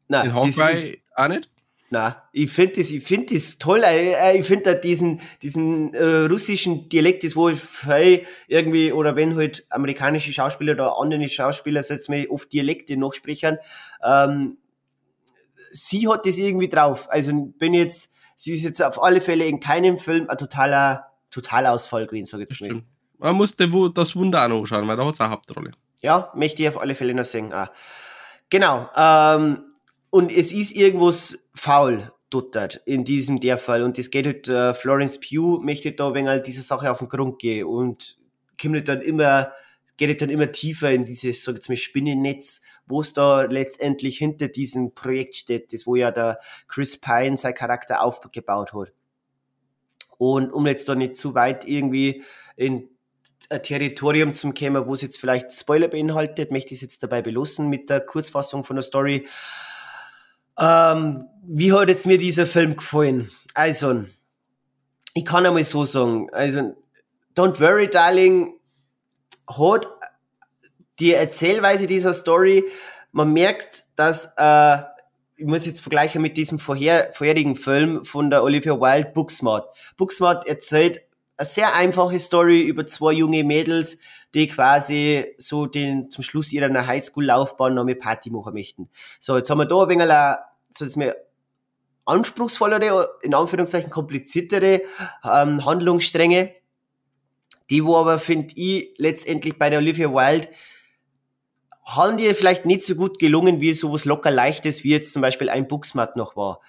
Na, 0.07 0.23
In 0.23 0.33
Hawkeye 0.33 0.99
auch 1.15 1.27
nicht? 1.27 1.49
Na, 1.91 2.23
ich 2.33 2.51
finde 2.51 2.73
das, 2.77 2.91
ich 2.91 3.03
finde 3.03 3.33
das 3.33 3.57
toll. 3.57 3.81
Äh, 3.83 4.37
ich 4.37 4.45
finde 4.45 4.63
da 4.63 4.73
diesen, 4.75 5.21
diesen 5.41 5.93
äh, 5.95 6.25
russischen 6.27 6.87
Dialekt, 6.87 7.23
das 7.23 7.35
wo 7.35 7.49
viel 7.49 8.25
irgendwie, 8.47 8.91
oder 8.91 9.15
wenn 9.15 9.35
halt 9.35 9.65
amerikanische 9.69 10.31
Schauspieler 10.31 10.73
oder 10.73 10.99
andere 10.99 11.27
Schauspieler 11.27 11.81
jetzt 11.81 12.09
mal 12.09 12.27
oft 12.29 12.53
Dialekte 12.53 12.95
noch 12.95 13.13
sprechen, 13.13 13.57
ähm, 14.03 14.57
sie 15.71 16.07
hat 16.07 16.27
das 16.27 16.37
irgendwie 16.37 16.69
drauf. 16.69 17.09
Also 17.09 17.33
bin 17.57 17.73
jetzt, 17.73 18.11
sie 18.35 18.53
ist 18.53 18.63
jetzt 18.63 18.83
auf 18.83 19.01
alle 19.01 19.19
Fälle 19.19 19.45
in 19.45 19.59
keinem 19.59 19.97
Film 19.97 20.29
ein 20.29 20.37
totaler, 20.37 21.07
Totalausfall 21.31 22.05
gewesen, 22.05 22.25
sag 22.25 22.41
ich 22.41 22.49
jetzt 22.49 22.61
mal. 22.61 22.83
Man 23.17 23.35
musste 23.35 23.67
das 23.93 24.15
Wunder 24.15 24.45
auch 24.45 24.47
noch 24.47 24.65
schauen, 24.65 24.87
weil 24.87 24.95
da 24.95 25.05
hat 25.05 25.13
es 25.13 25.21
eine 25.21 25.31
Hauptrolle. 25.31 25.71
Ja, 26.01 26.31
möchte 26.35 26.63
ich 26.63 26.69
auf 26.69 26.79
alle 26.79 26.95
Fälle 26.95 27.13
noch 27.13 27.25
sehen. 27.25 27.53
Ah. 27.53 27.71
Genau. 28.49 28.89
Ähm, 28.95 29.63
und 30.09 30.31
es 30.31 30.51
ist 30.51 30.75
irgendwas 30.75 31.37
faul 31.53 32.09
dort 32.29 32.81
in 32.85 33.03
diesem 33.03 33.39
der 33.39 33.57
Fall. 33.57 33.83
Und 33.83 33.97
das 33.97 34.09
geht 34.09 34.25
halt, 34.25 34.47
äh, 34.47 34.73
Florence 34.73 35.19
Pugh 35.19 35.59
möchte 35.61 35.91
da 35.91 36.13
wenn 36.13 36.27
halt 36.27 36.47
diese 36.47 36.61
Sache 36.61 36.91
auf 36.91 36.99
den 36.99 37.09
Grund 37.09 37.39
gehen 37.39 37.65
und 37.65 38.17
kommt 38.61 38.87
dann 38.87 39.01
immer, 39.01 39.51
geht 39.97 40.09
halt 40.09 40.21
dann 40.21 40.29
immer 40.29 40.51
tiefer 40.51 40.91
in 40.91 41.05
dieses, 41.05 41.43
sag 41.43 41.55
jetzt 41.55 41.69
mal, 41.69 41.75
Spinnennetz, 41.75 42.61
wo 42.85 43.01
es 43.01 43.13
da 43.13 43.43
letztendlich 43.43 44.17
hinter 44.17 44.47
diesem 44.47 44.93
Projekt 44.93 45.35
steht, 45.35 45.73
das 45.73 45.85
wo 45.85 45.95
ja 45.95 46.11
der 46.11 46.39
Chris 46.67 46.97
Pine 46.97 47.37
sein 47.37 47.53
Charakter 47.53 48.03
aufgebaut 48.03 48.73
hat. 48.73 48.93
Und 50.17 50.51
um 50.51 50.67
jetzt 50.67 50.89
da 50.89 50.95
nicht 50.95 51.15
zu 51.15 51.33
weit 51.33 51.65
irgendwie 51.65 52.23
in 52.57 52.89
Territorium 53.47 54.33
zum 54.33 54.53
Kämmer, 54.53 54.85
wo 54.85 54.93
es 54.93 55.01
jetzt 55.01 55.19
vielleicht 55.19 55.51
Spoiler 55.51 55.87
beinhaltet, 55.87 56.51
möchte 56.51 56.73
ich 56.73 56.79
es 56.79 56.81
jetzt 56.81 57.03
dabei 57.03 57.21
belassen 57.21 57.69
mit 57.69 57.89
der 57.89 58.01
Kurzfassung 58.01 58.63
von 58.63 58.75
der 58.75 58.83
Story. 58.83 59.27
Ähm, 60.59 61.23
wie 61.43 61.71
hat 61.73 61.89
jetzt 61.89 62.05
mir 62.05 62.17
dieser 62.17 62.45
Film 62.45 62.75
gefallen? 62.75 63.31
Also, 63.53 64.05
ich 65.13 65.25
kann 65.25 65.45
einmal 65.45 65.63
so 65.63 65.85
sagen, 65.85 66.29
also, 66.31 66.75
Don't 67.35 67.59
Worry 67.59 67.89
Darling 67.89 68.53
hat 69.47 69.87
die 70.99 71.13
Erzählweise 71.13 71.87
dieser 71.87 72.13
Story, 72.13 72.65
man 73.11 73.31
merkt, 73.33 73.85
dass, 73.95 74.33
äh, 74.37 74.77
ich 75.37 75.45
muss 75.45 75.65
jetzt 75.65 75.79
vergleichen 75.81 76.21
mit 76.21 76.35
diesem 76.35 76.59
vorher, 76.59 77.11
vorherigen 77.13 77.55
Film 77.55 78.03
von 78.03 78.29
der 78.29 78.43
Olivia 78.43 78.79
Wilde, 78.79 79.11
Booksmart. 79.11 79.73
Booksmart 79.95 80.45
erzählt 80.45 81.01
eine 81.39 81.45
sehr 81.45 81.73
einfache 81.73 82.19
Story 82.19 82.63
über 82.63 82.85
zwei 82.85 83.13
junge 83.13 83.45
Mädels, 83.45 83.97
die 84.33 84.47
quasi 84.47 85.25
so 85.37 85.67
den, 85.67 86.11
zum 86.11 86.21
Schluss 86.21 86.51
ihrer 86.51 86.85
Highschool-Laufbahn 86.85 87.73
noch 87.73 87.83
eine 87.83 87.95
Party 87.95 88.29
machen 88.29 88.53
möchten. 88.53 88.89
So, 89.21 89.37
jetzt 89.37 89.49
haben 89.49 89.59
wir 89.59 89.65
da 89.65 89.83
ein 89.83 89.89
wenig, 89.89 90.09
so 90.71 90.83
jetzt 90.83 90.97
mehr 90.97 91.15
anspruchsvollere, 92.03 93.07
in 93.21 93.33
Anführungszeichen 93.33 93.89
kompliziertere 93.89 94.81
ähm, 95.23 95.63
Handlungsstränge, 95.63 96.53
die 97.69 97.85
wo 97.85 97.95
aber, 97.95 98.19
finde 98.19 98.53
ich, 98.57 98.95
letztendlich 98.97 99.57
bei 99.57 99.69
der 99.69 99.79
Olivia 99.79 100.11
Wilde 100.11 100.49
haben 101.85 102.17
die 102.17 102.33
vielleicht 102.33 102.65
nicht 102.65 102.83
so 102.83 102.95
gut 102.95 103.17
gelungen, 103.17 103.61
wie 103.61 103.73
sowas 103.73 104.03
locker 104.03 104.29
leichtes, 104.29 104.83
wie 104.83 104.91
jetzt 104.91 105.13
zum 105.13 105.21
Beispiel 105.21 105.49
ein 105.49 105.69
Buxmat 105.69 106.17
noch 106.17 106.35
war. 106.35 106.59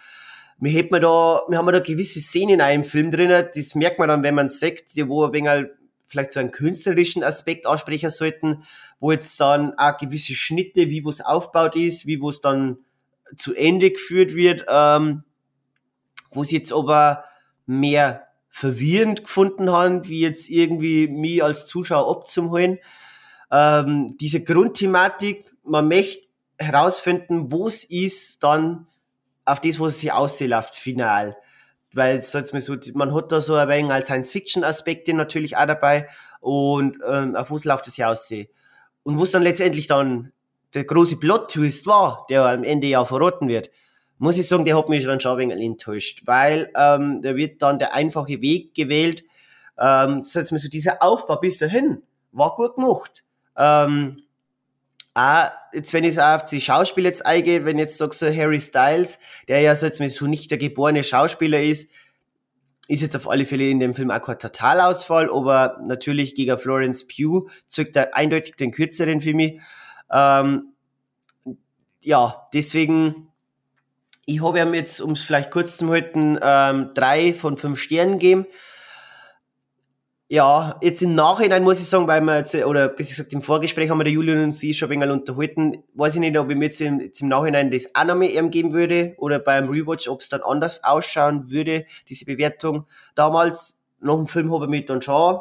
Wir 0.60 0.72
hätten 0.72 1.00
da, 1.00 1.42
wir 1.48 1.58
haben 1.58 1.72
da 1.72 1.80
gewisse 1.80 2.20
Szenen 2.20 2.54
in 2.54 2.60
einem 2.60 2.84
Film 2.84 3.10
drin, 3.10 3.30
das 3.30 3.74
merkt 3.74 3.98
man 3.98 4.08
dann, 4.08 4.22
wenn 4.22 4.34
man 4.34 4.50
sagt, 4.50 4.84
wo 5.08 5.24
ein 5.24 5.32
wenig 5.32 5.70
vielleicht 6.06 6.32
so 6.32 6.40
einen 6.40 6.50
künstlerischen 6.50 7.22
Aspekt 7.22 7.66
ansprechen 7.66 8.10
sollten, 8.10 8.64
wo 8.98 9.12
jetzt 9.12 9.38
dann 9.40 9.74
auch 9.78 9.96
gewisse 9.96 10.34
Schnitte, 10.34 10.90
wie 10.90 11.04
wo 11.04 11.08
es 11.08 11.20
aufgebaut 11.20 11.76
ist, 11.76 12.06
wie 12.06 12.20
wo 12.20 12.28
es 12.28 12.40
dann 12.40 12.78
zu 13.36 13.54
Ende 13.54 13.90
geführt 13.90 14.34
wird, 14.34 14.64
ähm, 14.68 15.22
wo 16.32 16.44
sie 16.44 16.56
jetzt 16.56 16.72
aber 16.72 17.24
mehr 17.64 18.26
verwirrend 18.48 19.22
gefunden 19.22 19.70
haben, 19.70 20.08
wie 20.08 20.20
jetzt 20.20 20.50
irgendwie 20.50 21.06
mich 21.06 21.42
als 21.42 21.66
Zuschauer 21.66 22.10
abzuholen. 22.10 22.78
Ähm, 23.52 24.16
diese 24.20 24.42
Grundthematik, 24.42 25.54
man 25.64 25.86
möchte 25.86 26.26
herausfinden, 26.58 27.52
wo 27.52 27.68
es 27.68 27.84
ist, 27.84 28.42
dann 28.42 28.88
auf 29.50 29.60
das, 29.60 29.78
wo 29.78 29.86
es 29.86 30.00
sich 30.00 30.12
ausläuft, 30.12 30.74
final. 30.74 31.36
Weil, 31.92 32.16
mir 32.16 32.60
so, 32.60 32.76
man 32.94 33.14
hat 33.14 33.32
da 33.32 33.40
so 33.40 33.56
ein 33.56 33.68
wenig 33.68 33.90
als 33.90 34.06
Science-Fiction-Aspekte 34.06 35.12
natürlich 35.12 35.56
auch 35.56 35.66
dabei 35.66 36.08
und 36.40 36.98
ähm, 37.06 37.34
auf 37.34 37.50
was 37.50 37.64
läuft 37.64 37.88
es 37.88 37.96
ja 37.96 38.10
aussehen. 38.10 38.48
Und 39.02 39.18
wo 39.18 39.24
es 39.24 39.32
dann 39.32 39.42
letztendlich 39.42 39.88
dann 39.88 40.32
der 40.74 40.84
große 40.84 41.16
Plot-Twist 41.16 41.86
war, 41.86 42.26
der 42.30 42.44
am 42.44 42.62
Ende 42.62 42.86
ja 42.86 43.04
verraten 43.04 43.48
wird, 43.48 43.70
muss 44.18 44.36
ich 44.36 44.46
sagen, 44.46 44.64
der 44.64 44.76
hat 44.76 44.88
mich 44.88 45.04
dann 45.04 45.18
schon 45.18 45.32
ein 45.32 45.38
wenig 45.38 45.64
enttäuscht, 45.64 46.22
weil 46.26 46.70
ähm, 46.76 47.22
da 47.22 47.34
wird 47.34 47.62
dann 47.62 47.78
der 47.78 47.94
einfache 47.94 48.40
Weg 48.40 48.74
gewählt. 48.74 49.24
Ähm, 49.78 50.16
mir 50.18 50.58
so, 50.58 50.68
dieser 50.68 51.02
Aufbau 51.02 51.36
bis 51.36 51.58
dahin 51.58 52.02
war 52.30 52.54
gut 52.54 52.76
gemacht. 52.76 53.24
Ähm, 53.56 54.22
auch, 55.20 55.50
jetzt, 55.72 55.92
wenn 55.92 56.04
ich 56.04 56.14
so 56.14 56.22
auf 56.22 56.44
die 56.44 56.60
Schauspieler 56.60 57.08
jetzt 57.08 57.26
eingehe, 57.26 57.64
wenn 57.64 57.78
jetzt 57.78 57.98
sag 57.98 58.14
so 58.14 58.26
Harry 58.26 58.60
Styles, 58.60 59.18
der 59.48 59.60
ja 59.60 59.74
so 59.76 59.86
jetzt 59.86 59.98
so 59.98 60.26
nicht 60.26 60.50
der 60.50 60.58
geborene 60.58 61.04
Schauspieler 61.04 61.62
ist, 61.62 61.90
ist 62.88 63.02
jetzt 63.02 63.14
auf 63.14 63.28
alle 63.28 63.46
Fälle 63.46 63.68
in 63.68 63.78
dem 63.78 63.94
Film 63.94 64.10
auch 64.10 64.22
kein 64.22 64.38
Totalausfall, 64.38 65.30
aber 65.30 65.78
natürlich 65.82 66.34
gegen 66.34 66.58
Florence 66.58 67.06
Pugh 67.06 67.48
zückt 67.66 67.96
er 67.96 68.16
eindeutig 68.16 68.56
den 68.56 68.72
kürzeren 68.72 69.20
für 69.20 69.34
mich. 69.34 69.60
Ähm, 70.10 70.72
ja, 72.02 72.48
deswegen, 72.52 73.28
ich 74.26 74.42
habe 74.42 74.60
ihm 74.60 74.74
jetzt, 74.74 75.00
um 75.00 75.12
es 75.12 75.22
vielleicht 75.22 75.50
kurz 75.50 75.76
zu 75.76 75.88
halten, 75.88 76.38
ähm, 76.42 76.90
drei 76.94 77.34
von 77.34 77.56
fünf 77.56 77.80
Sternen 77.80 78.18
gegeben 78.18 78.46
ja, 80.32 80.78
jetzt 80.80 81.02
im 81.02 81.16
Nachhinein 81.16 81.64
muss 81.64 81.80
ich 81.80 81.88
sagen, 81.88 82.06
weil 82.06 82.20
wir 82.20 82.38
jetzt, 82.38 82.54
oder 82.54 82.88
besser 82.88 83.10
gesagt 83.10 83.32
im 83.32 83.42
Vorgespräch 83.42 83.90
haben 83.90 83.98
wir 83.98 84.04
der 84.04 84.12
Julian 84.12 84.44
und 84.44 84.52
sie 84.52 84.72
schon 84.72 84.86
ein 84.88 85.00
wenig 85.00 85.10
unterhalten, 85.10 85.82
weiß 85.94 86.14
ich 86.14 86.20
nicht, 86.20 86.38
ob 86.38 86.48
ich 86.48 86.56
mir 86.56 86.66
jetzt 86.66 86.80
im, 86.80 87.00
jetzt 87.00 87.20
im 87.20 87.26
Nachhinein 87.26 87.72
das 87.72 87.92
auch 87.96 88.04
noch 88.04 88.14
mehr 88.14 88.32
ihm 88.32 88.52
geben 88.52 88.72
würde 88.72 89.14
oder 89.18 89.40
beim 89.40 89.68
Rewatch, 89.68 90.06
ob 90.06 90.20
es 90.20 90.28
dann 90.28 90.42
anders 90.42 90.84
ausschauen 90.84 91.50
würde, 91.50 91.84
diese 92.08 92.26
Bewertung. 92.26 92.86
Damals, 93.16 93.82
nach 93.98 94.14
dem 94.14 94.28
Film 94.28 94.54
habe 94.54 94.66
ich 94.66 94.70
mich 94.70 94.84
dann 94.84 95.02
schon 95.02 95.40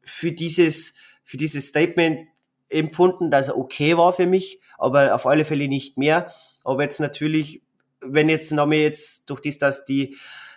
für 0.00 0.32
dieses, 0.32 0.94
für 1.22 1.36
dieses 1.36 1.68
Statement 1.68 2.26
empfunden, 2.70 3.30
dass 3.30 3.46
er 3.46 3.56
okay 3.56 3.96
war 3.96 4.12
für 4.12 4.26
mich, 4.26 4.60
aber 4.76 5.14
auf 5.14 5.24
alle 5.24 5.44
Fälle 5.44 5.68
nicht 5.68 5.98
mehr. 5.98 6.32
Aber 6.64 6.82
jetzt 6.82 6.98
natürlich, 6.98 7.62
wenn 8.00 8.28
jetzt 8.28 8.50
noch 8.50 8.66
mehr 8.66 8.82
jetzt 8.82 9.30
durch 9.30 9.40
das, 9.40 9.58
dass 9.58 9.84
die 9.84 10.16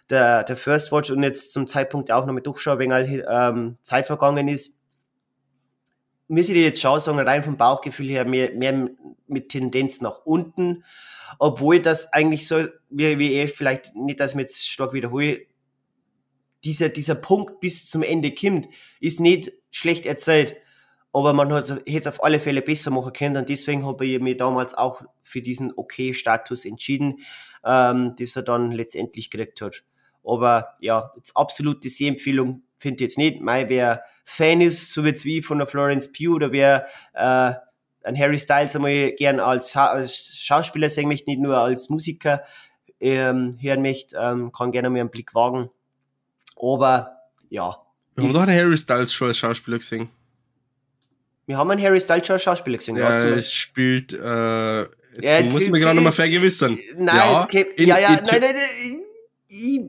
der, 0.09 0.43
der 0.43 0.57
First 0.57 0.91
Watch 0.91 1.11
und 1.11 1.23
jetzt 1.23 1.53
zum 1.53 1.67
Zeitpunkt 1.67 2.11
auch 2.11 2.25
noch 2.25 2.33
mit 2.33 2.45
durchschaue, 2.45 2.79
wenn 2.79 2.93
halt, 2.93 3.25
ähm, 3.29 3.77
Zeit 3.81 4.05
vergangen 4.05 4.47
ist, 4.47 4.75
muss 6.27 6.49
ich 6.49 6.55
jetzt 6.55 6.81
schon 6.81 6.99
sagen, 6.99 7.19
rein 7.19 7.43
vom 7.43 7.57
Bauchgefühl 7.57 8.07
her 8.07 8.25
mehr, 8.25 8.51
mehr 8.53 8.89
mit 9.27 9.49
Tendenz 9.49 10.01
nach 10.01 10.25
unten, 10.25 10.83
obwohl 11.39 11.79
das 11.79 12.11
eigentlich 12.13 12.47
so, 12.47 12.65
wie, 12.89 13.19
wie 13.19 13.41
ich 13.41 13.51
vielleicht 13.51 13.95
nicht, 13.95 14.19
dass 14.19 14.31
ich 14.31 14.35
mir 14.35 14.43
jetzt 14.43 14.69
stark 14.69 14.93
wiederhole, 14.93 15.45
dieser, 16.63 16.89
dieser 16.89 17.15
Punkt 17.15 17.59
bis 17.59 17.87
zum 17.87 18.03
Ende 18.03 18.33
kommt, 18.33 18.67
ist 18.99 19.19
nicht 19.19 19.51
schlecht 19.71 20.05
erzählt, 20.05 20.55
aber 21.13 21.33
man 21.33 21.51
hat 21.53 21.69
es 21.85 22.07
auf 22.07 22.23
alle 22.23 22.39
Fälle 22.39 22.61
besser 22.61 22.91
machen 22.91 23.13
können 23.13 23.37
und 23.37 23.49
deswegen 23.49 23.85
habe 23.85 24.05
ich 24.05 24.19
mich 24.19 24.37
damals 24.37 24.73
auch 24.73 25.01
für 25.21 25.41
diesen 25.41 25.73
Okay-Status 25.75 26.65
entschieden, 26.65 27.19
ähm, 27.63 28.15
das 28.17 28.35
er 28.35 28.43
dann 28.43 28.71
letztendlich 28.71 29.29
gekriegt 29.29 29.61
hat. 29.61 29.83
Aber 30.27 30.73
ja, 30.81 31.11
jetzt 31.15 31.35
absolute 31.35 31.89
Sehempfehlung 31.89 32.63
finde 32.77 32.95
ich 32.97 33.01
jetzt 33.01 33.17
nicht. 33.17 33.41
Mai, 33.41 33.69
wer 33.69 34.03
Fan 34.25 34.61
ist, 34.61 34.91
so 34.91 35.03
jetzt 35.05 35.25
wie 35.25 35.41
von 35.41 35.57
der 35.57 35.67
Florence 35.67 36.11
Pugh 36.11 36.35
oder 36.35 36.51
wer 36.51 36.85
äh, 37.13 37.53
ein 38.03 38.17
Harry 38.17 38.37
Styles 38.37 38.75
einmal 38.75 39.11
gern 39.13 39.39
als, 39.39 39.71
Scha 39.71 39.87
als 39.87 40.37
Schauspieler 40.37 40.89
sehen 40.89 41.07
möchte, 41.07 41.29
nicht 41.29 41.41
nur 41.41 41.57
als 41.57 41.89
Musiker 41.89 42.43
ähm, 42.99 43.57
hören 43.59 43.81
möchte, 43.81 44.17
ähm, 44.17 44.51
kann 44.51 44.71
gerne 44.71 44.89
mal 44.89 44.99
einen 44.99 45.09
Blick 45.09 45.33
wagen. 45.33 45.69
Aber 46.55 47.17
ja. 47.49 47.77
Wir 48.15 48.25
haben 48.25 48.33
doch 48.33 48.41
einen 48.41 48.57
Harry 48.57 48.77
Styles 48.77 49.13
schon 49.13 49.29
als 49.29 49.37
Schauspieler 49.37 49.77
gesehen. 49.77 50.09
Wir 51.45 51.57
haben 51.57 51.71
einen 51.71 51.81
Harry 51.81 52.01
Styles 52.01 52.27
schon 52.27 52.33
als 52.33 52.43
Schauspieler 52.43 52.77
gesehen. 52.77 52.97
Ja, 52.97 53.09
er 53.09 53.41
spielt. 53.41 54.11
Äh, 54.11 54.81
jetzt 54.81 54.89
ja, 55.21 55.39
jetzt, 55.39 55.53
muss 55.53 55.61
ich 55.61 55.71
mir 55.71 55.79
gerade 55.79 55.95
nochmal 55.95 56.11
vergewissern. 56.11 56.77
Nein, 56.97 57.15
ja, 57.15 57.39
jetzt 57.39 57.49
käme, 57.49 57.69
ja, 57.77 57.97
ja, 57.97 58.09
nein, 58.09 58.23
nein, 58.25 58.41
nein, 58.41 58.99
ich, 59.47 59.79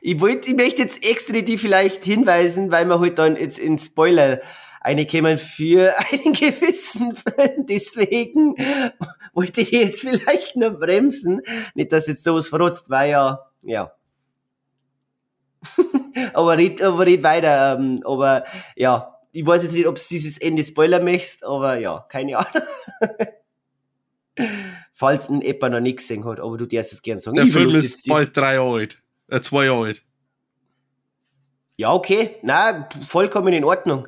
ich, 0.00 0.20
wollte, 0.20 0.48
ich 0.48 0.56
möchte 0.56 0.82
jetzt 0.82 1.04
extra 1.08 1.40
die 1.40 1.58
vielleicht 1.58 2.04
hinweisen, 2.04 2.70
weil 2.70 2.86
wir 2.86 3.00
halt 3.00 3.18
dann 3.18 3.36
jetzt 3.36 3.58
in 3.58 3.78
Spoiler 3.78 4.40
eine 4.84 5.06
kämen 5.06 5.38
für 5.38 5.94
einen 6.12 6.34
gewissen 6.34 7.16
Film. 7.16 7.66
Deswegen 7.66 8.54
wollte 9.32 9.62
ich 9.62 9.70
jetzt 9.70 10.02
vielleicht 10.02 10.56
nur 10.56 10.70
bremsen. 10.70 11.40
Nicht, 11.74 11.92
dass 11.92 12.06
jetzt 12.06 12.22
sowas 12.22 12.48
verrotzt, 12.48 12.90
weil 12.90 13.10
ja, 13.10 13.40
ja. 13.62 13.92
aber 16.34 16.58
red, 16.58 16.82
aber 16.82 17.06
red 17.06 17.22
weiter. 17.22 17.78
Ähm, 17.78 18.02
aber 18.04 18.44
ja, 18.76 19.18
ich 19.32 19.46
weiß 19.46 19.62
jetzt 19.62 19.74
nicht, 19.74 19.86
ob 19.86 19.96
du 19.96 20.02
dieses 20.10 20.38
Ende 20.38 20.62
Spoiler 20.62 21.02
möchtest, 21.02 21.44
aber 21.44 21.78
ja, 21.78 22.04
keine 22.08 22.38
Ahnung. 22.38 22.68
Falls 24.92 25.28
ein 25.30 25.42
Eppa 25.42 25.68
noch 25.68 25.80
nicht 25.80 25.98
gesehen 25.98 26.24
hat, 26.24 26.40
aber 26.40 26.58
du 26.58 26.66
darfst 26.66 26.92
es 26.92 27.02
gern 27.02 27.20
sagen. 27.20 27.36
Der 27.36 27.46
ich 27.46 27.52
Film 27.52 27.70
ist 27.70 28.06
bald 28.06 28.36
drei 28.36 28.54
Jahre 28.54 28.74
alt. 28.74 29.02
Äh, 29.34 29.40
zwei 29.40 29.66
Jahre 29.66 29.86
alt. 29.86 30.02
Ja, 31.76 31.92
okay. 31.92 32.36
Na, 32.42 32.88
vollkommen 33.06 33.52
in 33.52 33.64
Ordnung. 33.64 34.06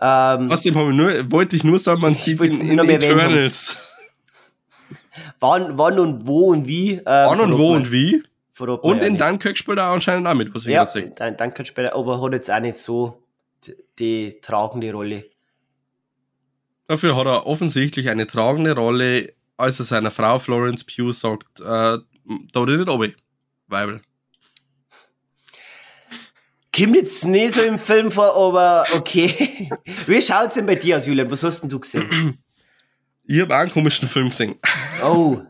Ähm, 0.00 0.50
Außerdem 0.50 0.96
nur, 0.96 1.30
wollte 1.30 1.54
ich 1.54 1.64
nur 1.64 1.78
sagen, 1.78 2.00
man 2.00 2.14
sieht 2.14 2.40
ihn 2.40 2.70
in 2.70 2.78
Eternals. 2.78 3.92
wann, 5.40 5.76
wann 5.76 5.98
und 5.98 6.26
wo 6.26 6.46
und 6.50 6.66
wie. 6.66 6.94
Äh, 6.94 7.04
wann 7.04 7.40
und 7.40 7.58
wo 7.58 7.74
und 7.74 7.92
wie. 7.92 8.22
Und 8.58 9.02
in 9.02 9.18
Dunkirk 9.18 9.56
spielt 9.56 9.78
er 9.78 9.86
anscheinend 9.86 10.26
auch 10.26 10.34
mit, 10.34 10.54
was 10.54 10.62
ich 10.62 10.72
ja, 10.72 10.84
gerade 10.84 11.12
sage. 11.18 11.36
Dunkirk 11.36 11.66
spielt 11.66 11.88
er, 11.88 11.96
aber 11.96 12.22
hat 12.22 12.32
jetzt 12.32 12.50
auch 12.50 12.60
nicht 12.60 12.76
so 12.76 13.22
die, 13.98 14.40
tragende 14.40 14.92
Rolle. 14.92 15.24
Dafür 16.86 17.16
hat 17.16 17.26
er 17.26 17.46
offensichtlich 17.46 18.08
eine 18.10 18.26
tragende 18.26 18.74
Rolle, 18.74 19.32
als 19.56 19.80
er 19.80 19.84
seiner 19.84 20.10
Frau 20.10 20.38
Florence 20.38 20.84
Pugh 20.84 21.12
sagt, 21.12 21.60
äh, 21.60 21.98
da 22.52 22.64
nicht 22.64 22.88
oben, 22.88 23.14
Weibel. 23.66 24.00
Kommt 26.76 26.96
jetzt 26.96 27.24
nicht 27.24 27.54
so 27.54 27.62
im 27.62 27.78
Film 27.78 28.10
vor, 28.10 28.34
aber 28.34 28.84
okay. 28.94 29.70
Wie 30.06 30.20
schaut's 30.20 30.54
denn 30.54 30.66
bei 30.66 30.74
dir 30.74 30.96
aus, 30.96 31.06
Julian? 31.06 31.30
Was 31.30 31.44
hast 31.44 31.60
denn 31.60 31.70
du 31.70 31.78
gesehen? 31.78 32.38
Ich 33.26 33.40
habe 33.40 33.54
auch 33.54 33.60
einen 33.60 33.70
komischen 33.70 34.08
Film 34.08 34.28
gesehen. 34.28 34.56
Oh, 35.04 35.40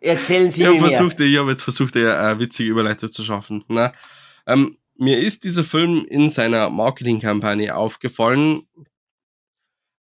erzählen 0.00 0.50
Sie 0.50 0.62
ich 0.62 0.68
mir 0.68 0.88
versucht, 0.88 1.18
mehr. 1.18 1.28
Ich 1.28 1.36
habe 1.36 1.50
jetzt 1.50 1.62
versucht, 1.62 1.96
eine 1.96 2.38
witzige 2.38 2.70
Überleitung 2.70 3.12
zu 3.12 3.22
schaffen. 3.22 3.64
Na, 3.68 3.92
ähm, 4.46 4.78
mir 4.96 5.18
ist 5.18 5.44
dieser 5.44 5.62
Film 5.62 6.06
in 6.08 6.30
seiner 6.30 6.70
Marketingkampagne 6.70 7.76
aufgefallen, 7.76 8.62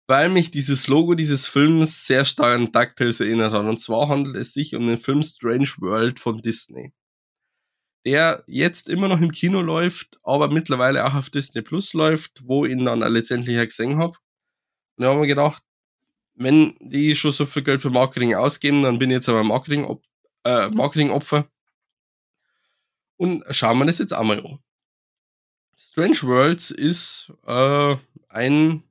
weil 0.07 0.29
mich 0.29 0.51
dieses 0.51 0.87
Logo 0.87 1.15
dieses 1.15 1.47
Films 1.47 2.05
sehr 2.05 2.25
stark 2.25 2.55
an 2.55 2.71
DuckTales 2.71 3.19
erinnert 3.19 3.53
hat. 3.53 3.65
Und 3.65 3.79
zwar 3.79 4.07
handelt 4.07 4.35
es 4.35 4.53
sich 4.53 4.75
um 4.75 4.87
den 4.87 4.97
Film 4.97 5.23
Strange 5.23 5.69
World 5.79 6.19
von 6.19 6.41
Disney 6.41 6.93
der 8.05 8.43
jetzt 8.47 8.89
immer 8.89 9.07
noch 9.07 9.19
im 9.21 9.31
Kino 9.31 9.61
läuft, 9.61 10.19
aber 10.23 10.49
mittlerweile 10.49 11.05
auch 11.05 11.15
auf 11.15 11.29
Disney 11.29 11.61
Plus 11.61 11.93
läuft, 11.93 12.41
wo 12.45 12.65
ich 12.65 12.71
ihn 12.71 12.85
dann 12.85 12.99
letztendlich 12.99 13.55
ja 13.55 13.65
gesehen 13.65 13.97
habe. 13.97 14.17
Und 14.95 15.03
da 15.03 15.09
haben 15.09 15.21
wir 15.21 15.27
gedacht, 15.27 15.63
wenn 16.35 16.75
die 16.79 17.15
schon 17.15 17.31
so 17.31 17.45
viel 17.45 17.63
Geld 17.63 17.81
für 17.81 17.89
Marketing 17.89 18.35
ausgeben, 18.35 18.81
dann 18.81 18.99
bin 18.99 19.09
ich 19.09 19.15
jetzt 19.15 19.29
aber 19.29 19.43
Marketing, 19.43 19.99
äh, 20.45 20.69
Marketingopfer. 20.69 21.49
Und 23.17 23.43
schauen 23.49 23.77
wir 23.79 23.85
das 23.85 23.99
jetzt 23.99 24.13
einmal 24.13 24.39
an. 24.39 24.59
Strange 25.75 26.21
Worlds 26.23 26.71
ist 26.71 27.33
äh, 27.45 27.95
ein 28.29 28.83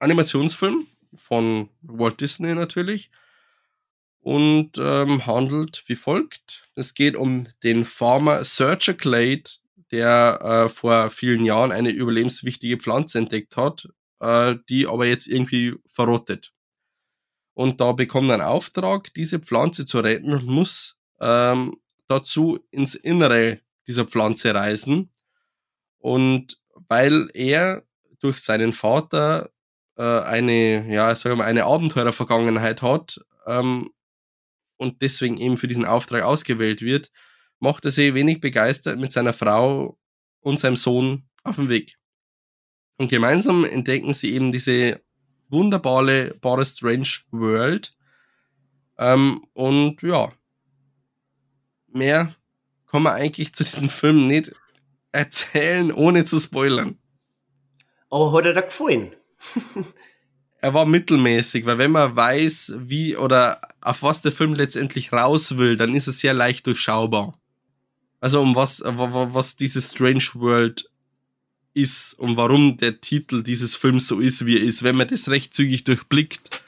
Animationsfilm 0.00 0.88
von 1.14 1.68
Walt 1.82 2.20
Disney 2.20 2.54
natürlich 2.54 3.10
und 4.20 4.72
ähm, 4.78 5.26
handelt 5.26 5.82
wie 5.86 5.96
folgt. 5.96 6.68
Es 6.74 6.94
geht 6.94 7.16
um 7.16 7.46
den 7.62 7.84
Farmer 7.84 8.44
Searcher 8.44 8.94
Clade, 8.94 9.44
der 9.90 10.40
äh, 10.42 10.68
vor 10.68 11.10
vielen 11.10 11.44
Jahren 11.44 11.72
eine 11.72 11.90
überlebenswichtige 11.90 12.76
Pflanze 12.78 13.18
entdeckt 13.18 13.56
hat, 13.56 13.88
äh, 14.20 14.56
die 14.68 14.86
aber 14.86 15.06
jetzt 15.06 15.26
irgendwie 15.26 15.74
verrottet. 15.88 16.52
und 17.54 17.80
da 17.80 17.92
bekommt 17.92 18.30
er 18.30 18.34
einen 18.34 18.42
Auftrag, 18.42 19.12
diese 19.14 19.38
Pflanze 19.38 19.84
zu 19.84 20.00
retten 20.00 20.32
und 20.32 20.46
muss 20.46 20.96
ähm, 21.20 21.76
dazu 22.06 22.58
ins 22.70 22.94
Innere 22.94 23.60
dieser 23.86 24.06
Pflanze 24.06 24.54
reisen. 24.54 25.10
Und 25.98 26.58
weil 26.88 27.28
er 27.34 27.84
durch 28.20 28.38
seinen 28.38 28.72
Vater 28.72 29.50
äh, 29.96 30.02
eine, 30.02 30.90
ja, 30.92 31.14
sagen 31.14 31.32
wir 31.34 31.44
mal, 31.44 31.50
eine 31.50 31.64
Abenteurervergangenheit 31.64 32.82
hat 32.82 33.20
ähm, 33.46 33.90
und 34.80 35.02
deswegen 35.02 35.36
eben 35.36 35.58
für 35.58 35.68
diesen 35.68 35.84
Auftrag 35.84 36.22
ausgewählt 36.22 36.80
wird, 36.80 37.12
macht 37.58 37.84
er 37.84 37.90
sich 37.90 38.14
wenig 38.14 38.40
begeistert 38.40 38.98
mit 38.98 39.12
seiner 39.12 39.34
Frau 39.34 39.98
und 40.40 40.58
seinem 40.58 40.76
Sohn 40.76 41.28
auf 41.44 41.56
den 41.56 41.68
Weg. 41.68 41.98
Und 42.96 43.10
gemeinsam 43.10 43.66
entdecken 43.66 44.14
sie 44.14 44.32
eben 44.32 44.52
diese 44.52 45.02
wunderbare, 45.50 46.34
bare 46.40 46.64
Strange 46.64 47.08
World. 47.30 47.94
Ähm, 48.96 49.44
und 49.52 50.00
ja, 50.00 50.32
mehr 51.88 52.34
kann 52.90 53.02
man 53.02 53.14
eigentlich 53.14 53.52
zu 53.52 53.64
diesem 53.64 53.90
Film 53.90 54.28
nicht 54.28 54.52
erzählen, 55.12 55.92
ohne 55.92 56.24
zu 56.24 56.40
spoilern. 56.40 56.96
Aber 58.08 58.32
hat 58.32 58.46
er 58.46 58.54
da 58.54 58.62
gefallen? 58.62 59.14
er 60.60 60.72
war 60.72 60.86
mittelmäßig, 60.86 61.66
weil 61.66 61.76
wenn 61.76 61.90
man 61.90 62.16
weiß, 62.16 62.76
wie 62.78 63.16
oder 63.16 63.60
auf 63.82 64.02
was 64.02 64.22
der 64.22 64.32
Film 64.32 64.54
letztendlich 64.54 65.12
raus 65.12 65.56
will, 65.56 65.76
dann 65.76 65.94
ist 65.94 66.06
es 66.06 66.20
sehr 66.20 66.34
leicht 66.34 66.66
durchschaubar. 66.66 67.38
Also 68.20 68.40
um 68.40 68.54
was, 68.54 68.82
was 68.84 69.56
diese 69.56 69.80
Strange 69.80 70.24
World 70.34 70.90
ist 71.72 72.14
und 72.14 72.36
warum 72.36 72.76
der 72.76 73.00
Titel 73.00 73.42
dieses 73.42 73.76
Films 73.76 74.08
so 74.08 74.20
ist, 74.20 74.44
wie 74.44 74.58
er 74.58 74.64
ist, 74.64 74.82
wenn 74.82 74.96
man 74.96 75.08
das 75.08 75.28
recht 75.28 75.54
zügig 75.54 75.84
durchblickt 75.84 76.62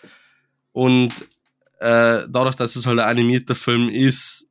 und 0.73 1.13
äh, 1.81 2.25
dadurch, 2.29 2.55
dass 2.55 2.77
es 2.77 2.87
halt 2.87 3.01
ein 3.01 3.09
animierter 3.09 3.55
Film 3.55 3.89
ist 3.89 4.47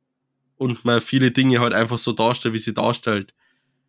und 0.56 0.84
man 0.84 1.00
viele 1.00 1.30
Dinge 1.30 1.60
halt 1.60 1.72
einfach 1.72 1.98
so 1.98 2.12
darstellt, 2.12 2.54
wie 2.54 2.58
sie 2.58 2.74
darstellt, 2.74 3.34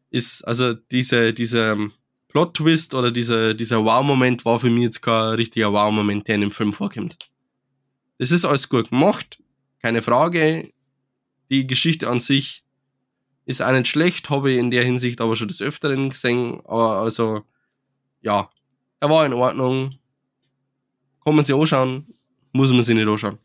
ist 0.09 0.41
also 0.43 0.73
diese, 0.73 1.33
diese 1.33 1.91
Plot-Twist 2.29 2.93
oder 2.95 3.11
dieser, 3.11 3.53
dieser 3.53 3.83
Wow-Moment 3.83 4.45
war 4.45 4.59
für 4.59 4.69
mich 4.69 4.83
jetzt 4.83 5.01
kein 5.01 5.35
richtiger 5.35 5.73
Wow-Moment, 5.73 6.27
der 6.27 6.35
in 6.35 6.41
dem 6.41 6.51
Film 6.51 6.73
vorkommt. 6.73 7.17
Es 8.23 8.31
ist 8.31 8.45
alles 8.45 8.69
gut 8.69 8.89
gemacht, 8.89 9.37
keine 9.81 10.01
Frage. 10.01 10.71
Die 11.51 11.67
Geschichte 11.67 12.09
an 12.09 12.21
sich 12.21 12.63
ist 13.43 13.61
auch 13.61 13.73
nicht 13.73 13.89
schlecht, 13.89 14.29
habe 14.29 14.49
ich 14.49 14.59
in 14.59 14.71
der 14.71 14.85
Hinsicht 14.85 15.19
aber 15.19 15.35
schon 15.35 15.49
des 15.49 15.61
Öfteren 15.61 16.09
gesehen. 16.09 16.61
Aber 16.63 16.99
also, 16.99 17.41
ja, 18.21 18.49
er 19.01 19.09
war 19.09 19.25
in 19.25 19.33
Ordnung. 19.33 19.99
Kann 21.25 21.35
man 21.35 21.43
sich 21.43 21.53
anschauen, 21.53 22.07
muss 22.53 22.71
man 22.71 22.83
sich 22.83 22.95
nicht 22.95 23.09
anschauen. 23.09 23.39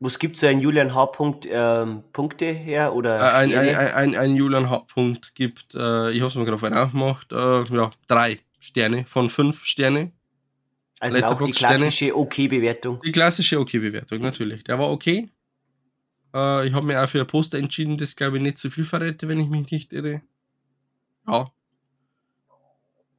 Was 0.00 0.18
gibt 0.18 0.36
es 0.36 0.42
ein 0.42 0.58
Julian 0.58 0.92
H. 0.92 1.06
Punkt, 1.06 1.46
ähm, 1.48 2.02
Punkte 2.12 2.46
her? 2.46 2.96
Oder 2.96 3.16
äh, 3.16 3.32
ein, 3.44 3.54
ein, 3.54 3.76
ein, 3.76 4.16
ein, 4.16 4.34
Julian 4.34 4.68
H. 4.68 4.78
Punkt 4.92 5.36
gibt, 5.36 5.76
äh, 5.76 6.10
ich 6.10 6.20
habe 6.20 6.30
es 6.30 6.34
mir 6.34 6.44
gerade 6.44 6.82
aufgemacht, 6.82 7.30
äh, 7.30 7.62
ja, 7.62 7.92
drei 8.08 8.40
Sterne 8.58 9.04
von 9.04 9.30
fünf 9.30 9.64
Sterne. 9.64 10.10
Also 11.02 11.20
auch 11.24 11.42
die 11.42 11.50
klassische 11.50 12.16
OK-Bewertung. 12.16 12.94
Okay 12.96 13.06
die 13.06 13.12
klassische 13.12 13.58
OK-Bewertung, 13.58 14.18
okay 14.18 14.24
natürlich. 14.24 14.62
Der 14.62 14.78
war 14.78 14.88
okay. 14.88 15.28
Äh, 16.32 16.68
ich 16.68 16.74
habe 16.74 16.86
mir 16.86 17.02
auch 17.02 17.08
für 17.08 17.18
ein 17.18 17.26
Poster 17.26 17.58
entschieden, 17.58 17.98
das 17.98 18.14
glaube 18.14 18.36
ich 18.36 18.42
nicht 18.42 18.56
zu 18.56 18.70
viel 18.70 18.84
verrät, 18.84 19.26
wenn 19.26 19.40
ich 19.40 19.48
mich 19.48 19.68
nicht 19.72 19.92
irre. 19.92 20.22
Ja. 21.26 21.50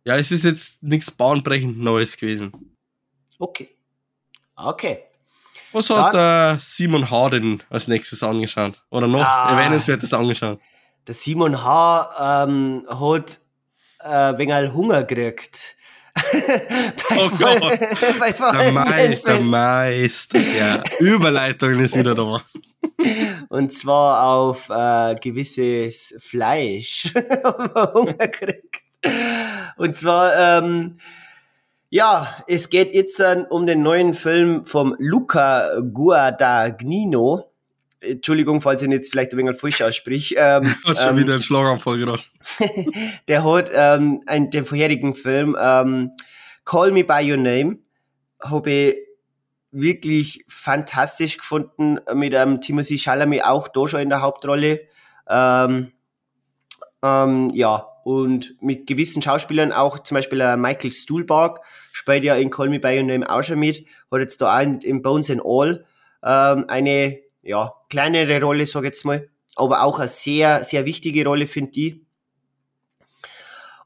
Ja, 0.05 0.15
es 0.15 0.31
ist 0.31 0.45
jetzt 0.45 0.81
nichts 0.81 1.11
bahnbrechend 1.11 1.77
Neues 1.77 2.15
gewesen. 2.15 2.53
Okay. 3.37 3.75
Okay. 4.55 4.99
Was 5.73 5.89
hat 5.89 6.13
der 6.13 6.57
Simon 6.61 7.11
H. 7.11 7.29
denn 7.31 7.63
als 7.69 7.89
nächstes 7.89 8.23
angeschaut? 8.23 8.81
Oder 8.91 9.07
noch 9.07 9.25
ah, 9.25 9.51
erwähnenswertes 9.51 10.13
angeschaut? 10.13 10.61
Der 11.05 11.15
Simon 11.15 11.61
H. 11.61 12.45
Ähm, 12.45 12.87
hat 12.87 13.41
äh, 13.99 14.37
wenig 14.37 14.71
Hunger 14.71 15.03
gekriegt. 15.03 15.75
Oh 16.15 17.29
Gott. 17.37 17.79
der 17.79 18.71
Meister, 18.71 19.33
der 19.33 19.39
Meister. 19.41 20.39
Ja, 20.39 20.83
Überleitung 20.99 21.79
ist 21.79 21.97
wieder 21.97 22.15
da. 22.15 22.41
Und 23.49 23.73
zwar 23.73 24.27
auf 24.27 24.69
äh, 24.69 25.15
gewisses 25.15 26.15
Fleisch. 26.19 27.13
Hunger 27.93 28.27
kriegt. 28.27 28.83
Und 29.77 29.95
zwar, 29.95 30.61
ähm, 30.61 30.99
ja, 31.89 32.37
es 32.47 32.69
geht 32.69 32.93
jetzt 32.93 33.21
um 33.49 33.65
den 33.65 33.81
neuen 33.81 34.13
Film 34.13 34.65
vom 34.65 34.95
Luca 34.99 35.79
Guadagnino. 35.93 37.52
Entschuldigung, 38.03 38.61
falls 38.61 38.81
ich 38.81 38.87
ihn 38.87 38.91
jetzt 38.91 39.11
vielleicht 39.11 39.31
ein 39.31 39.37
wenig 39.37 39.57
falsch 39.57 39.81
aussprich. 39.81 40.35
Ähm, 40.37 40.75
hat 40.85 40.99
schon 40.99 41.09
ähm, 41.11 41.17
wieder 41.17 41.33
einen 41.33 41.41
Schlaganfall 41.41 41.97
gedacht. 41.97 42.31
der 43.27 43.43
hat 43.43 43.71
ähm, 43.73 44.21
einen, 44.25 44.49
den 44.49 44.65
vorherigen 44.65 45.15
Film 45.15 45.55
ähm, 45.59 46.11
Call 46.65 46.91
Me 46.91 47.03
By 47.03 47.29
Your 47.29 47.37
Name 47.37 47.79
habe 48.41 48.71
ich 48.71 48.95
wirklich 49.71 50.45
fantastisch 50.47 51.37
gefunden 51.37 51.99
mit 52.13 52.35
einem 52.35 52.61
Timothy 52.61 52.97
Chalamet 52.97 53.43
auch 53.43 53.67
da 53.67 53.87
schon 53.87 54.01
in 54.01 54.09
der 54.09 54.21
Hauptrolle. 54.21 54.81
Ähm, 55.27 55.91
ähm, 57.01 57.51
ja, 57.53 57.87
und 58.03 58.55
mit 58.61 58.85
gewissen 58.85 59.21
Schauspielern 59.21 59.71
auch, 59.71 59.99
zum 59.99 60.15
Beispiel 60.15 60.41
äh, 60.41 60.57
Michael 60.57 60.91
Stuhlbarg 60.91 61.61
spielt 61.91 62.23
ja 62.23 62.35
in 62.35 62.49
Call 62.49 62.69
Me 62.69 62.79
By 62.79 62.97
Your 62.97 63.03
Name 63.03 63.29
auch 63.29 63.43
schon 63.43 63.59
mit, 63.59 63.85
hat 64.11 64.19
jetzt 64.19 64.41
da 64.41 64.57
auch 64.57 64.61
in, 64.61 64.79
in 64.81 65.01
Bones 65.01 65.29
and 65.29 65.41
All 65.43 65.85
ähm, 66.23 66.65
eine 66.67 67.19
ja, 67.43 67.73
kleinere 67.89 68.41
Rolle, 68.41 68.65
sag 68.65 68.83
ich 68.83 68.89
jetzt 68.89 69.05
mal, 69.05 69.29
aber 69.55 69.83
auch 69.83 69.99
eine 69.99 70.07
sehr, 70.07 70.63
sehr 70.63 70.85
wichtige 70.85 71.25
Rolle, 71.25 71.45
finde 71.45 71.71
ich. 71.79 72.01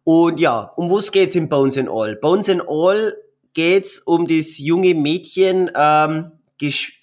Und 0.03 0.39
ja, 0.39 0.71
um 0.77 0.89
was 0.89 1.11
geht's 1.11 1.35
in 1.35 1.49
Bones 1.49 1.77
and 1.77 1.89
All? 1.89 2.15
Bones 2.15 2.49
and 2.49 2.63
All 2.67 3.13
geht's 3.53 3.99
um 3.99 4.25
das 4.25 4.57
junge 4.57 4.93
Mädchen, 4.93 5.69
ähm, 5.75 6.31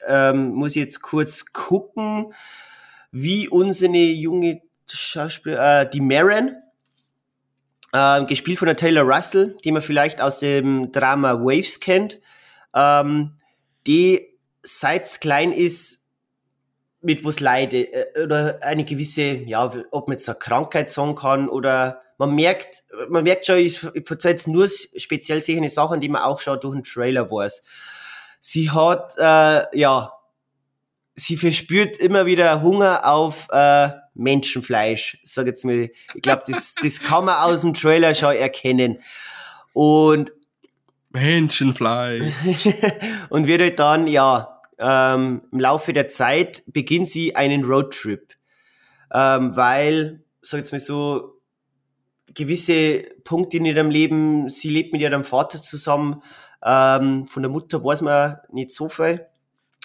ähm, 0.07 0.53
muss 0.55 0.71
ich 0.77 0.83
jetzt 0.83 1.03
kurz 1.03 1.53
gucken, 1.53 2.33
wie 3.13 3.49
unsere 3.49 3.93
junge 3.93 4.63
Schauspiel, 4.89 5.57
äh, 5.61 5.89
die 5.89 6.01
Maren, 6.01 6.57
äh, 7.93 8.25
gespielt 8.25 8.59
von 8.59 8.67
der 8.67 8.77
Taylor 8.77 9.05
Russell, 9.05 9.57
die 9.65 9.73
man 9.73 9.83
vielleicht 9.83 10.21
aus 10.21 10.39
dem 10.39 10.91
Drama 10.93 11.35
Waves 11.35 11.81
kennt, 11.81 12.21
ähm, 12.75 13.37
die 13.87 14.29
seit 14.63 15.21
klein 15.21 15.53
ist 15.53 16.04
mit 17.05 17.25
was 17.25 17.41
leide 17.41 17.93
äh, 17.93 18.23
oder 18.23 18.59
eine 18.63 18.85
gewisse, 18.85 19.23
ja, 19.23 19.73
ob 19.91 20.09
man 20.09 20.17
jetzt 20.17 20.29
eine 20.29 20.39
Krankheit 20.39 20.91
sagen 20.91 21.15
kann 21.15 21.49
oder 21.49 22.01
man 22.19 22.35
merkt, 22.35 22.85
man 23.09 23.25
merkt 23.25 23.47
schon, 23.47 23.59
ich, 23.59 23.83
ich 23.95 24.07
verzeihe 24.07 24.33
jetzt 24.33 24.47
nur 24.49 24.69
speziell 24.69 25.43
solche 25.43 25.69
Sachen, 25.69 26.01
die 26.01 26.09
man 26.09 26.23
auch 26.23 26.41
schon 26.41 26.61
durch 26.61 26.75
den 26.75 26.85
Trailer 26.85 27.31
weiß. 27.31 27.63
Sie 28.41 28.71
hat, 28.71 29.15
äh, 29.19 29.79
ja, 29.79 30.13
sie 31.17 31.37
verspürt 31.37 31.97
immer 31.97 32.27
wieder 32.27 32.63
Hunger 32.63 33.05
auf 33.05 33.49
äh, 33.51 33.91
Menschenfleisch, 34.15 35.19
sag 35.25 35.47
jetzt 35.47 35.65
mal. 35.65 35.91
Ich 36.15 36.23
glaube, 36.23 36.43
das, 36.47 36.75
das 36.81 37.01
kann 37.01 37.25
man 37.25 37.37
aus 37.37 37.63
dem 37.63 37.75
Trailer 37.75 38.15
schon 38.15 38.37
erkennen. 38.37 39.03
Und 39.73 40.33
Menschenfleisch. 41.11 42.33
und 43.29 43.47
wird 43.47 43.61
halt 43.61 43.79
dann, 43.79 44.07
ja, 44.07 44.54
ähm, 44.79 45.43
im 45.53 45.61
Laufe 45.61 45.93
der 45.93 46.09
Zeit 46.09 46.63
beginnt 46.67 47.09
sie 47.09 47.37
einen 47.37 47.65
Roadtrip. 47.65 48.35
Ähm, 49.13 49.57
weil, 49.57 50.25
sag 50.43 50.59
jetzt 50.59 50.73
mal 50.73 50.81
so, 50.81 51.41
gewisse 52.35 53.05
Punkte 53.25 53.59
in 53.59 53.65
ihrem 53.65 53.91
Leben, 53.91 54.49
sie 54.51 54.71
lebt 54.71 54.93
mit 54.93 55.03
ihrem 55.03 55.25
Vater 55.25 55.63
zusammen, 55.63 56.23
ähm, 56.65 57.27
von 57.27 57.43
der 57.43 57.51
Mutter 57.51 57.85
weiß 57.85 58.03
man 58.03 58.39
nicht 58.51 58.71
so 58.73 58.89
viel. 58.89 59.27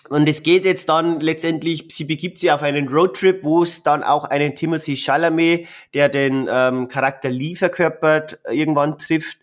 Und 0.10 0.30
es 0.30 0.44
geht 0.44 0.64
jetzt 0.66 0.88
dann 0.88 1.20
letztendlich, 1.20 1.86
sie 1.90 2.06
begibt 2.06 2.40
sich 2.40 2.52
auf 2.52 2.64
einen 2.64 2.88
Roadtrip, 2.88 3.44
wo 3.44 3.64
es 3.64 3.84
dann 3.84 4.02
auch 4.02 4.24
einen 4.24 4.56
Timothy 4.56 4.96
Chalamet, 4.96 5.68
der 5.94 6.08
den 6.08 6.48
ähm, 6.50 6.88
Charakter 6.88 7.30
Lee 7.30 7.56
verkörpert, 7.56 8.40
irgendwann 8.50 8.98
trifft. 8.98 9.40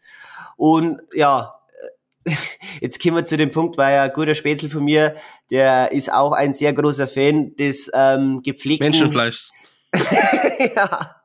Und 0.56 1.02
ja, 1.12 1.54
jetzt 2.80 3.02
kommen 3.02 3.16
wir 3.16 3.24
zu 3.24 3.36
dem 3.36 3.52
Punkt, 3.52 3.78
weil 3.78 3.98
ein 3.98 4.12
guter 4.12 4.34
Spätzle 4.34 4.68
von 4.68 4.84
mir, 4.84 5.16
der 5.50 5.92
ist 5.92 6.12
auch 6.12 6.32
ein 6.32 6.54
sehr 6.54 6.72
großer 6.72 7.06
Fan 7.06 7.54
des 7.56 7.90
ähm, 7.94 8.42
gepflegten... 8.42 8.84
Menschenfleischs. 8.84 9.52
ja. 10.76 11.16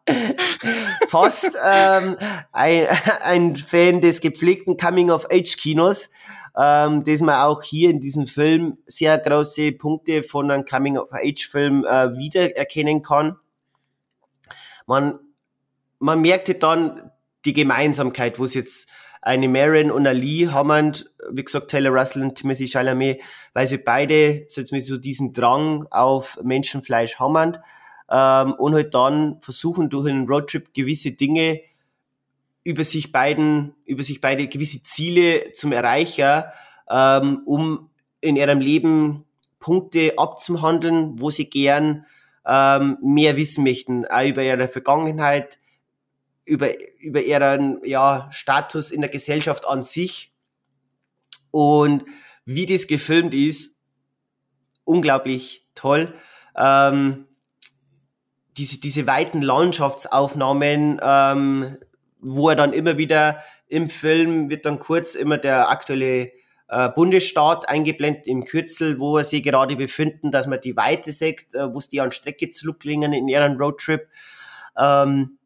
Fast 1.07 1.57
ähm, 1.63 2.17
ein, 2.51 2.87
ein 3.23 3.55
Fan 3.55 4.01
des 4.01 4.21
gepflegten 4.21 4.77
Coming-of-Age-Kinos, 4.77 6.09
ähm, 6.57 7.03
dass 7.03 7.21
man 7.21 7.35
auch 7.35 7.63
hier 7.63 7.89
in 7.89 7.99
diesem 7.99 8.27
Film 8.27 8.77
sehr 8.85 9.17
große 9.17 9.71
Punkte 9.73 10.23
von 10.23 10.51
einem 10.51 10.65
Coming-of-Age-Film 10.65 11.85
äh, 11.85 12.17
wiedererkennen 12.17 13.01
kann. 13.01 13.37
Man, 14.85 15.19
man 15.99 16.21
merkte 16.21 16.55
dann 16.55 17.11
die 17.45 17.53
Gemeinsamkeit, 17.53 18.39
wo 18.39 18.43
es 18.43 18.53
jetzt 18.53 18.89
eine 19.21 19.47
Marin 19.47 19.91
und 19.91 20.07
eine 20.07 20.17
Lee 20.17 20.47
haben, 20.47 20.93
wie 21.31 21.43
gesagt, 21.43 21.69
Taylor 21.69 21.91
Russell 21.91 22.23
und 22.23 22.35
Timothy 22.35 22.67
Chalamet, 22.67 23.21
weil 23.53 23.67
sie 23.67 23.77
beide 23.77 24.45
so, 24.47 24.63
so 24.63 24.97
diesen 24.97 25.31
Drang 25.31 25.85
auf 25.91 26.39
Menschenfleisch 26.43 27.19
haben 27.19 27.57
ähm, 28.09 28.53
und 28.53 28.73
halt 28.73 28.93
dann 28.93 29.39
versuchen 29.41 29.89
durch 29.89 30.09
einen 30.09 30.27
Roadtrip 30.27 30.73
gewisse 30.73 31.11
Dinge 31.11 31.61
über 32.63 32.83
sich 32.83 33.11
beiden, 33.11 33.75
über 33.85 34.03
sich 34.03 34.21
beide 34.21 34.47
gewisse 34.47 34.83
Ziele 34.83 35.51
zum 35.53 35.71
Erreichen, 35.71 36.43
ähm, 36.89 37.41
um 37.45 37.89
in 38.21 38.35
ihrem 38.35 38.59
Leben 38.59 39.25
Punkte 39.59 40.13
abzuhandeln, 40.17 41.19
wo 41.19 41.29
sie 41.29 41.49
gern 41.49 42.05
ähm, 42.45 42.97
mehr 43.01 43.37
wissen 43.37 43.63
möchten, 43.63 44.05
auch 44.05 44.25
über 44.25 44.43
ihre 44.43 44.67
Vergangenheit, 44.67 45.59
über, 46.51 46.67
über 46.99 47.21
ihren 47.21 47.79
ja, 47.85 48.27
Status 48.33 48.91
in 48.91 48.99
der 48.99 49.09
Gesellschaft 49.09 49.65
an 49.65 49.83
sich. 49.83 50.33
Und 51.49 52.03
wie 52.43 52.65
das 52.65 52.87
gefilmt 52.87 53.33
ist, 53.33 53.77
unglaublich 54.83 55.65
toll. 55.75 56.13
Ähm, 56.57 57.25
diese, 58.57 58.81
diese 58.81 59.07
weiten 59.07 59.41
Landschaftsaufnahmen, 59.41 60.99
ähm, 61.01 61.77
wo 62.19 62.49
er 62.49 62.57
dann 62.57 62.73
immer 62.73 62.97
wieder 62.97 63.39
im 63.69 63.89
Film 63.89 64.49
wird 64.49 64.65
dann 64.65 64.79
kurz 64.79 65.15
immer 65.15 65.37
der 65.37 65.69
aktuelle 65.69 66.31
äh, 66.67 66.89
Bundesstaat 66.89 67.69
eingeblendet 67.69 68.27
im 68.27 68.43
Kürzel, 68.43 68.99
wo 68.99 69.17
er 69.17 69.23
sie 69.23 69.41
gerade 69.41 69.77
befinden, 69.77 70.31
dass 70.31 70.47
man 70.47 70.59
die 70.59 70.75
Weite 70.75 71.13
sieht, 71.13 71.55
äh, 71.55 71.73
wo 71.73 71.77
es 71.77 71.87
die 71.87 72.01
an 72.01 72.11
Strecke 72.11 72.49
zurücklingen 72.49 73.13
in 73.13 73.29
ihren 73.29 73.55
Roadtrip. 73.55 74.09
Ähm, 74.77 75.37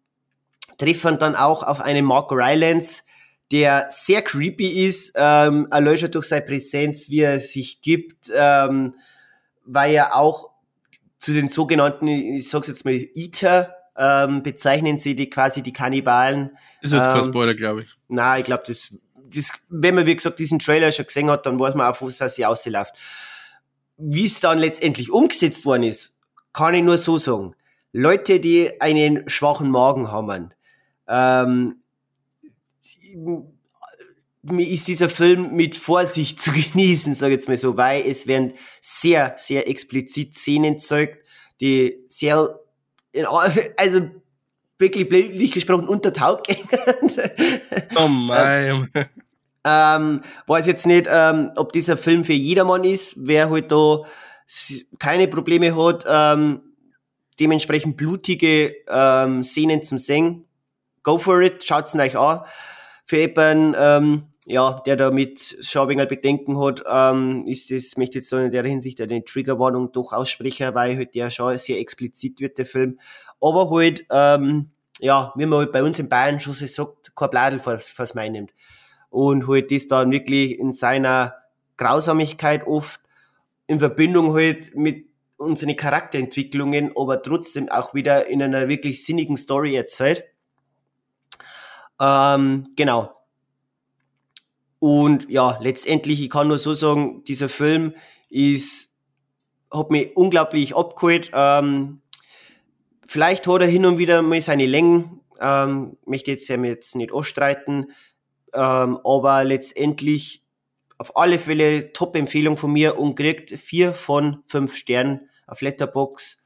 treffen 0.78 1.18
dann 1.18 1.36
auch 1.36 1.64
auf 1.64 1.82
einen 1.82 2.06
Mark 2.06 2.32
Rylance, 2.32 3.04
der 3.52 3.86
sehr 3.90 4.22
creepy 4.22 4.88
ist, 4.88 5.14
ähm, 5.16 5.68
erlöscht 5.72 6.16
durch 6.16 6.28
seine 6.28 6.46
Präsenz, 6.46 7.10
wie 7.10 7.22
er 7.22 7.40
sich 7.40 7.82
gibt, 7.82 8.32
ähm, 8.36 8.94
weil 9.66 9.94
er 9.94 10.16
auch 10.16 10.50
zu 11.20 11.34
den 11.34 11.50
sogenannten, 11.50 12.08
ich 12.08 12.50
sag's 12.50 12.68
jetzt 12.68 12.86
mal, 12.86 12.94
Eater 12.94 13.76
ähm, 13.98 14.44
bezeichnen 14.44 14.98
sie 14.98 15.16
die 15.16 15.30
quasi 15.30 15.62
die 15.62 15.74
Kannibalen. 15.74 16.58
Ist 16.82 16.94
jetzt 16.94 17.08
kein 17.08 17.24
Ähm, 17.24 17.26
Spoiler, 17.26 17.56
glaube 17.56 17.84
ich. 17.84 17.90
Na, 18.08 18.38
ich 18.38 18.46
glaube, 18.46 18.64
das, 18.68 18.94
das, 19.16 19.54
wenn 19.70 19.96
man 19.96 20.06
wie 20.06 20.16
gesagt 20.16 20.40
diesen 20.40 20.60
Trailer 20.60 20.92
schon 20.92 21.06
gesehen 21.06 21.30
hat, 21.30 21.46
dann 21.46 21.60
weiß 21.60 21.76
man 21.76 21.92
auch, 21.92 22.02
was 22.02 22.18
das 22.18 22.40
ausläuft. 22.42 22.96
Wie 23.98 24.26
es 24.26 24.40
dann 24.40 24.58
letztendlich 24.58 25.12
umgesetzt 25.12 25.66
worden 25.66 25.84
ist, 25.84 26.18
kann 26.52 26.74
ich 26.74 26.84
nur 26.84 26.98
so 26.98 27.18
sagen. 27.18 27.56
Leute, 27.94 28.40
die 28.42 28.82
einen 28.82 29.30
schwachen 29.30 29.72
Magen 29.72 30.12
haben, 30.12 30.54
ähm, 31.08 31.82
mir 34.44 34.68
ist 34.68 34.88
dieser 34.88 35.10
Film 35.10 35.56
mit 35.56 35.76
Vorsicht 35.76 36.42
zu 36.42 36.52
genießen, 36.52 37.16
sage 37.16 37.34
ich 37.34 37.40
jetzt 37.40 37.48
mal 37.48 37.58
so, 37.58 37.78
weil 37.78 38.06
es 38.08 38.28
werden 38.28 38.54
sehr, 38.82 39.34
sehr 39.38 39.68
explizit 39.68 40.36
Szenen 40.36 40.74
gezeigt, 40.74 41.24
die 41.62 42.04
sehr, 42.08 42.60
also 43.78 44.02
wirklich 44.78 45.08
bildlich 45.08 45.52
gesprochen 45.52 45.88
unter 45.88 46.12
Taub 46.12 46.46
gehen. 46.46 46.68
Oh 47.96 48.08
mein. 48.10 48.90
Ähm, 49.68 50.22
weiß 50.46 50.68
jetzt 50.68 50.86
nicht, 50.86 51.08
ähm, 51.10 51.52
ob 51.56 51.72
dieser 51.72 51.98
Film 51.98 52.24
für 52.24 52.34
jedermann 52.34 52.84
ist, 52.84 53.16
wer 53.18 53.50
halt 53.50 53.72
da 53.72 54.04
keine 55.00 55.28
Probleme 55.28 55.76
hat, 55.76 56.06
ähm, 56.08 56.62
dementsprechend 57.40 57.98
blutige 57.98 58.76
ähm, 58.88 59.44
Szenen 59.44 59.82
zum 59.82 59.98
Singen. 59.98 60.46
Go 61.06 61.18
for 61.18 61.42
it, 61.42 61.64
schaut's 61.64 61.96
euch 61.96 62.18
an. 62.18 62.42
Für 63.06 63.18
jemanden, 63.18 63.76
ähm, 63.78 64.24
ja, 64.46 64.82
der 64.86 64.98
da 64.98 65.12
mit 65.12 65.58
Schaubinger 65.62 66.06
Bedenken 66.06 66.60
hat, 66.60 66.84
ähm, 66.86 67.46
ist 67.48 67.72
das, 67.72 67.96
möchte 67.96 68.18
ich 68.18 68.24
jetzt 68.24 68.30
so 68.30 68.38
in 68.38 68.52
der 68.52 68.66
Hinsicht 68.66 69.00
eine 69.00 69.24
Triggerwarnung 69.24 69.92
doch 69.92 70.12
aussprechen, 70.12 70.76
weil 70.76 70.98
halt 70.98 71.16
der 71.16 71.30
schon 71.30 71.58
sehr 71.58 71.80
explizit 71.80 72.42
wird, 72.42 72.58
der 72.58 72.66
Film. 72.66 73.00
Aber 73.40 73.70
halt, 73.70 74.06
ähm, 74.12 74.72
ja, 75.00 75.32
wie 75.36 75.46
man 75.46 75.60
halt 75.60 75.72
bei 75.72 75.84
uns 75.84 76.00
in 76.00 76.10
Bayern 76.10 76.40
schon 76.40 76.54
so 76.54 76.66
sagt, 76.66 77.16
kein 77.16 77.30
Bladel 77.30 77.60
fürs, 77.60 77.88
fürs 77.88 78.16
Main 78.16 78.34
nimmt 78.34 78.52
und 79.16 79.48
halt 79.48 79.72
das 79.72 79.88
dann 79.88 80.12
wirklich 80.12 80.60
in 80.60 80.74
seiner 80.74 81.36
Grausamigkeit 81.78 82.68
oft 82.68 83.00
in 83.68 83.80
Verbindung 83.80 84.34
halt 84.34 84.76
mit 84.76 85.06
unseren 85.38 85.76
Charakterentwicklungen, 85.76 86.92
aber 86.96 87.22
trotzdem 87.22 87.70
auch 87.70 87.94
wieder 87.94 88.28
in 88.28 88.42
einer 88.42 88.68
wirklich 88.68 89.04
sinnigen 89.04 89.38
Story 89.38 89.76
erzählt. 89.76 90.24
Ähm, 92.00 92.64
genau. 92.76 93.16
Und 94.80 95.30
ja, 95.30 95.58
letztendlich, 95.62 96.22
ich 96.22 96.30
kann 96.30 96.48
nur 96.48 96.58
so 96.58 96.74
sagen, 96.74 97.24
dieser 97.24 97.50
Film 97.50 97.96
ist, 98.30 98.94
hat 99.72 99.90
mich 99.90 100.16
unglaublich 100.16 100.76
abgeholt. 100.76 101.32
Ähm, 101.34 102.02
vielleicht 103.06 103.48
hat 103.48 103.62
er 103.62 103.68
hin 103.68 103.86
und 103.86 103.98
wieder 103.98 104.22
mal 104.22 104.42
seine 104.42 104.66
Längen, 104.66 105.22
ähm, 105.40 105.98
möchte 106.06 106.32
jetzt 106.32 106.48
ja 106.50 106.58
jetzt 106.64 106.96
nicht 106.96 107.12
ausstreiten, 107.12 107.92
ähm, 108.54 109.00
aber 109.04 109.44
letztendlich 109.44 110.44
auf 110.98 111.18
alle 111.18 111.40
Fälle 111.40 111.92
Top-Empfehlung 111.92 112.58
von 112.58 112.72
mir 112.72 112.98
und 112.98 113.16
kriegt 113.16 113.52
vier 113.52 113.94
von 113.94 114.44
fünf 114.46 114.76
Sternen 114.76 115.30
auf 115.48 115.62
Letterbox. 115.62 116.44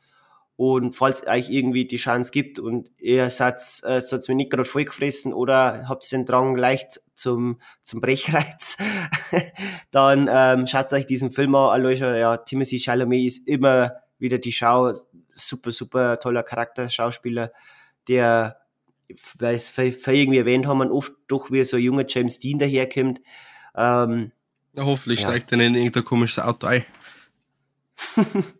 Und 0.60 0.91
falls 0.91 1.26
euch 1.26 1.49
irgendwie 1.49 1.86
die 1.86 1.95
Chance 1.95 2.31
gibt 2.31 2.60
und 2.60 2.91
ihr 2.98 3.30
seid, 3.30 3.61
äh, 3.84 4.02
seid 4.02 4.27
mir 4.27 4.36
nicht 4.36 4.52
gerade 4.52 4.65
vollgefressen 4.65 5.34
oder 5.34 5.88
habt 5.88 6.11
den 6.11 6.26
Drang 6.26 6.57
leicht 6.57 6.99
zum, 7.14 7.61
zum 7.81 8.02
Brechreiz, 8.02 8.76
dann 9.91 10.30
ähm, 10.30 10.68
schaut 10.68 10.91
euch 10.91 11.06
diesen 11.06 11.31
Film 11.31 11.56
an. 11.56 11.69
Aloysia, 11.69 12.14
ja, 12.18 12.36
Timothy 12.36 12.77
Chalamet 12.77 13.26
ist 13.26 13.48
immer 13.48 13.94
wieder 14.18 14.38
die 14.38 14.52
Schau. 14.52 14.91
Super, 15.34 15.72
super 15.72 16.19
toller 16.19 16.44
Charakter, 16.44 16.90
Schauspieler, 16.90 17.53
der, 18.10 18.57
weil 19.38 19.56
es 19.56 19.69
für, 19.69 19.94
irgendwie 20.11 20.40
erwähnt 20.40 20.68
haben, 20.68 20.80
man 20.80 20.91
oft 20.91 21.14
doch 21.30 21.52
wie 21.52 21.64
so 21.64 21.77
ein 21.77 21.84
junger 21.84 22.03
James 22.06 22.38
Dean 22.38 22.60
daherkommt. 22.60 23.22
Ähm, 23.77 24.34
Ja, 24.76 24.84
hoffentlich 24.84 25.22
Ja. 25.22 25.30
steigt 25.30 25.53
er 25.53 25.61
in 25.61 25.76
irgendein 25.76 26.03
komisches 26.03 26.44
Auto 26.44 26.68
ein. 26.68 26.84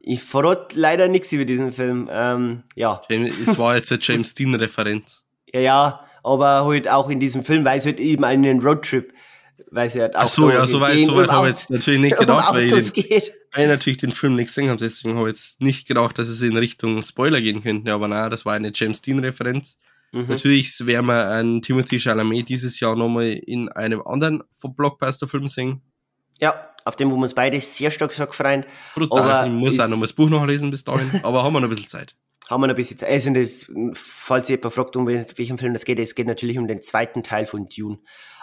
ich 0.00 0.22
verrate 0.22 0.78
leider 0.78 1.08
nichts 1.08 1.30
über 1.32 1.44
diesen 1.44 1.72
Film. 1.72 2.08
Ähm, 2.10 2.62
ja, 2.74 3.02
James, 3.10 3.32
es 3.46 3.58
war 3.58 3.76
jetzt 3.76 3.92
eine 3.92 4.00
James 4.02 4.34
Dean-Referenz. 4.34 5.24
ja, 5.52 5.60
ja, 5.60 6.04
aber 6.22 6.64
halt 6.66 6.88
auch 6.88 7.08
in 7.10 7.20
diesem 7.20 7.44
Film, 7.44 7.64
weil 7.64 7.78
es 7.78 7.86
halt 7.86 7.98
eben 8.00 8.24
einen 8.24 8.60
Roadtrip, 8.60 9.12
weil 9.70 9.86
es 9.88 9.94
halt 9.94 10.16
auch 10.16 10.22
Ach 10.22 10.28
so, 10.28 10.50
ja, 10.50 10.62
um 10.62 10.66
so 10.66 10.80
weit, 10.80 10.96
den- 10.96 11.06
so 11.06 11.16
weit 11.16 11.28
um 11.28 11.34
habe 11.34 11.46
ich 11.48 11.54
jetzt 11.54 11.70
natürlich 11.70 12.00
nicht 12.00 12.14
um 12.18 12.20
gedacht, 12.20 12.54
weil 12.54 12.66
Autos 12.72 12.92
ich, 12.94 13.08
geht. 13.08 13.32
weil 13.52 13.64
ich 13.64 13.68
natürlich 13.68 13.96
den 13.98 14.12
Film 14.12 14.36
nicht 14.36 14.46
gesehen 14.48 14.68
habe. 14.68 14.78
Deswegen 14.78 15.16
habe 15.16 15.28
ich 15.30 15.36
jetzt 15.36 15.60
nicht 15.60 15.86
gedacht, 15.86 16.18
dass 16.18 16.28
es 16.28 16.42
in 16.42 16.56
Richtung 16.56 17.00
Spoiler 17.02 17.40
gehen 17.40 17.62
könnte. 17.62 17.92
Aber 17.92 18.08
nein, 18.08 18.30
das 18.30 18.44
war 18.44 18.54
eine 18.54 18.72
James 18.74 19.00
Dean-Referenz. 19.02 19.78
Mhm. 20.12 20.26
Natürlich 20.28 20.74
werden 20.86 21.06
wir 21.06 21.28
einen 21.28 21.62
Timothy 21.62 22.00
Chalamet 22.00 22.48
dieses 22.48 22.80
Jahr 22.80 22.96
nochmal 22.96 23.26
in 23.46 23.68
einem 23.68 24.02
anderen 24.02 24.42
Blockbuster-Film 24.62 25.46
sehen. 25.46 25.82
Ja, 26.40 26.68
auf 26.84 26.96
dem, 26.96 27.10
wo 27.10 27.16
wir 27.16 27.22
uns 27.22 27.34
beide 27.34 27.60
sehr 27.60 27.90
stark 27.90 28.12
stark 28.12 28.34
freuen, 28.34 28.64
Brutal. 28.94 29.22
Aber 29.22 29.46
ich 29.46 29.52
muss 29.52 29.78
auch 29.78 29.88
noch 29.88 29.96
mal 29.96 30.02
das 30.02 30.12
Buch 30.12 30.30
nachlesen 30.30 30.70
bis 30.70 30.84
dahin. 30.84 31.08
Aber 31.22 31.44
haben 31.44 31.52
wir 31.52 31.60
noch 31.60 31.68
ein 31.68 31.70
bisschen 31.70 31.88
Zeit. 31.90 32.16
haben 32.48 32.62
wir 32.62 32.66
noch 32.66 32.74
ein 32.74 32.76
bisschen 32.76 32.98
Zeit. 32.98 33.10
Also 33.10 33.32
das, 33.32 33.70
falls 33.92 34.48
ihr 34.48 34.56
jemand 34.56 34.74
fragt, 34.74 34.96
um 34.96 35.06
welchen 35.06 35.58
Film 35.58 35.72
das 35.72 35.84
geht, 35.84 35.98
es 35.98 36.14
geht 36.14 36.26
natürlich 36.26 36.58
um 36.58 36.66
den 36.66 36.82
zweiten 36.82 37.22
Teil 37.22 37.46
von 37.46 37.68
Dune. 37.68 37.98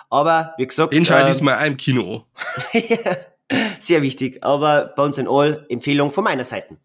Aber, 0.09 0.53
wie 0.57 0.67
gesagt, 0.67 0.93
Den 0.93 1.03
ich 1.03 1.11
ähm, 1.11 1.49
auch 1.49 1.65
im 1.65 1.75
Kino 1.75 2.27
sehr 3.79 4.01
wichtig. 4.01 4.43
Aber 4.43 4.93
bei 4.95 5.03
uns 5.03 5.17
in 5.17 5.27
All 5.27 5.65
Empfehlung 5.69 6.11
von 6.11 6.23
meiner 6.23 6.45
Seite. 6.45 6.77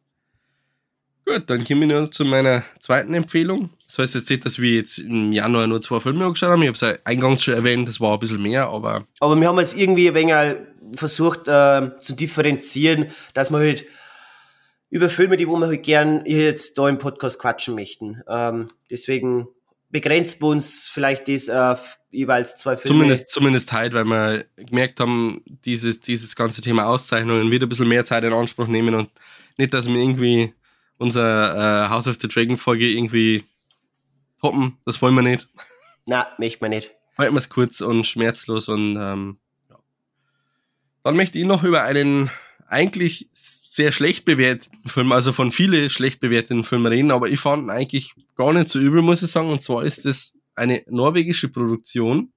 Gut, 1.24 1.48
dann 1.48 1.64
kommen 1.64 1.82
wir 1.82 2.00
nur 2.00 2.10
zu 2.10 2.24
meiner 2.24 2.64
zweiten 2.80 3.14
Empfehlung. 3.14 3.70
Das 3.86 3.98
heißt 3.98 4.14
jetzt 4.16 4.30
nicht, 4.30 4.44
dass 4.44 4.58
wir 4.58 4.74
jetzt 4.74 4.98
im 4.98 5.32
Januar 5.32 5.66
nur 5.66 5.80
zwei 5.80 6.00
Filme 6.00 6.24
angeschaut 6.24 6.50
haben. 6.50 6.62
Ich 6.62 6.68
habe 6.68 6.74
es 6.74 6.80
ja 6.80 6.94
eingangs 7.04 7.44
schon 7.44 7.54
erwähnt, 7.54 7.86
das 7.86 8.00
war 8.00 8.14
ein 8.14 8.18
bisschen 8.18 8.42
mehr, 8.42 8.68
aber 8.68 9.06
Aber 9.20 9.36
wir 9.40 9.46
haben 9.46 9.58
jetzt 9.58 9.76
irgendwie 9.76 10.08
ein 10.08 10.14
wenig 10.14 10.56
versucht 10.96 11.46
äh, 11.46 11.90
zu 12.00 12.14
differenzieren, 12.14 13.12
dass 13.34 13.50
wir 13.50 13.58
halt 13.58 13.84
über 14.90 15.08
Filme, 15.08 15.36
die 15.36 15.48
wo 15.48 15.56
wir 15.56 15.68
halt 15.68 15.82
gern 15.84 16.26
jetzt 16.26 16.76
da 16.76 16.88
im 16.88 16.98
Podcast 16.98 17.38
quatschen 17.38 17.74
möchten. 17.74 18.22
Ähm, 18.28 18.66
deswegen 18.90 19.48
begrenzt 19.90 20.40
wir 20.42 20.48
uns 20.48 20.88
vielleicht 20.92 21.28
das 21.28 21.48
auf 21.48 21.98
jeweils 22.10 22.56
zwei 22.56 22.76
Filme. 22.76 22.96
zumindest, 22.98 23.28
zumindest 23.30 23.72
halt, 23.72 23.94
weil 23.94 24.04
wir 24.04 24.44
gemerkt 24.56 25.00
haben, 25.00 25.42
dieses, 25.64 26.00
dieses 26.00 26.34
ganze 26.34 26.60
Thema 26.60 26.86
Auszeichnungen 26.86 27.50
wird 27.50 27.62
ein 27.62 27.68
bisschen 27.68 27.88
mehr 27.88 28.04
Zeit 28.04 28.24
in 28.24 28.32
Anspruch 28.32 28.66
nehmen 28.66 28.94
und 28.94 29.10
nicht, 29.56 29.72
dass 29.72 29.86
wir 29.86 29.96
irgendwie 29.96 30.52
unser 31.02 31.84
äh, 31.84 31.88
House 31.90 32.06
of 32.06 32.16
the 32.20 32.28
Dragon 32.28 32.56
Folge 32.56 32.88
irgendwie 32.88 33.44
toppen. 34.40 34.78
Das 34.86 35.02
wollen 35.02 35.14
wir 35.14 35.22
nicht. 35.22 35.48
Na, 36.06 36.28
möchte 36.38 36.58
man 36.60 36.70
nicht. 36.70 36.90
Halten 37.18 37.34
wir 37.34 37.38
es 37.38 37.48
kurz 37.48 37.80
und 37.80 38.06
schmerzlos 38.06 38.68
und 38.68 38.96
ähm, 38.96 39.38
ja. 39.68 39.78
Dann 41.02 41.16
möchte 41.16 41.38
ich 41.38 41.44
noch 41.44 41.62
über 41.62 41.82
einen 41.82 42.30
eigentlich 42.68 43.28
sehr 43.32 43.92
schlecht 43.92 44.24
bewerteten 44.24 44.88
Film, 44.88 45.12
also 45.12 45.32
von 45.32 45.52
vielen 45.52 45.90
schlecht 45.90 46.20
bewerteten 46.20 46.64
Filmen 46.64 46.86
reden, 46.86 47.10
aber 47.10 47.28
ich 47.28 47.38
fand 47.38 47.64
ihn 47.64 47.70
eigentlich 47.70 48.14
gar 48.34 48.52
nicht 48.52 48.70
so 48.70 48.78
übel, 48.78 49.02
muss 49.02 49.22
ich 49.22 49.30
sagen. 49.30 49.50
Und 49.50 49.60
zwar 49.60 49.84
ist 49.84 50.06
es 50.06 50.38
eine 50.54 50.82
norwegische 50.88 51.48
Produktion, 51.48 52.32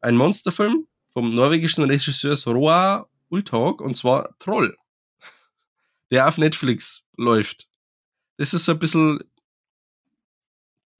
ein 0.00 0.16
Monsterfilm 0.16 0.86
vom 1.12 1.28
norwegischen 1.28 1.84
Regisseur 1.84 2.36
Roa 2.52 3.08
Ultag 3.28 3.80
und 3.80 3.96
zwar 3.96 4.36
Troll, 4.38 4.76
der 6.10 6.28
auf 6.28 6.38
Netflix 6.38 7.02
läuft. 7.16 7.68
Das 8.38 8.54
ist 8.54 8.64
so 8.64 8.72
ein 8.72 8.78
bisschen 8.78 9.20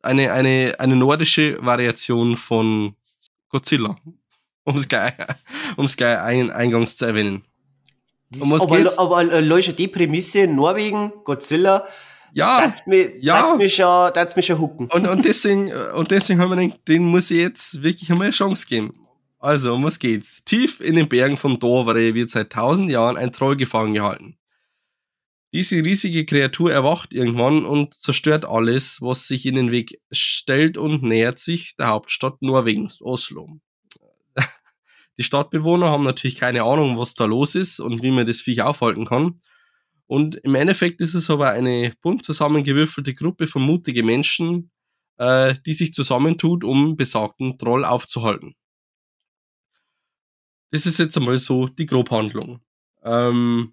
eine, 0.03 0.33
eine, 0.33 0.75
eine 0.79 0.97
nordische 0.97 1.59
Variation 1.65 2.37
von 2.37 2.95
Godzilla. 3.49 3.97
Um 4.69 4.75
es 4.75 4.89
gleich, 4.89 5.13
um's 5.77 5.97
gleich 5.97 6.19
ein, 6.19 6.51
eingangs 6.51 6.97
zu 6.97 7.05
erwähnen. 7.05 7.45
Um 8.41 8.51
was 8.51 8.63
aber, 8.63 8.79
geht's? 8.79 8.99
aber 8.99 9.33
äh, 9.33 9.39
Leute, 9.39 9.73
die 9.73 9.87
Prämisse, 9.87 10.49
Norwegen, 10.49 11.13
Godzilla, 11.23 11.87
ja, 12.33 12.67
das 12.67 12.85
mich, 12.85 13.13
ja. 13.21 13.43
Das 13.43 13.57
mich 13.57 13.77
schon, 13.77 14.11
das 14.13 14.35
mich 14.35 14.45
schon 14.45 14.59
hucken. 14.59 14.89
Und, 14.93 15.07
und 15.07 15.25
deswegen, 15.25 15.73
und 15.73 16.11
deswegen 16.11 16.41
haben 16.41 16.51
wir 16.51 16.57
gedacht, 16.57 16.81
den 16.89 17.05
muss 17.05 17.31
ich 17.31 17.39
jetzt 17.39 17.83
wirklich 17.85 18.11
einmal 18.11 18.27
eine 18.27 18.33
Chance 18.33 18.67
geben. 18.67 18.93
Also, 19.39 19.73
um 19.73 19.85
was 19.85 20.01
geht's? 20.01 20.45
Tief 20.45 20.81
in 20.81 20.97
den 20.97 21.09
Bergen 21.09 21.37
von 21.37 21.61
Dovre 21.61 22.15
wird 22.15 22.29
seit 22.31 22.51
tausend 22.51 22.91
Jahren 22.91 23.17
ein 23.17 23.31
Troll 23.31 23.57
gefangen 23.57 23.95
gehalten. 23.95 24.37
Diese 25.53 25.77
riesige 25.77 26.27
Kreatur 26.27 26.73
erwacht 26.73 27.15
irgendwann 27.15 27.65
und 27.65 27.95
zerstört 27.95 28.45
alles, 28.45 29.01
was 29.01 29.27
sich 29.27 29.47
in 29.47 29.55
den 29.55 29.71
Weg 29.71 30.01
stellt 30.11 30.77
und 30.77 31.03
nähert 31.03 31.39
sich 31.39 31.77
der 31.77 31.89
Hauptstadt 31.89 32.43
Norwegens, 32.43 33.01
Oslo. 33.01 33.59
Die 35.19 35.23
Stadtbewohner 35.23 35.89
haben 35.89 36.05
natürlich 36.05 36.37
keine 36.37 36.65
Ahnung, 36.65 36.99
was 36.99 37.15
da 37.15 37.25
los 37.25 37.55
ist 37.55 37.81
und 37.81 38.03
wie 38.03 38.11
man 38.11 38.27
das 38.27 38.41
Viech 38.41 38.63
aufhalten 38.63 39.07
kann. 39.07 39.41
Und 40.07 40.37
im 40.37 40.55
Endeffekt 40.55 41.01
ist 41.01 41.15
es 41.15 41.31
aber 41.31 41.51
eine 41.51 41.93
bunt 42.03 42.25
zusammengewürfelte 42.25 43.15
Gruppe 43.15 43.47
von 43.47 43.63
mutigen 43.63 44.07
Menschen, 44.07 44.71
äh, 45.19 45.55
die 45.65 45.73
sich 45.73 45.93
zusammentut, 45.95 46.65
um 46.65 46.97
besagten 46.97 47.59
Troll 47.59 47.85
aufzuhalten. 47.85 48.55
Das 50.71 50.87
ist 50.87 50.99
jetzt 50.99 51.17
einmal 51.17 51.39
so 51.39 51.67
die 51.69 51.87
Grobhandlung. 51.87 52.61
Ähm, 53.03 53.73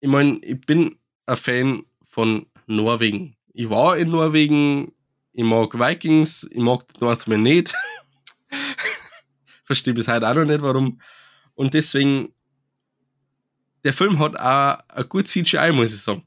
ich 0.00 0.08
meine, 0.08 0.38
ich 0.42 0.60
bin 0.62 0.96
ein 1.26 1.36
Fan 1.36 1.82
von 2.02 2.46
Norwegen. 2.66 3.36
Ich 3.52 3.68
war 3.68 3.96
in 3.96 4.10
Norwegen, 4.10 4.92
ich 5.32 5.44
mag 5.44 5.78
Vikings, 5.78 6.48
ich 6.50 6.60
mag 6.60 6.84
Northmen 7.00 7.42
nicht. 7.42 7.72
Verstehe 9.64 9.94
bis 9.94 10.08
heute 10.08 10.28
auch 10.28 10.34
noch 10.34 10.44
nicht, 10.44 10.62
warum. 10.62 11.00
Und 11.54 11.74
deswegen 11.74 12.32
der 13.84 13.92
Film 13.92 14.18
hat 14.18 14.36
auch 14.38 14.78
ein 14.94 15.08
gut 15.08 15.28
CGI, 15.28 15.72
muss 15.72 15.94
ich 15.94 16.02
sagen. 16.02 16.24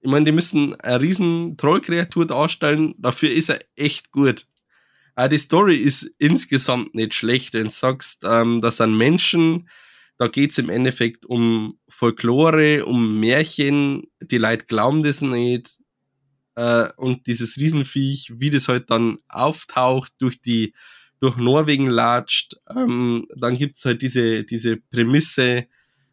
Ich 0.00 0.10
meine, 0.10 0.24
die 0.24 0.32
müssen 0.32 0.74
eine 0.80 1.00
riesen 1.00 1.56
Trollkreatur 1.56 2.26
darstellen, 2.26 2.94
dafür 2.98 3.30
ist 3.30 3.50
er 3.50 3.60
echt 3.76 4.12
gut. 4.12 4.46
Auch 5.14 5.28
die 5.28 5.38
Story 5.38 5.76
ist 5.76 6.10
insgesamt 6.18 6.94
nicht 6.94 7.14
schlecht, 7.14 7.52
wenn 7.52 7.64
du 7.64 7.70
sagst, 7.70 8.24
ähm, 8.24 8.62
dass 8.62 8.80
ein 8.80 8.96
Menschen, 8.96 9.68
da 10.20 10.28
geht 10.28 10.50
es 10.50 10.58
im 10.58 10.68
Endeffekt 10.68 11.24
um 11.24 11.78
Folklore, 11.88 12.84
um 12.84 13.18
Märchen, 13.18 14.02
die 14.20 14.36
Leute 14.36 14.66
glauben 14.66 15.02
das 15.02 15.22
nicht. 15.22 15.78
Äh, 16.56 16.90
und 16.98 17.26
dieses 17.26 17.56
Riesenviech, 17.56 18.30
wie 18.36 18.50
das 18.50 18.68
halt 18.68 18.90
dann 18.90 19.16
auftaucht, 19.30 20.12
durch 20.18 20.42
die, 20.42 20.74
durch 21.20 21.38
Norwegen 21.38 21.88
latscht, 21.88 22.56
ähm, 22.68 23.28
dann 23.34 23.56
gibt's 23.56 23.82
halt 23.86 24.02
diese, 24.02 24.44
diese 24.44 24.76
Prämisse, 24.76 25.68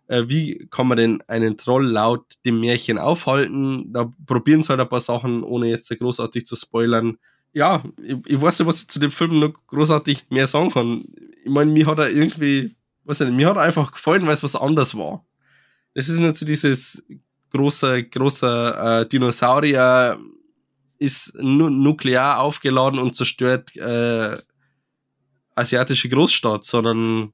äh, 0.08 0.24
wie 0.28 0.70
kann 0.72 0.88
man 0.88 0.98
denn 0.98 1.22
einen 1.28 1.58
Troll 1.58 1.86
laut 1.86 2.36
dem 2.46 2.62
Märchen 2.62 2.98
aufhalten. 3.00 3.92
Da 3.92 4.10
probieren 4.26 4.64
sie 4.64 4.70
halt 4.70 4.80
ein 4.80 4.88
paar 4.88 5.02
Sachen, 5.02 5.44
ohne 5.44 5.68
jetzt 5.68 5.90
großartig 5.90 6.46
zu 6.46 6.56
spoilern. 6.56 7.18
Ja, 7.52 7.84
ich, 8.02 8.16
ich 8.26 8.40
weiß 8.40 8.60
nicht, 8.60 8.70
was 8.70 8.84
ich 8.84 8.88
zu 8.88 9.00
dem 9.00 9.12
Film 9.12 9.38
noch 9.42 9.54
großartig 9.68 10.30
mehr 10.30 10.48
sagen 10.48 10.72
kann. 10.72 11.04
Ich 11.44 11.52
meine, 11.52 11.70
mir 11.74 11.88
hat 11.88 12.00
er 12.00 12.10
irgendwie, 12.10 12.78
weiß 13.08 13.22
nicht, 13.22 13.34
mir 13.34 13.50
hat 13.50 13.58
einfach 13.58 13.92
gefallen, 13.92 14.26
weil 14.26 14.34
es 14.34 14.44
was 14.44 14.56
anderes 14.56 14.96
war. 14.96 15.26
Das 15.94 16.10
ist 16.10 16.20
nicht 16.20 16.36
so 16.36 16.46
dieses 16.46 17.06
große, 17.52 18.04
große 18.04 19.04
äh, 19.06 19.10
Dinosaurier 19.10 20.20
ist 21.00 21.36
nu 21.36 21.70
nuklear 21.70 22.40
aufgeladen 22.40 23.00
und 23.00 23.16
zerstört 23.16 23.76
äh, 23.76 24.36
asiatische 25.56 26.10
Großstadt, 26.10 26.64
sondern 26.64 27.34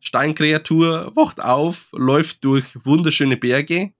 Steinkreatur 0.00 1.12
wacht 1.14 1.42
auf, 1.42 1.88
läuft 1.92 2.44
durch 2.44 2.64
wunderschöne 2.84 3.36
Berge. 3.36 3.92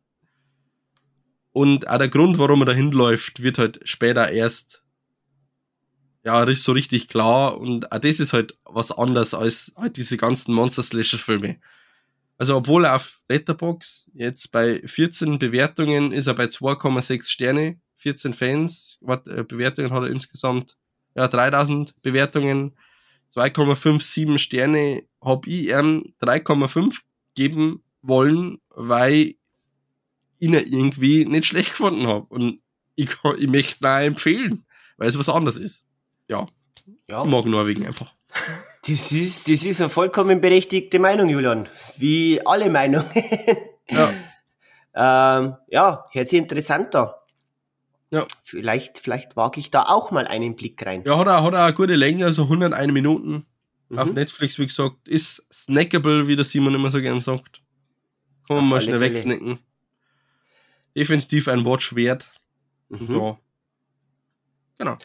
Und 1.52 1.88
auch 1.88 1.98
der 1.98 2.08
Grund, 2.08 2.38
warum 2.38 2.62
er 2.62 2.66
dahin 2.66 2.92
läuft, 2.92 3.42
wird 3.42 3.58
halt 3.58 3.80
später 3.84 4.30
erst 4.30 4.84
ja, 6.28 6.54
so 6.54 6.72
richtig 6.72 7.08
klar. 7.08 7.58
Und 7.58 7.90
auch 7.90 7.98
das 7.98 8.20
ist 8.20 8.34
halt 8.34 8.54
was 8.64 8.92
anderes 8.92 9.32
als 9.32 9.72
halt 9.76 9.96
diese 9.96 10.18
ganzen 10.18 10.52
Monster-Slasher-Filme. 10.54 11.56
Also, 12.36 12.54
obwohl 12.56 12.84
er 12.84 12.96
auf 12.96 13.20
Letterbox 13.30 14.10
jetzt 14.12 14.52
bei 14.52 14.82
14 14.84 15.38
Bewertungen 15.38 16.12
ist 16.12 16.26
er 16.26 16.34
bei 16.34 16.44
2,6 16.44 17.24
Sterne, 17.24 17.80
14 17.96 18.34
Fans, 18.34 18.98
äh, 19.06 19.42
Bewertungen 19.42 19.90
hat 19.90 20.02
er 20.02 20.10
insgesamt, 20.10 20.76
ja, 21.16 21.26
3000 21.28 22.00
Bewertungen. 22.02 22.76
2,57 23.34 24.38
Sterne 24.38 25.02
habe 25.22 25.48
ich 25.48 25.68
ihm 25.70 26.12
3,5 26.20 27.00
geben 27.34 27.82
wollen, 28.02 28.58
weil 28.68 29.14
ich 29.14 29.36
ihn 30.40 30.52
irgendwie 30.52 31.24
nicht 31.24 31.46
schlecht 31.46 31.70
gefunden 31.70 32.06
habe. 32.06 32.26
Und 32.28 32.60
ich, 32.96 33.10
ich 33.38 33.48
möchte 33.48 33.84
ihn 33.84 34.08
empfehlen, 34.08 34.64
weil 34.98 35.08
es 35.08 35.18
was 35.18 35.30
anderes 35.30 35.56
ist. 35.56 35.87
Ja. 36.28 36.46
ja. 37.08 37.24
Ich 37.24 37.30
mag 37.30 37.44
Norwegen 37.46 37.86
einfach. 37.86 38.14
Das 38.86 39.12
ist, 39.12 39.48
das 39.48 39.64
ist 39.64 39.80
eine 39.80 39.90
vollkommen 39.90 40.40
berechtigte 40.40 40.98
Meinung, 40.98 41.28
Julian. 41.28 41.68
Wie 41.96 42.40
alle 42.46 42.70
Meinungen. 42.70 43.08
Ja. 43.90 44.12
ähm, 45.42 45.56
ja, 45.68 46.04
hört 46.12 46.28
sich 46.28 46.38
interessant 46.38 46.94
da. 46.94 47.14
Ja. 48.10 48.26
Vielleicht, 48.42 48.98
vielleicht 48.98 49.36
wage 49.36 49.60
ich 49.60 49.70
da 49.70 49.84
auch 49.84 50.10
mal 50.10 50.26
einen 50.26 50.56
Blick 50.56 50.84
rein. 50.84 51.02
Ja, 51.04 51.18
hat 51.18 51.26
er, 51.26 51.42
hat 51.42 51.52
er 51.52 51.64
eine 51.64 51.74
gute 51.74 51.94
Länge, 51.94 52.24
also 52.24 52.44
101 52.44 52.92
Minuten. 52.92 53.46
Mhm. 53.88 53.98
Auf 53.98 54.12
Netflix, 54.12 54.58
wie 54.58 54.66
gesagt, 54.66 55.08
ist 55.08 55.46
snackable, 55.52 56.26
wie 56.26 56.36
der 56.36 56.44
Simon 56.44 56.74
immer 56.74 56.90
so 56.90 57.00
gern 57.00 57.20
sagt. 57.20 57.62
Kann 58.46 58.56
man 58.56 58.68
mal 58.68 58.80
schnell 58.80 58.98
Fälle. 58.98 59.14
wegsnacken. 59.14 59.58
Definitiv 60.96 61.48
ein 61.48 61.64
Watch 61.64 61.94
wert. 61.94 62.30
Mhm. 62.88 63.14
Ja. 63.14 63.38
Genau. 64.78 64.96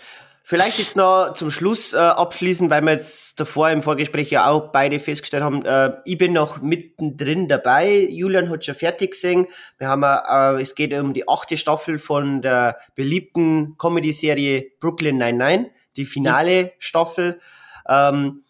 Vielleicht 0.45 0.78
jetzt 0.78 0.98
noch 0.98 1.36
zum 1.36 1.49
Schluss 1.49 1.94
äh, 1.94 1.98
abschließen, 1.98 2.70
weil 2.70 2.82
wir 2.82 2.91
jetzt 2.91 3.40
davor 3.40 3.70
im 3.70 3.82
Vorgespräch 3.82 4.30
ja 4.30 4.49
auch 4.49 4.74
beide 4.74 4.99
festgestellt 4.99 5.41
haben, 5.41 5.64
äh, 5.64 5.94
ich 6.03 6.18
bin 6.18 6.34
noch 6.34 6.61
mittendrin 6.61 7.48
dabei. 7.48 8.10
Julian 8.10 8.49
hat 8.49 8.65
schon 8.65 8.76
fertig 8.76 9.11
gesehen. 9.11 9.48
Wir 9.78 9.88
haben, 9.88 10.03
äh, 10.03 10.61
es 10.61 10.76
geht 10.76 10.94
um 10.94 11.14
die 11.14 11.30
achte 11.30 11.56
Staffel 11.56 11.98
von 11.98 12.41
der 12.41 12.78
beliebten 12.94 13.78
Comedy-Serie 13.78 14.65
Brooklyn 14.82 15.18
99, 15.18 15.72
die 15.95 16.03
finale 16.03 16.64
mhm. 16.64 16.70
Staffel. 16.78 17.40
Ähm, 17.88 18.44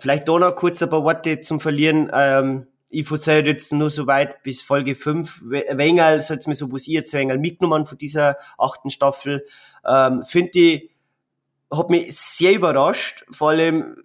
vielleicht 0.00 0.28
da 0.28 0.40
noch 0.40 0.56
kurz 0.56 0.82
ein 0.82 0.90
paar 0.90 1.04
Worte 1.04 1.38
zum 1.38 1.60
Verlieren. 1.60 2.10
Ähm, 2.12 2.66
ich 2.88 3.06
verzeihe 3.06 3.44
jetzt 3.44 3.72
nur 3.72 3.90
so 3.90 4.08
weit 4.08 4.42
bis 4.42 4.62
Folge 4.62 4.96
5. 4.96 5.42
Wengel, 5.44 6.20
so 6.22 6.34
jetzt 6.34 6.48
mir 6.48 6.56
so, 6.56 6.72
was 6.72 6.88
ich 6.88 6.94
jetzt 6.94 7.12
Wengel 7.12 7.38
mitgenommen 7.38 7.86
von 7.86 7.98
dieser 7.98 8.36
achten 8.58 8.90
Staffel. 8.90 9.44
Ähm, 9.86 10.24
Finde 10.24 10.58
ich, 10.58 10.95
hat 11.70 11.90
mich 11.90 12.16
sehr 12.16 12.54
überrascht, 12.54 13.24
vor 13.30 13.50
allem 13.50 14.04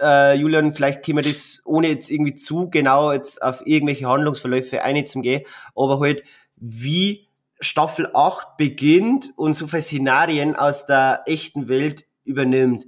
äh, 0.00 0.36
Julian, 0.36 0.74
vielleicht 0.74 1.04
können 1.04 1.18
wir 1.18 1.24
das 1.24 1.62
ohne 1.64 1.88
jetzt 1.88 2.10
irgendwie 2.10 2.34
zu 2.34 2.68
genau 2.68 3.12
jetzt 3.12 3.40
auf 3.42 3.66
irgendwelche 3.66 4.06
Handlungsverläufe 4.06 4.82
einzugehen, 4.82 5.42
aber 5.74 6.00
halt 6.00 6.22
wie 6.56 7.26
Staffel 7.60 8.10
8 8.12 8.56
beginnt 8.56 9.30
und 9.36 9.54
so 9.54 9.66
viele 9.66 9.82
Szenarien 9.82 10.56
aus 10.56 10.84
der 10.86 11.22
echten 11.26 11.68
Welt 11.68 12.06
übernimmt. 12.24 12.86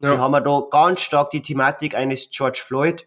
Ja. 0.00 0.12
Wir 0.12 0.18
haben 0.18 0.44
da 0.44 0.62
ganz 0.70 1.00
stark 1.00 1.30
die 1.30 1.42
Thematik 1.42 1.94
eines 1.94 2.28
George 2.30 2.60
Floyd, 2.64 3.06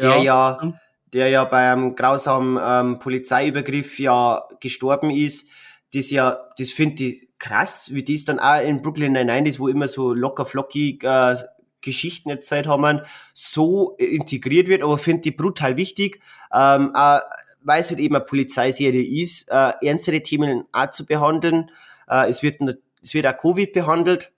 der 0.00 0.22
ja, 0.22 0.58
ja 0.58 0.72
der 1.12 1.28
ja 1.28 1.44
beim 1.44 1.94
grausamen 1.94 2.60
ähm, 2.62 2.98
Polizeiübergriff 2.98 4.00
ja 4.00 4.42
gestorben 4.60 5.10
ist. 5.10 5.48
Das 5.94 6.10
ja, 6.10 6.38
das 6.58 6.70
finde 6.70 7.04
ich 7.04 7.28
krass, 7.44 7.92
wie 7.92 8.02
die 8.02 8.14
es 8.14 8.24
dann 8.24 8.38
auch 8.38 8.62
in 8.62 8.80
Brooklyn 8.80 9.12
Nine-Nine 9.12 9.48
ist, 9.48 9.60
wo 9.60 9.68
immer 9.68 9.86
so 9.86 10.14
locker 10.14 10.46
flockig 10.46 11.04
äh, 11.04 11.36
Geschichten 11.82 12.30
erzählt 12.30 12.66
haben, 12.66 13.02
so 13.34 13.96
integriert 13.98 14.66
wird, 14.68 14.82
aber 14.82 14.96
finde 14.96 15.22
die 15.22 15.30
brutal 15.30 15.76
wichtig, 15.76 16.20
ähm, 16.54 16.92
äh, 16.96 17.20
weil 17.60 17.80
es 17.82 17.90
halt 17.90 18.00
eben 18.00 18.16
eine 18.16 18.24
Polizeiserie 18.24 19.22
ist, 19.22 19.50
äh, 19.50 19.72
ernstere 19.82 20.22
Themen 20.22 20.64
auch 20.72 20.90
zu 20.90 21.04
behandeln. 21.04 21.70
Äh, 22.08 22.30
es, 22.30 22.42
wird, 22.42 22.62
es 23.02 23.12
wird 23.12 23.26
auch 23.26 23.36
Covid 23.36 23.74
behandelt. 23.74 24.32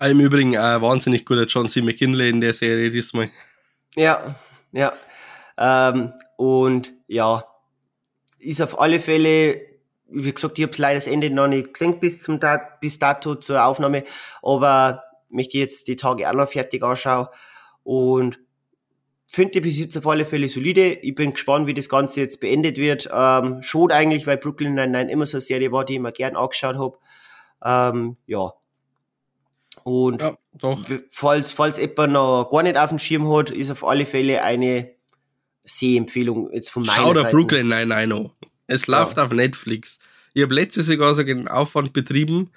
Im 0.00 0.20
Übrigen 0.20 0.56
ein 0.56 0.80
wahnsinnig 0.80 1.26
guter 1.26 1.44
John 1.44 1.68
C. 1.68 1.82
McKinley 1.82 2.30
in 2.30 2.40
der 2.40 2.54
Serie 2.54 2.90
diesmal. 2.90 3.30
Ja, 3.94 4.34
ja. 4.72 4.94
Ähm, 5.58 6.14
und 6.38 6.94
ja, 7.08 7.44
ist 8.38 8.62
auf 8.62 8.80
alle 8.80 9.00
Fälle 9.00 9.71
wie 10.12 10.32
gesagt, 10.32 10.58
ich 10.58 10.64
habe 10.66 10.76
leider 10.78 10.96
das 10.96 11.06
Ende 11.06 11.30
noch 11.30 11.48
nicht 11.48 11.74
gesehen 11.74 11.98
bis 12.00 12.22
zum 12.22 12.40
Dat 12.40 12.80
bis 12.80 12.98
dato 12.98 13.34
zur 13.34 13.64
Aufnahme, 13.64 14.04
aber 14.42 15.02
möchte 15.28 15.58
jetzt 15.58 15.88
die 15.88 15.96
Tage 15.96 16.28
auch 16.28 16.34
noch 16.34 16.48
fertig 16.48 16.82
anschauen. 16.82 17.28
Und 17.82 18.38
finde 19.26 19.52
die 19.52 19.60
bis 19.60 19.78
jetzt 19.78 19.96
auf 19.96 20.06
alle 20.06 20.26
Fälle 20.26 20.48
solide. 20.48 20.92
Ich 20.92 21.14
bin 21.14 21.32
gespannt, 21.32 21.66
wie 21.66 21.74
das 21.74 21.88
Ganze 21.88 22.20
jetzt 22.20 22.38
beendet 22.40 22.76
wird. 22.76 23.08
Ähm, 23.12 23.62
schon 23.62 23.90
eigentlich, 23.90 24.26
weil 24.26 24.36
Brooklyn 24.36 24.74
Nine-Nine 24.74 25.10
immer 25.10 25.26
so 25.26 25.38
eine 25.38 25.40
Serie 25.40 25.72
war, 25.72 25.84
die 25.84 25.94
ich 25.94 26.00
mir 26.00 26.12
gern 26.12 26.36
angeschaut 26.36 26.76
habe. 26.76 26.98
Ähm, 27.64 28.16
ja. 28.26 28.52
Und 29.84 30.20
Ja, 30.20 30.36
doch. 30.52 30.78
falls, 31.08 31.52
falls 31.52 31.78
jemand 31.78 32.12
noch 32.12 32.50
gar 32.50 32.62
nicht 32.62 32.76
auf 32.76 32.90
dem 32.90 32.98
Schirm 32.98 33.34
hat, 33.34 33.50
ist 33.50 33.70
auf 33.70 33.84
alle 33.84 34.04
Fälle 34.04 34.42
eine 34.42 34.92
Sehempfehlung 35.64 36.52
jetzt 36.52 36.70
von 36.70 36.82
meiner 36.82 36.98
Schau 36.98 37.12
der 37.14 37.22
Seite. 37.22 37.34
Brooklyn 37.34 37.68
nein 37.68 37.88
nein 37.88 38.12
an. 38.12 38.30
Es 38.66 38.86
läuft 38.86 39.18
auf 39.18 39.30
Netflix. 39.30 39.98
Ich 40.34 40.42
habe 40.42 40.54
letztes 40.54 40.86
sogar 40.86 41.14
so 41.14 41.22
den 41.22 41.48
Aufwand 41.48 41.92
betrieben, 41.92 42.50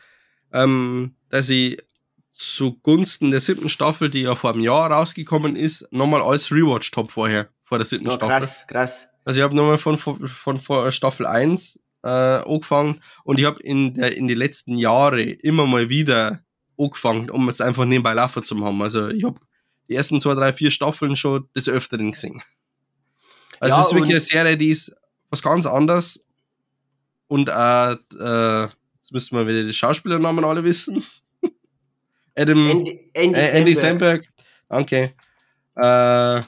ähm, 0.53 1.15
dass 1.29 1.49
ich 1.49 1.77
zugunsten 2.31 3.31
der 3.31 3.39
siebten 3.41 3.69
Staffel, 3.69 4.09
die 4.09 4.21
ja 4.23 4.35
vor 4.35 4.51
einem 4.53 4.61
Jahr 4.61 4.91
rausgekommen 4.91 5.55
ist, 5.55 5.91
nochmal 5.91 6.21
alles 6.21 6.51
rewatcht 6.51 6.95
habe 6.97 7.09
vorher, 7.09 7.49
vor 7.63 7.77
der 7.77 7.85
siebten 7.85 8.07
Ja, 8.07 8.13
Staffel. 8.13 8.39
krass, 8.39 8.67
krass. 8.67 9.07
Also 9.23 9.39
ich 9.39 9.43
habe 9.43 9.55
nochmal 9.55 9.77
von, 9.77 9.97
von, 9.97 10.59
von, 10.59 10.91
Staffel 10.91 11.25
1 11.25 11.79
äh, 12.03 12.07
angefangen 12.09 13.01
und 13.23 13.39
ich 13.39 13.45
habe 13.45 13.61
in, 13.63 13.95
der- 13.95 14.15
in 14.15 14.27
die 14.27 14.35
letzten 14.35 14.75
Jahre 14.77 15.23
immer 15.23 15.65
mal 15.65 15.89
wieder 15.89 16.41
angefangen, 16.77 17.29
um 17.29 17.49
es 17.49 17.61
einfach 17.61 17.85
nebenbei 17.85 18.13
laufen 18.13 18.43
zu 18.43 18.63
haben. 18.63 18.81
Also 18.81 19.07
ich 19.09 19.23
habe 19.23 19.39
die 19.89 19.95
ersten 19.95 20.19
zwei, 20.19 20.35
drei, 20.35 20.51
vier 20.53 20.71
Staffeln 20.71 21.15
schon 21.15 21.47
des 21.55 21.67
Öfteren 21.69 22.11
gesehen. 22.11 22.41
Also 23.59 23.75
Ja, 23.77 23.81
es 23.81 23.87
ist 23.87 23.93
wirklich 23.93 24.11
eine 24.11 24.19
Serie, 24.19 24.57
die 24.57 24.69
ist 24.69 24.93
was 25.35 25.41
ganz 25.43 25.65
anderes 25.65 26.25
und 27.27 27.49
äh, 27.49 27.91
äh, 27.91 28.67
jetzt 28.95 29.11
müssten 29.11 29.35
wir 29.35 29.47
wieder 29.47 29.63
die 29.63 29.73
Schauspielernamen 29.73 30.45
alle 30.45 30.63
wissen. 30.63 31.03
Adam, 32.35 32.69
Andy, 32.69 33.11
Andy, 33.13 33.39
äh, 33.39 33.57
Andy 33.57 33.75
Samberg. 33.75 34.25
Danke. 34.69 35.13
Äh, 35.75 36.41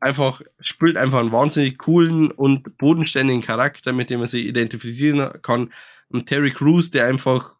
einfach 0.00 0.40
spielt 0.60 0.96
einfach 0.96 1.20
einen 1.20 1.32
wahnsinnig 1.32 1.76
coolen 1.76 2.30
und 2.30 2.78
bodenständigen 2.78 3.42
Charakter, 3.42 3.92
mit 3.92 4.08
dem 4.08 4.20
man 4.20 4.28
sich 4.28 4.46
identifizieren 4.46 5.42
kann. 5.42 5.70
Und 6.08 6.26
Terry 6.26 6.52
Crews, 6.52 6.90
der 6.90 7.06
einfach 7.06 7.56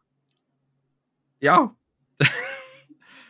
ja, 1.41 1.77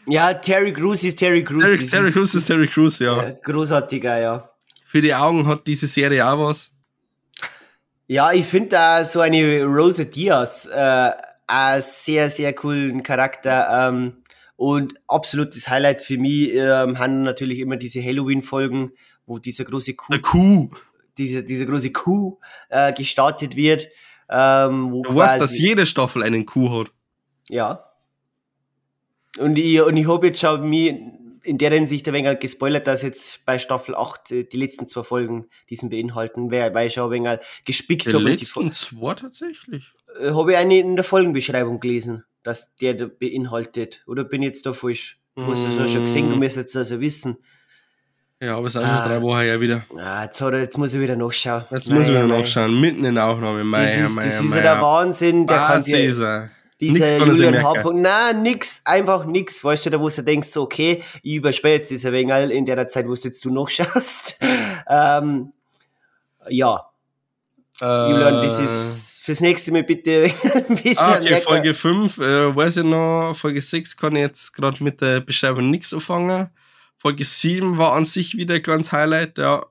Ja, 0.06 0.32
Terry 0.32 0.72
Crews 0.72 1.05
ist 1.05 1.18
Terry 1.18 1.44
Crews. 1.44 1.62
Terry, 1.62 1.86
Terry 1.86 2.10
Crews 2.12 2.35
ist 2.35 2.47
Terry 2.47 2.66
Crews, 2.66 2.98
ja. 2.98 3.30
großartiger, 3.43 4.18
ja. 4.18 4.47
Für 4.89 5.02
die 5.02 5.15
Augen 5.15 5.47
hat 5.47 5.66
diese 5.66 5.86
Serie 5.86 6.27
auch 6.27 6.39
was. 6.39 6.73
Ja, 8.06 8.32
ich 8.32 8.47
finde 8.47 8.70
da 8.70 9.05
so 9.05 9.20
eine 9.20 9.65
Rosa 9.65 10.05
Diaz 10.05 10.66
äh, 10.66 11.10
einen 11.47 11.82
sehr, 11.82 12.31
sehr 12.31 12.55
coolen 12.55 13.02
Charakter. 13.02 13.90
Ähm, 13.90 14.23
und 14.56 14.94
absolutes 15.06 15.69
Highlight 15.69 16.01
für 16.01 16.16
mich 16.16 16.55
ähm, 16.55 16.98
haben 16.98 17.23
natürlich 17.23 17.59
immer 17.59 17.77
diese 17.77 18.02
Halloween-Folgen, 18.02 18.93
wo 19.27 19.39
dieser 19.39 19.66
große 19.66 19.93
Kuh, 19.93 20.10
Eine 20.15 20.23
Kuh. 20.23 20.70
diese, 21.19 21.44
diese 21.44 21.66
große 21.66 21.93
Kuh 21.93 22.39
äh, 22.70 22.94
gestartet 22.94 23.56
wird. 23.56 23.89
Ähm, 24.31 24.90
wo 24.90 25.02
Du 25.02 25.15
weißt, 25.15 25.39
dass 25.39 25.59
jede 25.59 25.85
Staffel 25.85 26.23
einen 26.23 26.47
Kuh 26.47 26.81
hat. 26.81 26.93
Ja. 27.51 27.85
Und 29.39 29.59
ich, 29.59 29.82
und 29.82 29.98
ich 29.98 30.09
habe 30.09 30.28
jetzt 30.28 30.40
schon 30.40 30.66
mich 30.66 30.94
in 31.48 31.58
der 31.58 31.70
Hinsicht 31.70 32.06
ein 32.08 32.14
wenig 32.14 32.38
gespoilert, 32.38 32.86
dass 32.86 33.02
jetzt 33.02 33.44
bei 33.44 33.58
Staffel 33.58 33.94
8 33.94 34.30
äh, 34.30 34.44
die 34.44 34.56
letzten 34.58 34.86
zwei 34.88 35.02
Folgen 35.02 35.46
diesen 35.70 35.88
beinhalten, 35.90 36.50
weil 36.50 36.86
ich 36.86 36.94
schon 36.94 37.04
ein 37.12 37.24
wenig 37.24 37.38
gespickt 37.64 38.06
Die 38.06 38.12
habe. 38.14 38.24
die 38.24 38.30
letzten 38.32 38.72
zwei 38.72 39.14
tatsächlich. 39.14 39.92
äh, 40.20 40.30
habe 40.30 40.52
ich 40.52 40.58
eine 40.58 40.78
in 40.78 40.94
der 40.96 41.04
Folgenbeschreibung 41.04 41.80
gelesen, 41.80 42.24
dass 42.42 42.74
der 42.76 42.94
beinhaltet. 42.94 44.02
Oder 44.06 44.24
bin 44.24 44.42
ich 44.42 44.48
jetzt 44.48 44.66
da 44.66 44.72
falsch? 44.72 45.18
Du 45.34 45.46
hast 45.46 45.60
es 45.64 45.76
ja 45.76 45.86
schon 45.86 46.02
gesehen, 46.02 46.30
du 46.30 46.36
Mm. 46.36 46.40
müsstest 46.40 46.70
es 46.70 46.76
also 46.76 47.00
wissen. 47.00 47.36
Ja, 48.42 48.56
aber 48.56 48.66
es 48.68 48.74
ist 48.74 48.80
auch 48.80 48.84
Ah. 48.86 48.98
schon 49.02 49.08
drei 49.12 49.22
Wochen 49.22 49.40
her 49.40 49.60
wieder. 49.60 49.84
Ah, 49.96 50.24
jetzt, 50.24 50.40
hat 50.40 50.52
er, 50.52 50.60
jetzt 50.60 50.78
muss 50.78 50.94
ich 50.94 51.00
wieder 51.00 51.16
nachschauen. 51.16 51.64
Jetzt 51.70 51.88
muss 51.90 52.02
ich 52.02 52.08
Mei, 52.08 52.14
wieder 52.14 52.26
mei. 52.26 52.38
nachschauen. 52.38 52.80
Mitten 52.80 53.04
in 53.04 53.14
der 53.16 53.26
Aufnahme. 53.26 53.58
Das 53.58 53.66
Mei, 53.66 53.94
ist, 54.04 54.14
mei, 54.14 54.24
das 54.24 54.34
ist 54.34 54.42
mei, 54.42 54.56
ja 54.56 54.62
der 54.62 54.80
Wahnsinn. 54.82 55.46
Der 55.46 55.56
Wahnsinn 55.56 56.00
ist 56.10 56.16
kann 56.18 56.24
er 56.24 56.50
sich 56.80 57.10
Julian 57.10 57.52
merken. 57.52 57.84
H. 57.84 57.92
Nein, 57.92 58.42
nix, 58.42 58.80
einfach 58.84 59.24
nix. 59.26 59.62
Weißt 59.64 59.86
du, 59.86 59.90
da 59.90 60.00
wo 60.00 60.09
du 60.09 60.22
denkst, 60.22 60.56
okay, 60.56 61.02
ich 61.22 61.34
überspähe 61.34 61.74
jetzt 61.78 61.90
diese 61.90 62.12
Wenger 62.12 62.50
in 62.50 62.64
der 62.66 62.88
Zeit, 62.88 63.06
wo 63.09 63.14
du 63.14 63.20
jetzt 63.20 63.44
du 63.44 63.50
noch 63.50 63.68
schaust. 63.68 64.38
ähm, 64.88 65.52
ja, 66.48 66.84
Julian, 67.80 68.42
das 68.42 68.59
Äh, 68.59 68.64
ist 68.64 69.20
fürs 69.22 69.40
nächste 69.40 69.70
Mal 69.70 69.84
bitte 69.84 70.30
ein 70.68 70.76
bisschen 70.76 70.98
Ah, 70.98 71.16
okay, 71.16 71.30
merken. 71.30 71.44
Folge 71.46 71.74
5, 71.74 72.18
äh, 72.18 72.56
weiß 72.56 72.78
ich 72.78 72.84
noch, 72.84 73.34
Folge 73.34 73.60
6 73.60 73.96
kann 73.96 74.16
ich 74.16 74.22
jetzt 74.22 74.52
gerade 74.52 74.82
mit 74.82 75.00
der 75.00 75.20
Beschreibung 75.20 75.70
nichts 75.70 75.92
anfangen. 75.94 76.48
Folge 76.96 77.24
7 77.24 77.78
war 77.78 77.94
an 77.94 78.05
sich 78.05 78.36
wieder 78.36 78.59
kleines 78.59 78.90
Highlight, 78.90 79.38
ja. 79.38 79.64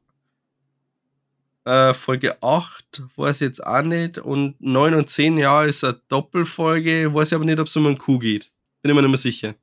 Äh, 1.68 1.94
Folge 1.94 2.42
8 2.42 3.04
weiß 3.18 3.42
ich 3.42 3.48
jetzt 3.48 3.68
auch 3.68 3.82
nicht. 3.82 4.20
Und 4.20 4.56
9 4.62 4.94
und 4.94 5.10
10, 5.10 5.38
ja, 5.38 5.66
ist 5.66 5.84
eine 5.84 6.00
Doppelfolge. 6.08 7.14
Weiß 7.14 7.28
ich 7.28 7.36
aber 7.36 7.44
nicht, 7.44 7.60
ob 7.60 7.68
es 7.68 7.76
um 7.76 7.88
einen 7.88 7.98
Kuh 7.98 8.20
geht. 8.20 8.54
Bin 8.82 8.90
ich 8.90 8.96
mir 8.96 9.02
nicht 9.02 9.12
mehr 9.12 9.18
sicher. 9.18 9.54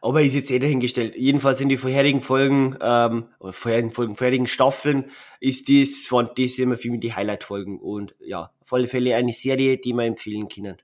Aber 0.00 0.22
ist 0.22 0.32
jetzt 0.32 0.50
eh 0.50 0.58
dahingestellt. 0.58 1.14
Jedenfalls 1.14 1.60
in 1.60 1.68
die 1.68 1.76
vorherigen 1.76 2.22
Folgen, 2.22 2.78
ähm, 2.80 3.26
oder 3.38 3.52
vorherigen 3.52 3.90
Folgen, 3.90 4.16
vorherigen 4.16 4.46
Staffeln, 4.46 5.10
ist 5.40 5.68
dies, 5.68 6.10
waren 6.10 6.30
das 6.38 6.58
immer 6.58 6.78
für 6.78 6.90
mich 6.90 7.00
die 7.00 7.14
Highlight-Folgen. 7.14 7.80
Und 7.80 8.14
ja, 8.18 8.50
auf 8.60 8.72
alle 8.72 8.88
Fälle 8.88 9.14
eine 9.14 9.34
Serie, 9.34 9.76
die 9.76 9.92
man 9.92 10.06
empfehlen 10.06 10.48
können. 10.48 10.78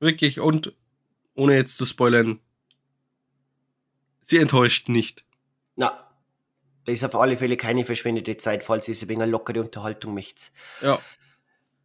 Wirklich. 0.00 0.40
Und 0.40 0.74
ohne 1.36 1.54
jetzt 1.54 1.78
zu 1.78 1.86
spoilern, 1.86 2.40
sie 4.22 4.38
enttäuscht 4.38 4.88
nicht. 4.88 5.24
Na, 5.76 6.07
das 6.88 6.98
ist 6.98 7.04
auf 7.04 7.14
alle 7.20 7.36
Fälle 7.36 7.56
keine 7.56 7.84
verschwendete 7.84 8.36
Zeit, 8.38 8.64
falls 8.64 8.88
ihr 8.88 8.94
ein 9.00 9.08
wenig 9.08 9.28
lockere 9.28 9.60
Unterhaltung 9.60 10.14
möchtet. 10.14 10.50
Ja. 10.82 10.98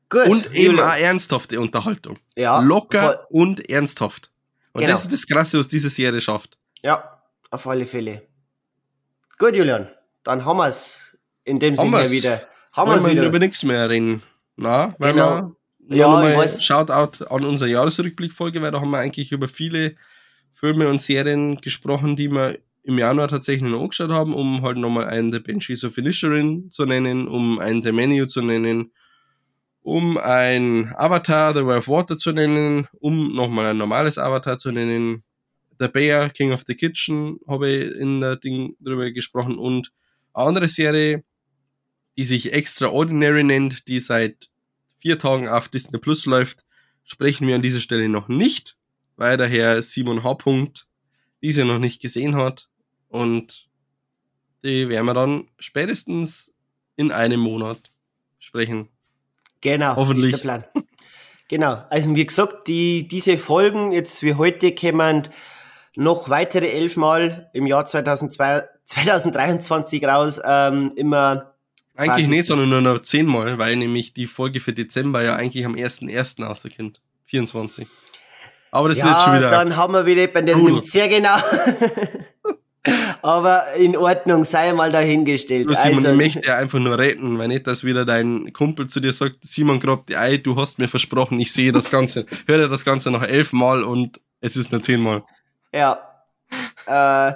Gut. 0.10 0.28
Und 0.28 0.54
eben 0.54 0.80
auch 0.80 0.94
ernsthafte 0.96 1.60
Unterhaltung. 1.60 2.20
ja, 2.36 2.60
Locker 2.62 3.26
und 3.32 3.70
ernsthaft. 3.70 4.32
Und 4.72 4.82
Genau. 4.82 4.94
das 4.94 5.02
ist 5.04 5.14
das 5.14 5.28
Krasse, 5.28 5.58
was 5.60 5.68
diese 5.68 5.90
Serie 5.90 6.22
schafft. 6.22 6.58
Ja, 6.84 7.22
auf 7.52 7.68
alle 7.68 7.86
Fälle. 7.86 8.24
Gut, 9.38 9.56
Julian, 9.56 9.90
dann 10.24 10.46
haben 10.46 10.58
wir 10.58 10.68
es 10.68 11.18
in 11.44 11.60
dem 11.60 11.76
Sinne 11.76 11.92
wir's. 11.92 12.12
wieder. 12.12 12.48
Haben 12.72 13.04
wir 13.04 13.12
wieder. 13.12 13.26
über 13.26 13.40
nichts 13.40 13.64
mehr 13.64 13.90
reden. 13.90 14.24
Na, 14.56 14.90
weil 15.00 15.14
Genau. 15.14 15.56
wir 15.80 15.98
Ja, 15.98 16.08
ja, 16.08 16.24
ich 16.30 16.36
mal 16.36 16.38
weiß. 16.44 16.64
Shoutout 16.64 17.26
an 17.26 17.44
unsere 17.44 17.70
Jahresrückblickfolge, 17.70 18.62
weil 18.62 18.72
da 18.72 18.80
haben 18.80 18.90
wir 18.92 19.00
eigentlich 19.00 19.32
über 19.32 19.48
viele 19.48 19.96
Filme 20.54 20.88
und 20.88 21.00
Serien 21.02 21.60
gesprochen, 21.60 22.16
die 22.16 22.30
wir 22.30 22.58
im 22.84 22.97
Januar 22.97 23.30
tatsächlich 23.30 23.69
noch 23.69 23.81
angeschaut 23.81 24.11
haben, 24.11 24.34
um 24.34 24.61
halt 24.61 24.77
nochmal 24.77 25.05
einen 25.05 25.31
der 25.31 25.39
Banshees 25.39 25.84
of 25.84 25.97
Inisherin 25.97 26.69
zu 26.69 26.85
nennen, 26.85 27.27
um 27.27 27.60
einen 27.60 27.81
der 27.81 27.93
Menu 27.93 28.26
zu 28.26 28.41
nennen, 28.41 28.91
um 29.81 30.18
ein 30.18 30.93
Avatar, 30.95 31.55
The 31.55 31.65
Way 31.65 31.77
of 31.80 31.88
Water 31.88 32.18
zu 32.18 32.34
nennen, 32.34 32.88
um 32.99 33.34
nochmal 33.34 33.68
ein 33.68 33.77
normales 33.77 34.18
Avatar 34.18 34.57
zu 34.57 34.72
nennen, 34.72 35.23
The 35.80 35.88
Bear, 35.88 36.30
King 36.30 36.51
of 36.51 36.64
the 36.68 36.76
Kitchen, 36.76 37.39
habe 37.47 37.69
ich 37.69 37.95
in 37.95 38.22
der 38.22 38.35
Ding 38.35 38.76
drüber 38.80 39.10
gesprochen 39.11 39.57
und 39.57 39.91
eine 40.34 40.47
andere 40.47 40.68
Serie, 40.68 41.23
die 42.18 42.26
sich 42.26 42.53
Extraordinary 42.53 43.43
nennt, 43.43 43.88
die 43.88 43.99
seit 43.99 44.49
vier 44.99 45.18
Tagen 45.18 45.47
auf 45.47 45.69
Disney 45.69 45.99
Plus 45.99 46.26
läuft, 46.26 46.65
sprechen 47.03 47.47
wir 47.47 47.55
an 47.55 47.61
dieser 47.61 47.80
Stelle 47.80 48.07
noch 48.10 48.27
nicht, 48.27 48.77
weil 49.15 49.38
der 49.38 49.47
Herr 49.47 49.81
Simon 49.81 50.23
H. 50.23 50.38
Diese 51.41 51.65
noch 51.65 51.80
nicht 51.80 52.01
gesehen 52.01 52.35
hat 52.35 52.69
und 53.14 53.68
die 54.64 54.90
werden 54.90 55.06
wir 55.06 55.14
dann 55.14 55.48
spätestens 55.60 56.52
in 56.95 57.11
einem 57.11 57.40
Monat 57.40 57.91
sprechen. 58.40 58.90
Genau, 59.61 59.95
Hoffentlich. 59.95 60.34
ist 60.34 60.44
der 60.44 60.49
Plan. 60.49 60.64
genau, 61.48 61.84
also 61.91 62.15
wie 62.15 62.26
gesagt, 62.26 62.68
die, 62.68 63.07
diese 63.07 63.38
Folgen 63.38 63.91
jetzt 63.91 64.23
wie 64.23 64.34
heute 64.34 64.72
kämen 64.72 65.30
noch 65.95 66.27
weitere 66.30 66.72
elfmal 66.72 67.52
im 67.53 67.68
Jahr 67.68 67.85
2002, 67.85 68.64
2023 68.85 70.03
raus, 70.06 70.41
ähm, 70.44 70.91
immer 70.95 71.53
Eigentlich 71.95 72.27
nicht, 72.27 72.48
sondern 72.48 72.69
nur 72.69 72.81
noch 72.81 73.03
zehnmal, 73.03 73.60
weil 73.60 73.76
nämlich 73.76 74.15
die 74.15 74.26
Folge 74.26 74.60
für 74.60 74.73
Dezember 74.73 75.22
ja 75.22 75.35
eigentlich 75.35 75.64
am 75.68 75.76
1.1. 75.76 76.44
rauskommt. 76.44 76.99
24. 77.26 77.88
Aber 78.72 78.90
das 78.90 78.98
ist 78.98 79.06
jetzt 79.06 79.22
schon 79.22 79.34
ja, 79.34 79.40
wieder. 79.40 79.52
dann 79.52 79.76
haben 79.76 79.94
wir 79.94 80.07
wieder 80.07 80.26
bei 80.26 80.41
den 80.41 80.81
sehr 80.81 81.07
genau. 81.07 81.38
Aber 83.22 83.72
in 83.73 83.95
Ordnung, 83.95 84.43
sei 84.43 84.73
mal 84.73 84.91
dahingestellt. 84.91 85.69
Du, 85.69 85.73
Simon, 85.73 85.97
also, 85.99 86.11
ich 86.11 86.18
möchte 86.18 86.45
ja 86.45 86.57
einfach 86.57 86.80
nur 86.80 86.97
retten, 86.97 87.39
weil 87.39 87.47
nicht, 87.47 87.65
dass 87.65 87.85
wieder 87.85 88.05
dein 88.05 88.51
Kumpel 88.51 88.88
zu 88.88 88.99
dir 88.99 89.14
sagt, 89.14 89.38
Simon 89.41 89.80
grabt 89.80 90.10
die 90.10 90.18
Ei, 90.18 90.38
du 90.38 90.57
hast 90.57 90.80
mir 90.80 90.89
versprochen, 90.89 91.39
ich 91.39 91.53
sehe 91.53 91.72
das 91.72 91.89
Ganze, 91.89 92.26
höre 92.47 92.68
das 92.68 92.84
Ganze 92.84 93.11
noch 93.11 93.23
elfmal 93.23 93.84
und 93.84 94.19
es 94.41 94.57
ist 94.57 94.72
nur 94.73 94.81
zehnmal. 94.81 95.23
Ja. 95.73 95.99
Äh, 96.85 97.34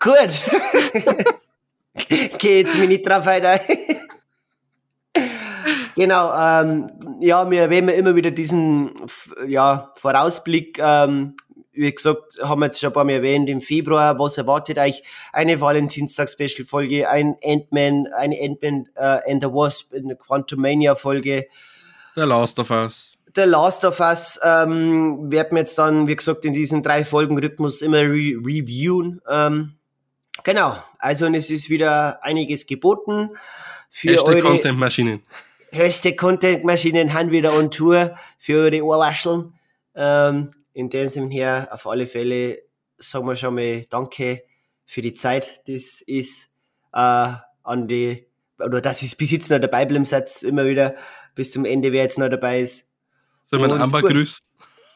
gut. 0.00 0.42
Geh 2.38 2.58
jetzt 2.60 2.76
mich 2.76 2.88
nicht 2.88 3.08
drauf 3.08 3.24
weiter. 3.26 3.60
genau, 5.94 6.32
ähm, 6.34 6.90
ja, 7.20 7.48
wir 7.48 7.62
erwähnen 7.62 7.88
immer 7.90 8.16
wieder 8.16 8.32
diesen 8.32 8.92
ja, 9.46 9.92
Vorausblick, 9.96 10.78
ähm, 10.80 11.36
wie 11.78 11.94
gesagt, 11.94 12.38
haben 12.42 12.60
wir 12.60 12.66
jetzt 12.66 12.80
schon 12.80 12.90
ein 12.90 12.92
paar 12.92 13.04
Mal 13.04 13.12
erwähnt, 13.12 13.48
im 13.48 13.60
Februar, 13.60 14.18
was 14.18 14.36
erwartet 14.36 14.78
euch? 14.78 15.02
Eine 15.32 15.60
Valentinstag-Special-Folge, 15.60 17.08
ein 17.08 17.36
Ant-Man, 17.42 18.08
eine 18.08 18.36
Ant-Man 18.40 18.88
äh, 18.96 19.30
and 19.30 19.42
the 19.42 19.48
Wasp, 19.48 19.92
eine 19.94 20.16
Quantumania-Folge. 20.16 21.46
Der 22.16 22.26
Last 22.26 22.58
of 22.58 22.70
Us. 22.70 23.12
The 23.34 23.42
Last 23.42 23.84
of 23.84 24.00
Us 24.00 24.40
ähm, 24.42 25.30
werden 25.30 25.52
wir 25.52 25.58
jetzt 25.58 25.78
dann, 25.78 26.08
wie 26.08 26.16
gesagt, 26.16 26.44
in 26.44 26.52
diesem 26.52 26.82
drei 26.82 27.04
Folgen 27.04 27.38
Rhythmus 27.38 27.82
immer 27.82 28.00
re 28.00 28.34
reviewen. 28.44 29.20
Ähm, 29.30 29.74
genau, 30.42 30.76
also 30.98 31.26
es 31.26 31.50
ist 31.50 31.70
wieder 31.70 32.24
einiges 32.24 32.66
geboten 32.66 33.30
für 33.90 34.12
Hashtag 34.12 34.40
Content-Maschinen. 34.40 35.22
Hashtag 35.70 36.16
Content-Maschinen 36.16 37.12
haben 37.14 37.30
wieder 37.30 37.52
on 37.52 37.70
Tour 37.70 38.16
für 38.38 38.64
eure 38.64 38.82
Ohrwascheln. 38.82 39.52
Ähm, 39.94 40.50
in 40.78 40.88
dem 40.90 41.08
Sinne 41.08 41.34
her, 41.34 41.68
auf 41.72 41.88
alle 41.88 42.06
Fälle 42.06 42.62
sagen 42.98 43.26
wir 43.26 43.34
schon 43.34 43.56
mal 43.56 43.84
Danke 43.90 44.44
für 44.86 45.02
die 45.02 45.12
Zeit. 45.12 45.62
Das 45.66 46.02
ist 46.02 46.50
äh, 46.92 47.32
an 47.64 47.88
die, 47.88 48.28
oder 48.60 48.80
das 48.80 49.02
ist 49.02 49.16
bis 49.16 49.32
jetzt 49.32 49.50
noch 49.50 49.58
dabei 49.58 49.86
bleiben, 49.86 50.04
Satz 50.04 50.42
immer 50.42 50.66
wieder 50.66 50.94
bis 51.34 51.50
zum 51.50 51.64
Ende, 51.64 51.90
wer 51.90 52.04
jetzt 52.04 52.16
noch 52.16 52.28
dabei 52.28 52.60
ist. 52.60 52.88
Soll 53.42 53.58
man 53.58 53.72
Amber 53.72 54.02
grüßen? 54.02 54.46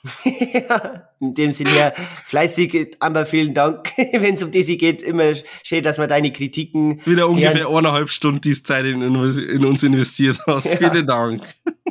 ja, 0.25 1.09
in 1.19 1.35
dem 1.35 1.53
Sinne 1.53 1.71
her, 1.71 1.95
fleißig, 2.27 2.97
Amber, 3.01 3.27
vielen 3.27 3.53
Dank, 3.53 3.91
wenn 4.13 4.37
es 4.37 4.43
um 4.45 4.53
diese 4.53 4.77
geht. 4.77 5.03
Immer 5.03 5.33
schön, 5.65 5.83
dass 5.83 5.99
man 5.99 6.09
deine 6.09 6.33
Kritiken. 6.33 7.05
Wieder 7.07 7.29
ungefähr 7.29 7.65
hören. 7.65 7.79
eineinhalb 7.79 8.09
Stunden 8.09 8.41
die 8.41 8.53
Zeit 8.53 8.85
in, 8.85 9.03
in, 9.03 9.65
uns 9.65 9.83
investiert 9.83 10.39
hast. 10.47 10.81
Ja. 10.81 10.91
Vielen 10.91 11.07
Dank. 11.09 11.43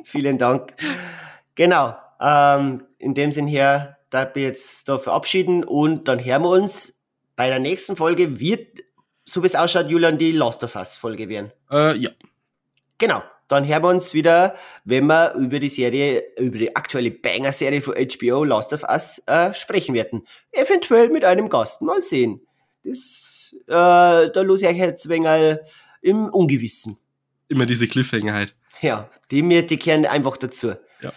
Vielen 0.06 0.38
Dank. 0.38 0.74
Genau. 1.56 1.96
Ähm, 2.22 2.84
in 3.00 3.14
dem 3.14 3.32
Sinne 3.32 3.50
her, 3.50 3.98
da 4.10 4.30
wir 4.34 4.44
jetzt 4.44 4.88
da 4.88 4.98
verabschieden 4.98 5.64
und 5.64 6.08
dann 6.08 6.24
hören 6.24 6.44
wir 6.44 6.50
uns 6.50 7.00
bei 7.36 7.48
der 7.48 7.60
nächsten 7.60 7.96
Folge. 7.96 8.40
Wird, 8.40 8.84
so 9.26 9.42
wie 9.42 9.48
es 9.48 9.56
ausschaut, 9.56 9.90
Julian, 9.90 10.18
die 10.18 10.32
Last 10.32 10.64
of 10.64 10.76
Us 10.76 10.98
Folge 10.98 11.28
werden. 11.30 11.52
Äh, 11.72 11.98
ja. 11.98 12.12
Genau 12.98 13.24
dann 13.52 13.68
hören 13.68 13.84
wir 13.84 13.90
uns 13.90 14.14
wieder, 14.14 14.56
wenn 14.86 15.08
wir 15.08 15.34
über 15.34 15.60
die 15.60 15.68
Serie, 15.68 16.24
über 16.38 16.58
die 16.58 16.74
aktuelle 16.74 17.12
Banger-Serie 17.12 17.82
von 17.82 17.96
HBO 17.96 18.46
Last 18.46 18.72
of 18.72 18.84
Us 18.84 19.22
äh, 19.26 19.54
sprechen 19.54 19.94
werden. 19.94 20.26
Eventuell 20.54 21.10
mit 21.10 21.26
einem 21.26 21.50
Gast. 21.50 21.82
Mal 21.82 22.02
sehen. 22.02 22.40
Das, 22.84 23.54
äh, 23.68 23.74
da 23.74 24.42
los 24.42 24.62
ich 24.62 24.78
jetzt 24.78 25.10
wenig 25.10 25.60
im 26.02 26.30
Ungewissen. 26.30 26.98
Immer 27.50 27.66
diese 27.66 27.90
Cliffhanger 27.90 28.34
halt. 28.34 28.56
Ja, 28.82 29.10
die 29.30 29.42
die 29.66 29.78
kehren 29.78 30.06
einfach 30.06 30.38
dazu. 30.38 30.74
Ja. 31.02 31.12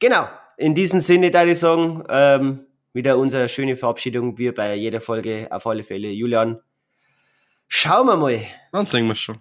Genau. 0.00 0.28
In 0.56 0.74
diesem 0.74 1.00
Sinne, 1.00 1.30
ich 1.50 1.58
sagen, 1.58 2.02
ähm, 2.08 2.66
wieder 2.92 3.18
unsere 3.18 3.48
schöne 3.48 3.76
Verabschiedung, 3.76 4.38
wie 4.38 4.50
bei 4.52 4.74
jeder 4.74 5.00
Folge 5.00 5.48
auf 5.50 5.66
alle 5.66 5.84
Fälle. 5.84 6.08
Julian, 6.08 6.60
schauen 7.68 8.06
wir 8.06 8.16
mal. 8.16 8.40
Dann 8.72 8.86
sehen 8.86 9.06
wir 9.06 9.14
schon. 9.14 9.40